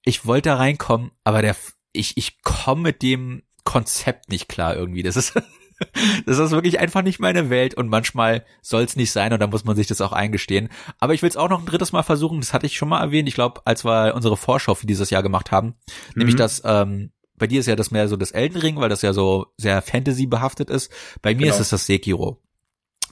Ich 0.04 0.26
wollte 0.26 0.50
da 0.50 0.56
reinkommen, 0.58 1.12
aber 1.24 1.42
der, 1.42 1.56
ich, 1.94 2.18
ich 2.18 2.42
komme 2.44 2.82
mit 2.82 3.02
dem 3.02 3.44
Konzept 3.63 4.30
nicht 4.30 4.48
klar 4.48 4.76
irgendwie. 4.76 5.04
Das 5.04 5.16
ist, 5.16 5.34
das 6.26 6.38
ist 6.38 6.52
wirklich 6.52 6.80
einfach 6.80 7.02
nicht 7.02 7.20
meine 7.20 7.50
Welt 7.50 7.74
und 7.74 7.90
manchmal 7.90 8.46
soll 8.62 8.84
es 8.84 8.96
nicht 8.96 9.12
sein 9.12 9.34
und 9.34 9.40
dann 9.40 9.50
muss 9.50 9.66
man 9.66 9.76
sich 9.76 9.88
das 9.88 10.02
auch 10.02 10.13
eingestehen. 10.13 10.70
Aber 11.00 11.13
ich 11.16 11.22
will 11.24 11.30
es 11.30 11.38
auch 11.38 11.50
noch 11.50 11.60
ein 11.60 11.66
drittes 11.66 11.92
Mal 11.92 12.04
versuchen, 12.04 12.40
das 12.40 12.54
hatte 12.54 12.68
ich 12.68 12.78
schon 12.78 12.90
mal 12.90 13.02
erwähnt, 13.02 13.28
ich 13.28 13.36
glaube, 13.36 13.62
als 13.66 13.84
wir 13.84 14.13
unsere 14.16 14.38
Vorschau 14.38 14.76
für 14.76 14.88
dieses 14.88 15.10
Jahr 15.10 15.24
gemacht 15.24 15.52
haben, 15.52 15.68
mhm. 15.68 15.74
nämlich 16.16 16.36
dass 16.36 16.62
ähm, 16.66 17.12
bei 17.38 17.47
dir 17.47 17.60
ist 17.60 17.67
ja 17.67 17.76
das 17.76 17.91
mehr 17.91 18.08
so 18.08 18.15
das 18.15 18.32
Elden 18.32 18.58
Ring, 18.60 18.78
weil 18.78 18.89
das 18.89 19.02
ja 19.02 19.13
so 19.13 19.47
sehr 19.58 19.82
Fantasy 19.82 20.26
behaftet 20.26 20.69
ist. 20.69 20.91
Bei 21.21 21.34
mir 21.34 21.43
genau. 21.43 21.54
ist 21.54 21.60
es 21.62 21.69
das 21.69 21.86
Sekiro. 21.86 22.41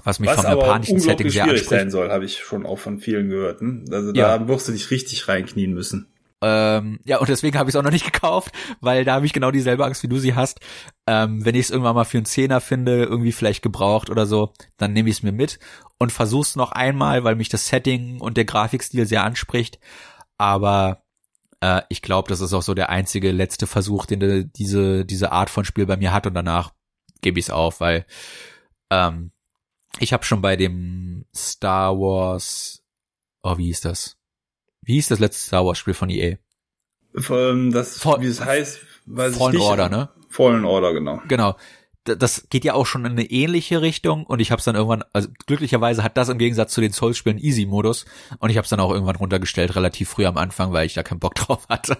was 0.03 0.19
mich 0.19 0.29
was 0.29 0.41
vom 0.41 0.45
japanischen 0.45 0.99
Setting 0.99 1.29
sehr 1.29 1.43
anspricht. 1.43 1.69
sein 1.69 1.89
soll, 1.89 2.09
habe 2.11 2.25
ich 2.25 2.39
schon 2.39 2.65
auch 2.65 2.79
von 2.79 2.99
vielen 2.99 3.29
gehört. 3.29 3.61
Hm? 3.61 3.85
Also 3.91 4.13
Ja. 4.13 4.37
da 4.37 4.47
wirst 4.47 4.67
du 4.67 4.71
dich 4.71 4.91
richtig 4.91 5.27
reinknien 5.27 5.73
müssen. 5.73 6.07
Ähm, 6.41 6.99
ja, 7.05 7.17
und 7.19 7.29
deswegen 7.29 7.57
habe 7.57 7.69
ich 7.69 7.75
es 7.75 7.79
auch 7.79 7.83
noch 7.83 7.91
nicht 7.91 8.05
gekauft, 8.11 8.51
weil 8.81 9.05
da 9.05 9.15
habe 9.15 9.25
ich 9.25 9.33
genau 9.33 9.51
dieselbe 9.51 9.85
Angst, 9.85 10.03
wie 10.03 10.07
du 10.07 10.17
sie 10.17 10.35
hast. 10.35 10.59
Ähm, 11.07 11.45
wenn 11.45 11.55
ich 11.55 11.61
es 11.61 11.69
irgendwann 11.71 11.95
mal 11.95 12.03
für 12.03 12.17
einen 12.17 12.25
Zehner 12.25 12.61
finde, 12.61 13.03
irgendwie 13.03 13.31
vielleicht 13.31 13.61
gebraucht 13.61 14.09
oder 14.09 14.25
so, 14.25 14.51
dann 14.77 14.93
nehme 14.93 15.09
ich 15.09 15.17
es 15.17 15.23
mir 15.23 15.31
mit 15.31 15.59
und 15.97 16.11
versuch's 16.11 16.55
noch 16.55 16.71
einmal, 16.71 17.23
weil 17.23 17.35
mich 17.35 17.49
das 17.49 17.67
Setting 17.67 18.19
und 18.19 18.37
der 18.37 18.45
Grafikstil 18.45 19.05
sehr 19.05 19.23
anspricht. 19.23 19.79
Aber 20.37 21.04
äh, 21.61 21.81
ich 21.89 22.01
glaube, 22.01 22.29
das 22.29 22.41
ist 22.41 22.53
auch 22.53 22.61
so 22.61 22.73
der 22.73 22.89
einzige 22.89 23.31
letzte 23.31 23.67
Versuch, 23.67 24.05
den 24.05 24.19
de, 24.19 24.43
diese 24.45 25.05
diese 25.05 25.31
Art 25.31 25.49
von 25.49 25.65
Spiel 25.65 25.85
bei 25.85 25.97
mir 25.97 26.13
hat 26.13 26.27
und 26.27 26.33
danach 26.33 26.73
gebe 27.21 27.39
ich 27.39 27.45
es 27.45 27.49
auf, 27.49 27.79
weil 27.79 28.05
ähm, 28.89 29.31
ich 29.99 30.13
habe 30.13 30.25
schon 30.25 30.41
bei 30.41 30.55
dem 30.55 31.25
Star 31.35 31.97
Wars, 31.97 32.83
oh 33.43 33.57
wie 33.57 33.65
hieß 33.65 33.81
das? 33.81 34.17
Wie 34.81 34.93
hieß 34.93 35.07
das 35.07 35.19
letzte 35.19 35.47
Star 35.47 35.65
Wars 35.65 35.77
Spiel 35.77 35.93
von 35.93 36.09
EA? 36.09 36.37
Ähm, 37.29 37.71
Das, 37.71 37.97
Fall- 37.99 38.21
wie 38.21 38.27
es 38.27 38.43
heißt, 38.43 38.79
weiß 39.05 39.37
Fallen 39.37 39.53
ich 39.55 39.59
nicht. 39.59 39.67
Order, 39.69 39.89
ne? 39.89 40.09
Fallen 40.29 40.65
Order, 40.65 40.93
genau. 40.93 41.21
Genau. 41.27 41.55
Das 42.05 42.47
geht 42.49 42.63
ja 42.63 42.75
auch 42.75 42.85
schon 42.85 43.03
in 43.05 43.13
eine 43.13 43.25
ähnliche 43.25 43.81
Richtung 43.81 44.25
und 44.25 44.39
ich 44.39 44.51
habe 44.51 44.59
es 44.59 44.65
dann 44.65 44.75
irgendwann, 44.75 45.03
also 45.11 45.27
glücklicherweise 45.47 46.03
hat 46.03 46.17
das 46.17 46.29
im 46.29 46.37
Gegensatz 46.37 46.71
zu 46.71 46.81
den 46.81 46.93
Souls-Spielen 46.93 47.39
Easy-Modus 47.39 48.05
und 48.39 48.51
ich 48.51 48.57
habe 48.57 48.63
es 48.63 48.69
dann 48.69 48.79
auch 48.79 48.91
irgendwann 48.91 49.15
runtergestellt, 49.15 49.75
relativ 49.75 50.09
früh 50.09 50.25
am 50.25 50.37
Anfang, 50.37 50.71
weil 50.71 50.85
ich 50.85 50.93
da 50.93 51.03
keinen 51.03 51.19
Bock 51.19 51.35
drauf 51.35 51.67
hatte 51.67 51.97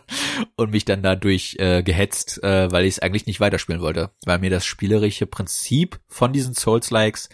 und 0.55 0.71
mich 0.71 0.85
dann 0.85 1.01
dadurch 1.01 1.57
äh, 1.59 1.81
gehetzt, 1.81 2.43
äh, 2.43 2.71
weil 2.71 2.85
ich 2.85 2.95
es 2.95 2.99
eigentlich 2.99 3.25
nicht 3.25 3.39
weiterspielen 3.39 3.81
wollte, 3.81 4.11
weil 4.25 4.39
mir 4.39 4.51
das 4.51 4.65
spielerische 4.65 5.25
Prinzip 5.25 5.99
von 6.07 6.31
diesen 6.33 6.53
Souls-Likes 6.53 7.29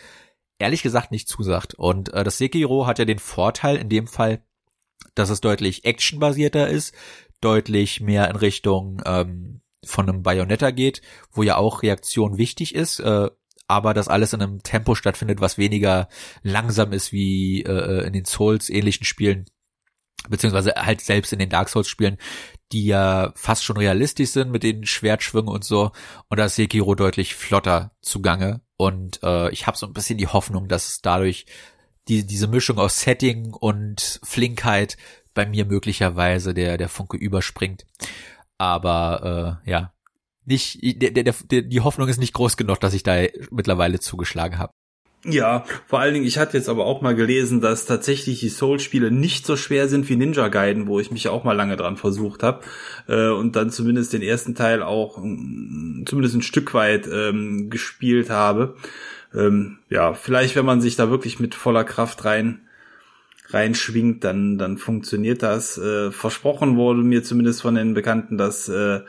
ehrlich 0.61 0.83
gesagt 0.83 1.11
nicht 1.11 1.27
zusagt. 1.27 1.73
Und 1.73 2.13
äh, 2.13 2.23
das 2.23 2.37
Sekiro 2.37 2.87
hat 2.87 2.99
ja 2.99 3.05
den 3.05 3.19
Vorteil 3.19 3.75
in 3.77 3.89
dem 3.89 4.07
Fall, 4.07 4.43
dass 5.15 5.29
es 5.29 5.41
deutlich 5.41 5.83
actionbasierter 5.83 6.69
ist, 6.69 6.95
deutlich 7.41 7.99
mehr 7.99 8.29
in 8.29 8.35
Richtung 8.35 9.01
ähm, 9.05 9.60
von 9.85 10.07
einem 10.07 10.23
Bayonetta 10.23 10.71
geht, 10.71 11.01
wo 11.31 11.43
ja 11.43 11.57
auch 11.57 11.83
Reaktion 11.83 12.37
wichtig 12.37 12.75
ist, 12.75 12.99
äh, 12.99 13.29
aber 13.67 13.93
das 13.93 14.09
alles 14.09 14.33
in 14.33 14.41
einem 14.41 14.63
Tempo 14.63 14.95
stattfindet, 14.95 15.39
was 15.39 15.57
weniger 15.57 16.09
langsam 16.43 16.91
ist 16.91 17.11
wie 17.13 17.63
äh, 17.63 18.05
in 18.05 18.13
den 18.13 18.25
Souls-ähnlichen 18.25 19.05
Spielen, 19.05 19.45
beziehungsweise 20.29 20.73
halt 20.75 21.01
selbst 21.01 21.31
in 21.31 21.39
den 21.39 21.49
Dark 21.49 21.69
Souls-Spielen, 21.69 22.17
die 22.71 22.85
ja 22.85 23.31
fast 23.35 23.63
schon 23.63 23.77
realistisch 23.77 24.31
sind 24.31 24.51
mit 24.51 24.63
den 24.63 24.85
Schwertschwüngen 24.85 25.49
und 25.49 25.63
so. 25.63 25.91
Und 26.29 26.37
da 26.37 26.45
ist 26.45 26.55
Sekiro 26.55 26.95
deutlich 26.95 27.35
flotter 27.35 27.91
zugange. 28.01 28.61
Und 28.77 29.21
äh, 29.23 29.49
ich 29.51 29.67
habe 29.67 29.77
so 29.77 29.85
ein 29.85 29.93
bisschen 29.93 30.17
die 30.17 30.27
Hoffnung, 30.27 30.67
dass 30.67 31.01
dadurch 31.01 31.45
die, 32.07 32.25
diese 32.25 32.47
Mischung 32.47 32.77
aus 32.77 33.01
Setting 33.01 33.53
und 33.53 34.19
Flinkheit 34.23 34.97
bei 35.33 35.45
mir 35.45 35.65
möglicherweise 35.65 36.53
der, 36.53 36.77
der 36.77 36.89
Funke 36.89 37.17
überspringt. 37.17 37.85
Aber 38.61 39.59
äh, 39.65 39.71
ja, 39.71 39.91
nicht, 40.45 40.77
der, 41.01 41.09
der, 41.09 41.33
der, 41.49 41.63
die 41.63 41.81
Hoffnung 41.81 42.07
ist 42.07 42.19
nicht 42.19 42.33
groß 42.33 42.57
genug, 42.57 42.79
dass 42.79 42.93
ich 42.93 43.01
da 43.01 43.23
mittlerweile 43.49 43.99
zugeschlagen 43.99 44.59
habe. 44.59 44.71
Ja, 45.25 45.65
vor 45.87 45.99
allen 45.99 46.13
Dingen, 46.13 46.27
ich 46.27 46.37
hatte 46.37 46.57
jetzt 46.57 46.69
aber 46.69 46.85
auch 46.85 47.01
mal 47.01 47.15
gelesen, 47.15 47.59
dass 47.59 47.87
tatsächlich 47.87 48.39
die 48.39 48.49
Soul-Spiele 48.49 49.09
nicht 49.09 49.47
so 49.47 49.57
schwer 49.57 49.87
sind 49.87 50.07
wie 50.09 50.15
Ninja 50.15 50.47
Gaiden, 50.49 50.85
wo 50.85 50.99
ich 50.99 51.09
mich 51.09 51.27
auch 51.27 51.43
mal 51.43 51.53
lange 51.53 51.75
dran 51.75 51.97
versucht 51.97 52.43
habe 52.43 52.61
äh, 53.07 53.29
und 53.29 53.55
dann 53.55 53.71
zumindest 53.71 54.13
den 54.13 54.21
ersten 54.21 54.53
Teil 54.53 54.83
auch 54.83 55.17
mm, 55.17 56.03
zumindest 56.05 56.35
ein 56.35 56.43
Stück 56.43 56.75
weit 56.75 57.07
ähm, 57.11 57.71
gespielt 57.71 58.29
habe. 58.29 58.75
Ähm, 59.33 59.79
ja, 59.89 60.13
vielleicht, 60.13 60.55
wenn 60.55 60.65
man 60.65 60.81
sich 60.81 60.97
da 60.97 61.09
wirklich 61.09 61.39
mit 61.39 61.55
voller 61.55 61.83
Kraft 61.83 62.25
rein 62.25 62.61
reinschwingt, 63.53 64.23
dann 64.23 64.57
dann 64.57 64.77
funktioniert 64.77 65.43
das. 65.43 65.77
Äh, 65.77 66.11
versprochen 66.11 66.75
wurde 66.75 67.01
mir 67.01 67.23
zumindest 67.23 67.61
von 67.61 67.75
den 67.75 67.93
Bekannten, 67.93 68.37
dass 68.37 68.69
äh, 68.69 69.01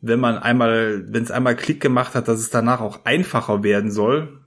wenn 0.00 0.20
man 0.20 0.38
einmal, 0.38 1.04
wenn 1.08 1.22
es 1.22 1.30
einmal 1.30 1.56
Klick 1.56 1.80
gemacht 1.80 2.14
hat, 2.14 2.28
dass 2.28 2.40
es 2.40 2.50
danach 2.50 2.80
auch 2.80 3.04
einfacher 3.04 3.62
werden 3.62 3.90
soll 3.90 4.40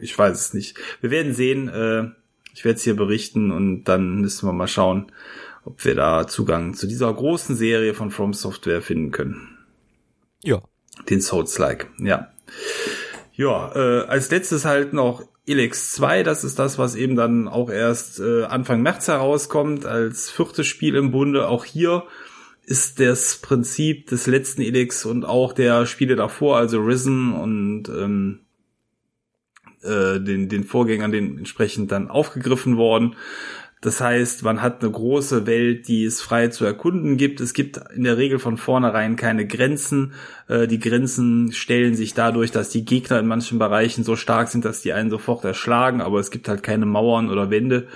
ich 0.00 0.18
weiß 0.18 0.38
es 0.38 0.54
nicht. 0.54 0.76
Wir 1.00 1.10
werden 1.10 1.34
sehen. 1.34 1.68
Äh, 1.68 2.10
ich 2.52 2.64
werde 2.64 2.76
es 2.76 2.84
hier 2.84 2.96
berichten 2.96 3.50
und 3.50 3.84
dann 3.84 4.20
müssen 4.20 4.46
wir 4.46 4.52
mal 4.52 4.68
schauen, 4.68 5.10
ob 5.64 5.84
wir 5.84 5.94
da 5.94 6.26
Zugang 6.26 6.74
zu 6.74 6.86
dieser 6.86 7.12
großen 7.12 7.56
Serie 7.56 7.94
von 7.94 8.10
From 8.10 8.32
Software 8.32 8.80
finden 8.80 9.10
können. 9.10 9.58
Ja. 10.42 10.62
Den 11.10 11.20
Souls-like, 11.20 11.90
ja. 11.98 12.32
Ja, 13.32 13.74
äh, 13.74 14.06
als 14.06 14.30
letztes 14.30 14.64
halt 14.64 14.92
noch 14.92 15.26
Elex 15.46 15.92
2, 15.92 16.22
das 16.22 16.42
ist 16.42 16.58
das, 16.58 16.78
was 16.78 16.94
eben 16.94 17.16
dann 17.16 17.48
auch 17.48 17.70
erst 17.70 18.18
äh, 18.20 18.44
Anfang 18.44 18.80
März 18.82 19.08
herauskommt, 19.08 19.84
als 19.84 20.30
viertes 20.30 20.66
Spiel 20.66 20.94
im 20.94 21.10
Bunde. 21.10 21.48
Auch 21.48 21.64
hier 21.64 22.04
ist 22.64 22.98
das 22.98 23.36
Prinzip 23.36 24.06
des 24.06 24.26
letzten 24.26 24.62
Elex 24.62 25.04
und 25.04 25.24
auch 25.24 25.52
der 25.52 25.84
Spiele 25.84 26.16
davor, 26.16 26.56
also 26.56 26.80
Risen 26.80 27.34
und 27.34 27.88
ähm, 27.90 28.40
äh, 29.82 30.18
den, 30.18 30.48
den 30.48 30.64
Vorgängern 30.64 31.12
den 31.12 31.36
entsprechend 31.36 31.92
dann 31.92 32.08
aufgegriffen 32.08 32.78
worden. 32.78 33.16
Das 33.84 34.00
heißt, 34.00 34.44
man 34.44 34.62
hat 34.62 34.80
eine 34.80 34.90
große 34.90 35.46
Welt, 35.46 35.88
die 35.88 36.06
es 36.06 36.22
frei 36.22 36.48
zu 36.48 36.64
erkunden 36.64 37.18
gibt. 37.18 37.42
Es 37.42 37.52
gibt 37.52 37.78
in 37.94 38.04
der 38.04 38.16
Regel 38.16 38.38
von 38.38 38.56
vornherein 38.56 39.16
keine 39.16 39.46
Grenzen. 39.46 40.14
Äh, 40.48 40.66
die 40.66 40.80
Grenzen 40.80 41.52
stellen 41.52 41.94
sich 41.94 42.14
dadurch, 42.14 42.50
dass 42.50 42.70
die 42.70 42.86
Gegner 42.86 43.18
in 43.18 43.26
manchen 43.26 43.58
Bereichen 43.58 44.02
so 44.02 44.16
stark 44.16 44.48
sind, 44.48 44.64
dass 44.64 44.80
die 44.80 44.94
einen 44.94 45.10
sofort 45.10 45.44
erschlagen. 45.44 46.00
Aber 46.00 46.18
es 46.18 46.30
gibt 46.30 46.48
halt 46.48 46.62
keine 46.62 46.86
Mauern 46.86 47.28
oder 47.28 47.50
Wände, 47.50 47.86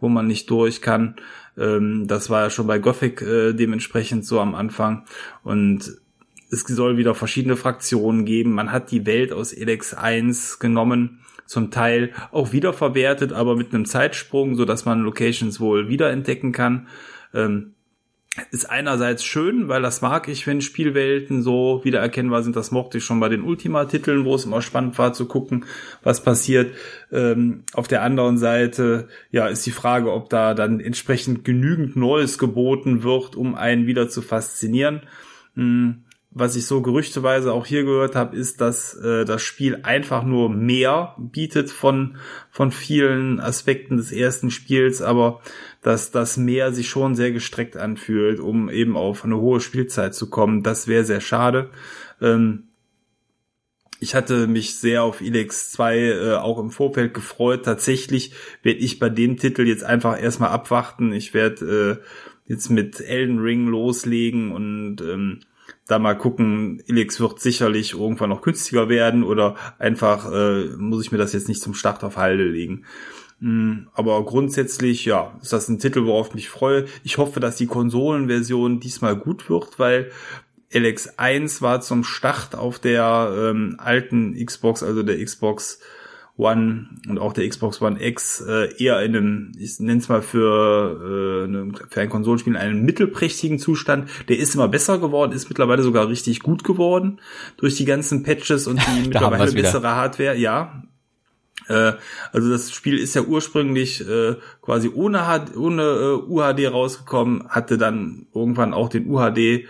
wo 0.00 0.10
man 0.10 0.26
nicht 0.26 0.50
durch 0.50 0.82
kann. 0.82 1.14
Ähm, 1.56 2.06
das 2.06 2.28
war 2.28 2.42
ja 2.42 2.50
schon 2.50 2.66
bei 2.66 2.78
Gothic 2.78 3.22
äh, 3.22 3.54
dementsprechend 3.54 4.26
so 4.26 4.40
am 4.40 4.54
Anfang. 4.54 5.06
Und 5.44 5.96
es 6.50 6.60
soll 6.60 6.98
wieder 6.98 7.14
verschiedene 7.14 7.56
Fraktionen 7.56 8.26
geben. 8.26 8.52
Man 8.52 8.70
hat 8.70 8.90
die 8.90 9.06
Welt 9.06 9.32
aus 9.32 9.54
Elex 9.54 9.94
1 9.94 10.58
genommen 10.58 11.20
zum 11.48 11.70
Teil 11.70 12.12
auch 12.30 12.52
wiederverwertet, 12.52 13.32
aber 13.32 13.56
mit 13.56 13.74
einem 13.74 13.86
Zeitsprung, 13.86 14.54
so 14.54 14.66
dass 14.66 14.84
man 14.84 15.00
Locations 15.00 15.58
wohl 15.60 15.88
wiederentdecken 15.88 16.52
kann. 16.52 16.88
Ähm, 17.32 17.72
ist 18.52 18.70
einerseits 18.70 19.24
schön, 19.24 19.66
weil 19.68 19.82
das 19.82 20.02
mag 20.02 20.28
ich, 20.28 20.46
wenn 20.46 20.60
Spielwelten 20.60 21.42
so 21.42 21.80
wiedererkennbar 21.82 22.42
sind. 22.42 22.54
Das 22.54 22.70
mochte 22.70 22.98
ich 22.98 23.04
schon 23.04 23.18
bei 23.18 23.30
den 23.30 23.42
Ultima-Titeln, 23.42 24.26
wo 24.26 24.34
es 24.34 24.44
immer 24.44 24.60
spannend 24.60 24.96
war 24.98 25.14
zu 25.14 25.26
gucken, 25.26 25.64
was 26.02 26.22
passiert. 26.22 26.74
Ähm, 27.10 27.64
auf 27.72 27.88
der 27.88 28.02
anderen 28.02 28.36
Seite, 28.36 29.08
ja, 29.32 29.48
ist 29.48 29.66
die 29.66 29.72
Frage, 29.72 30.12
ob 30.12 30.28
da 30.28 30.52
dann 30.52 30.78
entsprechend 30.78 31.44
genügend 31.44 31.96
Neues 31.96 32.38
geboten 32.38 33.02
wird, 33.02 33.34
um 33.34 33.54
einen 33.54 33.86
wieder 33.86 34.08
zu 34.08 34.20
faszinieren. 34.20 35.00
Hm 35.54 36.04
was 36.38 36.56
ich 36.56 36.66
so 36.66 36.82
gerüchteweise 36.82 37.52
auch 37.52 37.66
hier 37.66 37.84
gehört 37.84 38.14
habe, 38.14 38.36
ist, 38.36 38.60
dass 38.60 38.94
äh, 38.94 39.24
das 39.24 39.42
Spiel 39.42 39.80
einfach 39.82 40.24
nur 40.24 40.48
mehr 40.48 41.14
bietet 41.18 41.70
von 41.70 42.16
von 42.50 42.70
vielen 42.70 43.40
Aspekten 43.40 43.96
des 43.96 44.12
ersten 44.12 44.50
Spiels, 44.50 45.02
aber 45.02 45.40
dass 45.82 46.10
das 46.10 46.36
mehr 46.36 46.72
sich 46.72 46.88
schon 46.88 47.14
sehr 47.14 47.32
gestreckt 47.32 47.76
anfühlt, 47.76 48.40
um 48.40 48.68
eben 48.68 48.96
auf 48.96 49.24
eine 49.24 49.38
hohe 49.38 49.60
Spielzeit 49.60 50.14
zu 50.14 50.30
kommen. 50.30 50.62
Das 50.62 50.88
wäre 50.88 51.04
sehr 51.04 51.20
schade. 51.20 51.70
Ähm, 52.20 52.64
ich 54.00 54.14
hatte 54.14 54.46
mich 54.46 54.76
sehr 54.76 55.02
auf 55.02 55.20
Elex 55.20 55.72
2 55.72 55.98
äh, 55.98 56.34
auch 56.34 56.58
im 56.58 56.70
Vorfeld 56.70 57.14
gefreut. 57.14 57.64
Tatsächlich 57.64 58.32
werde 58.62 58.80
ich 58.80 58.98
bei 58.98 59.08
dem 59.08 59.36
Titel 59.36 59.66
jetzt 59.66 59.84
einfach 59.84 60.20
erstmal 60.20 60.50
abwarten. 60.50 61.12
Ich 61.12 61.34
werde 61.34 62.00
äh, 62.00 62.04
jetzt 62.46 62.70
mit 62.70 63.00
Elden 63.00 63.40
Ring 63.40 63.66
loslegen 63.66 64.52
und 64.52 65.00
ähm, 65.00 65.40
da 65.88 65.98
mal 65.98 66.16
gucken, 66.16 66.82
Elix 66.86 67.18
wird 67.18 67.40
sicherlich 67.40 67.94
irgendwann 67.94 68.28
noch 68.30 68.42
günstiger 68.42 68.88
werden 68.88 69.24
oder 69.24 69.56
einfach 69.78 70.30
äh, 70.30 70.66
muss 70.76 71.04
ich 71.04 71.10
mir 71.12 71.18
das 71.18 71.32
jetzt 71.32 71.48
nicht 71.48 71.62
zum 71.62 71.74
Start 71.74 72.04
auf 72.04 72.16
Halde 72.16 72.44
legen. 72.44 72.84
Mm, 73.40 73.86
Aber 73.94 74.24
grundsätzlich, 74.24 75.06
ja, 75.06 75.36
ist 75.42 75.52
das 75.52 75.68
ein 75.68 75.78
Titel, 75.78 76.04
worauf 76.04 76.28
ich 76.28 76.34
mich 76.34 76.48
freue. 76.50 76.84
Ich 77.04 77.18
hoffe, 77.18 77.40
dass 77.40 77.56
die 77.56 77.66
Konsolenversion 77.66 78.80
diesmal 78.80 79.16
gut 79.16 79.48
wird, 79.48 79.78
weil 79.78 80.10
LX 80.72 81.18
1 81.18 81.62
war 81.62 81.80
zum 81.80 82.04
Start 82.04 82.54
auf 82.54 82.78
der 82.78 83.32
ähm, 83.34 83.76
alten 83.78 84.34
Xbox, 84.44 84.82
also 84.82 85.02
der 85.02 85.24
Xbox 85.24 85.80
One 86.38 86.86
und 87.08 87.18
auch 87.18 87.32
der 87.32 87.48
Xbox 87.48 87.82
One 87.82 88.00
X 88.00 88.40
äh, 88.40 88.72
eher 88.82 89.02
in 89.02 89.16
einem, 89.16 89.52
ich 89.58 89.80
nenne 89.80 89.98
es 89.98 90.08
mal 90.08 90.22
für, 90.22 91.48
äh, 91.48 91.86
für 91.90 92.00
ein 92.00 92.08
Konsolenspiel, 92.08 92.56
einen 92.56 92.84
mittelprächtigen 92.84 93.58
Zustand. 93.58 94.08
Der 94.28 94.38
ist 94.38 94.54
immer 94.54 94.68
besser 94.68 94.98
geworden, 94.98 95.32
ist 95.32 95.48
mittlerweile 95.48 95.82
sogar 95.82 96.08
richtig 96.08 96.40
gut 96.40 96.62
geworden 96.62 97.20
durch 97.56 97.74
die 97.74 97.84
ganzen 97.84 98.22
Patches 98.22 98.68
und 98.68 98.80
die 98.80 99.02
mittlerweile 99.08 99.50
bessere 99.50 99.96
Hardware. 99.96 100.36
Ja, 100.36 100.84
äh, 101.66 101.94
also 102.32 102.50
das 102.50 102.70
Spiel 102.72 102.98
ist 102.98 103.16
ja 103.16 103.22
ursprünglich 103.22 104.08
äh, 104.08 104.36
quasi 104.62 104.90
ohne, 104.94 105.44
ohne 105.56 105.82
äh, 105.82 106.30
UHD 106.30 106.72
rausgekommen, 106.72 107.48
hatte 107.48 107.78
dann 107.78 108.26
irgendwann 108.32 108.74
auch 108.74 108.88
den 108.88 109.10
UHD 109.10 109.66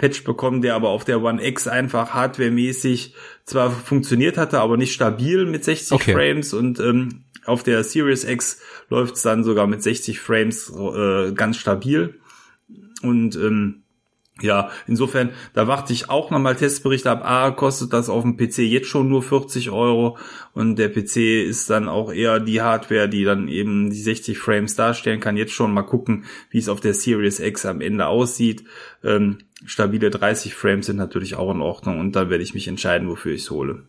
Patch 0.00 0.24
bekommen, 0.24 0.62
der 0.62 0.74
aber 0.74 0.88
auf 0.88 1.04
der 1.04 1.22
One 1.22 1.46
X 1.46 1.68
einfach 1.68 2.14
hardwaremäßig 2.14 3.14
zwar 3.44 3.70
funktioniert 3.70 4.38
hatte, 4.38 4.60
aber 4.60 4.78
nicht 4.78 4.94
stabil 4.94 5.44
mit 5.44 5.62
60 5.62 5.92
okay. 5.92 6.14
Frames 6.14 6.54
und 6.54 6.80
ähm, 6.80 7.24
auf 7.44 7.62
der 7.62 7.84
Series 7.84 8.24
X 8.24 8.62
läuft 8.88 9.16
es 9.16 9.22
dann 9.22 9.44
sogar 9.44 9.66
mit 9.66 9.82
60 9.82 10.18
Frames 10.18 10.70
äh, 10.70 11.32
ganz 11.32 11.58
stabil. 11.58 12.14
Und 13.02 13.36
ähm, 13.36 13.79
ja, 14.42 14.70
insofern, 14.86 15.30
da 15.54 15.66
warte 15.66 15.92
ich 15.92 16.10
auch 16.10 16.30
nochmal 16.30 16.56
Testberichte 16.56 17.10
ab. 17.10 17.22
A, 17.24 17.50
kostet 17.50 17.92
das 17.92 18.08
auf 18.08 18.22
dem 18.22 18.36
PC 18.36 18.58
jetzt 18.58 18.88
schon 18.88 19.08
nur 19.08 19.22
40 19.22 19.70
Euro 19.70 20.16
und 20.54 20.76
der 20.76 20.88
PC 20.88 21.46
ist 21.48 21.70
dann 21.70 21.88
auch 21.88 22.12
eher 22.12 22.40
die 22.40 22.60
Hardware, 22.60 23.08
die 23.08 23.24
dann 23.24 23.48
eben 23.48 23.90
die 23.90 24.00
60 24.00 24.38
Frames 24.38 24.74
darstellen 24.76 25.20
kann. 25.20 25.36
Jetzt 25.36 25.52
schon 25.52 25.72
mal 25.72 25.82
gucken, 25.82 26.24
wie 26.50 26.58
es 26.58 26.68
auf 26.68 26.80
der 26.80 26.94
Series 26.94 27.40
X 27.40 27.66
am 27.66 27.80
Ende 27.80 28.06
aussieht. 28.06 28.64
Ähm, 29.04 29.38
stabile 29.64 30.10
30 30.10 30.54
Frames 30.54 30.86
sind 30.86 30.96
natürlich 30.96 31.34
auch 31.34 31.52
in 31.52 31.60
Ordnung 31.60 32.00
und 32.00 32.16
dann 32.16 32.30
werde 32.30 32.42
ich 32.42 32.54
mich 32.54 32.68
entscheiden, 32.68 33.08
wofür 33.08 33.34
ich 33.34 33.42
es 33.42 33.50
hole. 33.50 33.82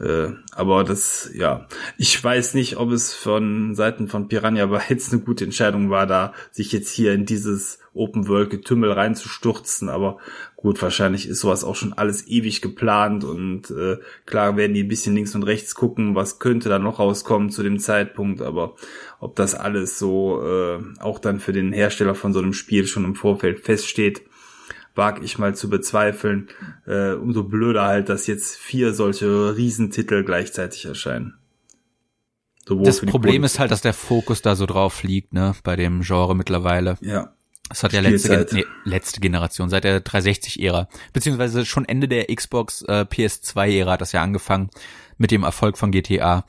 Äh, 0.00 0.32
aber 0.52 0.82
das, 0.82 1.30
ja, 1.34 1.68
ich 1.98 2.22
weiß 2.22 2.54
nicht, 2.54 2.78
ob 2.78 2.90
es 2.90 3.14
von 3.14 3.76
Seiten 3.76 4.08
von 4.08 4.26
Piranha 4.26 4.66
Bytes 4.88 5.12
eine 5.12 5.22
gute 5.22 5.44
Entscheidung 5.44 5.90
war, 5.90 6.06
da 6.06 6.32
sich 6.50 6.72
jetzt 6.72 6.90
hier 6.90 7.12
in 7.12 7.26
dieses 7.26 7.78
Open 7.94 8.26
World 8.26 8.50
Getümmel 8.50 8.90
reinzustürzen. 8.90 9.88
Aber 9.88 10.18
gut, 10.56 10.82
wahrscheinlich 10.82 11.28
ist 11.28 11.40
sowas 11.40 11.62
auch 11.62 11.76
schon 11.76 11.92
alles 11.92 12.26
ewig 12.26 12.60
geplant 12.60 13.22
und 13.22 13.70
äh, 13.70 13.98
klar 14.26 14.56
werden 14.56 14.74
die 14.74 14.82
ein 14.82 14.88
bisschen 14.88 15.14
links 15.14 15.34
und 15.36 15.44
rechts 15.44 15.76
gucken, 15.76 16.16
was 16.16 16.40
könnte 16.40 16.68
da 16.68 16.80
noch 16.80 16.98
rauskommen 16.98 17.50
zu 17.50 17.62
dem 17.62 17.78
Zeitpunkt. 17.78 18.42
Aber 18.42 18.74
ob 19.20 19.36
das 19.36 19.54
alles 19.54 19.98
so 19.98 20.42
äh, 20.44 20.80
auch 21.00 21.20
dann 21.20 21.38
für 21.38 21.52
den 21.52 21.72
Hersteller 21.72 22.16
von 22.16 22.32
so 22.32 22.40
einem 22.40 22.52
Spiel 22.52 22.88
schon 22.88 23.04
im 23.04 23.14
Vorfeld 23.14 23.60
feststeht, 23.60 24.22
wage 24.94 25.24
ich 25.24 25.38
mal 25.38 25.54
zu 25.54 25.68
bezweifeln. 25.68 26.48
Äh, 26.86 27.12
umso 27.12 27.44
blöder 27.44 27.84
halt, 27.84 28.08
dass 28.08 28.26
jetzt 28.26 28.56
vier 28.56 28.94
solche 28.94 29.56
Riesentitel 29.56 30.24
gleichzeitig 30.24 30.84
erscheinen. 30.84 31.34
Sowohl 32.66 32.84
das 32.84 33.00
Problem 33.00 33.44
ist 33.44 33.58
halt, 33.58 33.70
dass 33.70 33.82
der 33.82 33.92
Fokus 33.92 34.40
da 34.40 34.56
so 34.56 34.66
drauf 34.66 35.02
liegt, 35.02 35.32
ne, 35.32 35.54
bei 35.64 35.76
dem 35.76 36.00
Genre 36.00 36.34
mittlerweile. 36.34 36.96
Ja. 37.00 37.34
Das 37.68 37.82
hat 37.82 37.92
ja 37.92 38.00
letzte, 38.00 38.46
nee, 38.52 38.64
letzte 38.84 39.20
Generation, 39.20 39.70
seit 39.70 39.84
der 39.84 40.04
360-Ära, 40.04 40.86
beziehungsweise 41.14 41.64
schon 41.64 41.86
Ende 41.86 42.08
der 42.08 42.26
Xbox 42.26 42.82
äh, 42.82 43.06
PS2-Ära 43.10 43.92
hat 43.92 44.02
das 44.02 44.12
ja 44.12 44.22
angefangen 44.22 44.70
mit 45.16 45.30
dem 45.30 45.44
Erfolg 45.44 45.78
von 45.78 45.90
GTA, 45.90 46.44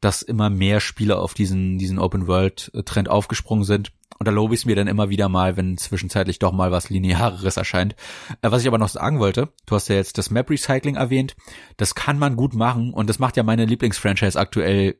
dass 0.00 0.22
immer 0.22 0.50
mehr 0.50 0.80
Spieler 0.80 1.20
auf 1.20 1.34
diesen, 1.34 1.78
diesen 1.78 1.98
Open-World-Trend 1.98 3.08
aufgesprungen 3.08 3.64
sind. 3.64 3.92
Und 4.18 4.26
da 4.26 4.32
lobe 4.32 4.54
ich 4.54 4.60
es 4.60 4.66
mir 4.66 4.76
dann 4.76 4.86
immer 4.86 5.08
wieder 5.08 5.28
mal, 5.28 5.56
wenn 5.56 5.78
zwischenzeitlich 5.78 6.38
doch 6.38 6.52
mal 6.52 6.70
was 6.70 6.90
Lineareres 6.90 7.56
erscheint. 7.56 7.96
Äh, 8.42 8.50
was 8.50 8.62
ich 8.62 8.68
aber 8.68 8.78
noch 8.78 8.88
sagen 8.88 9.18
wollte, 9.18 9.52
du 9.66 9.74
hast 9.74 9.88
ja 9.88 9.96
jetzt 9.96 10.18
das 10.18 10.30
Map 10.30 10.50
Recycling 10.50 10.96
erwähnt. 10.96 11.36
Das 11.76 11.94
kann 11.94 12.18
man 12.18 12.36
gut 12.36 12.54
machen 12.54 12.92
und 12.92 13.08
das 13.08 13.18
macht 13.18 13.36
ja 13.36 13.42
meine 13.42 13.64
Lieblingsfranchise 13.64 14.38
aktuell 14.38 14.96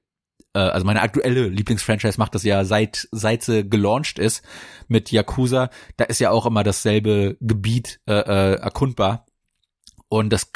äh, 0.55 0.59
also 0.59 0.87
meine 0.87 1.03
aktuelle 1.03 1.49
Lieblingsfranchise 1.49 2.19
macht 2.19 2.35
das 2.35 2.45
ja 2.45 2.65
seit 2.65 3.09
seit 3.13 3.43
sie 3.43 3.69
gelauncht 3.69 4.19
ist 4.19 4.43
mit 4.89 5.13
Yakuza. 5.13 5.71
Da 5.97 6.05
ist 6.05 6.21
ja 6.21 6.31
auch 6.31 6.47
immer 6.47 6.65
dasselbe 6.65 7.37
Gebiet 7.41 8.01
äh, 8.07 8.15
äh, 8.15 8.55
erkundbar 8.55 9.27
und 10.09 10.31
das 10.33 10.51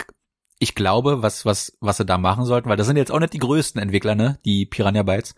ich 0.64 0.74
glaube, 0.74 1.22
was 1.22 1.44
was 1.44 1.76
was 1.80 1.98
sie 1.98 2.04
da 2.04 2.18
machen 2.18 2.44
sollten, 2.44 2.68
weil 2.68 2.76
das 2.76 2.86
sind 2.86 2.96
jetzt 2.96 3.12
auch 3.12 3.20
nicht 3.20 3.34
die 3.34 3.38
größten 3.38 3.80
Entwickler, 3.80 4.14
ne, 4.14 4.38
die 4.44 4.66
Piranha 4.66 5.02
Bytes. 5.02 5.34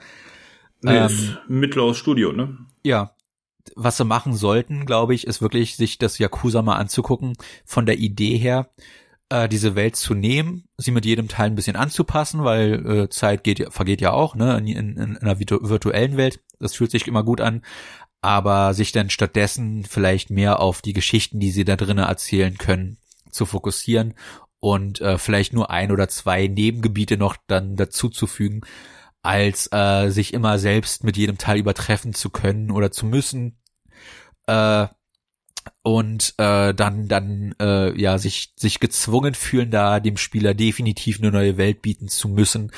Nee, 0.83 0.97
ähm, 0.97 1.37
mittleres 1.49 1.99
Studio, 1.99 2.33
ne? 2.33 2.57
Ja, 2.85 3.11
was 3.75 3.97
sie 3.97 4.05
machen 4.05 4.35
sollten, 4.35 4.87
glaube 4.87 5.15
ich, 5.15 5.27
ist 5.27 5.43
wirklich 5.43 5.77
sich 5.77 5.99
das 5.99 6.19
Yakuza 6.19 6.63
mal 6.63 6.77
anzugucken, 6.77 7.35
von 7.65 7.87
der 7.87 7.99
Idee 7.99 8.39
her, 8.39 8.71
äh, 9.29 9.49
diese 9.49 9.75
Welt 9.75 9.97
zu 9.97 10.15
nehmen, 10.15 10.69
sie 10.77 10.93
mit 10.93 11.05
jedem 11.05 11.27
Teil 11.27 11.51
ein 11.51 11.57
bisschen 11.57 11.75
anzupassen, 11.75 12.45
weil 12.45 12.87
äh, 12.87 13.09
Zeit 13.09 13.43
geht, 13.43 13.73
vergeht 13.73 14.01
ja 14.01 14.13
auch, 14.13 14.37
ne, 14.37 14.57
in, 14.59 14.69
in, 14.69 14.97
in 14.97 15.17
einer 15.17 15.41
virtuellen 15.41 16.17
Welt. 16.17 16.41
Das 16.61 16.77
fühlt 16.77 16.93
sich 16.93 17.09
immer 17.09 17.25
gut 17.25 17.41
an. 17.41 17.63
Aber 18.23 18.75
sich 18.75 18.93
dann 18.93 19.11
stattdessen 19.11 19.85
vielleicht 19.85 20.31
mehr 20.31 20.61
auf 20.61 20.83
die 20.83 20.95
Geschichten, 20.95 21.39
die 21.39 21.51
sie 21.51 21.65
da 21.65 21.77
drinnen 21.77 22.07
erzählen 22.07 22.57
können, 22.57 22.99
zu 23.31 23.45
fokussieren 23.45 24.15
und 24.61 25.01
äh, 25.01 25.19
vielleicht 25.19 25.53
nur 25.53 25.71
ein 25.71 25.93
oder 25.93 26.09
zwei 26.09 26.47
Nebengebiete 26.47 27.17
noch 27.17 27.37
dann 27.47 27.77
dazu 27.77 28.09
zu 28.09 28.27
fügen, 28.27 28.63
als 29.23 29.69
äh, 29.73 30.09
sich 30.11 30.33
immer 30.35 30.59
selbst 30.59 31.05
mit 31.05 31.17
jedem 31.17 31.39
Teil 31.39 31.59
übertreffen 31.59 32.15
zu 32.15 32.31
können 32.31 32.71
oder 32.71 32.91
zu 32.91 33.07
müssen. 33.07 33.59
Äh, 34.47 34.87
und 35.83 36.35
äh, 36.39 36.75
dann 36.75 37.09
dann 37.09 37.55
äh, 37.61 38.01
ja 38.01 38.19
sich 38.19 38.53
sich 38.57 38.79
gezwungen 38.81 39.35
fühlen 39.35 39.71
da 39.71 40.01
dem 40.01 40.17
Spieler 40.17 40.55
definitiv 40.55 41.19
eine 41.19 41.33
neue 41.33 41.57
Welt 41.57 41.83
bieten 41.83 42.09
zu 42.09 42.29
müssen, 42.29 42.71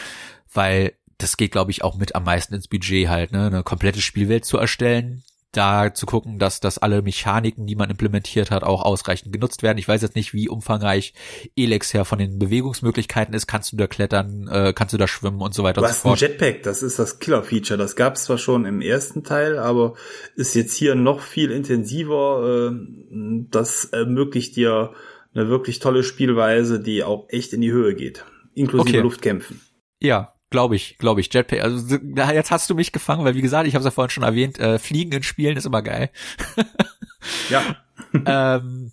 weil 0.52 0.94
das 1.18 1.36
geht 1.36 1.52
glaube 1.52 1.70
ich 1.70 1.84
auch 1.84 1.96
mit 1.96 2.14
am 2.14 2.24
meisten 2.24 2.54
ins 2.54 2.68
Budget 2.68 3.08
halt, 3.08 3.32
ne, 3.32 3.46
eine 3.46 3.62
komplette 3.62 4.00
Spielwelt 4.00 4.44
zu 4.46 4.56
erstellen, 4.56 5.22
da 5.58 5.92
zu 5.92 6.06
gucken, 6.06 6.38
dass, 6.38 6.60
dass 6.60 6.78
alle 6.78 7.02
Mechaniken, 7.02 7.66
die 7.66 7.74
man 7.74 7.90
implementiert 7.90 8.50
hat, 8.50 8.62
auch 8.62 8.82
ausreichend 8.82 9.32
genutzt 9.32 9.62
werden. 9.62 9.78
Ich 9.78 9.88
weiß 9.88 10.00
jetzt 10.02 10.14
nicht, 10.14 10.32
wie 10.32 10.48
umfangreich 10.48 11.14
Elex 11.56 11.92
her 11.92 12.04
von 12.04 12.18
den 12.18 12.38
Bewegungsmöglichkeiten 12.38 13.34
ist. 13.34 13.48
Kannst 13.48 13.72
du 13.72 13.76
da 13.76 13.88
klettern, 13.88 14.48
äh, 14.48 14.72
kannst 14.72 14.94
du 14.94 14.98
da 14.98 15.08
schwimmen 15.08 15.40
und 15.40 15.54
so 15.54 15.64
weiter 15.64 15.82
und 15.82 15.88
so 15.88 15.94
fort. 15.94 16.22
ein 16.22 16.30
Jetpack, 16.30 16.62
das 16.62 16.82
ist 16.82 16.98
das 16.98 17.18
Killer-Feature. 17.18 17.76
Das 17.76 17.96
gab 17.96 18.14
es 18.14 18.24
zwar 18.24 18.38
schon 18.38 18.64
im 18.64 18.80
ersten 18.80 19.24
Teil, 19.24 19.58
aber 19.58 19.94
ist 20.36 20.54
jetzt 20.54 20.74
hier 20.74 20.94
noch 20.94 21.20
viel 21.20 21.50
intensiver. 21.50 22.70
Äh, 22.70 23.46
das 23.50 23.86
ermöglicht 23.86 24.54
dir 24.54 24.92
eine 25.34 25.48
wirklich 25.48 25.80
tolle 25.80 26.04
Spielweise, 26.04 26.80
die 26.80 27.02
auch 27.02 27.26
echt 27.28 27.52
in 27.52 27.60
die 27.60 27.72
Höhe 27.72 27.94
geht. 27.94 28.24
Inklusive 28.54 28.98
okay. 28.98 29.02
Luftkämpfen. 29.02 29.60
Ja, 30.00 30.37
Glaube 30.50 30.76
ich, 30.76 30.96
glaube 30.98 31.20
ich. 31.20 31.32
Jetpack. 31.32 31.62
Also 31.62 31.96
jetzt 31.96 32.50
hast 32.50 32.70
du 32.70 32.74
mich 32.74 32.92
gefangen, 32.92 33.24
weil 33.24 33.34
wie 33.34 33.42
gesagt, 33.42 33.68
ich 33.68 33.74
habe 33.74 33.80
es 33.80 33.86
ja 33.86 33.90
vorhin 33.90 34.10
schon 34.10 34.22
erwähnt, 34.22 34.58
äh, 34.58 34.78
Fliegen 34.78 35.12
in 35.12 35.22
Spielen 35.22 35.56
ist 35.56 35.66
immer 35.66 35.82
geil. 35.82 36.10
ja. 37.50 37.76
ähm, 38.26 38.92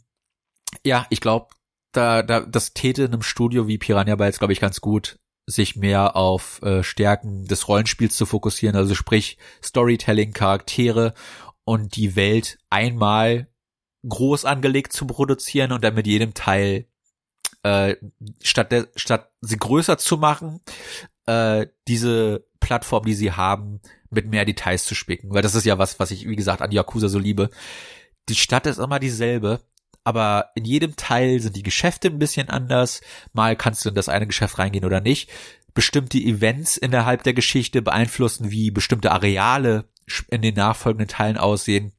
ja, 0.83 1.05
ich 1.09 1.21
glaube, 1.21 1.47
da, 1.93 2.23
da, 2.23 2.41
das 2.41 2.73
täte 2.73 3.05
einem 3.05 3.21
Studio 3.21 3.67
wie 3.67 3.77
Piranha 3.77 4.15
Bytes, 4.15 4.39
glaube 4.39 4.53
ich, 4.53 4.59
ganz 4.59 4.81
gut, 4.81 5.17
sich 5.47 5.75
mehr 5.75 6.15
auf 6.15 6.61
äh, 6.61 6.83
Stärken 6.83 7.45
des 7.47 7.67
Rollenspiels 7.67 8.15
zu 8.15 8.25
fokussieren, 8.25 8.75
also 8.75 8.95
sprich 8.95 9.37
Storytelling, 9.63 10.33
Charaktere 10.33 11.13
und 11.63 11.95
die 11.95 12.15
Welt 12.15 12.57
einmal 12.69 13.47
groß 14.07 14.45
angelegt 14.45 14.93
zu 14.93 15.07
produzieren 15.07 15.71
und 15.71 15.83
dann 15.83 15.95
mit 15.95 16.07
jedem 16.07 16.33
Teil 16.33 16.87
äh, 17.63 17.95
statt, 18.43 18.71
der, 18.71 18.87
statt 18.95 19.31
sie 19.41 19.57
größer 19.57 19.97
zu 19.97 20.17
machen, 20.17 20.61
äh, 21.25 21.67
diese 21.87 22.45
Plattform, 22.59 23.05
die 23.05 23.13
sie 23.13 23.31
haben, 23.31 23.81
mit 24.09 24.27
mehr 24.27 24.45
Details 24.45 24.85
zu 24.85 24.95
spicken. 24.95 25.33
Weil 25.33 25.41
das 25.41 25.55
ist 25.55 25.65
ja 25.65 25.77
was, 25.77 25.99
was 25.99 26.11
ich, 26.11 26.27
wie 26.27 26.35
gesagt, 26.35 26.61
an 26.61 26.71
Yakuza 26.71 27.07
so 27.07 27.19
liebe. 27.19 27.49
Die 28.29 28.35
Stadt 28.35 28.65
ist 28.65 28.79
immer 28.79 28.99
dieselbe, 28.99 29.61
aber 30.03 30.51
in 30.55 30.65
jedem 30.65 30.95
Teil 30.95 31.39
sind 31.39 31.55
die 31.55 31.63
Geschäfte 31.63 32.07
ein 32.07 32.19
bisschen 32.19 32.49
anders. 32.49 33.01
Mal 33.33 33.55
kannst 33.55 33.85
du 33.85 33.89
in 33.89 33.95
das 33.95 34.09
eine 34.09 34.27
Geschäft 34.27 34.57
reingehen 34.57 34.85
oder 34.85 35.01
nicht. 35.01 35.29
Bestimmte 35.73 36.17
Events 36.17 36.77
innerhalb 36.77 37.23
der 37.23 37.33
Geschichte 37.33 37.81
beeinflussen, 37.81 38.49
wie 38.51 38.71
bestimmte 38.71 39.11
Areale 39.11 39.85
in 40.29 40.41
den 40.41 40.55
nachfolgenden 40.55 41.07
Teilen 41.07 41.37
aussehen. 41.37 41.91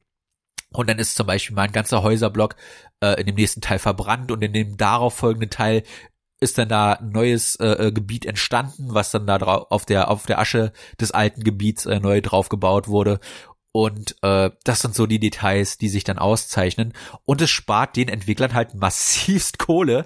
Und 0.73 0.89
dann 0.89 0.99
ist 0.99 1.15
zum 1.15 1.27
Beispiel 1.27 1.55
mal 1.55 1.63
ein 1.63 1.71
ganzer 1.71 2.03
Häuserblock 2.03 2.55
äh, 3.01 3.19
in 3.19 3.25
dem 3.25 3.35
nächsten 3.35 3.61
Teil 3.61 3.79
verbrannt 3.79 4.31
und 4.31 4.43
in 4.43 4.53
dem 4.53 4.77
darauf 4.77 5.13
folgenden 5.15 5.49
Teil 5.49 5.83
ist 6.39 6.57
dann 6.57 6.69
da 6.69 6.93
ein 6.93 7.09
neues 7.09 7.55
äh, 7.55 7.87
äh, 7.87 7.91
Gebiet 7.91 8.25
entstanden, 8.25 8.93
was 8.93 9.11
dann 9.11 9.27
da 9.27 9.37
drauf 9.37 9.67
auf 9.69 9.85
der 9.85 10.09
auf 10.09 10.25
der 10.25 10.39
Asche 10.39 10.71
des 10.99 11.11
alten 11.11 11.43
Gebiets 11.43 11.85
äh, 11.85 11.99
neu 11.99 12.21
drauf 12.21 12.49
gebaut 12.49 12.87
wurde. 12.87 13.19
Und 13.71 14.15
äh, 14.23 14.49
das 14.63 14.79
sind 14.79 14.95
so 14.95 15.05
die 15.05 15.19
Details, 15.19 15.77
die 15.77 15.89
sich 15.89 16.03
dann 16.03 16.17
auszeichnen. 16.17 16.93
Und 17.25 17.41
es 17.41 17.51
spart 17.51 17.95
den 17.95 18.07
Entwicklern 18.07 18.55
halt 18.55 18.73
massivst 18.73 19.59
Kohle, 19.59 20.05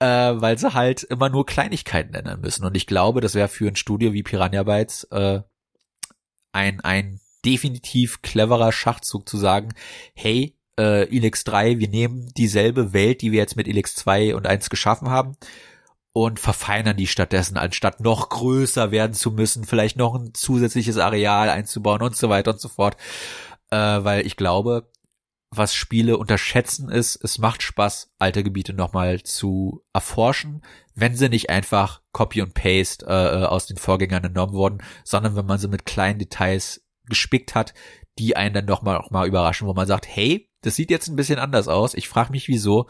äh, 0.00 0.06
weil 0.06 0.58
sie 0.58 0.74
halt 0.74 1.04
immer 1.04 1.28
nur 1.28 1.46
Kleinigkeiten 1.46 2.14
ändern 2.14 2.40
müssen. 2.40 2.64
Und 2.64 2.76
ich 2.76 2.86
glaube, 2.86 3.20
das 3.20 3.34
wäre 3.34 3.48
für 3.48 3.68
ein 3.68 3.76
Studio 3.76 4.12
wie 4.12 4.24
Piranha 4.24 4.64
Bytes 4.64 5.04
äh, 5.12 5.42
ein, 6.52 6.80
ein 6.80 7.20
definitiv 7.44 8.22
cleverer 8.22 8.72
Schachzug 8.72 9.28
zu 9.28 9.36
sagen, 9.36 9.74
hey, 10.14 10.56
äh, 10.78 11.04
Elix 11.04 11.44
3, 11.44 11.78
wir 11.78 11.88
nehmen 11.88 12.32
dieselbe 12.36 12.92
Welt, 12.92 13.22
die 13.22 13.32
wir 13.32 13.38
jetzt 13.38 13.56
mit 13.56 13.68
Elix 13.68 13.94
2 13.94 14.34
und 14.34 14.46
1 14.46 14.70
geschaffen 14.70 15.10
haben 15.10 15.36
und 16.12 16.38
verfeinern 16.38 16.96
die 16.96 17.06
stattdessen, 17.06 17.56
anstatt 17.56 18.00
noch 18.00 18.28
größer 18.28 18.90
werden 18.90 19.14
zu 19.14 19.32
müssen, 19.32 19.64
vielleicht 19.64 19.96
noch 19.96 20.14
ein 20.14 20.32
zusätzliches 20.32 20.98
Areal 20.98 21.50
einzubauen 21.50 22.02
und 22.02 22.16
so 22.16 22.28
weiter 22.28 22.52
und 22.52 22.60
so 22.60 22.68
fort. 22.68 22.96
Äh, 23.70 23.76
weil 23.76 24.26
ich 24.26 24.36
glaube, 24.36 24.88
was 25.50 25.74
Spiele 25.74 26.18
unterschätzen 26.18 26.88
ist, 26.88 27.16
es 27.22 27.38
macht 27.38 27.62
Spaß, 27.62 28.12
alte 28.18 28.42
Gebiete 28.42 28.72
nochmal 28.72 29.22
zu 29.22 29.84
erforschen, 29.92 30.62
wenn 30.94 31.16
sie 31.16 31.28
nicht 31.28 31.50
einfach 31.50 32.00
Copy 32.12 32.42
und 32.42 32.54
Paste 32.54 33.06
äh, 33.06 33.42
äh, 33.42 33.46
aus 33.46 33.66
den 33.66 33.76
Vorgängern 33.76 34.24
entnommen 34.24 34.54
wurden, 34.54 34.82
sondern 35.04 35.36
wenn 35.36 35.46
man 35.46 35.58
sie 35.58 35.68
mit 35.68 35.86
kleinen 35.86 36.18
Details 36.18 36.84
gespickt 37.06 37.54
hat, 37.54 37.74
die 38.18 38.36
einen 38.36 38.54
dann 38.54 38.66
doch 38.66 38.82
mal, 38.82 38.96
auch 38.96 39.10
mal 39.10 39.26
überraschen, 39.26 39.66
wo 39.66 39.74
man 39.74 39.86
sagt, 39.86 40.06
hey, 40.08 40.48
das 40.64 40.76
sieht 40.76 40.90
jetzt 40.90 41.08
ein 41.08 41.16
bisschen 41.16 41.38
anders 41.38 41.68
aus. 41.68 41.94
Ich 41.94 42.08
frage 42.08 42.30
mich, 42.30 42.48
wieso. 42.48 42.86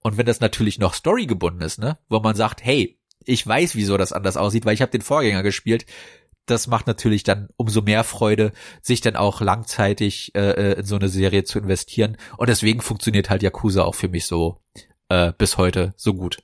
Und 0.00 0.16
wenn 0.16 0.26
das 0.26 0.40
natürlich 0.40 0.78
noch 0.78 0.94
storygebunden 0.94 1.62
ist, 1.62 1.78
ne, 1.78 1.98
wo 2.08 2.20
man 2.20 2.36
sagt, 2.36 2.64
hey, 2.64 2.98
ich 3.24 3.46
weiß, 3.46 3.74
wieso 3.74 3.96
das 3.96 4.12
anders 4.12 4.36
aussieht, 4.36 4.64
weil 4.64 4.74
ich 4.74 4.82
habe 4.82 4.92
den 4.92 5.02
Vorgänger 5.02 5.42
gespielt. 5.42 5.86
Das 6.46 6.68
macht 6.68 6.86
natürlich 6.86 7.24
dann 7.24 7.48
umso 7.56 7.82
mehr 7.82 8.04
Freude, 8.04 8.52
sich 8.80 9.00
dann 9.00 9.16
auch 9.16 9.40
langzeitig 9.40 10.32
äh, 10.36 10.50
äh, 10.50 10.78
in 10.78 10.86
so 10.86 10.94
eine 10.94 11.08
Serie 11.08 11.42
zu 11.42 11.58
investieren. 11.58 12.16
Und 12.36 12.48
deswegen 12.48 12.80
funktioniert 12.80 13.30
halt 13.30 13.42
Yakuza 13.42 13.82
auch 13.82 13.96
für 13.96 14.08
mich 14.08 14.26
so 14.26 14.60
äh, 15.08 15.32
bis 15.36 15.58
heute 15.58 15.92
so 15.96 16.14
gut. 16.14 16.38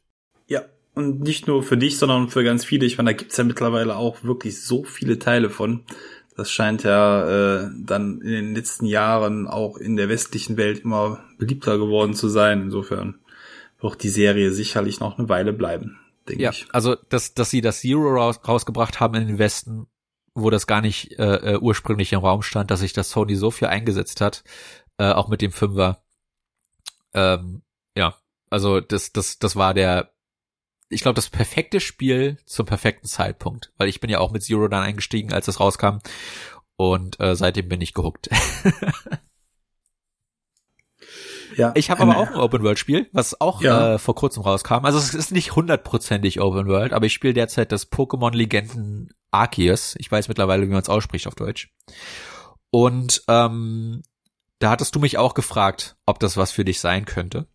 Ja, 0.49 0.65
und 0.95 1.21
nicht 1.21 1.47
nur 1.47 1.63
für 1.63 1.77
dich, 1.77 1.99
sondern 1.99 2.31
für 2.31 2.43
ganz 2.43 2.65
viele. 2.65 2.85
Ich 2.85 2.99
meine, 2.99 3.11
da 3.11 3.17
gibt's 3.17 3.37
ja 3.37 3.45
mittlerweile 3.45 3.97
auch 3.97 4.25
wirklich 4.25 4.61
so 4.63 4.83
viele 4.83 5.21
Teile 5.21 5.51
von. 5.51 5.85
Das 6.37 6.51
scheint 6.51 6.83
ja 6.83 7.65
äh, 7.65 7.71
dann 7.77 8.21
in 8.23 8.31
den 8.31 8.55
letzten 8.55 8.87
Jahren 8.87 9.47
auch 9.47 9.77
in 9.77 9.97
der 9.97 10.09
westlichen 10.09 10.57
Welt 10.57 10.81
immer 10.81 11.23
beliebter 11.39 11.79
geworden 11.79 12.15
zu 12.15 12.29
sein. 12.29 12.63
Insofern 12.63 13.19
wird 13.81 14.03
die 14.03 14.09
Serie 14.09 14.53
sicherlich 14.53 15.01
noch 15.01 15.19
eine 15.19 15.29
Weile 15.29 15.53
bleiben, 15.53 15.99
denke 16.29 16.43
ja, 16.43 16.51
ich. 16.51 16.67
Also, 16.73 16.95
dass, 16.95 17.35
dass 17.35 17.51
sie 17.51 17.61
das 17.61 17.81
Zero 17.81 18.15
raus, 18.15 18.41
rausgebracht 18.47 19.01
haben 19.01 19.15
in 19.17 19.27
den 19.27 19.39
Westen, 19.39 19.87
wo 20.35 20.49
das 20.49 20.67
gar 20.67 20.81
nicht 20.81 21.19
äh, 21.19 21.55
äh, 21.55 21.59
ursprünglich 21.59 22.13
im 22.13 22.21
Raum 22.21 22.43
stand, 22.43 22.71
dass 22.71 22.81
sich 22.81 22.93
das 22.93 23.11
Sony 23.11 23.35
so 23.37 23.51
viel 23.51 23.69
eingesetzt 23.69 24.21
hat, 24.21 24.45
äh, 24.99 25.13
auch 25.13 25.29
mit 25.29 25.43
dem 25.43 25.53
Fünfer. 25.53 26.03
Ähm, 27.13 27.63
ja, 27.95 28.17
also 28.49 28.81
das, 28.81 29.13
das, 29.13 29.39
das 29.39 29.57
war 29.57 29.75
der 29.75 30.13
ich 30.93 31.03
glaube, 31.03 31.15
das 31.15 31.31
perfekte 31.31 31.81
Spiel 31.81 32.39
zum 32.45 32.67
perfekten 32.67 33.07
Zeitpunkt, 33.07 33.73
weil 33.79 33.89
ich 33.89 34.01
bin 34.01 34.11
ja 34.11 34.19
auch 34.19 34.31
mit 34.31 34.43
Zero 34.43 34.69
dann 34.69 34.83
eingestiegen, 34.83 35.33
als 35.33 35.49
es 35.49 35.59
rauskam 35.59 35.99
und 36.77 37.19
äh, 37.21 37.35
seitdem 37.35 37.69
bin 37.69 37.81
ich 37.81 37.95
gehuckt. 37.95 38.29
ja, 41.57 41.73
ich 41.75 41.91
habe 41.91 42.03
aber 42.03 42.19
auch 42.19 42.29
ein 42.29 42.37
Open 42.37 42.63
World 42.63 42.79
Spiel, 42.79 43.09
was 43.13 43.41
auch 43.41 43.63
ja. 43.63 43.95
äh, 43.95 43.99
vor 43.99 44.15
kurzem 44.15 44.43
rauskam. 44.43 44.85
Also 44.85 44.99
es 44.99 45.15
ist 45.15 45.33
nicht 45.33 45.57
hundertprozentig 45.57 46.41
Open 46.41 46.69
World, 46.69 46.93
aber 46.93 47.07
ich 47.07 47.13
spiele 47.15 47.35
derzeit 47.35 47.73
das 47.73 47.91
Pokémon 47.91 48.35
Legenden 48.35 49.13
Arceus. 49.31 49.95
Ich 49.99 50.11
weiß 50.11 50.29
mittlerweile, 50.29 50.67
wie 50.67 50.73
man 50.73 50.83
es 50.83 50.89
ausspricht 50.89 51.27
auf 51.27 51.35
Deutsch. 51.35 51.73
Und 52.71 53.23
ähm, 53.29 54.03
da 54.59 54.71
hattest 54.71 54.95
du 54.95 55.01
mich 55.01 55.19
auch 55.19 55.35
gefragt, 55.35 55.97
ob 56.07 56.21
das 56.21 56.37
was 56.37 56.53
für 56.53 56.65
dich 56.65 56.81
sein 56.81 57.05
könnte. 57.05 57.47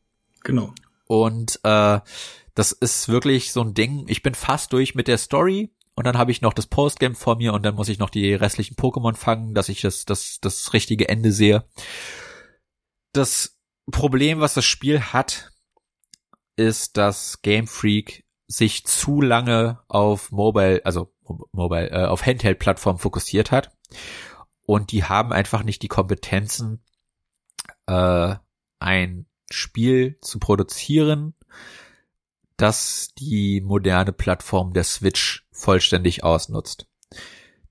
Genau. 0.44 0.74
Und 1.08 1.60
äh, 1.64 2.00
das 2.58 2.72
ist 2.72 3.08
wirklich 3.08 3.54
so 3.54 3.62
ein 3.62 3.76
Ding. 3.76 4.06
Ich 4.08 4.24
bin 4.24 4.34
fast 4.34 4.74
durch 4.74 4.96
mit 4.96 5.08
der 5.08 5.20
Story 5.20 5.72
und 5.94 6.08
dann 6.08 6.18
habe 6.18 6.32
ich 6.32 6.42
noch 6.42 6.54
das 6.54 6.66
Postgame 6.66 7.14
vor 7.14 7.36
mir 7.36 7.54
und 7.54 7.64
dann 7.64 7.76
muss 7.76 7.88
ich 7.88 8.00
noch 8.00 8.10
die 8.10 8.34
restlichen 8.34 8.76
Pokémon 8.76 9.14
fangen, 9.14 9.54
dass 9.54 9.70
ich 9.70 9.82
das, 9.82 10.06
das, 10.06 10.40
das 10.42 10.74
richtige 10.74 11.08
Ende 11.08 11.32
sehe. 11.32 11.70
Das 13.14 13.60
Problem, 13.92 14.40
was 14.40 14.56
das 14.56 14.66
Spiel 14.66 15.00
hat, 15.02 15.52
ist, 16.56 16.98
dass 16.98 17.44
Game 17.44 17.68
Freak 17.68 18.26
sich 18.48 18.88
zu 18.88 19.22
lange 19.22 19.84
auf 19.88 20.32
Mobile, 20.32 20.82
also 20.84 21.14
Mobile, 21.52 21.92
äh, 21.92 22.06
auf 22.06 22.26
Handheld-Plattformen 22.26 22.98
fokussiert 22.98 23.52
hat. 23.52 23.72
Und 24.66 24.92
die 24.92 25.04
haben 25.04 25.32
einfach 25.32 25.62
nicht 25.62 25.84
die 25.84 25.90
Kompetenzen, 25.90 26.84
äh, 27.86 28.34
ein 28.80 29.28
Spiel 29.52 30.18
zu 30.22 30.40
produzieren, 30.40 31.36
das 32.58 33.14
die 33.18 33.62
moderne 33.62 34.12
Plattform 34.12 34.74
der 34.74 34.84
Switch 34.84 35.48
vollständig 35.52 36.24
ausnutzt. 36.24 36.88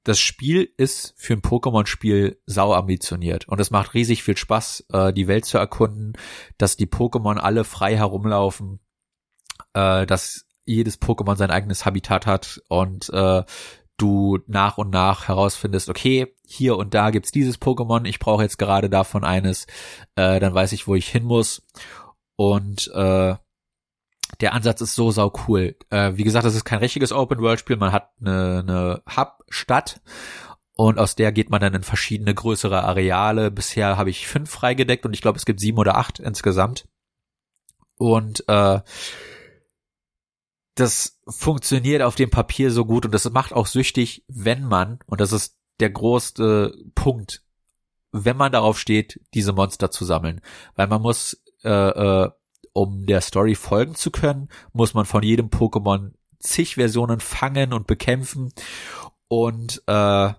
Das 0.05 0.21
Spiel 0.21 0.73
ist 0.77 1.15
für 1.17 1.33
ein 1.33 1.43
Pokémon-Spiel 1.43 2.41
sau 2.47 2.73
ambitioniert 2.73 3.49
und 3.49 3.61
es 3.61 3.73
macht 3.73 3.95
riesig 3.95 4.23
viel 4.23 4.37
Spaß, 4.37 4.87
äh, 4.93 5.13
die 5.13 5.27
Welt 5.27 5.45
zu 5.45 5.59
erkunden, 5.59 6.13
dass 6.59 6.77
die 6.77 6.87
Pokémon 6.87 7.39
alle 7.39 7.65
frei 7.65 7.97
herumlaufen, 7.97 8.79
äh, 9.75 10.07
dass 10.07 10.47
jedes 10.65 11.01
Pokémon 11.01 11.37
sein 11.37 11.51
eigenes 11.51 11.85
Habitat 11.85 12.27
hat 12.27 12.63
und 12.69 13.11
äh, 13.11 13.43
du 13.97 14.39
nach 14.47 14.79
und 14.79 14.91
nach 14.91 15.27
herausfindest, 15.27 15.89
okay, 15.89 16.35
hier 16.47 16.77
und 16.77 16.95
da 16.95 17.11
gibt's 17.11 17.33
dieses 17.33 17.61
Pokémon, 17.61 18.05
ich 18.05 18.19
brauche 18.19 18.43
jetzt 18.43 18.59
gerade 18.59 18.91
davon 18.91 19.25
eines, 19.25 19.67
äh, 20.15 20.39
dann 20.39 20.55
weiß 20.55 20.73
ich, 20.73 20.87
wo 20.87 20.95
ich 20.95 21.09
hin 21.09 21.25
muss. 21.25 21.67
Und 22.37 22.93
äh, 22.95 23.35
der 24.41 24.55
Ansatz 24.55 24.81
ist 24.81 24.95
so 24.95 25.11
sau 25.11 25.33
cool. 25.47 25.77
Äh, 25.91 26.13
wie 26.17 26.25
gesagt, 26.25 26.45
das 26.45 26.55
ist 26.55 26.65
kein 26.65 26.81
richtiges 26.81 27.13
Open-World-Spiel. 27.13 27.77
Man 27.77 27.93
hat 27.93 28.11
eine, 28.21 28.65
eine 28.67 29.03
Hub-Stadt 29.17 30.01
und 30.73 30.99
aus 30.99 31.17
der 31.17 31.33
geht 31.33 31.51
man 31.51 31.61
dann 31.61 31.75
in 31.75 31.83
verschiedene 31.83 32.35
größere 32.35 32.83
Areale. 32.83 33.51
Bisher 33.51 33.97
habe 33.97 34.11
ich 34.11 34.27
fünf 34.27 34.51
freigedeckt 34.51 35.07
und 35.07 35.15
ich 35.15 35.23
glaube, 35.23 35.39
es 35.39 35.47
gibt 35.47 35.61
sieben 35.61 35.79
oder 35.79 35.97
acht 35.97 36.19
insgesamt. 36.19 36.87
Und 37.97 38.47
äh, 38.49 38.81
das 40.75 41.19
funktioniert 41.27 42.03
auf 42.03 42.15
dem 42.15 42.29
Papier 42.29 42.71
so 42.71 42.85
gut 42.85 43.07
und 43.07 43.13
das 43.13 43.29
macht 43.31 43.55
auch 43.55 43.67
süchtig, 43.67 44.25
wenn 44.29 44.65
man, 44.65 44.99
und 45.07 45.23
das 45.23 45.33
ist 45.33 45.57
der 45.81 45.89
größte 45.89 46.75
Punkt, 46.95 47.43
wenn 48.13 48.37
man 48.37 48.53
darauf 48.53 48.79
steht, 48.79 49.21
diese 49.33 49.53
Monster 49.53 49.91
zu 49.91 50.05
sammeln. 50.05 50.43
Weil 50.75 50.89
man 50.89 51.01
muss 51.01 51.43
äh, 51.65 51.71
äh, 51.71 52.31
um 52.77 53.07
der 53.07 53.23
Story 53.23 53.55
folgen 53.55 53.95
zu 53.95 54.11
können, 54.11 54.49
muss 54.75 54.93
man 54.93 55.07
von 55.07 55.23
jedem 55.23 55.49
Pokémon 55.49 56.13
zig 56.39 56.75
Versionen 56.75 57.21
fangen 57.21 57.73
und 57.73 57.87
bekämpfen. 57.87 58.53
Und 59.29 59.83
äh, 59.87 60.33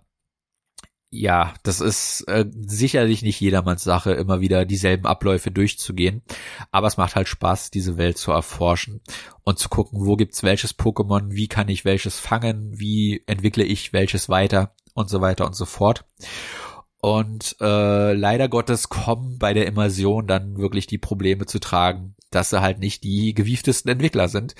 ja, 1.09 1.53
das 1.63 1.81
ist 1.81 2.21
äh, 2.27 2.45
sicherlich 2.53 3.23
nicht 3.23 3.39
jedermanns 3.39 3.83
Sache, 3.83 4.13
immer 4.13 4.39
wieder 4.39 4.65
dieselben 4.65 5.07
Abläufe 5.07 5.49
durchzugehen. 5.49 6.21
Aber 6.69 6.85
es 6.85 6.97
macht 6.97 7.15
halt 7.15 7.27
Spaß, 7.27 7.71
diese 7.71 7.97
Welt 7.97 8.19
zu 8.19 8.31
erforschen 8.31 9.01
und 9.43 9.57
zu 9.57 9.67
gucken, 9.67 10.05
wo 10.05 10.15
gibt's 10.15 10.43
welches 10.43 10.77
Pokémon, 10.77 11.31
wie 11.31 11.47
kann 11.47 11.69
ich 11.69 11.85
welches 11.85 12.19
fangen, 12.19 12.77
wie 12.77 13.23
entwickle 13.25 13.63
ich 13.63 13.93
welches 13.93 14.29
weiter 14.29 14.75
und 14.93 15.09
so 15.09 15.21
weiter 15.21 15.47
und 15.47 15.55
so 15.55 15.65
fort. 15.65 16.05
Und 16.99 17.55
äh, 17.61 18.13
leider 18.13 18.49
Gottes 18.49 18.89
kommen 18.89 19.37
bei 19.37 19.53
der 19.53 19.67
Immersion 19.67 20.27
dann 20.27 20.57
wirklich 20.57 20.87
die 20.87 20.97
Probleme 20.97 21.45
zu 21.45 21.59
tragen, 21.59 22.15
dass 22.31 22.49
sie 22.49 22.61
halt 22.61 22.79
nicht 22.79 23.03
die 23.03 23.33
gewieftesten 23.33 23.91
Entwickler 23.91 24.29
sind, 24.29 24.55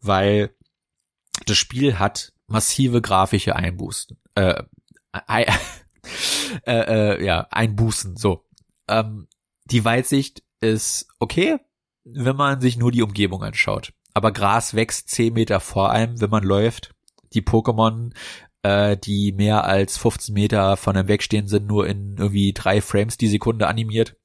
weil 0.00 0.54
das 1.46 1.56
Spiel 1.56 1.98
hat 1.98 2.32
massive 2.46 3.00
grafische 3.00 3.56
Einbußen. 3.56 4.18
Äh, 4.34 4.62
äh, 5.36 5.52
äh, 6.66 7.24
ja, 7.24 7.46
Einbußen, 7.50 8.16
so. 8.16 8.44
Ähm, 8.88 9.26
die 9.66 9.84
Weitsicht 9.84 10.42
ist 10.60 11.08
okay, 11.18 11.58
wenn 12.04 12.36
man 12.36 12.60
sich 12.60 12.76
nur 12.76 12.92
die 12.92 13.02
Umgebung 13.02 13.42
anschaut. 13.42 13.92
Aber 14.14 14.32
Gras 14.32 14.74
wächst 14.74 15.10
10 15.10 15.34
Meter 15.34 15.60
vor 15.60 15.90
einem, 15.90 16.20
wenn 16.20 16.30
man 16.30 16.42
läuft. 16.42 16.94
Die 17.32 17.42
Pokémon, 17.42 18.12
äh, 18.62 18.96
die 18.96 19.32
mehr 19.32 19.64
als 19.64 19.96
15 19.98 20.34
Meter 20.34 20.76
von 20.76 20.96
einem 20.96 21.08
wegstehen, 21.08 21.48
sind 21.48 21.66
nur 21.66 21.86
in 21.86 22.16
irgendwie 22.18 22.52
drei 22.52 22.80
Frames 22.80 23.16
die 23.16 23.28
Sekunde 23.28 23.66
animiert 23.66 24.16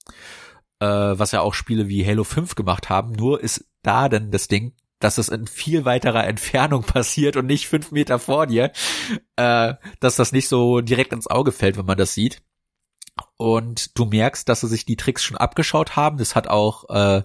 äh, 0.79 0.85
was 0.85 1.31
ja 1.31 1.41
auch 1.41 1.53
Spiele 1.53 1.87
wie 1.87 2.05
Halo 2.05 2.23
5 2.23 2.55
gemacht 2.55 2.89
haben. 2.89 3.13
Nur 3.13 3.41
ist 3.41 3.65
da 3.81 4.09
denn 4.09 4.31
das 4.31 4.47
Ding, 4.47 4.73
dass 4.99 5.17
es 5.17 5.29
in 5.29 5.47
viel 5.47 5.85
weiterer 5.85 6.25
Entfernung 6.25 6.83
passiert 6.85 7.37
und 7.37 7.45
nicht 7.45 7.67
fünf 7.67 7.91
Meter 7.91 8.19
vor 8.19 8.47
dir, 8.47 8.71
äh, 9.35 9.73
dass 9.99 10.15
das 10.15 10.31
nicht 10.31 10.47
so 10.47 10.81
direkt 10.81 11.13
ins 11.13 11.27
Auge 11.27 11.51
fällt, 11.51 11.77
wenn 11.77 11.85
man 11.85 11.97
das 11.97 12.13
sieht. 12.13 12.41
Und 13.37 13.97
du 13.97 14.05
merkst, 14.05 14.47
dass 14.49 14.61
sie 14.61 14.67
sich 14.67 14.85
die 14.85 14.97
Tricks 14.97 15.23
schon 15.23 15.37
abgeschaut 15.37 15.95
haben. 15.95 16.17
Das 16.17 16.35
hat 16.35 16.47
auch 16.47 16.89
äh, 16.89 17.23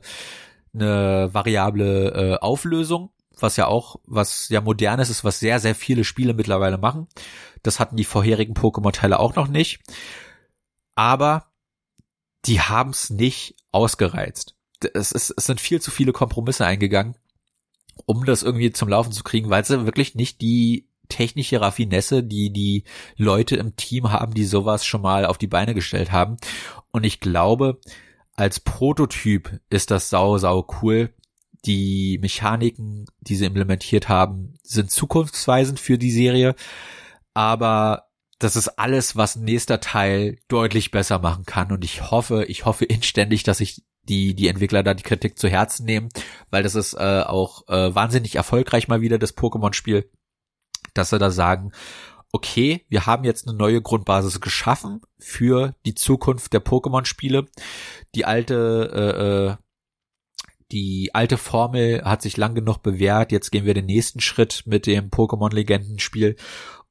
eine 0.73 1.31
variable 1.33 2.13
äh, 2.13 2.39
Auflösung, 2.39 3.11
was 3.43 3.57
ja 3.57 3.67
auch 3.67 3.97
was 4.05 4.49
ja 4.49 4.61
modernes 4.61 5.11
ist, 5.11 5.25
was 5.25 5.41
sehr 5.41 5.61
sehr 5.61 5.75
viele 5.75 6.05
Spiele 6.05 6.35
mittlerweile 6.35 6.79
machen. 6.79 7.09
Das 7.63 7.81
hatten 7.81 7.97
die 7.97 8.05
vorherigen 8.05 8.55
Pokémon-Teile 8.55 9.19
auch 9.19 9.35
noch 9.35 9.49
nicht. 9.49 9.81
Aber 10.95 11.47
die 12.45 12.61
haben 12.61 12.91
es 12.91 13.11
nicht 13.11 13.57
ausgereizt. 13.73 14.55
Es, 14.95 15.13
ist, 15.13 15.35
es 15.37 15.47
sind 15.47 15.61
viel 15.61 15.81
zu 15.81 15.91
viele 15.91 16.13
Kompromisse 16.13 16.65
eingegangen, 16.65 17.17
um 18.07 18.25
das 18.25 18.43
irgendwie 18.43 18.73
zum 18.73 18.89
Laufen 18.89 19.13
zu 19.13 19.23
kriegen, 19.23 19.51
weil 19.51 19.65
sie 19.65 19.85
wirklich 19.85 20.15
nicht 20.15 20.41
die 20.41 20.89
technische 21.09 21.61
Raffinesse, 21.61 22.23
die 22.23 22.51
die 22.53 22.85
Leute 23.17 23.57
im 23.57 23.77
Team 23.77 24.11
haben, 24.11 24.33
die 24.33 24.45
sowas 24.45 24.85
schon 24.87 25.03
mal 25.03 25.27
auf 25.27 25.39
die 25.39 25.49
Beine 25.49 25.75
gestellt 25.75 26.13
haben. 26.13 26.39
Und 26.93 27.05
ich 27.05 27.21
glaube, 27.21 27.79
als 28.35 28.61
Prototyp 28.61 29.61
ist 29.69 29.91
das 29.91 30.09
sau, 30.09 30.39
sau 30.39 30.67
cool. 30.81 31.13
Die 31.67 32.19
Mechaniken, 32.21 33.07
die 33.21 33.37
sie 33.37 33.45
implementiert 33.45 34.09
haben, 34.09 34.55
sind 34.63 34.91
zukunftsweisend 34.91 35.79
für 35.79 35.99
die 35.99 36.11
Serie. 36.11 36.55
Aber 37.35 38.11
das 38.39 38.57
ist 38.57 38.69
alles, 38.79 39.17
was 39.17 39.37
nächster 39.37 39.81
Teil 39.81 40.39
deutlich 40.49 40.91
besser 40.91 41.19
machen 41.19 41.45
kann. 41.45 41.71
Und 41.71 41.85
ich 41.85 42.11
hoffe, 42.11 42.45
ich 42.45 42.65
hoffe 42.65 42.85
inständig, 42.87 43.43
dass 43.43 43.59
sich 43.59 43.83
die, 44.05 44.35
die 44.35 44.49
Entwickler 44.49 44.83
da 44.83 44.95
die 44.95 45.03
Kritik 45.03 45.39
zu 45.39 45.49
Herzen 45.49 45.85
nehmen, 45.85 46.09
weil 46.51 46.63
das 46.63 46.75
ist 46.75 46.95
äh, 46.95 47.23
auch 47.27 47.69
äh, 47.69 47.95
wahnsinnig 47.95 48.37
erfolgreich 48.37 48.89
mal 48.89 49.03
wieder, 49.03 49.19
das 49.19 49.37
Pokémon-Spiel, 49.37 50.11
dass 50.95 51.11
sie 51.11 51.19
da 51.19 51.31
sagen, 51.31 51.73
okay, 52.33 52.87
wir 52.89 53.07
haben 53.07 53.25
jetzt 53.25 53.47
eine 53.47 53.57
neue 53.57 53.83
Grundbasis 53.83 54.41
geschaffen 54.41 55.03
für 55.19 55.75
die 55.85 55.95
Zukunft 55.95 56.53
der 56.53 56.65
Pokémon-Spiele. 56.65 57.47
Die 58.15 58.25
alte, 58.25 58.91
äh, 58.95 59.51
äh, 59.53 59.57
die 60.73 61.11
alte 61.15 61.37
Formel 61.37 62.03
hat 62.05 62.23
sich 62.23 62.37
lang 62.37 62.55
genug 62.55 62.83
bewährt. 62.83 63.33
Jetzt 63.33 63.51
gehen 63.51 63.65
wir 63.65 63.75
den 63.75 63.87
nächsten 63.87 64.21
Schritt 64.21 64.63
mit 64.67 64.87
dem 64.87 65.11
Pokémon-Legendenspiel 65.11 66.37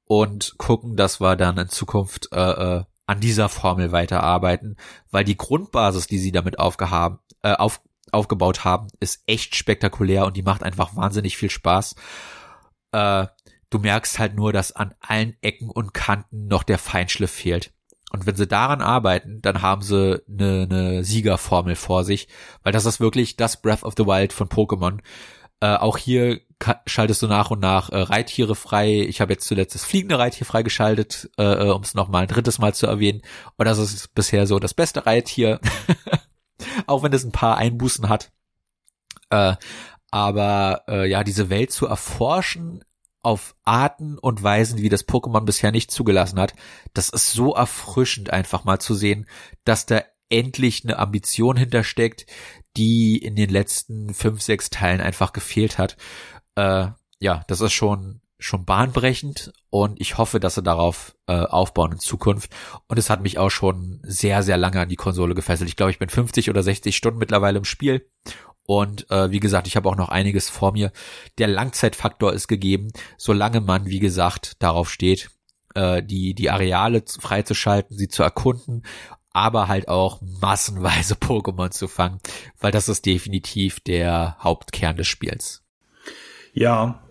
und 0.05 0.55
gucken, 0.57 0.95
dass 0.95 1.21
wir 1.21 1.35
dann 1.35 1.57
in 1.57 1.69
Zukunft 1.69 2.29
äh, 2.31 2.39
äh, 2.77 2.83
an 3.05 3.19
dieser 3.19 3.49
Formel 3.49 3.91
weiterarbeiten, 3.91 4.77
weil 5.11 5.23
die 5.23 5.37
Grundbasis, 5.37 6.07
die 6.07 6.19
sie 6.19 6.31
damit 6.31 6.59
aufgehaben, 6.59 7.19
äh, 7.41 7.53
auf, 7.53 7.81
aufgebaut 8.11 8.63
haben, 8.65 8.87
ist 8.99 9.23
echt 9.25 9.55
spektakulär 9.55 10.25
und 10.25 10.37
die 10.37 10.43
macht 10.43 10.63
einfach 10.63 10.95
wahnsinnig 10.95 11.37
viel 11.37 11.49
Spaß. 11.49 11.95
Äh, 12.91 13.27
du 13.69 13.79
merkst 13.79 14.19
halt 14.19 14.35
nur, 14.35 14.53
dass 14.53 14.71
an 14.71 14.93
allen 14.99 15.35
Ecken 15.41 15.69
und 15.69 15.93
Kanten 15.93 16.47
noch 16.47 16.63
der 16.63 16.77
Feinschliff 16.77 17.31
fehlt. 17.31 17.71
Und 18.09 18.25
wenn 18.25 18.35
sie 18.35 18.47
daran 18.47 18.81
arbeiten, 18.81 19.41
dann 19.41 19.61
haben 19.61 19.81
sie 19.81 20.21
eine, 20.27 20.67
eine 20.69 21.03
Siegerformel 21.03 21.75
vor 21.75 22.03
sich, 22.03 22.27
weil 22.63 22.73
das 22.73 22.85
ist 22.85 22.99
wirklich 22.99 23.37
das 23.37 23.61
Breath 23.61 23.83
of 23.83 23.93
the 23.97 24.05
Wild 24.05 24.33
von 24.33 24.49
Pokémon. 24.49 24.99
Äh, 25.61 25.75
auch 25.75 25.97
hier 25.97 26.41
schaltest 26.85 27.21
du 27.21 27.27
nach 27.27 27.51
und 27.51 27.59
nach 27.59 27.89
äh, 27.89 27.97
Reittiere 27.97 28.55
frei. 28.55 29.01
Ich 29.01 29.21
habe 29.21 29.33
jetzt 29.33 29.47
zuletzt 29.47 29.75
das 29.75 29.85
fliegende 29.85 30.17
Reittier 30.17 30.45
freigeschaltet, 30.45 31.29
äh, 31.37 31.43
äh 31.43 31.71
um 31.71 31.81
es 31.81 31.93
noch 31.93 32.09
mal 32.09 32.23
ein 32.23 32.27
drittes 32.27 32.59
Mal 32.59 32.73
zu 32.73 32.87
erwähnen. 32.87 33.21
Und 33.57 33.65
das 33.65 33.77
ist 33.77 34.13
bisher 34.15 34.47
so 34.47 34.59
das 34.59 34.73
beste 34.73 35.05
Reittier, 35.05 35.59
auch 36.87 37.03
wenn 37.03 37.13
es 37.13 37.23
ein 37.23 37.31
paar 37.31 37.57
Einbußen 37.57 38.09
hat. 38.09 38.31
Äh, 39.29 39.55
aber 40.11 40.83
äh, 40.87 41.09
ja, 41.09 41.23
diese 41.23 41.49
Welt 41.49 41.71
zu 41.71 41.85
erforschen 41.85 42.83
auf 43.21 43.55
Arten 43.63 44.17
und 44.17 44.41
Weisen, 44.41 44.79
wie 44.79 44.89
das 44.89 45.07
Pokémon 45.07 45.41
bisher 45.41 45.71
nicht 45.71 45.91
zugelassen 45.91 46.39
hat. 46.39 46.53
Das 46.93 47.09
ist 47.09 47.31
so 47.31 47.53
erfrischend 47.53 48.31
einfach 48.31 48.63
mal 48.63 48.79
zu 48.79 48.93
sehen, 48.93 49.27
dass 49.65 49.85
da 49.85 50.01
endlich 50.29 50.83
eine 50.83 50.99
Ambition 50.99 51.57
hintersteckt, 51.57 52.25
die 52.77 53.17
in 53.17 53.35
den 53.35 53.49
letzten 53.49 54.13
fünf, 54.13 54.41
sechs 54.41 54.69
Teilen 54.69 55.01
einfach 55.01 55.33
gefehlt 55.33 55.77
hat. 55.77 55.97
Äh, 56.55 56.87
ja, 57.19 57.43
das 57.47 57.61
ist 57.61 57.73
schon 57.73 58.21
schon 58.41 58.63
bahnbrechend 58.63 59.51
und 59.69 59.99
ich 59.99 60.17
hoffe, 60.17 60.39
dass 60.39 60.55
sie 60.55 60.63
darauf 60.63 61.13
äh, 61.27 61.33
aufbauen 61.33 61.91
in 61.91 61.99
Zukunft. 61.99 62.55
Und 62.87 62.97
es 62.97 63.09
hat 63.09 63.21
mich 63.21 63.37
auch 63.37 63.49
schon 63.49 63.99
sehr, 64.03 64.43
sehr 64.43 64.55
lange 64.55 64.79
an 64.79 64.87
die 64.87 64.95
Konsole 64.95 65.35
gefesselt. 65.35 65.69
Ich 65.69 65.75
glaube, 65.75 65.91
ich 65.91 65.99
bin 65.99 66.07
50 66.07 66.49
oder 66.49 66.63
60 66.63 66.95
Stunden 66.95 67.19
mittlerweile 67.19 67.57
im 67.57 67.65
Spiel 67.65 68.09
und 68.69 69.09
äh, 69.09 69.31
wie 69.31 69.39
gesagt, 69.39 69.65
ich 69.65 69.75
habe 69.75 69.89
auch 69.89 69.95
noch 69.95 70.09
einiges 70.09 70.47
vor 70.47 70.73
mir. 70.73 70.91
Der 71.39 71.47
Langzeitfaktor 71.47 72.33
ist 72.33 72.47
gegeben, 72.47 72.91
solange 73.17 73.61
man, 73.61 73.87
wie 73.87 73.97
gesagt, 73.97 74.61
darauf 74.61 74.91
steht, 74.91 75.31
äh, 75.73 76.03
die, 76.03 76.35
die 76.35 76.51
Areale 76.51 77.03
freizuschalten, 77.07 77.97
sie 77.97 78.09
zu 78.09 78.21
erkunden, 78.21 78.83
aber 79.31 79.69
halt 79.69 79.87
auch 79.87 80.21
massenweise 80.21 81.15
Pokémon 81.19 81.71
zu 81.71 81.87
fangen, 81.87 82.19
weil 82.59 82.71
das 82.71 82.89
ist 82.89 83.07
definitiv 83.07 83.79
der 83.79 84.37
Hauptkern 84.39 84.97
des 84.97 85.07
Spiels. 85.07 85.63
Ja, 86.53 87.01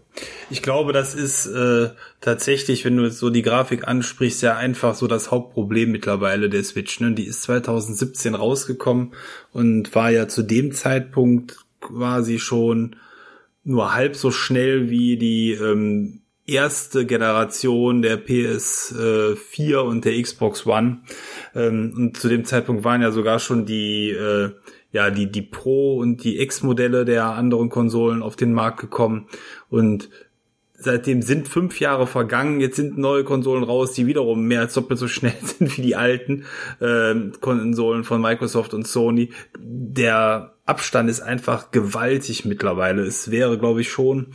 ich 0.50 0.62
glaube, 0.62 0.92
das 0.92 1.14
ist 1.14 1.46
äh, 1.46 1.90
tatsächlich, 2.20 2.84
wenn 2.84 2.96
du 2.96 3.04
jetzt 3.04 3.18
so 3.18 3.30
die 3.30 3.42
Grafik 3.42 3.86
ansprichst, 3.86 4.42
ja 4.42 4.56
einfach 4.56 4.94
so 4.94 5.06
das 5.06 5.30
Hauptproblem 5.30 5.90
mittlerweile 5.90 6.48
der 6.48 6.64
Switch. 6.64 7.00
Ne? 7.00 7.12
Die 7.12 7.26
ist 7.26 7.42
2017 7.42 8.34
rausgekommen 8.34 9.12
und 9.52 9.94
war 9.94 10.10
ja 10.10 10.28
zu 10.28 10.42
dem 10.42 10.72
Zeitpunkt 10.72 11.58
quasi 11.80 12.38
schon 12.38 12.96
nur 13.64 13.94
halb 13.94 14.16
so 14.16 14.30
schnell 14.30 14.88
wie 14.88 15.18
die 15.18 15.52
ähm, 15.52 16.22
erste 16.46 17.04
Generation 17.04 18.00
der 18.00 18.18
PS4 18.18 19.72
äh, 19.72 19.76
und 19.76 20.04
der 20.06 20.20
Xbox 20.20 20.66
One. 20.66 21.02
Ähm, 21.54 21.92
und 21.94 22.16
zu 22.16 22.28
dem 22.28 22.46
Zeitpunkt 22.46 22.84
waren 22.84 23.02
ja 23.02 23.12
sogar 23.12 23.38
schon 23.38 23.66
die 23.66 24.10
äh, 24.10 24.50
ja, 24.92 25.10
die, 25.10 25.30
die 25.30 25.42
Pro 25.42 25.98
und 25.98 26.24
die 26.24 26.40
X-Modelle 26.40 27.04
der 27.04 27.26
anderen 27.26 27.68
Konsolen 27.68 28.22
auf 28.22 28.36
den 28.36 28.52
Markt 28.52 28.80
gekommen. 28.80 29.26
Und 29.68 30.08
seitdem 30.78 31.22
sind 31.22 31.48
fünf 31.48 31.80
Jahre 31.80 32.06
vergangen, 32.06 32.60
jetzt 32.60 32.76
sind 32.76 32.96
neue 32.96 33.24
Konsolen 33.24 33.64
raus, 33.64 33.92
die 33.92 34.06
wiederum 34.06 34.44
mehr 34.44 34.60
als 34.60 34.74
doppelt 34.74 34.98
so 34.98 35.08
schnell 35.08 35.34
sind 35.42 35.76
wie 35.76 35.82
die 35.82 35.96
alten 35.96 36.44
äh, 36.80 37.14
Konsolen 37.40 38.04
von 38.04 38.20
Microsoft 38.22 38.72
und 38.74 38.86
Sony. 38.86 39.30
Der 39.58 40.54
Abstand 40.64 41.10
ist 41.10 41.20
einfach 41.20 41.70
gewaltig 41.70 42.44
mittlerweile. 42.44 43.02
Es 43.02 43.30
wäre, 43.30 43.58
glaube 43.58 43.80
ich, 43.80 43.90
schon 43.90 44.28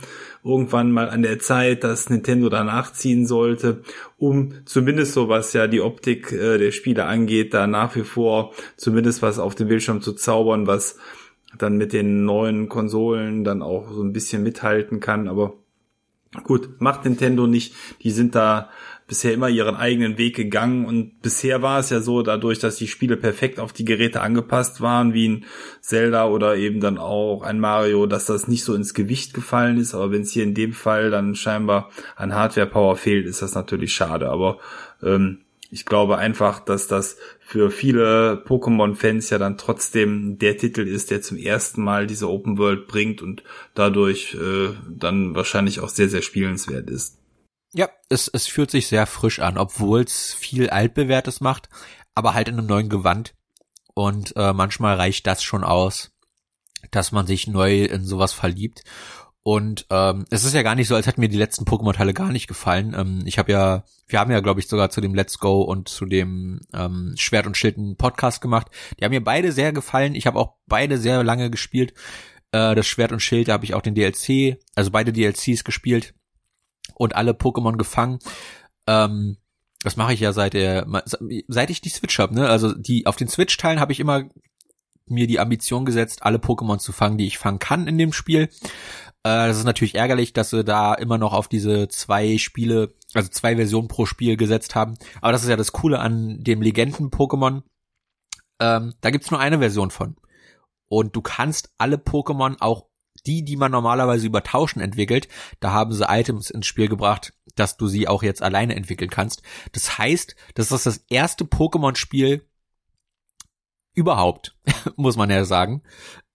irgendwann 0.44 0.92
mal 0.92 1.08
an 1.08 1.22
der 1.22 1.38
Zeit, 1.38 1.84
dass 1.84 2.10
Nintendo 2.10 2.50
danach 2.50 2.92
ziehen 2.92 3.26
sollte, 3.26 3.82
um 4.18 4.52
zumindest 4.66 5.14
so 5.14 5.28
was 5.28 5.54
ja 5.54 5.66
die 5.66 5.80
Optik 5.80 6.32
äh, 6.32 6.58
der 6.58 6.70
Spiele 6.70 7.06
angeht, 7.06 7.54
da 7.54 7.66
nach 7.66 7.96
wie 7.96 8.02
vor 8.02 8.52
zumindest 8.76 9.22
was 9.22 9.38
auf 9.38 9.54
dem 9.54 9.68
Bildschirm 9.68 10.02
zu 10.02 10.12
zaubern, 10.12 10.66
was 10.66 10.98
dann 11.56 11.76
mit 11.78 11.92
den 11.92 12.24
neuen 12.24 12.68
Konsolen 12.68 13.44
dann 13.44 13.62
auch 13.62 13.90
so 13.90 14.02
ein 14.02 14.12
bisschen 14.12 14.42
mithalten 14.42 15.00
kann. 15.00 15.28
Aber 15.28 15.54
gut, 16.42 16.80
macht 16.80 17.04
Nintendo 17.04 17.46
nicht. 17.46 17.74
Die 18.02 18.10
sind 18.10 18.34
da 18.34 18.68
bisher 19.06 19.34
immer 19.34 19.48
ihren 19.48 19.76
eigenen 19.76 20.16
Weg 20.16 20.34
gegangen 20.34 20.86
und 20.86 21.20
bisher 21.20 21.60
war 21.60 21.78
es 21.78 21.90
ja 21.90 22.00
so, 22.00 22.22
dadurch, 22.22 22.58
dass 22.58 22.76
die 22.76 22.86
Spiele 22.86 23.16
perfekt 23.16 23.60
auf 23.60 23.72
die 23.72 23.84
Geräte 23.84 24.22
angepasst 24.22 24.80
waren, 24.80 25.12
wie 25.12 25.28
ein 25.28 25.44
Zelda 25.80 26.26
oder 26.26 26.56
eben 26.56 26.80
dann 26.80 26.96
auch 26.96 27.42
ein 27.42 27.60
Mario, 27.60 28.06
dass 28.06 28.26
das 28.26 28.48
nicht 28.48 28.64
so 28.64 28.74
ins 28.74 28.94
Gewicht 28.94 29.34
gefallen 29.34 29.76
ist. 29.76 29.94
Aber 29.94 30.10
wenn 30.10 30.22
es 30.22 30.32
hier 30.32 30.44
in 30.44 30.54
dem 30.54 30.72
Fall 30.72 31.10
dann 31.10 31.34
scheinbar 31.34 31.90
an 32.16 32.34
Hardware-Power 32.34 32.96
fehlt, 32.96 33.26
ist 33.26 33.42
das 33.42 33.54
natürlich 33.54 33.92
schade. 33.92 34.30
Aber 34.30 34.58
ähm, 35.02 35.40
ich 35.70 35.84
glaube 35.84 36.18
einfach, 36.18 36.60
dass 36.60 36.86
das 36.86 37.16
für 37.40 37.70
viele 37.70 38.42
Pokémon-Fans 38.46 39.28
ja 39.30 39.38
dann 39.38 39.58
trotzdem 39.58 40.38
der 40.38 40.56
Titel 40.56 40.82
ist, 40.82 41.10
der 41.10 41.20
zum 41.20 41.36
ersten 41.36 41.82
Mal 41.82 42.06
diese 42.06 42.30
Open 42.30 42.58
World 42.58 42.86
bringt 42.86 43.20
und 43.20 43.42
dadurch 43.74 44.34
äh, 44.34 44.70
dann 44.88 45.34
wahrscheinlich 45.34 45.80
auch 45.80 45.88
sehr, 45.88 46.08
sehr 46.08 46.22
spielenswert 46.22 46.88
ist. 46.88 47.18
Ja, 47.76 47.88
es, 48.08 48.28
es 48.28 48.46
fühlt 48.46 48.70
sich 48.70 48.86
sehr 48.86 49.04
frisch 49.04 49.40
an, 49.40 49.58
obwohl 49.58 50.02
es 50.02 50.32
viel 50.32 50.70
altbewährtes 50.70 51.40
macht, 51.40 51.68
aber 52.14 52.32
halt 52.32 52.48
in 52.48 52.56
einem 52.56 52.68
neuen 52.68 52.88
Gewand. 52.88 53.34
Und 53.94 54.36
äh, 54.36 54.52
manchmal 54.52 54.94
reicht 54.94 55.26
das 55.26 55.42
schon 55.42 55.64
aus, 55.64 56.12
dass 56.92 57.10
man 57.10 57.26
sich 57.26 57.48
neu 57.48 57.84
in 57.84 58.04
sowas 58.04 58.32
verliebt. 58.32 58.84
Und 59.42 59.86
ähm, 59.90 60.24
es 60.30 60.44
ist 60.44 60.54
ja 60.54 60.62
gar 60.62 60.76
nicht 60.76 60.86
so, 60.86 60.94
als 60.94 61.08
hätten 61.08 61.20
mir 61.20 61.28
die 61.28 61.36
letzten 61.36 61.64
Pokémon-Teile 61.64 62.14
gar 62.14 62.30
nicht 62.30 62.46
gefallen. 62.46 62.94
Ähm, 62.96 63.22
ich 63.26 63.38
habe 63.38 63.50
ja, 63.50 63.84
wir 64.06 64.20
haben 64.20 64.30
ja, 64.30 64.38
glaube 64.38 64.60
ich, 64.60 64.68
sogar 64.68 64.90
zu 64.90 65.00
dem 65.00 65.14
Let's 65.14 65.38
Go 65.40 65.62
und 65.62 65.88
zu 65.88 66.06
dem 66.06 66.60
ähm, 66.72 67.14
Schwert 67.18 67.46
und 67.46 67.56
Schild 67.56 67.76
einen 67.76 67.96
Podcast 67.96 68.40
gemacht. 68.40 68.68
Die 68.98 69.04
haben 69.04 69.10
mir 69.10 69.22
beide 69.22 69.50
sehr 69.50 69.72
gefallen. 69.72 70.14
Ich 70.14 70.28
habe 70.28 70.38
auch 70.38 70.54
beide 70.66 70.96
sehr 70.96 71.24
lange 71.24 71.50
gespielt. 71.50 71.92
Äh, 72.52 72.76
das 72.76 72.86
Schwert 72.86 73.10
und 73.10 73.20
Schild, 73.20 73.48
da 73.48 73.54
habe 73.54 73.64
ich 73.64 73.74
auch 73.74 73.82
den 73.82 73.96
DLC, 73.96 74.58
also 74.76 74.92
beide 74.92 75.12
DLCs 75.12 75.64
gespielt 75.64 76.14
und 76.94 77.16
alle 77.16 77.32
Pokémon 77.32 77.76
gefangen. 77.76 78.18
Ähm, 78.86 79.38
das 79.82 79.96
mache 79.96 80.14
ich 80.14 80.20
ja 80.20 80.32
seit 80.32 80.54
der, 80.54 80.86
seit 81.48 81.70
ich 81.70 81.80
die 81.80 81.90
Switch 81.90 82.18
habe, 82.18 82.34
ne? 82.34 82.48
Also 82.48 82.72
die 82.74 83.06
auf 83.06 83.16
den 83.16 83.28
Switch-Teilen 83.28 83.80
habe 83.80 83.92
ich 83.92 84.00
immer 84.00 84.24
mir 85.06 85.26
die 85.26 85.38
Ambition 85.38 85.84
gesetzt, 85.84 86.22
alle 86.22 86.38
Pokémon 86.38 86.78
zu 86.78 86.92
fangen, 86.92 87.18
die 87.18 87.26
ich 87.26 87.38
fangen 87.38 87.58
kann 87.58 87.86
in 87.86 87.98
dem 87.98 88.12
Spiel. 88.12 88.48
Äh, 89.22 89.48
das 89.48 89.58
ist 89.58 89.64
natürlich 89.64 89.94
ärgerlich, 89.94 90.32
dass 90.32 90.50
sie 90.50 90.64
da 90.64 90.94
immer 90.94 91.18
noch 91.18 91.32
auf 91.32 91.48
diese 91.48 91.88
zwei 91.88 92.38
Spiele, 92.38 92.94
also 93.12 93.28
zwei 93.28 93.56
Versionen 93.56 93.88
pro 93.88 94.06
Spiel 94.06 94.36
gesetzt 94.36 94.74
haben. 94.74 94.94
Aber 95.20 95.32
das 95.32 95.42
ist 95.42 95.48
ja 95.48 95.56
das 95.56 95.72
Coole 95.72 95.98
an 95.98 96.42
dem 96.42 96.62
Legenden-Pokémon. 96.62 97.62
Ähm, 98.60 98.94
da 99.00 99.10
gibt's 99.10 99.30
nur 99.30 99.40
eine 99.40 99.58
Version 99.58 99.90
von. 99.90 100.16
Und 100.86 101.16
du 101.16 101.22
kannst 101.22 101.70
alle 101.78 101.96
Pokémon 101.96 102.56
auch 102.60 102.86
die, 103.26 103.44
die 103.44 103.56
man 103.56 103.72
normalerweise 103.72 104.26
über 104.26 104.42
Tauschen 104.42 104.80
entwickelt, 104.80 105.28
da 105.60 105.72
haben 105.72 105.92
sie 105.92 106.04
Items 106.08 106.50
ins 106.50 106.66
Spiel 106.66 106.88
gebracht, 106.88 107.32
dass 107.54 107.76
du 107.76 107.86
sie 107.86 108.08
auch 108.08 108.22
jetzt 108.22 108.42
alleine 108.42 108.74
entwickeln 108.76 109.10
kannst. 109.10 109.42
Das 109.72 109.98
heißt, 109.98 110.36
das 110.54 110.72
ist 110.72 110.86
das 110.86 111.04
erste 111.08 111.44
Pokémon-Spiel 111.44 112.46
überhaupt, 113.94 114.56
muss 114.96 115.16
man 115.16 115.30
ja 115.30 115.44
sagen, 115.44 115.82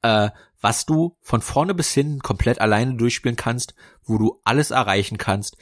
äh, 0.01 0.29
was 0.61 0.85
du 0.85 1.17
von 1.21 1.41
vorne 1.41 1.73
bis 1.73 1.93
hin 1.93 2.19
komplett 2.19 2.59
alleine 2.59 2.95
durchspielen 2.95 3.35
kannst, 3.35 3.75
wo 4.03 4.17
du 4.17 4.41
alles 4.43 4.71
erreichen 4.71 5.17
kannst. 5.17 5.57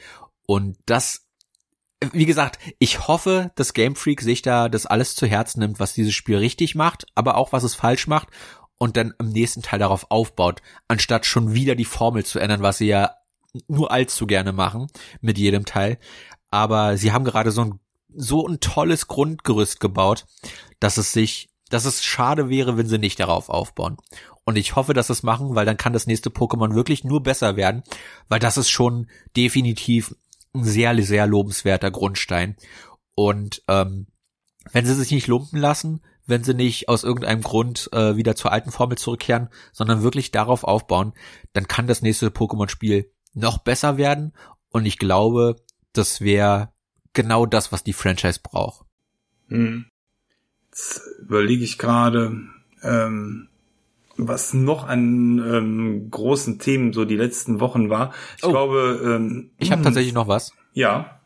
Und 0.46 0.78
das, 0.86 1.28
wie 2.12 2.26
gesagt, 2.26 2.58
ich 2.78 3.06
hoffe, 3.06 3.52
dass 3.54 3.74
Game 3.74 3.94
Freak 3.94 4.22
sich 4.22 4.42
da 4.42 4.68
das 4.68 4.86
alles 4.86 5.14
zu 5.14 5.26
Herzen 5.26 5.60
nimmt, 5.60 5.78
was 5.78 5.92
dieses 5.92 6.14
Spiel 6.14 6.38
richtig 6.38 6.74
macht, 6.74 7.06
aber 7.14 7.36
auch 7.36 7.52
was 7.52 7.62
es 7.62 7.74
falsch 7.74 8.06
macht 8.06 8.28
und 8.78 8.96
dann 8.96 9.14
im 9.18 9.30
nächsten 9.30 9.62
Teil 9.62 9.78
darauf 9.78 10.10
aufbaut, 10.10 10.62
anstatt 10.86 11.26
schon 11.26 11.52
wieder 11.52 11.74
die 11.74 11.84
Formel 11.84 12.24
zu 12.24 12.38
ändern, 12.38 12.62
was 12.62 12.78
sie 12.78 12.86
ja 12.86 13.14
nur 13.66 13.90
allzu 13.90 14.26
gerne 14.26 14.52
machen 14.52 14.86
mit 15.20 15.38
jedem 15.38 15.64
Teil. 15.64 15.98
Aber 16.50 16.96
sie 16.96 17.12
haben 17.12 17.24
gerade 17.24 17.50
so 17.50 17.62
ein, 17.62 17.80
so 18.14 18.46
ein 18.46 18.60
tolles 18.60 19.08
Grundgerüst 19.08 19.80
gebaut, 19.80 20.26
dass 20.80 20.96
es 20.96 21.12
sich, 21.12 21.50
dass 21.70 21.84
es 21.84 22.04
schade 22.04 22.48
wäre, 22.48 22.76
wenn 22.76 22.88
sie 22.88 22.98
nicht 22.98 23.20
darauf 23.20 23.48
aufbauen. 23.48 23.96
Und 24.44 24.56
ich 24.56 24.76
hoffe, 24.76 24.94
dass 24.94 25.08
sie 25.08 25.12
es 25.12 25.22
machen, 25.22 25.54
weil 25.54 25.66
dann 25.66 25.76
kann 25.76 25.92
das 25.92 26.06
nächste 26.06 26.30
Pokémon 26.30 26.74
wirklich 26.74 27.04
nur 27.04 27.22
besser 27.22 27.56
werden, 27.56 27.82
weil 28.28 28.38
das 28.38 28.56
ist 28.56 28.70
schon 28.70 29.08
definitiv 29.36 30.14
ein 30.54 30.64
sehr, 30.64 31.00
sehr 31.02 31.26
lobenswerter 31.26 31.90
Grundstein. 31.90 32.56
Und 33.14 33.62
ähm, 33.68 34.06
wenn 34.72 34.86
sie 34.86 34.94
sich 34.94 35.10
nicht 35.10 35.26
lumpen 35.26 35.58
lassen, 35.58 36.00
wenn 36.28 36.44
sie 36.44 36.54
nicht 36.54 36.88
aus 36.88 37.04
irgendeinem 37.04 37.40
Grund 37.42 37.88
äh, 37.92 38.16
wieder 38.16 38.36
zur 38.36 38.52
alten 38.52 38.70
Formel 38.70 38.98
zurückkehren, 38.98 39.48
sondern 39.72 40.02
wirklich 40.02 40.30
darauf 40.30 40.62
aufbauen, 40.62 41.14
dann 41.54 41.66
kann 41.66 41.86
das 41.86 42.02
nächste 42.02 42.28
Pokémon-Spiel 42.28 43.10
noch 43.34 43.58
besser 43.58 43.96
werden. 43.96 44.32
Und 44.68 44.86
ich 44.86 44.98
glaube, 44.98 45.56
das 45.92 46.20
wäre 46.20 46.70
genau 47.14 47.46
das, 47.46 47.72
was 47.72 47.82
die 47.82 47.94
Franchise 47.94 48.40
braucht. 48.42 48.84
Hm. 49.48 49.86
Jetzt 50.70 51.00
überlege 51.20 51.64
ich 51.64 51.78
gerade, 51.78 52.36
ähm, 52.82 53.48
was 54.18 54.52
noch 54.52 54.86
an 54.86 55.38
ähm, 55.38 56.10
großen 56.10 56.58
Themen 56.58 56.92
so 56.92 57.04
die 57.04 57.16
letzten 57.16 57.60
Wochen 57.60 57.88
war. 57.88 58.12
Ich 58.36 58.44
oh, 58.44 58.50
glaube, 58.50 59.00
ähm, 59.02 59.50
ich 59.58 59.70
habe 59.70 59.78
hm. 59.78 59.84
tatsächlich 59.84 60.12
noch 60.12 60.28
was. 60.28 60.52
Ja. 60.74 61.22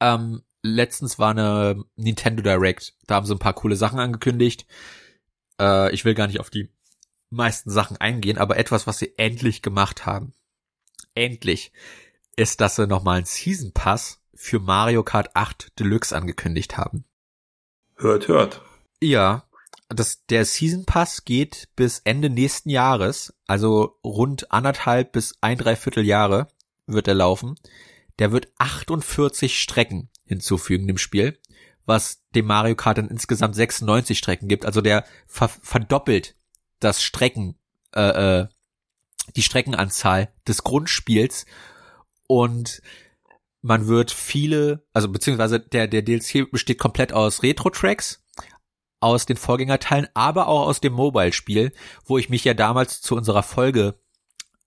Ähm, 0.00 0.42
letztens 0.64 1.18
war 1.18 1.30
eine 1.30 1.84
Nintendo 1.94 2.42
Direct. 2.42 2.94
Da 3.06 3.16
haben 3.16 3.26
sie 3.26 3.34
ein 3.34 3.38
paar 3.38 3.52
coole 3.52 3.76
Sachen 3.76 4.00
angekündigt. 4.00 4.66
Äh, 5.60 5.94
ich 5.94 6.04
will 6.04 6.14
gar 6.14 6.26
nicht 6.26 6.40
auf 6.40 6.50
die 6.50 6.70
meisten 7.30 7.70
Sachen 7.70 7.98
eingehen, 7.98 8.38
aber 8.38 8.56
etwas, 8.56 8.86
was 8.86 8.98
sie 8.98 9.16
endlich 9.18 9.62
gemacht 9.62 10.06
haben. 10.06 10.32
Endlich 11.14 11.72
ist, 12.34 12.60
dass 12.60 12.76
sie 12.76 12.86
nochmal 12.86 13.18
einen 13.18 13.26
Season 13.26 13.72
Pass 13.72 14.22
für 14.34 14.58
Mario 14.58 15.04
Kart 15.04 15.36
8 15.36 15.78
Deluxe 15.78 16.16
angekündigt 16.16 16.76
haben. 16.76 17.04
Hört, 17.96 18.26
hört. 18.26 18.62
Ja, 19.00 19.44
das, 19.88 20.24
der 20.26 20.46
Season 20.46 20.86
Pass 20.86 21.24
geht 21.24 21.68
bis 21.76 22.00
Ende 22.00 22.30
nächsten 22.30 22.70
Jahres, 22.70 23.34
also 23.46 23.98
rund 24.02 24.50
anderthalb 24.50 25.12
bis 25.12 25.34
ein 25.42 25.58
Dreiviertel 25.58 26.04
Jahre 26.04 26.48
wird 26.86 27.06
er 27.06 27.14
laufen. 27.14 27.54
Der 28.18 28.32
wird 28.32 28.48
48 28.58 29.60
Strecken 29.60 30.08
hinzufügen 30.34 30.86
dem 30.86 30.98
Spiel, 30.98 31.38
was 31.86 32.22
dem 32.34 32.46
Mario 32.46 32.74
Kart 32.74 32.98
dann 32.98 33.08
insgesamt 33.08 33.54
96 33.54 34.18
Strecken 34.18 34.48
gibt. 34.48 34.66
Also 34.66 34.80
der 34.80 35.04
ver 35.26 35.48
verdoppelt 35.48 36.36
das 36.80 37.02
Strecken, 37.02 37.56
äh, 37.94 38.42
äh, 38.42 38.48
die 39.36 39.42
Streckenanzahl 39.42 40.32
des 40.46 40.64
Grundspiels 40.64 41.46
und 42.26 42.82
man 43.62 43.86
wird 43.86 44.10
viele, 44.10 44.84
also 44.92 45.08
beziehungsweise 45.08 45.58
der, 45.58 45.88
der 45.88 46.02
DLC 46.02 46.50
besteht 46.50 46.78
komplett 46.78 47.14
aus 47.14 47.42
Retro-Tracks, 47.42 48.22
aus 49.00 49.26
den 49.26 49.36
Vorgängerteilen, 49.36 50.08
aber 50.14 50.48
auch 50.48 50.66
aus 50.66 50.80
dem 50.80 50.92
Mobile-Spiel, 50.92 51.72
wo 52.04 52.18
ich 52.18 52.28
mich 52.28 52.44
ja 52.44 52.54
damals 52.54 53.00
zu 53.00 53.16
unserer 53.16 53.42
Folge 53.42 53.98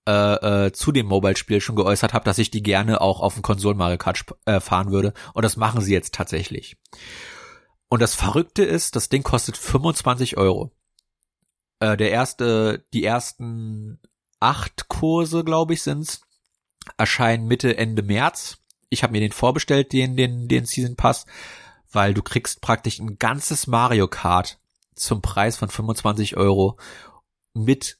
äh, 0.07 0.67
äh, 0.67 0.71
zu 0.71 0.91
dem 0.91 1.07
Mobile-Spiel 1.07 1.59
schon 1.59 1.75
geäußert 1.75 2.13
habe, 2.13 2.25
dass 2.25 2.37
ich 2.37 2.49
die 2.49 2.63
gerne 2.63 3.01
auch 3.01 3.19
auf 3.19 3.33
dem 3.33 3.43
Konsolen 3.43 3.77
Mario 3.77 3.97
Kart 3.97 4.23
äh, 4.45 4.61
fahren 4.61 4.91
würde. 4.91 5.13
Und 5.33 5.43
das 5.43 5.57
machen 5.57 5.81
sie 5.81 5.93
jetzt 5.93 6.13
tatsächlich. 6.13 6.77
Und 7.89 8.01
das 8.01 8.15
Verrückte 8.15 8.63
ist, 8.63 8.95
das 8.95 9.09
Ding 9.09 9.23
kostet 9.23 9.57
25 9.57 10.37
Euro. 10.37 10.71
Äh, 11.79 11.97
der 11.97 12.11
erste, 12.11 12.85
die 12.93 13.03
ersten 13.03 13.99
acht 14.39 14.87
Kurse, 14.87 15.43
glaube 15.43 15.73
ich, 15.73 15.81
sind's, 15.81 16.21
erscheinen 16.97 17.47
Mitte 17.47 17.77
Ende 17.77 18.01
März. 18.01 18.59
Ich 18.89 19.03
habe 19.03 19.11
mir 19.11 19.19
den 19.19 19.33
vorbestellt, 19.33 19.91
den, 19.91 20.15
den, 20.15 20.47
den 20.47 20.65
Season 20.65 20.95
Pass, 20.95 21.25
weil 21.91 22.13
du 22.13 22.21
kriegst 22.21 22.61
praktisch 22.61 22.99
ein 22.99 23.17
ganzes 23.17 23.67
Mario 23.67 24.07
Kart 24.07 24.57
zum 24.95 25.21
Preis 25.21 25.57
von 25.57 25.69
25 25.69 26.37
Euro 26.37 26.77
mit 27.53 27.97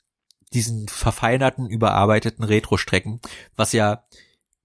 diesen 0.54 0.88
verfeinerten, 0.88 1.68
überarbeiteten 1.68 2.44
Retro-Strecken, 2.44 3.20
was 3.56 3.74
ja 3.74 4.06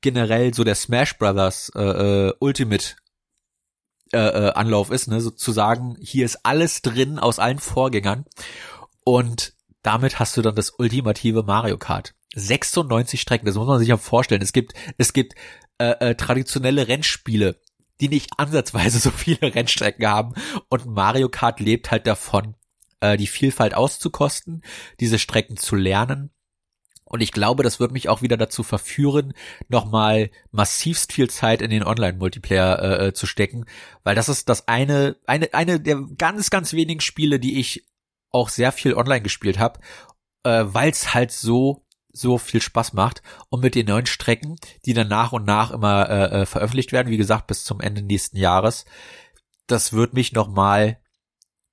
generell 0.01 0.53
so 0.55 0.65
der 0.65 0.75
Smash 0.75 1.19
Brothers 1.19 1.71
äh, 1.75 1.83
äh, 1.83 2.33
Ultimate 2.39 2.97
äh, 4.13 4.19
äh, 4.19 4.53
Anlauf 4.53 4.91
ist, 4.91 5.09
ne, 5.09 5.21
sozusagen, 5.21 5.97
hier 6.01 6.25
ist 6.25 6.45
alles 6.45 6.83
drin 6.83 7.19
aus 7.19 7.39
allen 7.39 7.59
Vorgängern 7.59 8.27
und 9.05 9.55
damit 9.83 10.19
hast 10.19 10.37
du 10.37 10.43
dann 10.43 10.55
das 10.55 10.71
ultimative 10.79 11.43
Mario 11.43 11.79
Kart. 11.79 12.15
96 12.35 13.21
Strecken, 13.21 13.47
das 13.47 13.57
muss 13.57 13.67
man 13.67 13.79
sich 13.79 13.89
ja 13.89 13.97
vorstellen. 13.97 14.43
Es 14.43 14.53
gibt 14.53 14.75
es 14.97 15.13
gibt 15.13 15.35
äh, 15.79 16.11
äh, 16.11 16.15
traditionelle 16.15 16.89
Rennspiele, 16.89 17.61
die 18.01 18.09
nicht 18.09 18.31
ansatzweise 18.39 18.99
so 18.99 19.11
viele 19.11 19.55
Rennstrecken 19.55 20.07
haben 20.07 20.35
und 20.69 20.87
Mario 20.87 21.29
Kart 21.29 21.61
lebt 21.61 21.91
halt 21.91 22.07
davon, 22.07 22.55
äh, 23.03 23.17
die 23.17 23.27
Vielfalt 23.27 23.75
auszukosten, 23.75 24.63
diese 25.01 25.19
Strecken 25.19 25.57
zu 25.57 25.77
lernen. 25.77 26.31
Und 27.05 27.21
ich 27.21 27.33
glaube, 27.33 27.63
das 27.63 27.79
wird 27.79 27.93
mich 27.93 28.09
auch 28.09 28.23
wieder 28.23 28.39
dazu 28.39 28.63
verführen, 28.63 29.35
nochmal 29.69 30.31
massivst 30.51 31.13
viel 31.13 31.29
Zeit 31.29 31.61
in 31.61 31.71
den 31.71 31.85
Online-Multiplayer 31.85 32.79
äh, 32.79 33.09
äh, 33.09 33.13
zu 33.13 33.27
stecken, 33.27 33.67
weil 34.03 34.15
das 34.15 34.31
ist 34.31 34.49
das 34.49 34.67
eine, 34.67 35.17
eine, 35.27 35.53
eine 35.53 35.79
der 35.79 36.01
ganz, 36.17 36.49
ganz 36.49 36.73
wenigen 36.73 37.01
Spiele, 37.01 37.39
die 37.39 37.61
ich 37.61 37.87
auch 38.31 38.49
sehr 38.49 38.73
viel 38.73 38.95
online 38.95 39.21
gespielt 39.21 39.59
habe, 39.59 39.81
äh, 40.45 40.65
weil 40.65 40.91
es 40.91 41.13
halt 41.13 41.33
so 41.33 41.85
so 42.15 42.37
viel 42.37 42.61
Spaß 42.61 42.93
macht 42.93 43.23
und 43.49 43.63
mit 43.63 43.75
den 43.75 43.87
neuen 43.87 44.05
Strecken, 44.05 44.57
die 44.85 44.93
dann 44.93 45.09
nach 45.09 45.33
und 45.33 45.47
nach 45.47 45.71
immer 45.71 46.11
äh, 46.11 46.43
äh 46.43 46.47
veröffentlicht 46.47 46.93
werden, 46.93 47.11
wie 47.11 47.17
gesagt 47.17 47.47
bis 47.47 47.65
zum 47.65 47.81
Ende 47.81 48.03
nächsten 48.03 48.37
Jahres, 48.37 48.85
das 49.67 49.95
wird 49.95 50.13
mich 50.13 50.33
nochmal 50.33 51.02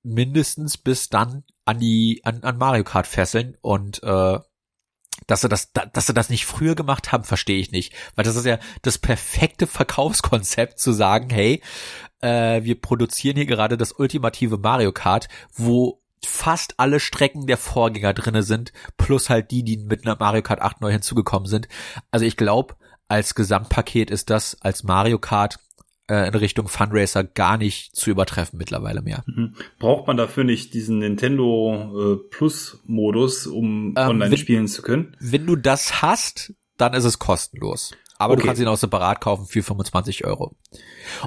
mindestens 0.04 0.78
bis 0.78 1.10
dann 1.10 1.44
an 1.66 1.80
die 1.80 2.22
an, 2.24 2.44
an 2.44 2.58
Mario 2.58 2.84
Kart 2.84 3.08
fesseln 3.08 3.58
und 3.62 4.02
äh, 4.04 4.40
dass 5.28 5.42
sie 5.42 5.50
das, 5.50 5.72
dass 5.72 6.08
sie 6.08 6.14
das 6.14 6.30
nicht 6.30 6.46
früher 6.46 6.76
gemacht 6.76 7.12
haben, 7.12 7.24
verstehe 7.24 7.60
ich 7.60 7.72
nicht, 7.72 7.94
weil 8.16 8.26
das 8.26 8.36
ist 8.36 8.46
ja 8.46 8.58
das 8.82 8.98
perfekte 8.98 9.68
Verkaufskonzept 9.68 10.80
zu 10.80 10.92
sagen, 10.92 11.30
hey, 11.30 11.62
äh, 12.22 12.64
wir 12.64 12.80
produzieren 12.80 13.36
hier 13.36 13.46
gerade 13.46 13.78
das 13.78 13.92
ultimative 13.92 14.58
Mario 14.58 14.92
Kart, 14.92 15.28
wo 15.54 16.02
fast 16.26 16.80
alle 16.80 17.00
Strecken 17.00 17.48
der 17.48 17.58
Vorgänger 17.58 18.14
drinne 18.14 18.44
sind, 18.44 18.74
plus 18.98 19.30
halt 19.30 19.52
die, 19.52 19.64
die 19.64 19.78
mit 19.78 20.06
einer 20.06 20.18
Mario 20.20 20.42
Kart 20.42 20.62
8 20.62 20.82
neu 20.82 20.92
hinzugekommen 20.92 21.48
sind. 21.48 21.68
Also 22.12 22.26
ich 22.26 22.38
glaube, 22.38 22.76
als 23.08 23.36
Gesamtpaket 23.36 24.12
ist 24.12 24.30
das 24.30 24.60
als 24.62 24.84
Mario 24.84 25.18
Kart 25.18 25.60
äh, 26.10 26.28
in 26.28 26.36
Richtung 26.36 26.68
Fundraiser 26.68 27.24
gar 27.24 27.58
nicht 27.58 27.96
zu 27.96 28.10
übertreffen 28.10 28.58
mittlerweile 28.58 29.02
mehr. 29.02 29.24
Mhm. 29.28 29.56
Braucht 29.78 30.08
man 30.08 30.18
dafür 30.18 30.44
nicht 30.44 30.74
diesen 30.74 31.00
Nintendo 31.00 32.16
äh, 32.16 32.30
Plus 32.30 32.82
Modus, 32.86 33.48
um 33.48 33.94
ähm, 33.98 34.10
online 34.10 34.32
wenn, 34.32 34.38
spielen 34.38 34.68
zu 34.68 34.82
können? 34.82 35.16
Wenn 35.20 35.46
du 35.46 35.56
das 35.56 36.02
hast, 36.02 36.54
dann 36.78 36.94
ist 36.94 37.06
es 37.06 37.20
kostenlos. 37.20 37.92
Aber 38.22 38.34
okay. 38.34 38.42
du 38.42 38.48
kannst 38.48 38.62
ihn 38.62 38.68
auch 38.68 38.76
separat 38.76 39.22
kaufen 39.22 39.46
für 39.46 39.64
25 39.64 40.26
Euro. 40.26 40.58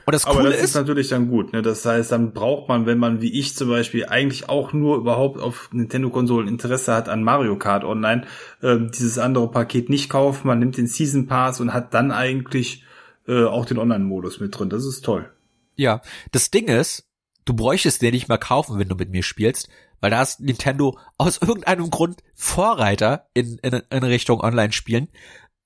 Und 0.04 0.14
das 0.14 0.26
Coole 0.26 0.40
Aber 0.40 0.48
das 0.50 0.58
ist, 0.58 0.64
ist 0.64 0.74
natürlich 0.74 1.08
dann 1.08 1.28
gut. 1.28 1.54
Ne? 1.54 1.62
Das 1.62 1.86
heißt, 1.86 2.12
dann 2.12 2.34
braucht 2.34 2.68
man, 2.68 2.84
wenn 2.84 2.98
man 2.98 3.22
wie 3.22 3.32
ich 3.32 3.56
zum 3.56 3.70
Beispiel 3.70 4.04
eigentlich 4.04 4.50
auch 4.50 4.74
nur 4.74 4.98
überhaupt 4.98 5.40
auf 5.40 5.70
Nintendo-Konsolen 5.72 6.48
Interesse 6.48 6.92
hat 6.92 7.08
an 7.08 7.22
Mario 7.22 7.56
Kart 7.56 7.84
Online, 7.84 8.26
äh, 8.60 8.76
dieses 8.78 9.18
andere 9.18 9.50
Paket 9.50 9.88
nicht 9.88 10.10
kaufen. 10.10 10.46
Man 10.46 10.58
nimmt 10.58 10.76
den 10.76 10.86
Season 10.86 11.26
Pass 11.26 11.60
und 11.60 11.72
hat 11.72 11.94
dann 11.94 12.10
eigentlich 12.10 12.84
äh, 13.26 13.44
auch 13.44 13.64
den 13.64 13.78
Online-Modus 13.78 14.40
mit 14.40 14.58
drin. 14.58 14.70
Das 14.70 14.84
ist 14.84 15.04
toll. 15.04 15.30
Ja, 15.76 16.02
das 16.32 16.50
Ding 16.50 16.68
ist, 16.68 17.08
du 17.44 17.54
bräuchtest 17.54 18.02
den 18.02 18.12
nicht 18.12 18.28
mehr 18.28 18.38
kaufen, 18.38 18.78
wenn 18.78 18.88
du 18.88 18.96
mit 18.96 19.10
mir 19.10 19.22
spielst, 19.22 19.68
weil 20.00 20.10
da 20.10 20.22
ist 20.22 20.40
Nintendo 20.40 20.98
aus 21.16 21.38
irgendeinem 21.38 21.90
Grund 21.90 22.22
Vorreiter 22.34 23.28
in, 23.34 23.58
in, 23.58 23.82
in 23.88 24.04
Richtung 24.04 24.40
Online-Spielen. 24.40 25.08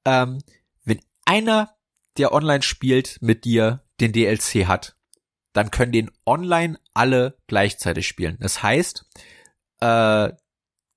Ähm, 0.04 0.42
wenn 0.84 1.00
einer, 1.24 1.70
der 2.18 2.32
online 2.32 2.62
spielt, 2.62 3.18
mit 3.20 3.44
dir 3.44 3.82
den 4.00 4.12
DLC 4.12 4.66
hat, 4.66 4.96
dann 5.52 5.70
können 5.70 5.92
den 5.92 6.10
online 6.26 6.78
alle 6.92 7.38
gleichzeitig 7.46 8.06
spielen. 8.06 8.36
Das 8.40 8.62
heißt, 8.62 9.06
äh, 9.80 10.32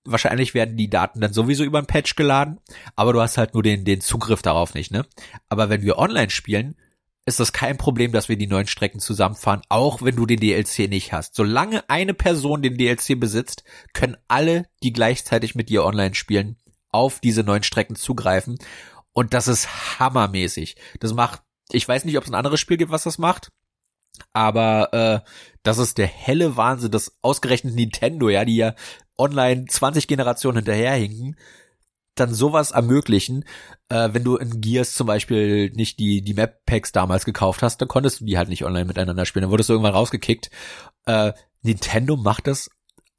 wahrscheinlich 0.06 0.54
werden 0.54 0.78
die 0.78 0.90
Daten 0.90 1.22
dann 1.22 1.34
sowieso 1.34 1.64
über 1.64 1.80
ein 1.80 1.86
Patch 1.86 2.16
geladen, 2.16 2.60
aber 2.96 3.14
du 3.14 3.22
hast 3.22 3.38
halt 3.38 3.54
nur 3.54 3.64
den, 3.64 3.86
den 3.86 4.02
Zugriff 4.02 4.42
darauf 4.42 4.74
nicht, 4.74 4.92
ne? 4.92 5.06
Aber 5.50 5.70
wenn 5.70 5.82
wir 5.82 5.98
online 5.98 6.30
spielen, 6.30 6.76
ist 7.26 7.40
das 7.40 7.54
kein 7.54 7.78
Problem, 7.78 8.12
dass 8.12 8.28
wir 8.28 8.38
die 8.38 8.48
neuen 8.48 8.68
Strecken 8.68 9.00
zusammenfahren, 9.00 9.62
auch 9.70 10.02
wenn 10.02 10.16
du 10.16 10.26
den 10.26 10.40
DLC 10.40 10.90
nicht 10.90 11.14
hast. 11.14 11.36
Solange 11.36 11.88
eine 11.90 12.14
Person 12.14 12.62
den 12.62 12.78
DLC 12.78 13.20
besitzt, 13.20 13.64
können 13.94 14.18
alle, 14.28 14.66
die 14.84 14.94
gleichzeitig 14.94 15.54
mit 15.54 15.70
dir 15.70 15.86
online 15.86 16.16
spielen, 16.16 16.58
auf 16.90 17.20
diese 17.20 17.44
neuen 17.44 17.64
Strecken 17.64 17.96
zugreifen. 17.96 18.58
Und 19.14 19.34
das 19.34 19.48
ist 19.48 20.00
hammermäßig. 20.00 20.76
Das 21.00 21.14
macht, 21.14 21.44
ich 21.72 21.88
weiß 21.88 22.06
nicht, 22.06 22.18
ob 22.18 22.24
es 22.24 22.32
ein 22.32 22.36
anderes 22.36 22.60
Spiel 22.60 22.78
gibt, 22.78 22.92
was 22.92 23.04
das 23.04 23.20
macht. 23.20 23.50
Aber 24.34 24.94
äh, 24.94 25.30
das 25.64 25.78
ist 25.78 25.98
der 25.98 26.08
helle 26.08 26.58
Wahnsinn, 26.58 26.92
das 26.92 27.18
ausgerechnet 27.22 27.76
Nintendo, 27.76 28.30
ja, 28.30 28.46
die 28.46 28.56
ja 28.56 28.76
online 29.18 29.66
20 29.66 30.08
Generationen 30.08 30.58
hinterherhinken, 30.58 31.36
dann 32.16 32.34
sowas 32.34 32.72
ermöglichen. 32.72 33.46
Äh, 33.90 34.10
wenn 34.14 34.24
du 34.24 34.38
in 34.38 34.62
Gears 34.62 34.94
zum 34.94 35.08
Beispiel 35.08 35.72
nicht 35.72 36.00
die, 36.00 36.22
die 36.22 36.34
Map-Packs 36.34 36.92
damals 36.92 37.26
gekauft 37.26 37.64
hast, 37.64 37.82
dann 37.82 37.88
konntest 37.88 38.22
du 38.22 38.26
die 38.26 38.38
halt 38.38 38.50
nicht 38.50 38.66
online 38.66 38.86
miteinander 38.86 39.26
spielen. 39.26 39.44
Dann 39.44 39.52
wurdest 39.52 39.70
du 39.70 39.74
irgendwann 39.74 39.94
rausgekickt. 39.94 40.50
Äh, 41.06 41.34
Nintendo 41.62 42.16
macht 42.16 42.48
das 42.48 42.70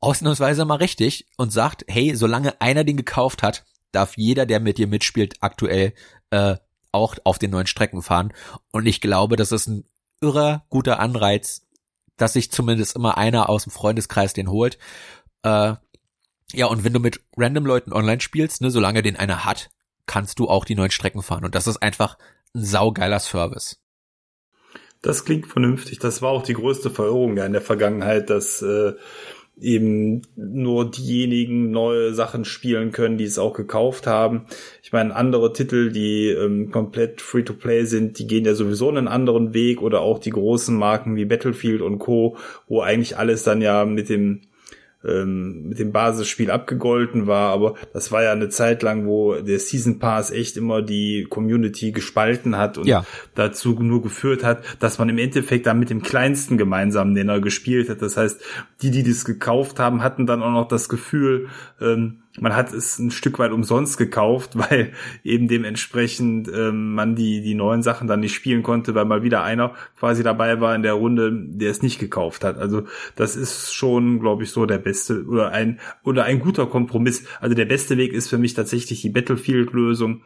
ausnahmsweise 0.01 0.65
mal 0.65 0.77
richtig 0.77 1.27
und 1.37 1.53
sagt, 1.53 1.85
hey, 1.89 2.15
solange 2.15 2.61
einer 2.61 2.85
den 2.85 2.97
gekauft 2.97 3.43
hat, 3.43 3.65
darf 3.93 4.17
jeder, 4.17 4.47
der 4.47 4.61
mit 4.61 4.79
dir 4.79 4.87
mitspielt, 4.87 5.37
aktuell 5.41 5.93
äh, 6.31 6.57
auch 6.93 7.17
auf 7.25 7.39
den 7.39 7.51
neuen 7.51 7.67
Strecken 7.67 8.03
fahren. 8.03 8.33
Und 8.73 8.87
ich 8.87 9.01
glaube, 9.01 9.37
das 9.37 9.53
ist 9.53 9.69
ein 9.69 9.85
irrer 10.21 10.65
guter 10.69 11.01
Anreiz, 11.01 11.67
dass 12.17 12.35
sich 12.35 12.51
zumindest 12.51 12.97
immer 12.97 13.17
einer 13.17 13.49
aus 13.49 13.65
dem 13.65 13.73
Freundeskreis 13.73 14.33
den 14.33 14.51
holt. 14.51 14.79
Äh, 15.43 15.75
ja, 16.53 16.67
und 16.67 16.85
wenn 16.85 16.93
du 16.93 17.01
mit 17.01 17.21
random 17.37 17.67
Leuten 17.67 17.93
online 17.93 18.21
spielst, 18.21 18.61
ne, 18.61 18.71
solange 18.71 19.03
den 19.03 19.17
einer 19.17 19.45
hat, 19.45 19.71
kannst 20.07 20.39
du 20.39 20.49
auch 20.49 20.65
die 20.65 20.75
neuen 20.75 20.91
Strecken 20.91 21.23
fahren. 21.23 21.45
Und 21.45 21.55
das 21.55 21.67
ist 21.67 21.83
einfach 21.83 22.19
ein 22.55 22.65
saugeiler 22.65 23.21
Service. 23.21 23.81
Das 25.03 25.25
klingt 25.25 25.47
vernünftig. 25.47 25.99
Das 25.99 26.21
war 26.21 26.31
auch 26.31 26.43
die 26.43 26.55
größte 26.55 26.91
Verirrung 26.91 27.37
ja 27.37 27.47
in 27.47 27.53
der 27.53 27.63
Vergangenheit, 27.63 28.29
dass 28.29 28.61
äh, 28.61 28.93
eben 29.61 30.23
nur 30.37 30.91
diejenigen 30.91 31.71
neue 31.71 32.15
Sachen 32.15 32.45
spielen 32.45 32.93
können, 32.93 33.19
die 33.19 33.25
es 33.25 33.39
auch 33.39 33.55
gekauft 33.55 34.07
haben. 34.07 34.47
Ich 34.83 34.93
meine, 34.93 35.15
andere 35.15 35.53
Titel, 35.53 35.91
die 35.91 36.29
ähm, 36.29 36.71
komplett 36.71 37.21
Free-to-Play 37.21 37.85
sind, 37.85 38.19
die 38.19 38.27
gehen 38.27 38.45
ja 38.45 38.55
sowieso 38.55 38.89
einen 38.89 39.09
anderen 39.09 39.55
Weg 39.55 39.83
oder 39.83 40.01
auch 40.01 40.19
die 40.19 40.31
großen 40.31 40.77
Marken 40.77 41.17
wie 41.17 41.25
Battlefield 41.25 41.81
und 41.83 41.99
Co., 41.99 42.37
wo 42.69 42.81
eigentlich 42.81 43.17
alles 43.17 43.43
dann 43.43 43.63
ja 43.63 43.85
mit 43.85 44.09
dem 44.09 44.43
ähm, 45.05 45.69
mit 45.69 45.79
dem 45.79 45.93
Basisspiel 45.93 46.51
abgegolten 46.51 47.27
war, 47.27 47.53
aber 47.53 47.75
das 47.93 48.13
war 48.13 48.23
ja 48.23 48.33
eine 48.33 48.49
Zeit 48.49 48.83
lang, 48.83 49.07
wo 49.07 49.35
der 49.35 49.59
Season 49.59 49.99
Pass 49.99 50.31
echt 50.31 50.57
immer 50.57 50.83
die 50.83 51.27
Community 51.29 51.93
gespalten 51.93 52.57
hat 52.57 52.79
und 52.79 52.87
ja. 52.87 53.05
dazu 53.35 53.73
nur 53.81 54.03
geführt 54.03 54.45
hat, 54.45 54.63
dass 54.79 54.99
man 54.99 55.09
im 55.09 55.19
Endeffekt 55.19 55.67
dann 55.67 55.79
mit 55.79 55.91
dem 55.91 56.03
kleinsten 56.03 56.59
gemeinsamen 56.59 57.13
Nenner 57.13 57.41
gespielt 57.41 57.89
hat. 57.89 58.03
Das 58.03 58.17
heißt, 58.17 58.41
die, 58.83 58.91
die 58.91 59.03
das 59.03 59.25
gekauft 59.25 59.79
haben, 59.79 60.03
hatten 60.03 60.27
dann 60.27 60.43
auch 60.43 60.53
noch 60.53 60.69
das 60.69 60.89
Gefühl, 60.89 61.49
ähm, 61.81 62.20
man 62.39 62.55
hat 62.55 62.73
es 62.73 62.99
ein 62.99 63.11
Stück 63.11 63.39
weit 63.39 63.51
umsonst 63.51 63.99
gekauft, 63.99 64.51
weil 64.55 64.93
eben 65.25 65.49
dementsprechend 65.49 66.49
ähm, 66.49 66.95
man 66.95 67.17
die, 67.17 67.43
die 67.43 67.55
neuen 67.55 67.83
Sachen 67.83 68.07
dann 68.07 68.21
nicht 68.21 68.35
spielen 68.35 68.63
konnte, 68.63 68.95
weil 68.95 69.05
mal 69.05 69.23
wieder 69.23 69.43
einer 69.43 69.75
quasi 69.99 70.23
dabei 70.23 70.61
war 70.61 70.75
in 70.75 70.83
der 70.83 70.95
Runde, 70.95 71.33
der 71.33 71.71
es 71.71 71.83
nicht 71.83 71.99
gekauft 71.99 72.45
hat. 72.45 72.57
Also 72.57 72.85
das 73.17 73.37
ist 73.37 73.75
schon, 73.75 74.21
glaube 74.21 74.45
ich, 74.45 74.51
so 74.51 74.67
der 74.67 74.79
beste 74.79 75.25
oder 75.25 75.51
ein 75.51 75.81
oder 76.05 76.25
ein 76.25 76.41
guter 76.41 76.67
Kompromiss. 76.67 77.25
Also 77.41 77.55
der 77.55 77.65
beste 77.65 77.97
Weg 77.97 78.13
ist 78.13 78.29
für 78.29 78.39
mich 78.39 78.55
tatsächlich 78.55 79.01
die 79.03 79.11
Battlefield-Lösung, 79.11 80.23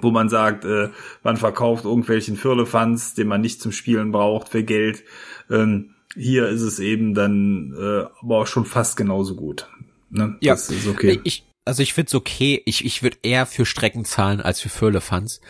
wo 0.00 0.10
man 0.10 0.28
sagt, 0.28 0.64
äh, 0.64 0.90
man 1.24 1.36
verkauft 1.36 1.84
irgendwelchen 1.84 2.36
Firlefanz, 2.36 3.14
den 3.14 3.26
man 3.26 3.40
nicht 3.40 3.60
zum 3.60 3.72
Spielen 3.72 4.12
braucht, 4.12 4.50
für 4.50 4.62
Geld. 4.62 5.02
Ähm, 5.50 5.94
hier 6.14 6.48
ist 6.48 6.62
es 6.62 6.78
eben 6.78 7.14
dann 7.14 7.74
äh, 7.78 8.04
aber 8.22 8.38
auch 8.38 8.46
schon 8.46 8.64
fast 8.64 8.96
genauso 8.96 9.34
gut. 9.34 9.68
Ne? 10.10 10.36
Ja, 10.40 10.54
das 10.54 10.70
ist 10.70 10.86
okay. 10.86 11.20
Ich, 11.24 11.44
also 11.64 11.82
ich 11.82 11.94
finde 11.94 12.08
es 12.08 12.14
okay. 12.14 12.62
Ich, 12.64 12.84
ich 12.84 13.02
würde 13.02 13.18
eher 13.22 13.46
für 13.46 13.66
Strecken 13.66 14.04
zahlen 14.04 14.40
als 14.40 14.60
für 14.60 14.68
Firlefanz. 14.68 15.40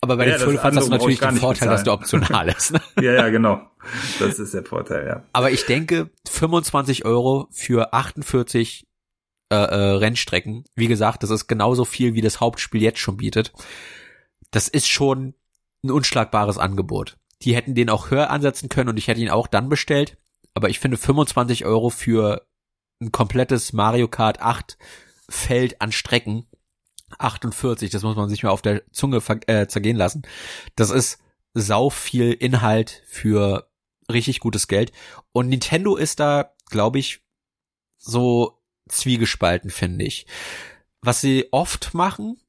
Aber 0.00 0.16
bei 0.16 0.26
ja, 0.26 0.36
den 0.36 0.40
Firlefanz 0.40 0.76
hast 0.76 0.86
du 0.86 0.90
natürlich 0.90 1.20
den 1.20 1.36
Vorteil, 1.36 1.68
dass 1.68 1.84
der 1.84 1.92
optional 1.92 2.48
ist. 2.48 2.72
Ne? 2.72 2.80
ja, 3.00 3.12
ja, 3.12 3.28
genau. 3.28 3.68
Das 4.18 4.38
ist 4.38 4.54
der 4.54 4.64
Vorteil, 4.64 5.06
ja. 5.06 5.22
Aber 5.32 5.50
ich 5.50 5.64
denke, 5.66 6.10
25 6.28 7.04
Euro 7.04 7.48
für 7.50 7.92
48 7.92 8.86
äh, 9.50 9.54
äh, 9.54 9.74
Rennstrecken, 9.96 10.64
wie 10.74 10.88
gesagt, 10.88 11.22
das 11.22 11.30
ist 11.30 11.46
genauso 11.46 11.84
viel, 11.84 12.14
wie 12.14 12.20
das 12.20 12.40
Hauptspiel 12.40 12.82
jetzt 12.82 12.98
schon 12.98 13.16
bietet. 13.16 13.52
Das 14.50 14.68
ist 14.68 14.88
schon 14.88 15.34
ein 15.84 15.90
unschlagbares 15.90 16.58
Angebot. 16.58 17.16
Die 17.42 17.54
hätten 17.54 17.74
den 17.74 17.90
auch 17.90 18.10
höher 18.10 18.30
ansetzen 18.30 18.68
können 18.68 18.88
und 18.88 18.98
ich 18.98 19.08
hätte 19.08 19.20
ihn 19.20 19.30
auch 19.30 19.46
dann 19.46 19.68
bestellt. 19.68 20.18
Aber 20.54 20.68
ich 20.68 20.80
finde 20.80 20.96
25 20.96 21.64
Euro 21.64 21.90
für 21.90 22.46
ein 23.00 23.12
komplettes 23.12 23.72
Mario 23.72 24.08
Kart 24.08 24.40
8 24.40 24.78
Feld 25.28 25.80
an 25.80 25.92
Strecken. 25.92 26.46
48, 27.18 27.90
das 27.90 28.02
muss 28.02 28.16
man 28.16 28.28
sich 28.28 28.42
mal 28.42 28.50
auf 28.50 28.62
der 28.62 28.82
Zunge 28.92 29.22
äh, 29.46 29.66
zergehen 29.68 29.96
lassen. 29.96 30.22
Das 30.74 30.90
ist 30.90 31.18
sau 31.54 31.88
viel 31.88 32.32
Inhalt 32.32 33.02
für 33.06 33.70
richtig 34.10 34.40
gutes 34.40 34.68
Geld. 34.68 34.92
Und 35.32 35.48
Nintendo 35.48 35.96
ist 35.96 36.20
da, 36.20 36.52
glaube 36.68 36.98
ich, 36.98 37.22
so 37.96 38.60
zwiegespalten, 38.88 39.70
finde 39.70 40.04
ich. 40.04 40.26
Was 41.00 41.20
sie 41.20 41.48
oft 41.52 41.94
machen, 41.94 42.40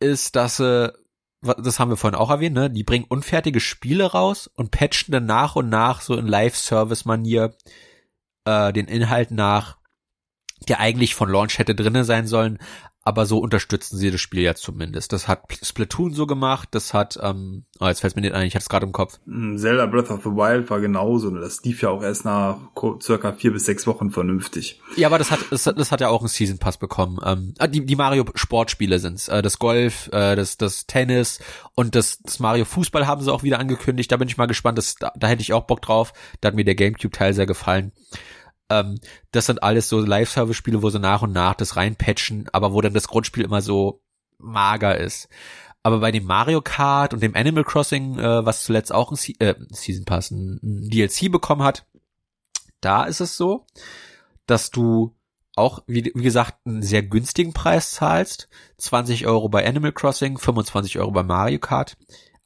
ist, 0.00 0.36
dass 0.36 0.56
sie, 0.56 0.92
das 1.42 1.78
haben 1.78 1.90
wir 1.90 1.96
vorhin 1.96 2.18
auch 2.18 2.30
erwähnt, 2.30 2.54
ne, 2.54 2.70
die 2.70 2.84
bringen 2.84 3.06
unfertige 3.08 3.60
Spiele 3.60 4.06
raus 4.12 4.50
und 4.54 4.70
patchen 4.70 5.12
dann 5.12 5.26
nach 5.26 5.56
und 5.56 5.68
nach 5.68 6.00
so 6.00 6.16
in 6.16 6.26
Live-Service-Manier 6.26 7.54
äh, 8.44 8.72
den 8.72 8.86
Inhalt 8.86 9.30
nach, 9.30 9.78
der 10.68 10.80
eigentlich 10.80 11.14
von 11.14 11.28
Launch 11.28 11.58
hätte 11.58 11.74
drinne 11.74 12.04
sein 12.04 12.26
sollen, 12.26 12.58
aber 13.06 13.26
so 13.26 13.38
unterstützen 13.38 13.98
sie 13.98 14.10
das 14.10 14.20
Spiel 14.20 14.40
ja 14.40 14.54
zumindest. 14.54 15.12
Das 15.12 15.28
hat 15.28 15.42
Splatoon 15.62 16.14
so 16.14 16.26
gemacht, 16.26 16.70
das 16.72 16.94
hat, 16.94 17.18
ähm, 17.22 17.64
oh, 17.78 17.86
jetzt 17.86 18.00
fällt 18.00 18.16
mir 18.16 18.22
nicht 18.22 18.34
ein, 18.34 18.46
ich 18.46 18.54
hatte 18.54 18.62
es 18.62 18.68
gerade 18.70 18.86
im 18.86 18.92
Kopf. 18.92 19.20
Mm, 19.26 19.58
Zelda 19.58 19.84
Breath 19.84 20.10
of 20.10 20.22
the 20.24 20.30
Wild 20.30 20.70
war 20.70 20.80
genauso, 20.80 21.30
das 21.30 21.62
lief 21.64 21.82
ja 21.82 21.90
auch 21.90 22.02
erst 22.02 22.24
nach 22.24 22.56
circa 23.02 23.32
vier 23.32 23.52
bis 23.52 23.66
sechs 23.66 23.86
Wochen 23.86 24.10
vernünftig. 24.10 24.80
Ja, 24.96 25.08
aber 25.08 25.18
das 25.18 25.30
hat, 25.30 25.40
das, 25.50 25.64
das 25.64 25.92
hat 25.92 26.00
ja 26.00 26.08
auch 26.08 26.20
einen 26.20 26.28
Season 26.28 26.58
Pass 26.58 26.78
bekommen. 26.78 27.18
Ähm, 27.22 27.52
ah, 27.58 27.66
die, 27.66 27.84
die 27.84 27.96
Mario 27.96 28.24
Sportspiele 28.34 28.98
sind's, 28.98 29.28
äh, 29.28 29.42
das 29.42 29.58
Golf, 29.58 30.08
äh, 30.12 30.34
das, 30.34 30.56
das 30.56 30.86
Tennis 30.86 31.40
und 31.74 31.94
das, 31.94 32.20
das 32.22 32.40
Mario 32.40 32.64
Fußball 32.64 33.06
haben 33.06 33.20
sie 33.20 33.32
auch 33.32 33.42
wieder 33.42 33.58
angekündigt. 33.58 34.10
Da 34.10 34.16
bin 34.16 34.28
ich 34.28 34.38
mal 34.38 34.46
gespannt, 34.46 34.78
das, 34.78 34.94
da, 34.94 35.12
da 35.14 35.26
hätte 35.26 35.42
ich 35.42 35.52
auch 35.52 35.64
Bock 35.64 35.82
drauf. 35.82 36.14
Da 36.40 36.48
hat 36.48 36.54
mir 36.54 36.64
der 36.64 36.74
Gamecube 36.74 37.14
Teil 37.14 37.34
sehr 37.34 37.46
gefallen. 37.46 37.92
Ähm, 38.70 38.98
das 39.30 39.46
sind 39.46 39.62
alles 39.62 39.88
so 39.88 40.00
Live-Service-Spiele, 40.00 40.82
wo 40.82 40.90
sie 40.90 40.98
nach 40.98 41.22
und 41.22 41.32
nach 41.32 41.54
das 41.54 41.76
reinpatchen, 41.76 42.48
aber 42.52 42.72
wo 42.72 42.80
dann 42.80 42.94
das 42.94 43.08
Grundspiel 43.08 43.44
immer 43.44 43.62
so 43.62 44.02
mager 44.38 44.98
ist. 44.98 45.28
Aber 45.82 46.00
bei 46.00 46.10
dem 46.12 46.24
Mario 46.24 46.62
Kart 46.62 47.12
und 47.12 47.22
dem 47.22 47.36
Animal 47.36 47.64
Crossing, 47.64 48.18
äh, 48.18 48.44
was 48.44 48.64
zuletzt 48.64 48.92
auch 48.92 49.10
ein, 49.10 49.16
Se 49.16 49.32
äh, 49.38 49.54
Season 49.70 50.06
Pass, 50.06 50.30
ein, 50.30 50.58
DLC 50.62 51.30
bekommen 51.30 51.62
hat, 51.62 51.86
da 52.80 53.04
ist 53.04 53.20
es 53.20 53.36
so, 53.36 53.66
dass 54.46 54.70
du 54.70 55.14
auch, 55.56 55.82
wie, 55.86 56.10
wie 56.14 56.22
gesagt, 56.22 56.54
einen 56.66 56.82
sehr 56.82 57.02
günstigen 57.02 57.52
Preis 57.52 57.92
zahlst. 57.92 58.48
20 58.78 59.26
Euro 59.26 59.48
bei 59.48 59.66
Animal 59.66 59.92
Crossing, 59.92 60.38
25 60.38 60.98
Euro 60.98 61.10
bei 61.10 61.22
Mario 61.22 61.58
Kart, 61.58 61.96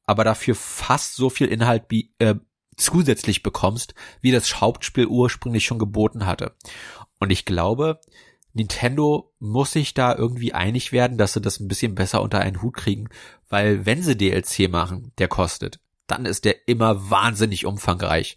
aber 0.04 0.24
dafür 0.24 0.54
fast 0.54 1.14
so 1.14 1.30
viel 1.30 1.48
Inhalt 1.48 1.84
äh, 2.18 2.34
zusätzlich 2.78 3.42
bekommst, 3.42 3.94
wie 4.20 4.32
das 4.32 4.60
Hauptspiel 4.60 5.06
ursprünglich 5.06 5.64
schon 5.64 5.78
geboten 5.78 6.26
hatte. 6.26 6.54
Und 7.18 7.30
ich 7.30 7.44
glaube, 7.44 8.00
Nintendo 8.52 9.32
muss 9.38 9.72
sich 9.72 9.94
da 9.94 10.14
irgendwie 10.14 10.52
einig 10.52 10.92
werden, 10.92 11.18
dass 11.18 11.32
sie 11.34 11.40
das 11.40 11.60
ein 11.60 11.68
bisschen 11.68 11.94
besser 11.94 12.22
unter 12.22 12.40
einen 12.40 12.62
Hut 12.62 12.74
kriegen, 12.74 13.08
weil 13.48 13.86
wenn 13.86 14.02
sie 14.02 14.16
DLC 14.16 14.70
machen, 14.70 15.12
der 15.18 15.28
kostet, 15.28 15.80
dann 16.06 16.24
ist 16.24 16.44
der 16.44 16.68
immer 16.68 17.10
wahnsinnig 17.10 17.66
umfangreich. 17.66 18.36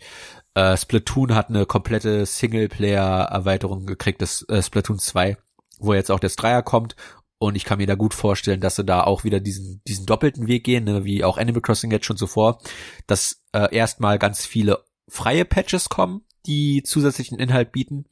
Äh, 0.53 0.75
Splatoon 0.75 1.33
hat 1.33 1.49
eine 1.49 1.65
komplette 1.65 2.25
Singleplayer-Erweiterung 2.25 3.85
gekriegt, 3.85 4.21
das 4.21 4.43
äh, 4.49 4.61
Splatoon 4.61 4.99
2, 4.99 5.37
wo 5.79 5.93
jetzt 5.93 6.11
auch 6.11 6.19
das 6.19 6.35
Dreier 6.35 6.61
kommt 6.61 6.95
und 7.41 7.55
ich 7.55 7.65
kann 7.65 7.79
mir 7.79 7.87
da 7.87 7.95
gut 7.95 8.13
vorstellen, 8.13 8.61
dass 8.61 8.75
sie 8.75 8.85
da 8.85 9.03
auch 9.03 9.23
wieder 9.23 9.39
diesen, 9.39 9.81
diesen 9.87 10.05
doppelten 10.05 10.45
Weg 10.45 10.63
gehen, 10.63 10.83
ne, 10.83 11.05
wie 11.05 11.23
auch 11.23 11.39
Animal 11.39 11.63
Crossing 11.63 11.89
jetzt 11.89 12.05
schon 12.05 12.15
zuvor, 12.15 12.59
dass 13.07 13.41
äh, 13.51 13.75
erstmal 13.75 14.19
ganz 14.19 14.45
viele 14.45 14.85
freie 15.09 15.43
Patches 15.43 15.89
kommen, 15.89 16.21
die 16.45 16.83
zusätzlichen 16.83 17.39
Inhalt 17.39 17.71
bieten. 17.71 18.05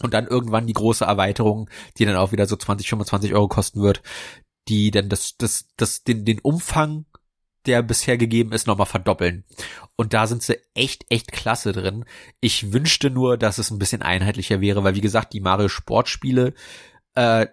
Und 0.00 0.14
dann 0.14 0.26
irgendwann 0.26 0.66
die 0.66 0.72
große 0.72 1.04
Erweiterung, 1.04 1.68
die 1.98 2.06
dann 2.06 2.16
auch 2.16 2.32
wieder 2.32 2.46
so 2.46 2.56
20, 2.56 2.88
25 2.88 3.34
Euro 3.34 3.48
kosten 3.48 3.82
wird, 3.82 4.02
die 4.66 4.90
dann 4.90 5.10
das, 5.10 5.36
das, 5.36 5.66
das, 5.76 6.02
den, 6.02 6.24
den 6.24 6.38
Umfang, 6.38 7.04
der 7.66 7.82
bisher 7.82 8.16
gegeben 8.16 8.52
ist, 8.52 8.66
nochmal 8.66 8.86
verdoppeln. 8.86 9.44
Und 9.96 10.14
da 10.14 10.26
sind 10.26 10.42
sie 10.42 10.58
echt, 10.72 11.04
echt 11.10 11.32
klasse 11.32 11.72
drin. 11.72 12.06
Ich 12.40 12.72
wünschte 12.72 13.10
nur, 13.10 13.36
dass 13.36 13.58
es 13.58 13.70
ein 13.70 13.78
bisschen 13.78 14.00
einheitlicher 14.00 14.62
wäre, 14.62 14.84
weil 14.84 14.94
wie 14.94 15.02
gesagt, 15.02 15.34
die 15.34 15.40
Mario 15.40 15.68
Sportspiele, 15.68 16.54
äh, 17.14 17.46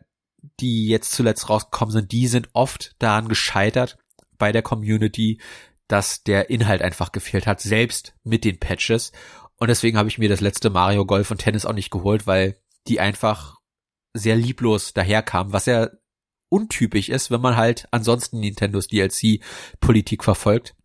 die 0.60 0.88
jetzt 0.88 1.12
zuletzt 1.12 1.50
rausgekommen 1.50 1.92
sind, 1.92 2.12
die 2.12 2.28
sind 2.28 2.50
oft 2.54 2.96
daran 3.00 3.28
gescheitert 3.28 3.98
bei 4.38 4.52
der 4.52 4.62
Community, 4.62 5.40
dass 5.88 6.24
der 6.24 6.50
Inhalt 6.50 6.82
einfach 6.82 7.12
gefehlt 7.12 7.48
hat, 7.48 7.62
selbst 7.62 8.14
mit 8.24 8.44
den 8.46 8.60
Patches. 8.60 9.12
Und 9.58 9.68
deswegen 9.68 9.98
habe 9.98 10.10
ich 10.10 10.18
mir 10.18 10.30
das 10.30 10.42
letzte 10.42 10.70
Mario 10.70 11.06
Golf 11.06 11.30
und 11.32 11.40
Tennis 11.40 11.66
auch 11.66 11.74
nicht 11.74 11.92
geholt, 11.92 12.26
weil 12.28 12.58
die 12.88 13.00
einfach 13.00 13.58
sehr 14.14 14.36
lieblos 14.36 14.94
daherkamen, 14.94 15.54
was 15.54 15.66
ja 15.66 15.90
untypisch 16.50 17.10
ist, 17.10 17.32
wenn 17.32 17.42
man 17.42 17.56
halt 17.56 17.88
ansonsten 17.92 18.40
Nintendos 18.40 18.88
DLC-Politik 18.88 20.24
verfolgt. 20.24 20.76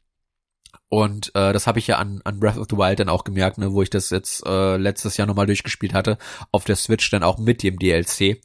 Und 0.88 1.34
äh, 1.34 1.52
das 1.52 1.66
habe 1.66 1.80
ich 1.80 1.88
ja 1.88 1.98
an, 1.98 2.20
an 2.24 2.38
Breath 2.38 2.58
of 2.58 2.68
the 2.70 2.76
Wild 2.76 3.00
dann 3.00 3.08
auch 3.08 3.24
gemerkt, 3.24 3.58
ne, 3.58 3.72
wo 3.72 3.82
ich 3.82 3.90
das 3.90 4.10
jetzt 4.10 4.46
äh, 4.46 4.76
letztes 4.76 5.16
Jahr 5.16 5.26
nochmal 5.26 5.46
durchgespielt 5.46 5.94
hatte, 5.94 6.18
auf 6.52 6.64
der 6.64 6.76
Switch 6.76 7.10
dann 7.10 7.24
auch 7.24 7.38
mit 7.38 7.62
dem 7.62 7.78
DLC 7.78 8.40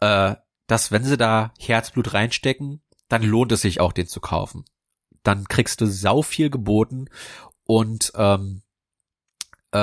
äh, 0.00 0.36
dass 0.66 0.92
wenn 0.92 1.04
sie 1.04 1.16
da 1.16 1.52
Herzblut 1.58 2.14
reinstecken, 2.14 2.82
dann 3.08 3.22
lohnt 3.22 3.52
es 3.52 3.62
sich 3.62 3.80
auch, 3.80 3.92
den 3.92 4.06
zu 4.06 4.20
kaufen. 4.20 4.64
Dann 5.22 5.44
kriegst 5.44 5.80
du 5.80 5.86
sau 5.86 6.22
viel 6.22 6.50
geboten 6.50 7.06
und 7.64 8.12
ähm, 8.14 8.62
äh, 9.74 9.78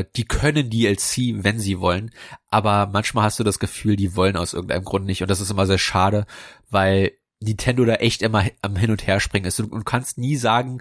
äh, 0.00 0.04
die 0.16 0.24
können 0.24 0.70
DLC, 0.70 1.44
wenn 1.44 1.58
sie 1.58 1.80
wollen, 1.80 2.10
aber 2.48 2.86
manchmal 2.86 3.24
hast 3.24 3.38
du 3.38 3.44
das 3.44 3.58
Gefühl, 3.58 3.96
die 3.96 4.16
wollen 4.16 4.36
aus 4.36 4.52
irgendeinem 4.52 4.84
Grund 4.84 5.06
nicht 5.06 5.22
und 5.22 5.30
das 5.30 5.40
ist 5.40 5.50
immer 5.50 5.66
sehr 5.66 5.78
schade, 5.78 6.26
weil 6.68 7.12
Nintendo 7.42 7.84
da 7.84 7.94
echt 7.94 8.22
immer 8.22 8.44
am 8.62 8.76
Hin 8.76 8.90
und 8.90 9.06
Her 9.06 9.20
springen 9.20 9.46
ist. 9.46 9.60
Und 9.60 9.70
du 9.70 9.82
kannst 9.82 10.18
nie 10.18 10.36
sagen, 10.36 10.80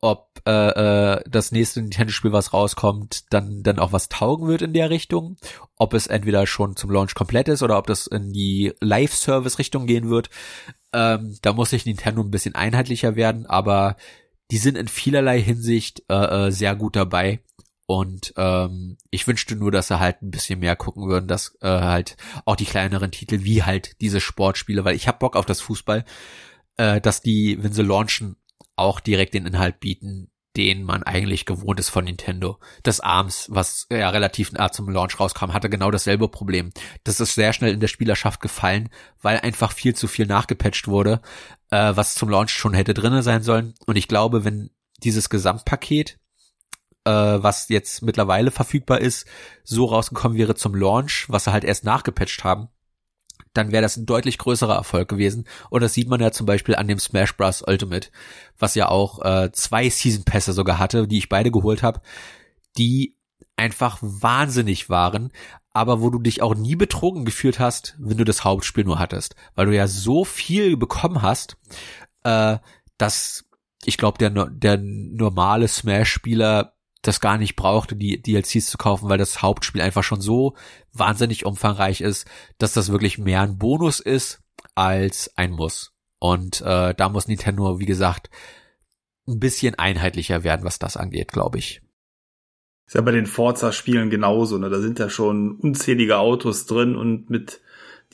ob 0.00 0.40
äh, 0.46 0.50
äh, 0.50 1.22
das 1.28 1.50
nächste 1.52 1.82
Nintendo-Spiel, 1.82 2.32
was 2.32 2.52
rauskommt, 2.52 3.32
dann 3.32 3.62
dann 3.62 3.78
auch 3.78 3.92
was 3.92 4.08
taugen 4.08 4.46
wird 4.46 4.62
in 4.62 4.72
der 4.72 4.90
Richtung, 4.90 5.36
ob 5.76 5.94
es 5.94 6.06
entweder 6.06 6.46
schon 6.46 6.76
zum 6.76 6.90
Launch 6.90 7.14
komplett 7.14 7.48
ist 7.48 7.62
oder 7.62 7.78
ob 7.78 7.86
das 7.86 8.06
in 8.06 8.32
die 8.32 8.72
Live-Service-Richtung 8.80 9.86
gehen 9.86 10.08
wird. 10.08 10.30
Ähm, 10.92 11.36
da 11.42 11.52
muss 11.52 11.70
sich 11.70 11.84
Nintendo 11.84 12.22
ein 12.22 12.30
bisschen 12.30 12.54
einheitlicher 12.54 13.16
werden, 13.16 13.46
aber 13.46 13.96
die 14.50 14.58
sind 14.58 14.78
in 14.78 14.88
vielerlei 14.88 15.40
Hinsicht 15.40 16.02
äh, 16.08 16.46
äh, 16.46 16.50
sehr 16.50 16.74
gut 16.76 16.96
dabei. 16.96 17.40
Und 17.86 18.34
ähm, 18.36 18.98
ich 19.10 19.26
wünschte 19.26 19.56
nur, 19.56 19.70
dass 19.70 19.88
sie 19.88 19.98
halt 19.98 20.20
ein 20.22 20.30
bisschen 20.30 20.60
mehr 20.60 20.76
gucken 20.76 21.08
würden, 21.08 21.26
dass 21.26 21.56
äh, 21.62 21.68
halt 21.68 22.18
auch 22.44 22.54
die 22.54 22.66
kleineren 22.66 23.10
Titel 23.10 23.44
wie 23.44 23.62
halt 23.62 23.98
diese 24.02 24.20
Sportspiele, 24.20 24.84
weil 24.84 24.94
ich 24.94 25.08
hab 25.08 25.18
Bock 25.20 25.36
auf 25.36 25.46
das 25.46 25.62
Fußball, 25.62 26.04
äh, 26.76 27.00
dass 27.00 27.22
die, 27.22 27.62
wenn 27.62 27.72
sie 27.72 27.82
launchen, 27.82 28.36
auch 28.78 29.00
direkt 29.00 29.34
den 29.34 29.46
Inhalt 29.46 29.80
bieten, 29.80 30.30
den 30.56 30.82
man 30.82 31.04
eigentlich 31.04 31.46
gewohnt 31.46 31.78
ist 31.78 31.88
von 31.88 32.04
Nintendo. 32.04 32.58
Das 32.82 33.00
ARMS, 33.00 33.46
was 33.48 33.86
ja 33.90 34.10
relativ 34.10 34.52
nah 34.52 34.72
zum 34.72 34.88
Launch 34.88 35.20
rauskam, 35.20 35.52
hatte 35.52 35.70
genau 35.70 35.90
dasselbe 35.90 36.28
Problem. 36.28 36.72
Das 37.04 37.20
ist 37.20 37.34
sehr 37.34 37.52
schnell 37.52 37.72
in 37.72 37.80
der 37.80 37.86
Spielerschaft 37.86 38.40
gefallen, 38.40 38.88
weil 39.22 39.38
einfach 39.38 39.72
viel 39.72 39.94
zu 39.94 40.08
viel 40.08 40.26
nachgepatcht 40.26 40.88
wurde, 40.88 41.20
äh, 41.70 41.92
was 41.94 42.16
zum 42.16 42.28
Launch 42.28 42.50
schon 42.50 42.74
hätte 42.74 42.92
drinne 42.92 43.22
sein 43.22 43.42
sollen. 43.42 43.74
Und 43.86 43.96
ich 43.96 44.08
glaube, 44.08 44.44
wenn 44.44 44.70
dieses 45.04 45.30
Gesamtpaket, 45.30 46.18
äh, 47.04 47.10
was 47.10 47.68
jetzt 47.68 48.02
mittlerweile 48.02 48.50
verfügbar 48.50 49.00
ist, 49.00 49.26
so 49.62 49.84
rausgekommen 49.84 50.36
wäre 50.36 50.56
zum 50.56 50.74
Launch, 50.74 51.26
was 51.28 51.44
sie 51.44 51.52
halt 51.52 51.64
erst 51.64 51.84
nachgepatcht 51.84 52.42
haben, 52.42 52.68
dann 53.58 53.72
wäre 53.72 53.82
das 53.82 53.96
ein 53.96 54.06
deutlich 54.06 54.38
größerer 54.38 54.74
Erfolg 54.74 55.08
gewesen. 55.08 55.46
Und 55.68 55.82
das 55.82 55.92
sieht 55.92 56.08
man 56.08 56.20
ja 56.20 56.30
zum 56.30 56.46
Beispiel 56.46 56.76
an 56.76 56.88
dem 56.88 56.98
Smash 56.98 57.36
Bros. 57.36 57.62
Ultimate, 57.66 58.08
was 58.58 58.74
ja 58.74 58.88
auch 58.88 59.22
äh, 59.24 59.50
zwei 59.52 59.90
Season 59.90 60.24
Pässe 60.24 60.52
sogar 60.52 60.78
hatte, 60.78 61.06
die 61.06 61.18
ich 61.18 61.28
beide 61.28 61.50
geholt 61.50 61.82
habe, 61.82 62.00
die 62.76 63.16
einfach 63.56 63.98
wahnsinnig 64.00 64.88
waren, 64.88 65.32
aber 65.72 66.00
wo 66.00 66.10
du 66.10 66.18
dich 66.18 66.42
auch 66.42 66.54
nie 66.54 66.76
betrogen 66.76 67.24
gefühlt 67.24 67.58
hast, 67.58 67.96
wenn 67.98 68.16
du 68.16 68.24
das 68.24 68.44
Hauptspiel 68.44 68.84
nur 68.84 68.98
hattest, 68.98 69.34
weil 69.54 69.66
du 69.66 69.74
ja 69.74 69.86
so 69.86 70.24
viel 70.24 70.76
bekommen 70.76 71.22
hast, 71.22 71.56
äh, 72.24 72.58
dass 72.96 73.44
ich 73.84 73.96
glaube, 73.96 74.18
der, 74.18 74.30
der 74.30 74.78
normale 74.78 75.68
Smash-Spieler 75.68 76.74
das 77.02 77.20
gar 77.20 77.38
nicht 77.38 77.56
brauchte, 77.56 77.96
die 77.96 78.20
DLCs 78.20 78.66
zu 78.66 78.78
kaufen, 78.78 79.08
weil 79.08 79.18
das 79.18 79.42
Hauptspiel 79.42 79.80
einfach 79.80 80.02
schon 80.02 80.20
so 80.20 80.56
wahnsinnig 80.92 81.46
umfangreich 81.46 82.00
ist, 82.00 82.26
dass 82.58 82.72
das 82.72 82.90
wirklich 82.90 83.18
mehr 83.18 83.42
ein 83.42 83.58
Bonus 83.58 84.00
ist 84.00 84.40
als 84.74 85.30
ein 85.36 85.52
Muss. 85.52 85.92
Und 86.18 86.60
äh, 86.62 86.94
da 86.94 87.08
muss 87.08 87.28
Nintendo, 87.28 87.78
wie 87.78 87.86
gesagt, 87.86 88.30
ein 89.28 89.38
bisschen 89.38 89.76
einheitlicher 89.76 90.42
werden, 90.42 90.64
was 90.64 90.78
das 90.78 90.96
angeht, 90.96 91.32
glaube 91.32 91.58
ich. 91.58 91.82
Ist 92.86 92.94
ja 92.94 93.02
bei 93.02 93.12
den 93.12 93.26
Forza-Spielen 93.26 94.10
genauso, 94.10 94.56
ne? 94.58 94.70
Da 94.70 94.80
sind 94.80 94.98
ja 94.98 95.10
schon 95.10 95.56
unzählige 95.56 96.18
Autos 96.18 96.66
drin 96.66 96.96
und 96.96 97.28
mit 97.28 97.60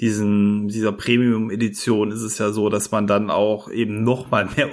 diesen, 0.00 0.66
dieser 0.66 0.90
Premium-Edition 0.90 2.10
ist 2.10 2.22
es 2.22 2.38
ja 2.38 2.50
so, 2.50 2.68
dass 2.68 2.90
man 2.90 3.06
dann 3.06 3.30
auch 3.30 3.70
eben 3.70 4.02
noch 4.02 4.28
mal 4.28 4.48
mehr 4.56 4.68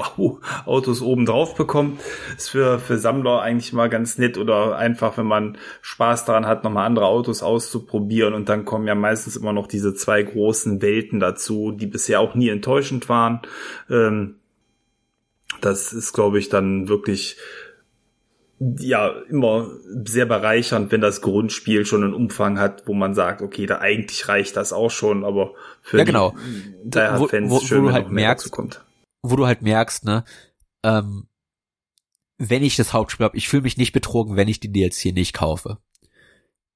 Autos 0.65 1.01
oben 1.01 1.27
drauf 1.27 1.55
bekommt. 1.55 2.01
Ist 2.35 2.49
für, 2.49 2.79
für 2.79 2.97
Sammler 2.97 3.41
eigentlich 3.41 3.71
mal 3.71 3.89
ganz 3.89 4.17
nett 4.17 4.39
oder 4.39 4.75
einfach, 4.77 5.17
wenn 5.17 5.27
man 5.27 5.57
Spaß 5.81 6.25
daran 6.25 6.47
hat, 6.47 6.63
noch 6.63 6.71
mal 6.71 6.85
andere 6.85 7.05
Autos 7.05 7.43
auszuprobieren 7.43 8.33
und 8.33 8.49
dann 8.49 8.65
kommen 8.65 8.87
ja 8.87 8.95
meistens 8.95 9.35
immer 9.35 9.53
noch 9.53 9.67
diese 9.67 9.93
zwei 9.93 10.23
großen 10.23 10.81
Welten 10.81 11.19
dazu, 11.19 11.71
die 11.71 11.87
bisher 11.87 12.19
auch 12.19 12.33
nie 12.33 12.49
enttäuschend 12.49 13.07
waren. 13.07 13.41
Ähm, 13.89 14.35
das 15.59 15.93
ist, 15.93 16.13
glaube 16.13 16.39
ich, 16.39 16.49
dann 16.49 16.87
wirklich 16.87 17.37
ja 18.77 19.09
immer 19.29 19.71
sehr 20.05 20.27
bereichernd, 20.27 20.91
wenn 20.91 21.01
das 21.01 21.21
Grundspiel 21.21 21.85
schon 21.85 22.03
einen 22.03 22.13
Umfang 22.13 22.59
hat, 22.59 22.83
wo 22.85 22.93
man 22.93 23.15
sagt, 23.15 23.41
okay, 23.41 23.65
da 23.65 23.79
eigentlich 23.79 24.27
reicht 24.27 24.55
das 24.55 24.71
auch 24.71 24.91
schon, 24.91 25.25
aber 25.25 25.53
für 25.81 25.97
ja, 25.97 26.03
genau. 26.03 26.35
die 26.83 26.99
Fans 26.99 27.49
wo, 27.49 27.55
wo, 27.55 27.59
schön, 27.59 27.83
wo 27.83 27.87
du 27.87 27.93
halt 27.93 28.11
merkst. 28.11 28.51
Wo 29.23 29.35
du 29.35 29.47
halt 29.47 29.63
merkst, 29.63 30.05
ne, 30.05 30.23
ähm, 30.83 31.27
wenn 32.37 32.63
ich 32.63 32.75
das 32.75 32.93
Hauptspiel 32.93 33.23
habe, 33.23 33.37
ich 33.37 33.49
fühle 33.49 33.63
mich 33.63 33.77
nicht 33.77 33.93
betrogen, 33.93 34.35
wenn 34.35 34.47
ich 34.47 34.59
die 34.59 34.71
DLC 34.71 35.05
nicht 35.05 35.33
kaufe. 35.33 35.77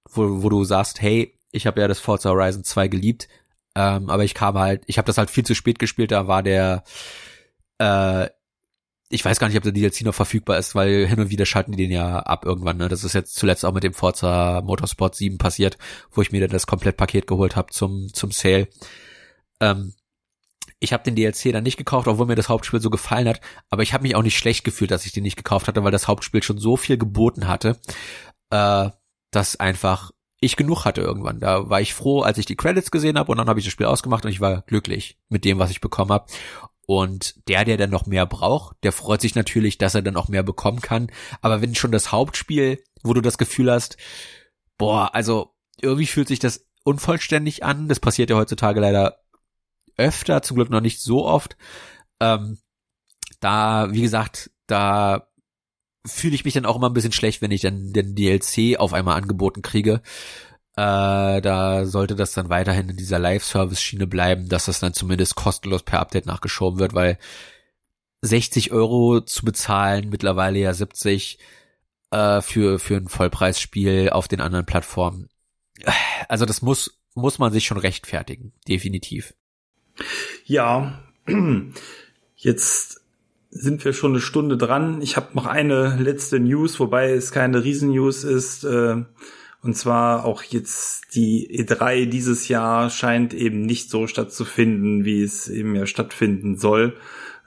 Wo, 0.10 0.44
wo 0.44 0.50
du 0.50 0.64
sagst, 0.64 1.02
hey, 1.02 1.38
ich 1.52 1.68
habe 1.68 1.82
ja 1.82 1.88
das 1.88 2.00
Forza 2.00 2.30
Horizon 2.32 2.64
2 2.64 2.88
geliebt, 2.88 3.28
ähm, 3.76 4.10
aber 4.10 4.24
ich 4.24 4.34
kam 4.34 4.58
halt, 4.58 4.84
ich 4.88 4.98
habe 4.98 5.06
das 5.06 5.20
halt 5.20 5.30
viel 5.30 5.46
zu 5.46 5.54
spät 5.54 5.78
gespielt, 5.78 6.12
da 6.12 6.28
war 6.28 6.42
der 6.42 6.84
äh, 7.78 8.28
ich 9.10 9.24
weiß 9.24 9.40
gar 9.40 9.48
nicht, 9.48 9.58
ob 9.58 9.64
der 9.64 9.72
DLC 9.72 10.02
noch 10.02 10.16
verfügbar 10.16 10.58
ist, 10.58 10.74
weil 10.74 11.06
hin 11.08 11.20
und 11.20 11.30
wieder 11.30 11.46
schalten 11.46 11.72
die 11.72 11.78
den 11.78 11.92
ja 11.92 12.20
ab 12.20 12.46
irgendwann. 12.46 12.78
Ne? 12.78 12.90
Das 12.90 13.04
ist 13.04 13.14
jetzt 13.14 13.36
zuletzt 13.36 13.64
auch 13.64 13.74
mit 13.74 13.84
dem 13.84 13.94
Forza 13.94 14.62
Motorsport 14.64 15.16
7 15.16 15.38
passiert, 15.38 15.78
wo 16.12 16.22
ich 16.22 16.32
mir 16.32 16.42
dann 16.42 16.50
das 16.50 16.68
Komplettpaket 16.68 17.28
geholt 17.28 17.56
habe 17.56 17.72
zum 17.72 18.12
zum 18.14 18.32
Sale. 18.32 18.68
Ähm, 19.60 19.94
ich 20.80 20.92
habe 20.92 21.04
den 21.04 21.16
DLC 21.16 21.54
dann 21.54 21.64
nicht 21.64 21.78
gekauft, 21.78 22.08
obwohl 22.08 22.26
mir 22.26 22.36
das 22.36 22.50
Hauptspiel 22.50 22.82
so 22.82 22.90
gefallen 22.90 23.28
hat, 23.28 23.42
aber 23.70 23.84
ich 23.84 23.94
habe 23.94 24.04
mich 24.04 24.16
auch 24.16 24.24
nicht 24.24 24.38
schlecht 24.38 24.64
gefühlt, 24.64 24.92
dass 24.92 25.06
ich 25.06 25.14
den 25.14 25.24
nicht 25.24 25.38
gekauft 25.38 25.68
hatte, 25.68 25.84
weil 25.84 25.92
das 25.92 26.08
Hauptspiel 26.08 26.44
schon 26.44 26.58
so 26.58 26.76
viel 26.76 26.98
geboten 26.98 27.48
hatte, 27.48 27.80
äh, 28.50 28.90
dass 29.32 29.60
einfach 29.60 30.12
ich 30.42 30.58
genug 30.58 30.86
hatte 30.86 31.02
irgendwann. 31.02 31.40
Da 31.40 31.70
war 31.70 31.82
ich 31.82 31.94
froh, 31.94 32.22
als 32.22 32.38
ich 32.38 32.46
die 32.46 32.56
Credits 32.56 32.92
gesehen 32.92 33.18
habe 33.18 33.32
und 33.32 33.38
dann 33.38 33.48
habe 33.48 33.60
ich 33.60 33.66
das 33.66 33.74
Spiel 33.74 33.86
ausgemacht 33.86 34.26
und 34.26 34.32
ich 34.32 34.42
war 34.42 34.64
glücklich 34.64 35.18
mit 35.30 35.46
dem, 35.46 35.60
was 35.60 35.72
ich 35.72 35.82
bekommen 35.82 36.12
habe. 36.12 36.26
Und 36.88 37.48
der, 37.48 37.66
der 37.66 37.78
dann 37.78 37.90
noch 37.90 38.06
mehr 38.06 38.26
braucht, 38.26 38.78
der 38.84 38.92
freut 38.92 39.22
sich 39.22 39.36
natürlich, 39.36 39.78
dass 39.78 39.96
er 39.96 40.02
dann 40.02 40.18
auch 40.18 40.28
mehr 40.28 40.44
bekommen 40.44 40.82
kann. 40.82 41.12
Aber 41.42 41.62
wenn 41.62 41.74
schon 41.76 41.92
das 41.92 42.12
Hauptspiel, 42.12 42.84
wo 43.04 43.14
du 43.14 43.22
das 43.22 43.38
Gefühl 43.38 43.72
hast, 43.72 43.98
boah, 44.78 45.14
also 45.16 45.56
irgendwie 45.82 46.06
fühlt 46.06 46.28
sich 46.28 46.40
das 46.40 46.68
unvollständig 46.84 47.64
an. 47.64 47.88
Das 47.88 48.00
passiert 48.00 48.30
ja 48.30 48.36
heutzutage 48.38 48.80
leider 48.80 49.20
öfter, 49.98 50.42
zum 50.42 50.56
Glück 50.56 50.70
noch 50.70 50.82
nicht 50.82 51.02
so 51.02 51.26
oft. 51.26 51.58
Ähm, 52.20 52.60
da, 53.40 53.92
wie 53.92 54.02
gesagt, 54.02 54.52
da 54.68 55.28
fühle 56.06 56.36
ich 56.36 56.46
mich 56.46 56.54
dann 56.54 56.66
auch 56.66 56.76
immer 56.76 56.90
ein 56.90 56.94
bisschen 56.94 57.12
schlecht, 57.12 57.42
wenn 57.42 57.52
ich 57.52 57.62
dann 57.62 57.92
den 57.94 58.16
DLC 58.16 58.80
auf 58.80 58.94
einmal 58.94 59.18
angeboten 59.18 59.62
kriege. 59.62 60.02
Äh, 60.78 61.42
da 61.42 61.86
sollte 61.86 62.16
das 62.16 62.34
dann 62.34 62.50
weiterhin 62.50 62.90
in 62.90 62.98
dieser 62.98 63.18
Live-Service-Schiene 63.18 64.08
bleiben, 64.08 64.50
dass 64.50 64.66
das 64.66 64.82
dann 64.82 64.94
zumindest 64.94 65.36
kostenlos 65.36 65.84
per 65.84 66.02
Update 66.02 66.26
nachgeschoben 66.26 66.80
wird, 66.80 66.94
weil 66.94 67.18
60 68.22 68.72
Euro 68.72 69.22
zu 69.22 69.46
bezahlen, 69.46 70.10
mittlerweile 70.10 70.60
ja 70.60 70.74
70 70.74 71.40
äh, 72.12 72.42
für, 72.42 72.80
für 72.80 72.98
ein 72.98 73.08
Vollpreisspiel 73.08 74.10
auf 74.10 74.28
den 74.28 74.42
anderen 74.42 74.66
Plattformen. 74.66 75.30
Also 76.28 76.46
das 76.46 76.62
muss, 76.62 77.00
muss 77.14 77.40
man 77.40 77.54
sich 77.54 77.66
schon 77.66 77.78
rechtfertigen, 77.78 78.52
definitiv. 78.68 79.34
Ja, 80.46 81.04
jetzt 82.36 83.02
sind 83.50 83.86
wir 83.86 83.94
schon 83.94 84.12
eine 84.12 84.22
Stunde 84.22 84.58
dran. 84.58 85.02
Ich 85.02 85.16
habe 85.16 85.34
noch 85.34 85.46
eine 85.46 85.96
letzte 85.96 86.40
News, 86.40 86.80
wobei 86.82 87.12
es 87.12 87.32
keine 87.32 87.64
Riesen-News 87.64 88.26
ist. 88.26 88.66
Äh, 88.66 89.06
und 89.66 89.76
zwar 89.76 90.26
auch 90.26 90.44
jetzt 90.44 91.16
die 91.16 91.50
E3 91.60 92.06
dieses 92.06 92.48
Jahr 92.48 92.92
scheint 92.92 93.34
eben 93.34 93.64
nicht 93.64 93.90
so 93.90 94.06
stattzufinden, 94.06 95.06
wie 95.06 95.24
es 95.24 95.50
eben 95.50 95.76
ja 95.76 95.88
stattfinden 95.88 96.56
soll 96.56 96.96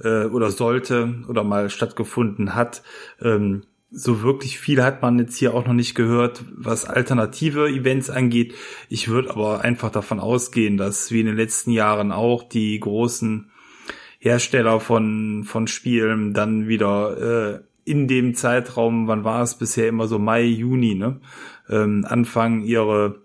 äh, 0.03 0.25
oder 0.25 0.51
sollte 0.51 1.15
oder 1.29 1.45
mal 1.45 1.71
stattgefunden 1.71 2.57
hat. 2.57 2.83
Ähm, 3.23 3.63
so 3.91 4.23
wirklich 4.23 4.59
viel 4.59 4.83
hat 4.83 5.01
man 5.01 5.19
jetzt 5.21 5.37
hier 5.37 5.55
auch 5.55 5.65
noch 5.65 5.73
nicht 5.73 5.95
gehört, 5.95 6.45
was 6.51 6.85
alternative 6.85 7.69
Events 7.69 8.11
angeht. 8.11 8.55
Ich 8.89 9.09
würde 9.09 9.31
aber 9.31 9.63
einfach 9.63 9.91
davon 9.91 10.19
ausgehen, 10.19 10.77
dass 10.77 11.13
wie 11.13 11.21
in 11.21 11.27
den 11.27 11.37
letzten 11.37 11.71
Jahren 11.71 12.11
auch 12.11 12.43
die 12.43 12.81
großen 12.81 13.51
Hersteller 14.19 14.81
von, 14.81 15.45
von 15.45 15.69
Spielen 15.69 16.35
dann 16.35 16.67
wieder 16.67 17.55
äh, 17.55 17.61
in 17.89 18.07
dem 18.07 18.35
Zeitraum, 18.35 19.07
wann 19.07 19.25
war 19.25 19.43
es 19.43 19.55
bisher 19.55 19.89
immer 19.89 20.09
so 20.09 20.19
Mai, 20.19 20.43
Juni, 20.43 20.95
ne? 20.95 21.21
Ähm, 21.71 22.05
anfangen, 22.09 22.63
ihre 22.63 23.23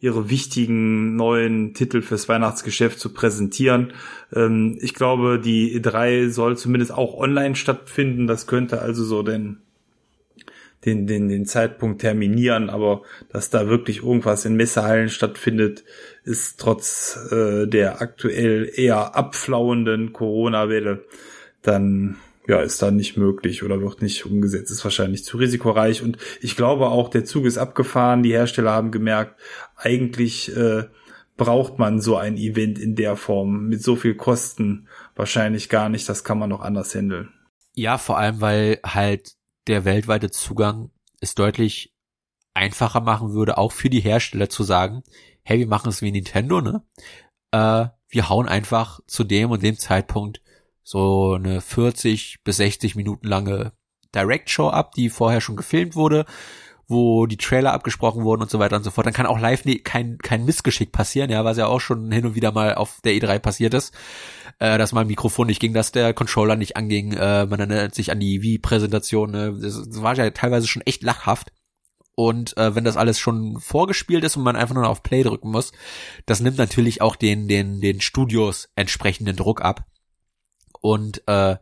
ihre 0.00 0.30
wichtigen 0.30 1.16
neuen 1.16 1.74
Titel 1.74 2.02
fürs 2.02 2.28
Weihnachtsgeschäft 2.28 3.00
zu 3.00 3.12
präsentieren. 3.12 3.92
Ähm, 4.32 4.78
ich 4.80 4.94
glaube, 4.94 5.40
die 5.40 5.80
E3 5.80 6.30
soll 6.30 6.56
zumindest 6.56 6.92
auch 6.92 7.14
online 7.14 7.56
stattfinden. 7.56 8.26
Das 8.26 8.46
könnte 8.46 8.80
also 8.80 9.04
so 9.04 9.22
den, 9.22 9.58
den, 10.84 11.08
den, 11.08 11.28
den 11.28 11.46
Zeitpunkt 11.46 12.00
terminieren, 12.00 12.70
aber 12.70 13.02
dass 13.30 13.50
da 13.50 13.68
wirklich 13.68 14.04
irgendwas 14.04 14.44
in 14.44 14.54
Messehallen 14.54 15.08
stattfindet, 15.08 15.84
ist 16.22 16.60
trotz 16.60 17.18
äh, 17.32 17.66
der 17.66 18.00
aktuell 18.00 18.70
eher 18.72 19.16
abflauenden 19.16 20.12
Corona-Welle 20.12 21.04
dann 21.62 22.16
ja, 22.48 22.62
ist 22.62 22.80
da 22.80 22.90
nicht 22.90 23.18
möglich 23.18 23.62
oder 23.62 23.82
wird 23.82 24.00
nicht 24.00 24.24
umgesetzt, 24.24 24.70
ist 24.70 24.82
wahrscheinlich 24.82 25.22
zu 25.22 25.36
risikoreich. 25.36 26.02
Und 26.02 26.16
ich 26.40 26.56
glaube 26.56 26.88
auch, 26.88 27.10
der 27.10 27.26
Zug 27.26 27.44
ist 27.44 27.58
abgefahren. 27.58 28.22
Die 28.22 28.32
Hersteller 28.32 28.72
haben 28.72 28.90
gemerkt, 28.90 29.38
eigentlich 29.76 30.56
äh, 30.56 30.84
braucht 31.36 31.78
man 31.78 32.00
so 32.00 32.16
ein 32.16 32.38
Event 32.38 32.78
in 32.78 32.96
der 32.96 33.16
Form 33.16 33.66
mit 33.66 33.82
so 33.82 33.96
viel 33.96 34.14
Kosten 34.14 34.88
wahrscheinlich 35.14 35.68
gar 35.68 35.90
nicht. 35.90 36.08
Das 36.08 36.24
kann 36.24 36.38
man 36.38 36.48
noch 36.48 36.62
anders 36.62 36.94
handeln. 36.94 37.34
Ja, 37.74 37.98
vor 37.98 38.16
allem, 38.16 38.40
weil 38.40 38.80
halt 38.82 39.34
der 39.66 39.84
weltweite 39.84 40.30
Zugang 40.30 40.90
es 41.20 41.34
deutlich 41.34 41.94
einfacher 42.54 43.02
machen 43.02 43.34
würde, 43.34 43.58
auch 43.58 43.72
für 43.72 43.90
die 43.90 44.00
Hersteller 44.00 44.48
zu 44.48 44.62
sagen, 44.62 45.02
hey, 45.42 45.58
wir 45.58 45.66
machen 45.66 45.90
es 45.90 46.00
wie 46.00 46.10
Nintendo, 46.10 46.62
ne? 46.62 46.82
Äh, 47.50 47.88
wir 48.08 48.28
hauen 48.30 48.48
einfach 48.48 49.00
zu 49.06 49.22
dem 49.22 49.50
und 49.50 49.62
dem 49.62 49.76
Zeitpunkt 49.76 50.40
so 50.88 51.34
eine 51.34 51.60
40 51.60 52.38
bis 52.44 52.56
60 52.56 52.96
Minuten 52.96 53.26
lange 53.26 53.72
Direct 54.14 54.48
Show 54.48 54.68
ab, 54.68 54.92
die 54.92 55.10
vorher 55.10 55.42
schon 55.42 55.56
gefilmt 55.56 55.96
wurde 55.96 56.24
wo 56.90 57.26
die 57.26 57.36
Trailer 57.36 57.74
abgesprochen 57.74 58.24
wurden 58.24 58.40
und 58.40 58.50
so 58.50 58.58
weiter 58.58 58.76
und 58.76 58.82
so 58.82 58.90
fort. 58.90 59.06
Dann 59.06 59.12
kann 59.12 59.26
auch 59.26 59.38
live 59.38 59.66
nie, 59.66 59.78
kein, 59.78 60.16
kein 60.16 60.46
Missgeschick 60.46 60.90
passieren, 60.90 61.30
ja, 61.30 61.44
was 61.44 61.58
ja 61.58 61.66
auch 61.66 61.80
schon 61.80 62.10
hin 62.10 62.24
und 62.24 62.34
wieder 62.34 62.50
mal 62.50 62.74
auf 62.74 63.00
der 63.04 63.12
E3 63.12 63.38
passiert 63.38 63.74
ist, 63.74 63.92
äh, 64.58 64.78
dass 64.78 64.92
mal 64.92 65.02
ein 65.02 65.06
Mikrofon 65.06 65.48
nicht 65.48 65.60
ging, 65.60 65.74
dass 65.74 65.92
der 65.92 66.14
Controller 66.14 66.56
nicht 66.56 66.78
anging, 66.78 67.12
äh, 67.12 67.44
man 67.44 67.60
erinnert 67.60 67.94
sich 67.94 68.10
an 68.10 68.20
die 68.20 68.40
Wii-Präsentation, 68.40 69.30
ne? 69.30 69.58
das, 69.60 69.86
das 69.86 70.00
war 70.00 70.16
ja 70.16 70.30
teilweise 70.30 70.66
schon 70.66 70.82
echt 70.86 71.02
lachhaft. 71.02 71.52
Und 72.14 72.56
äh, 72.56 72.74
wenn 72.74 72.84
das 72.84 72.96
alles 72.96 73.20
schon 73.20 73.60
vorgespielt 73.60 74.24
ist 74.24 74.36
und 74.36 74.42
man 74.42 74.56
einfach 74.56 74.74
nur 74.74 74.88
auf 74.88 75.02
Play 75.02 75.22
drücken 75.22 75.50
muss, 75.50 75.72
das 76.24 76.40
nimmt 76.40 76.56
natürlich 76.56 77.02
auch 77.02 77.14
den, 77.14 77.46
den, 77.46 77.80
den 77.80 78.00
Studios 78.00 78.70
entsprechenden 78.74 79.36
Druck 79.36 79.60
ab. 79.60 79.84
Und 80.80 81.22
äh, 81.26 81.56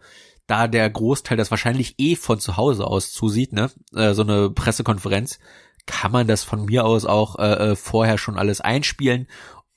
da 0.47 0.69
der 0.69 0.89
Großteil 0.91 1.37
das 1.37 1.51
wahrscheinlich 1.51 1.95
eh 1.99 2.17
von 2.17 2.39
zu 2.39 2.57
Hause 2.57 2.87
aus 2.87 3.13
zusieht, 3.13 3.53
ne, 3.53 3.71
äh, 3.95 4.15
so 4.15 4.23
eine 4.23 4.51
Pressekonferenz, 4.51 5.39
kann 5.87 6.13
man 6.13 6.27
das 6.27 6.43
von 6.43 6.65
mir 6.65 6.85
aus 6.85 7.05
auch 7.05 7.39
äh, 7.39 7.73
äh 7.73 7.77
vorher 7.77 8.19
schon 8.19 8.37
alles 8.37 8.61
einspielen 8.61 9.29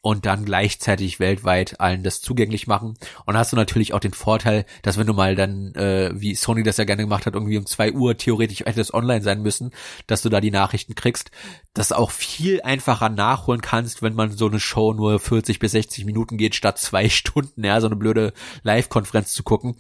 und 0.02 0.26
dann 0.26 0.46
gleichzeitig 0.46 1.20
weltweit 1.20 1.80
allen 1.82 2.04
das 2.04 2.22
zugänglich 2.22 2.68
machen. 2.68 2.98
Und 3.26 3.38
hast 3.38 3.52
du 3.52 3.58
natürlich 3.58 3.94
auch 3.94 4.00
den 4.00 4.14
Vorteil, 4.14 4.66
dass 4.82 4.98
wenn 4.98 5.08
du 5.08 5.14
mal 5.14 5.36
dann, 5.36 5.76
äh, 5.76 6.12
wie 6.14 6.36
Sony 6.36 6.64
das 6.64 6.78
ja 6.78 6.86
gerne 6.86 7.04
gemacht 7.04 7.26
hat, 7.26 7.34
irgendwie 7.34 7.58
um 7.58 7.66
zwei 7.66 7.92
Uhr 7.92 8.16
theoretisch 8.16 8.62
hätte 8.62 8.80
es 8.80 8.94
online 8.94 9.22
sein 9.22 9.42
müssen, 9.42 9.72
dass 10.08 10.22
du 10.22 10.30
da 10.30 10.40
die 10.40 10.52
Nachrichten 10.52 10.96
kriegst, 10.96 11.32
das 11.74 11.92
auch 11.92 12.12
viel 12.12 12.62
einfacher 12.62 13.10
nachholen 13.10 13.62
kannst, 13.62 14.02
wenn 14.02 14.14
man 14.14 14.32
so 14.32 14.48
eine 14.48 14.62
Show 14.62 14.94
nur 14.94 15.20
40 15.20 15.60
bis 15.60 15.74
60 15.74 16.06
Minuten 16.06 16.38
geht, 16.38 16.56
statt 16.56 16.78
zwei 16.78 17.10
Stunden, 17.10 17.64
ja, 17.66 17.82
so 17.82 17.88
eine 17.88 17.98
blöde 17.98 18.32
Live-Konferenz 18.64 19.34
zu 19.34 19.44
gucken, 19.44 19.76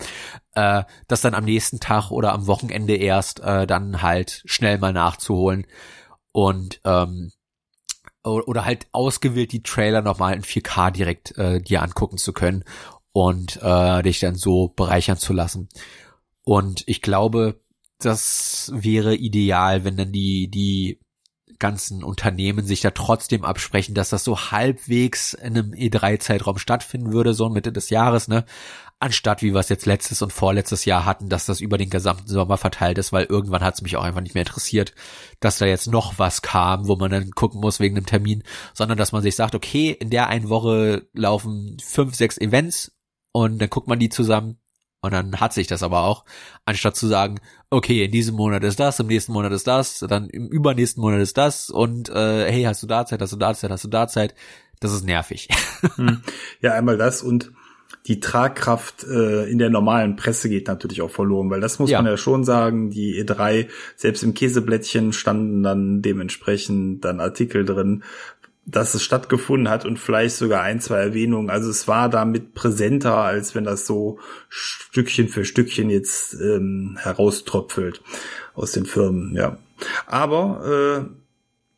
äh, 0.53 0.83
das 1.07 1.21
dann 1.21 1.33
am 1.33 1.45
nächsten 1.45 1.79
Tag 1.79 2.11
oder 2.11 2.33
am 2.33 2.45
Wochenende 2.47 2.95
erst 2.95 3.39
äh, 3.39 3.65
dann 3.65 4.01
halt 4.01 4.41
schnell 4.45 4.79
mal 4.79 4.91
nachzuholen. 4.91 5.65
Und 6.31 6.81
ähm, 6.83 7.31
oder 8.23 8.65
halt 8.65 8.87
ausgewählt 8.91 9.51
die 9.51 9.63
Trailer 9.63 10.01
nochmal 10.01 10.33
in 10.33 10.43
4K 10.43 10.91
direkt 10.91 11.37
äh, 11.37 11.61
dir 11.61 11.81
angucken 11.81 12.17
zu 12.17 12.33
können 12.33 12.63
und 13.11 13.59
äh, 13.61 14.01
dich 14.03 14.19
dann 14.19 14.35
so 14.35 14.69
bereichern 14.69 15.17
zu 15.17 15.33
lassen. 15.33 15.69
Und 16.43 16.83
ich 16.87 17.01
glaube, 17.01 17.61
das 17.99 18.71
wäre 18.73 19.15
ideal, 19.15 19.83
wenn 19.83 19.97
dann 19.97 20.11
die, 20.11 20.49
die 20.49 20.99
ganzen 21.59 22.03
Unternehmen 22.03 22.65
sich 22.65 22.81
da 22.81 22.91
trotzdem 22.91 23.43
absprechen, 23.43 23.93
dass 23.93 24.09
das 24.09 24.23
so 24.23 24.51
halbwegs 24.51 25.33
in 25.33 25.57
einem 25.57 25.71
E3-Zeitraum 25.71 26.57
stattfinden 26.57 27.11
würde, 27.11 27.33
so 27.33 27.49
Mitte 27.49 27.71
des 27.71 27.89
Jahres, 27.89 28.27
ne? 28.29 28.45
Anstatt 28.99 29.41
wie 29.41 29.53
wir 29.53 29.59
es 29.59 29.69
jetzt 29.69 29.85
letztes 29.85 30.21
und 30.21 30.33
vorletztes 30.33 30.85
Jahr 30.85 31.05
hatten, 31.05 31.29
dass 31.29 31.45
das 31.45 31.61
über 31.61 31.77
den 31.77 31.89
gesamten 31.89 32.27
Sommer 32.27 32.57
verteilt 32.57 32.97
ist, 32.97 33.13
weil 33.13 33.25
irgendwann 33.25 33.63
hat 33.63 33.75
es 33.75 33.81
mich 33.81 33.95
auch 33.95 34.03
einfach 34.03 34.21
nicht 34.21 34.35
mehr 34.35 34.43
interessiert, 34.43 34.93
dass 35.39 35.57
da 35.57 35.65
jetzt 35.65 35.87
noch 35.87 36.19
was 36.19 36.41
kam, 36.41 36.87
wo 36.87 36.97
man 36.97 37.09
dann 37.09 37.31
gucken 37.31 37.61
muss 37.61 37.79
wegen 37.79 37.95
einem 37.95 38.05
Termin, 38.05 38.43
sondern 38.73 38.97
dass 38.97 39.13
man 39.13 39.21
sich 39.21 39.35
sagt, 39.35 39.55
okay, 39.55 39.91
in 39.91 40.09
der 40.09 40.27
einen 40.27 40.49
Woche 40.49 41.07
laufen 41.13 41.77
fünf, 41.81 42.15
sechs 42.15 42.37
Events 42.37 42.91
und 43.31 43.59
dann 43.59 43.69
guckt 43.69 43.87
man 43.87 43.99
die 43.99 44.09
zusammen 44.09 44.59
und 45.01 45.13
dann 45.13 45.39
hat 45.39 45.53
sich 45.53 45.67
das 45.67 45.81
aber 45.81 46.03
auch, 46.03 46.25
anstatt 46.65 46.97
zu 46.97 47.07
sagen, 47.07 47.39
okay, 47.69 48.03
in 48.03 48.11
diesem 48.11 48.35
Monat 48.35 48.63
ist 48.65 48.81
das, 48.81 48.99
im 48.99 49.07
nächsten 49.07 49.31
Monat 49.31 49.53
ist 49.53 49.67
das, 49.67 49.99
dann 49.99 50.29
im 50.29 50.47
übernächsten 50.47 51.01
Monat 51.01 51.21
ist 51.21 51.37
das 51.37 51.69
und 51.69 52.09
äh, 52.09 52.51
hey, 52.51 52.63
hast 52.63 52.83
du 52.83 52.87
da 52.87 53.05
Zeit, 53.05 53.21
hast 53.21 53.31
du 53.31 53.37
da 53.37 53.53
Zeit, 53.53 53.71
hast 53.71 53.85
du 53.85 53.87
da 53.87 54.09
Zeit, 54.09 54.35
das 54.81 54.91
ist 54.91 55.05
nervig. 55.05 55.47
Hm. 55.95 56.21
Ja, 56.59 56.73
einmal 56.73 56.97
das 56.97 57.21
und 57.21 57.53
die 58.05 58.19
Tragkraft 58.19 59.03
äh, 59.03 59.49
in 59.49 59.57
der 59.57 59.69
normalen 59.69 60.15
Presse 60.15 60.49
geht 60.49 60.67
natürlich 60.67 61.01
auch 61.01 61.11
verloren, 61.11 61.49
weil 61.49 61.61
das 61.61 61.79
muss 61.79 61.89
ja. 61.89 62.01
man 62.01 62.11
ja 62.11 62.17
schon 62.17 62.43
sagen, 62.43 62.89
die 62.89 63.23
E3, 63.23 63.67
selbst 63.95 64.23
im 64.23 64.33
Käseblättchen 64.33 65.13
standen 65.13 65.63
dann 65.63 66.01
dementsprechend 66.01 67.05
dann 67.05 67.19
Artikel 67.19 67.65
drin, 67.65 68.03
dass 68.65 68.93
es 68.93 69.03
stattgefunden 69.03 69.69
hat 69.69 69.85
und 69.85 69.97
vielleicht 69.97 70.35
sogar 70.35 70.61
ein, 70.61 70.79
zwei 70.79 70.99
Erwähnungen. 70.99 71.49
Also 71.49 71.69
es 71.69 71.87
war 71.87 72.09
damit 72.09 72.53
präsenter, 72.53 73.15
als 73.15 73.55
wenn 73.55 73.63
das 73.63 73.85
so 73.85 74.19
Stückchen 74.47 75.27
für 75.27 75.45
Stückchen 75.45 75.89
jetzt 75.89 76.33
ähm, 76.35 76.97
herauströpfelt 76.99 78.01
aus 78.53 78.71
den 78.71 78.85
Firmen, 78.85 79.35
ja. 79.35 79.57
Aber 80.05 81.07
äh, 81.07 81.15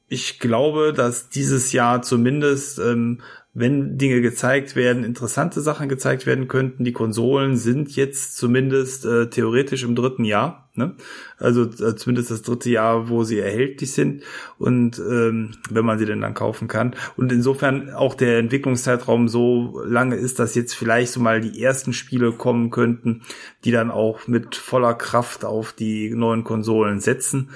ich 0.08 0.40
glaube, 0.40 0.92
dass 0.92 1.30
dieses 1.30 1.72
Jahr 1.72 2.02
zumindest 2.02 2.80
ähm, 2.80 3.22
wenn 3.54 3.98
Dinge 3.98 4.22
gezeigt 4.22 4.78
werden, 4.78 5.04
interessante 5.04 5.60
Sachen 5.60 5.90
gezeigt 5.90 6.26
werden 6.26 6.48
könnten. 6.48 6.86
Die 6.86 6.94
Konsolen 6.94 7.58
sind 7.58 7.94
jetzt 7.98 8.38
zumindest 8.38 9.06
äh, 9.06 9.30
theoretisch 9.30 9.84
im 9.84 9.94
dritten 9.94 10.24
Jahr, 10.24 10.70
ne? 10.76 10.96
also 11.38 11.64
äh, 11.64 11.98
zumindest 11.98 12.32
das 12.32 12.44
dritte 12.44 12.70
Jahr, 12.70 13.10
wo 13.10 13.26
sie 13.26 13.40
erhältlich 13.40 13.92
sind 13.92 14.24
und 14.58 15.00
ähm, 15.00 15.52
wenn 15.70 15.84
man 15.84 16.00
sie 16.00 16.06
denn 16.06 16.22
dann 16.22 16.34
kaufen 16.34 16.70
kann. 16.70 16.96
Und 17.18 17.34
insofern 17.34 17.90
auch 17.90 18.16
der 18.16 18.40
Entwicklungszeitraum 18.40 19.28
so 19.28 19.84
lange 19.86 20.16
ist, 20.16 20.40
dass 20.40 20.56
jetzt 20.56 20.74
vielleicht 20.74 21.12
so 21.12 21.20
mal 21.20 21.42
die 21.42 21.62
ersten 21.62 21.92
Spiele 21.92 22.32
kommen 22.32 22.70
könnten, 22.70 23.24
die 23.66 23.72
dann 23.72 23.92
auch 23.92 24.28
mit 24.28 24.56
voller 24.56 24.94
Kraft 24.94 25.44
auf 25.44 25.74
die 25.74 26.12
neuen 26.12 26.46
Konsolen 26.46 27.02
setzen. 27.02 27.50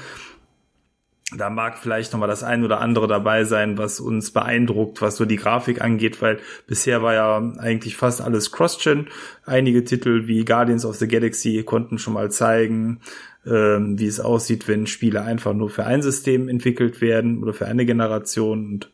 Da 1.33 1.49
mag 1.49 1.79
vielleicht 1.79 2.13
noch 2.13 2.19
mal 2.19 2.27
das 2.27 2.43
ein 2.43 2.63
oder 2.63 2.81
andere 2.81 3.07
dabei 3.07 3.45
sein, 3.45 3.79
was 3.79 3.99
uns 3.99 4.29
beeindruckt, 4.29 5.01
was 5.01 5.17
so 5.17 5.25
die 5.25 5.37
Grafik 5.37 5.81
angeht, 5.81 6.21
weil 6.21 6.39
bisher 6.67 7.01
war 7.01 7.15
ja 7.15 7.37
eigentlich 7.57 7.97
fast 7.97 8.21
alles 8.21 8.51
Cross-Gen. 8.51 9.07
Einige 9.43 9.83
Titel 9.83 10.27
wie 10.27 10.45
Guardians 10.45 10.85
of 10.85 10.97
the 10.97 11.07
Galaxy 11.07 11.63
konnten 11.63 11.97
schon 11.97 12.13
mal 12.13 12.29
zeigen, 12.29 13.01
ähm, 13.43 13.97
wie 13.97 14.05
es 14.05 14.19
aussieht, 14.19 14.67
wenn 14.67 14.85
Spiele 14.85 15.23
einfach 15.23 15.53
nur 15.53 15.71
für 15.71 15.85
ein 15.85 16.03
System 16.03 16.47
entwickelt 16.47 17.01
werden 17.01 17.41
oder 17.41 17.53
für 17.53 17.65
eine 17.65 17.87
Generation. 17.87 18.65
Und 18.67 18.91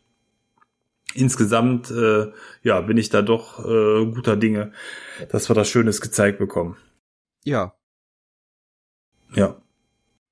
insgesamt, 1.14 1.92
äh, 1.92 2.32
ja, 2.64 2.80
bin 2.80 2.98
ich 2.98 3.10
da 3.10 3.22
doch 3.22 3.60
äh, 3.60 4.06
guter 4.06 4.38
Dinge, 4.38 4.72
dass 5.30 5.50
wir 5.50 5.54
das 5.54 5.70
Schönes 5.70 6.00
gezeigt 6.00 6.40
bekommen. 6.40 6.78
Ja. 7.44 7.76
Ja. 9.34 9.62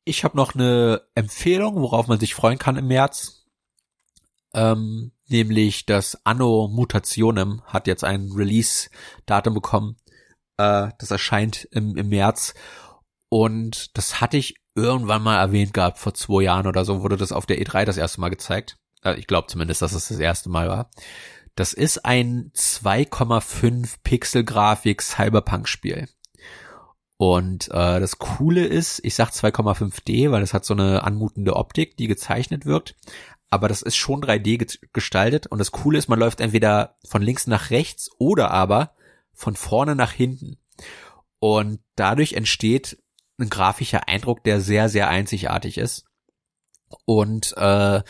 Ich 0.09 0.23
habe 0.23 0.35
noch 0.35 0.55
eine 0.55 1.03
Empfehlung, 1.13 1.75
worauf 1.75 2.07
man 2.07 2.19
sich 2.19 2.33
freuen 2.33 2.57
kann 2.57 2.77
im 2.77 2.87
März. 2.87 3.45
Ähm, 4.55 5.11
nämlich 5.27 5.85
das 5.85 6.25
Anno 6.25 6.67
Mutationem 6.67 7.61
hat 7.65 7.85
jetzt 7.85 8.03
ein 8.03 8.31
Release-Datum 8.31 9.53
bekommen. 9.53 9.97
Äh, 10.57 10.89
das 10.97 11.11
erscheint 11.11 11.65
im, 11.69 11.95
im 11.95 12.09
März. 12.09 12.55
Und 13.29 13.95
das 13.95 14.19
hatte 14.19 14.37
ich 14.37 14.55
irgendwann 14.73 15.21
mal 15.21 15.37
erwähnt 15.37 15.75
gehabt, 15.75 15.99
vor 15.99 16.15
zwei 16.15 16.41
Jahren 16.41 16.65
oder 16.65 16.85
so 16.85 17.03
wurde 17.03 17.15
das 17.15 17.31
auf 17.31 17.45
der 17.45 17.61
E3 17.61 17.85
das 17.85 17.97
erste 17.97 18.19
Mal 18.19 18.29
gezeigt. 18.29 18.79
Äh, 19.03 19.13
ich 19.19 19.27
glaube 19.27 19.45
zumindest, 19.47 19.83
dass 19.83 19.93
es 19.93 20.07
das 20.07 20.17
erste 20.17 20.49
Mal 20.49 20.69
war. 20.69 20.89
Das 21.53 21.73
ist 21.73 22.03
ein 22.03 22.51
2,5 22.55 23.97
Pixel 24.03 24.43
Grafik 24.43 25.03
Cyberpunk 25.03 25.67
Spiel. 25.67 26.09
Und 27.21 27.67
äh, 27.67 27.99
das 27.99 28.17
Coole 28.17 28.65
ist, 28.65 29.01
ich 29.03 29.13
sag 29.13 29.31
2,5D, 29.31 30.31
weil 30.31 30.39
das 30.39 30.53
hat 30.53 30.63
so 30.63 30.73
eine 30.73 31.03
anmutende 31.03 31.57
Optik, 31.57 31.97
die 31.97 32.07
gezeichnet 32.07 32.65
wirkt. 32.65 32.95
Aber 33.49 33.67
das 33.67 33.81
ist 33.81 33.97
schon 33.97 34.21
3D 34.21 34.79
gestaltet. 34.93 35.45
Und 35.45 35.57
das 35.57 35.73
Coole 35.73 35.97
ist, 35.97 36.07
man 36.07 36.17
läuft 36.17 36.39
entweder 36.39 36.95
von 37.05 37.21
links 37.21 37.45
nach 37.45 37.71
rechts 37.71 38.09
oder 38.19 38.51
aber 38.51 38.93
von 39.33 39.57
vorne 39.57 39.97
nach 39.97 40.13
hinten. 40.13 40.59
Und 41.39 41.81
dadurch 41.97 42.33
entsteht 42.33 43.03
ein 43.37 43.49
grafischer 43.49 44.07
Eindruck, 44.07 44.45
der 44.45 44.61
sehr, 44.61 44.87
sehr 44.87 45.09
einzigartig 45.09 45.77
ist. 45.77 46.05
Und 47.03 47.53
äh, 47.57 48.01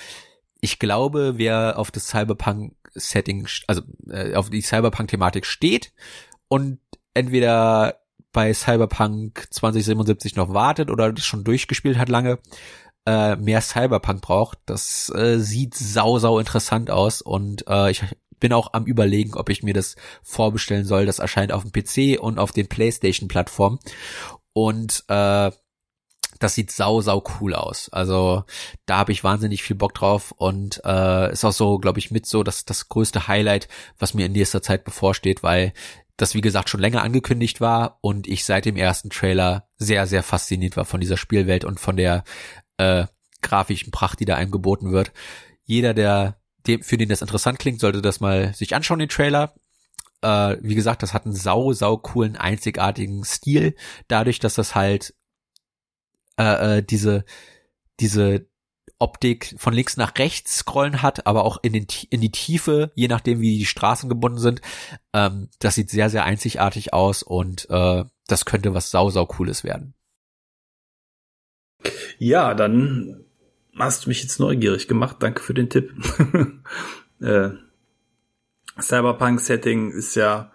ich 0.61 0.77
glaube, 0.77 1.33
wer 1.37 1.79
auf 1.79 1.89
das 1.89 2.09
Cyberpunk-Setting, 2.09 3.47
also 3.65 3.81
äh, 4.07 4.35
auf 4.35 4.51
die 4.51 4.61
Cyberpunk-Thematik 4.61 5.47
steht 5.47 5.93
und 6.47 6.79
entweder 7.15 8.01
bei 8.31 8.53
Cyberpunk 8.53 9.47
2077 9.49 10.35
noch 10.35 10.53
wartet 10.53 10.89
oder 10.91 11.11
das 11.11 11.25
schon 11.25 11.43
durchgespielt 11.43 11.97
hat 11.97 12.09
lange, 12.09 12.39
äh, 13.05 13.35
mehr 13.35 13.61
Cyberpunk 13.61 14.21
braucht. 14.21 14.59
Das 14.65 15.11
äh, 15.15 15.39
sieht 15.39 15.75
sau, 15.75 16.19
sau 16.19 16.39
interessant 16.39 16.91
aus 16.91 17.21
und 17.21 17.65
äh, 17.67 17.91
ich 17.91 18.03
bin 18.39 18.53
auch 18.53 18.73
am 18.73 18.85
überlegen, 18.85 19.35
ob 19.35 19.49
ich 19.49 19.63
mir 19.63 19.73
das 19.73 19.95
vorbestellen 20.23 20.85
soll. 20.85 21.05
Das 21.05 21.19
erscheint 21.19 21.51
auf 21.51 21.63
dem 21.63 21.71
PC 21.71 22.21
und 22.21 22.39
auf 22.39 22.51
den 22.51 22.67
PlayStation-Plattformen. 22.67 23.79
Und 24.53 25.03
äh, 25.07 25.51
das 26.39 26.55
sieht 26.55 26.71
sau, 26.71 27.01
sau 27.01 27.23
cool 27.39 27.53
aus. 27.53 27.89
Also 27.89 28.43
da 28.85 28.97
habe 28.97 29.11
ich 29.11 29.23
wahnsinnig 29.23 29.61
viel 29.61 29.75
Bock 29.75 29.93
drauf 29.93 30.33
und 30.37 30.81
äh, 30.85 31.31
ist 31.31 31.43
auch 31.43 31.51
so, 31.51 31.79
glaube 31.79 31.99
ich, 31.99 32.11
mit 32.11 32.25
so 32.25 32.43
das, 32.43 32.63
das 32.63 32.87
größte 32.87 33.27
Highlight, 33.27 33.67
was 33.97 34.13
mir 34.13 34.25
in 34.25 34.31
nächster 34.31 34.61
Zeit 34.61 34.85
bevorsteht, 34.85 35.43
weil 35.43 35.73
das, 36.21 36.33
wie 36.33 36.41
gesagt, 36.41 36.69
schon 36.69 36.81
länger 36.81 37.01
angekündigt 37.01 37.61
war 37.61 37.97
und 38.01 38.27
ich 38.27 38.43
seit 38.43 38.65
dem 38.65 38.75
ersten 38.75 39.09
Trailer 39.09 39.69
sehr, 39.77 40.05
sehr 40.05 40.21
fasziniert 40.21 40.75
war 40.75 40.85
von 40.85 40.99
dieser 40.99 41.17
Spielwelt 41.17 41.63
und 41.63 41.79
von 41.79 41.95
der 41.95 42.23
äh, 42.77 43.05
grafischen 43.41 43.91
Pracht, 43.91 44.19
die 44.19 44.25
da 44.25 44.35
einem 44.35 44.51
geboten 44.51 44.91
wird. 44.91 45.13
Jeder, 45.63 45.93
der 45.93 46.41
dem, 46.67 46.83
für 46.83 46.97
den 46.97 47.07
das 47.07 47.21
interessant 47.21 47.57
klingt, 47.57 47.79
sollte 47.79 48.01
das 48.01 48.19
mal 48.19 48.53
sich 48.53 48.75
anschauen, 48.75 48.99
den 48.99 49.07
Trailer. 49.07 49.53
Äh, 50.21 50.57
wie 50.61 50.75
gesagt, 50.75 51.03
das 51.03 51.13
hat 51.13 51.25
einen 51.25 51.35
sau, 51.35 51.71
sau 51.71 51.95
coolen, 51.97 52.35
einzigartigen 52.35 53.23
Stil, 53.23 53.75
dadurch, 54.09 54.39
dass 54.39 54.55
das 54.55 54.75
halt 54.75 55.13
äh, 56.37 56.79
äh, 56.79 56.83
diese, 56.83 57.23
diese 58.01 58.49
Optik 58.99 59.55
von 59.57 59.73
links 59.73 59.97
nach 59.97 60.17
rechts 60.17 60.57
scrollen 60.57 61.01
hat, 61.01 61.25
aber 61.25 61.45
auch 61.45 61.57
in, 61.63 61.73
den, 61.73 61.87
in 62.09 62.21
die 62.21 62.31
Tiefe, 62.31 62.91
je 62.95 63.07
nachdem 63.07 63.39
wie 63.39 63.57
die 63.57 63.65
Straßen 63.65 64.09
gebunden 64.09 64.39
sind. 64.39 64.61
Ähm, 65.13 65.49
das 65.59 65.75
sieht 65.75 65.89
sehr, 65.89 66.09
sehr 66.09 66.25
einzigartig 66.25 66.93
aus 66.93 67.23
und 67.23 67.69
äh, 67.69 68.03
das 68.27 68.45
könnte 68.45 68.73
was 68.73 68.91
sau, 68.91 69.09
sau 69.09 69.25
cooles 69.25 69.63
werden. 69.63 69.93
Ja, 72.17 72.53
dann 72.53 73.23
hast 73.77 74.05
du 74.05 74.09
mich 74.09 74.21
jetzt 74.21 74.39
neugierig 74.39 74.87
gemacht. 74.87 75.17
Danke 75.19 75.41
für 75.41 75.53
den 75.53 75.69
Tipp. 75.69 75.93
äh, 77.21 77.51
Cyberpunk-Setting 78.79 79.91
ist 79.91 80.15
ja 80.15 80.51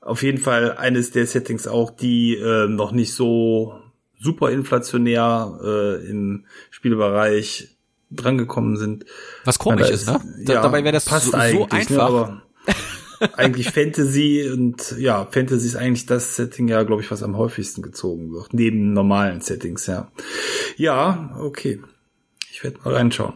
auf 0.00 0.22
jeden 0.22 0.38
Fall 0.38 0.76
eines 0.76 1.10
der 1.10 1.26
Settings 1.26 1.66
auch, 1.66 1.90
die 1.90 2.36
äh, 2.36 2.68
noch 2.68 2.92
nicht 2.92 3.14
so 3.14 3.80
super 4.20 4.50
inflationär 4.50 5.58
äh, 5.62 6.08
im 6.08 6.46
Spielbereich 6.70 7.77
drangekommen 8.10 8.76
sind. 8.76 9.04
Was 9.44 9.58
komisch 9.58 9.90
ist, 9.90 10.06
ne? 10.06 10.20
Da, 10.44 10.54
ja, 10.54 10.62
dabei 10.62 10.84
wäre 10.84 10.92
das 10.92 11.04
passt 11.04 11.26
so, 11.26 11.32
so 11.32 11.36
eigentlich, 11.38 11.68
ne, 11.68 11.76
einfach. 11.76 11.88
Ne, 11.90 12.02
aber 12.02 12.42
eigentlich 13.36 13.70
Fantasy 13.70 14.48
und 14.52 14.94
ja, 14.98 15.26
Fantasy 15.30 15.66
ist 15.66 15.76
eigentlich 15.76 16.06
das 16.06 16.36
Setting 16.36 16.68
ja, 16.68 16.82
glaube 16.84 17.02
ich, 17.02 17.10
was 17.10 17.22
am 17.22 17.36
häufigsten 17.36 17.82
gezogen 17.82 18.32
wird, 18.32 18.54
neben 18.54 18.92
normalen 18.92 19.40
Settings, 19.40 19.86
ja. 19.86 20.10
Ja, 20.76 21.36
okay. 21.40 21.80
Ich 22.50 22.62
werde 22.64 22.78
mal 22.84 22.94
reinschauen. 22.94 23.34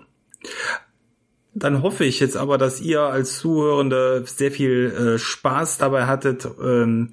Dann 1.54 1.82
hoffe 1.82 2.04
ich 2.04 2.18
jetzt 2.20 2.36
aber, 2.36 2.56
dass 2.56 2.80
ihr 2.80 3.02
als 3.02 3.38
Zuhörende 3.38 4.24
sehr 4.26 4.50
viel 4.50 5.14
äh, 5.14 5.18
Spaß 5.18 5.78
dabei 5.78 6.06
hattet 6.06 6.48
ähm, 6.62 7.10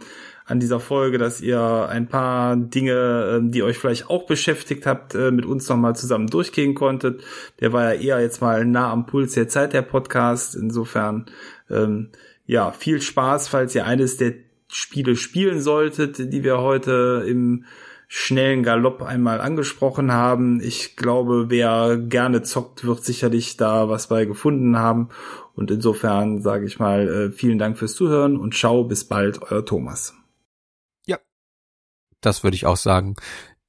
an 0.49 0.59
dieser 0.59 0.79
Folge, 0.79 1.17
dass 1.19 1.41
ihr 1.41 1.87
ein 1.89 2.07
paar 2.07 2.55
Dinge, 2.55 3.39
äh, 3.39 3.51
die 3.51 3.61
euch 3.63 3.77
vielleicht 3.77 4.09
auch 4.09 4.25
beschäftigt 4.25 4.85
habt, 4.85 5.13
äh, 5.13 5.31
mit 5.31 5.45
uns 5.45 5.69
nochmal 5.69 5.95
zusammen 5.95 6.27
durchgehen 6.27 6.73
konntet. 6.73 7.21
Der 7.59 7.71
war 7.71 7.93
ja 7.93 8.01
eher 8.01 8.21
jetzt 8.21 8.41
mal 8.41 8.65
nah 8.65 8.91
am 8.91 9.05
Puls 9.05 9.33
der 9.33 9.47
Zeit, 9.47 9.73
der 9.73 9.83
Podcast. 9.83 10.55
Insofern, 10.55 11.27
ähm, 11.69 12.09
ja, 12.47 12.71
viel 12.71 12.99
Spaß, 12.99 13.47
falls 13.47 13.75
ihr 13.75 13.85
eines 13.85 14.17
der 14.17 14.33
Spiele 14.67 15.15
spielen 15.15 15.61
solltet, 15.61 16.33
die 16.33 16.43
wir 16.43 16.59
heute 16.59 17.23
im 17.27 17.65
schnellen 18.07 18.63
Galopp 18.63 19.03
einmal 19.03 19.39
angesprochen 19.39 20.11
haben. 20.11 20.61
Ich 20.61 20.95
glaube, 20.95 21.45
wer 21.49 21.95
gerne 21.97 22.41
zockt, 22.41 22.83
wird 22.83 23.05
sicherlich 23.05 23.55
da 23.55 23.87
was 23.87 24.07
bei 24.07 24.25
gefunden 24.25 24.79
haben. 24.79 25.09
Und 25.55 25.69
insofern 25.69 26.41
sage 26.41 26.65
ich 26.65 26.79
mal, 26.79 27.07
äh, 27.07 27.31
vielen 27.31 27.59
Dank 27.59 27.77
fürs 27.77 27.93
Zuhören 27.93 28.35
und 28.35 28.55
ciao, 28.55 28.83
bis 28.83 29.03
bald, 29.03 29.43
euer 29.43 29.63
Thomas. 29.63 30.18
Das 32.21 32.43
würde 32.43 32.55
ich 32.55 32.65
auch 32.65 32.77
sagen. 32.77 33.15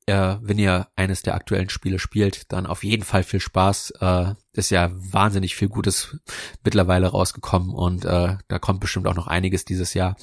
Äh, 0.06 0.36
wenn 0.40 0.58
ihr 0.58 0.88
eines 0.96 1.22
der 1.22 1.34
aktuellen 1.34 1.68
Spiele 1.68 1.98
spielt, 1.98 2.50
dann 2.52 2.66
auf 2.66 2.82
jeden 2.82 3.04
Fall 3.04 3.22
viel 3.22 3.40
Spaß. 3.40 3.92
Äh, 4.00 4.34
ist 4.52 4.70
ja 4.70 4.90
wahnsinnig 4.92 5.54
viel 5.54 5.68
Gutes 5.68 6.18
mittlerweile 6.64 7.08
rausgekommen 7.08 7.70
und 7.70 8.04
äh, 8.04 8.36
da 8.48 8.58
kommt 8.58 8.80
bestimmt 8.80 9.06
auch 9.06 9.14
noch 9.14 9.28
einiges 9.28 9.64
dieses 9.64 9.94
Jahr. 9.94 10.16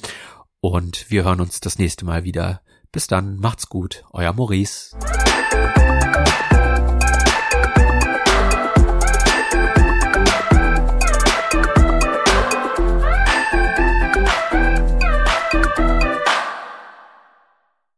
Und 0.60 1.10
wir 1.10 1.24
hören 1.24 1.40
uns 1.40 1.60
das 1.60 1.78
nächste 1.78 2.04
Mal 2.04 2.24
wieder 2.24 2.60
bis 2.92 3.06
dann, 3.06 3.36
macht's 3.36 3.68
gut, 3.68 4.04
euer 4.12 4.32
Maurice. 4.32 4.96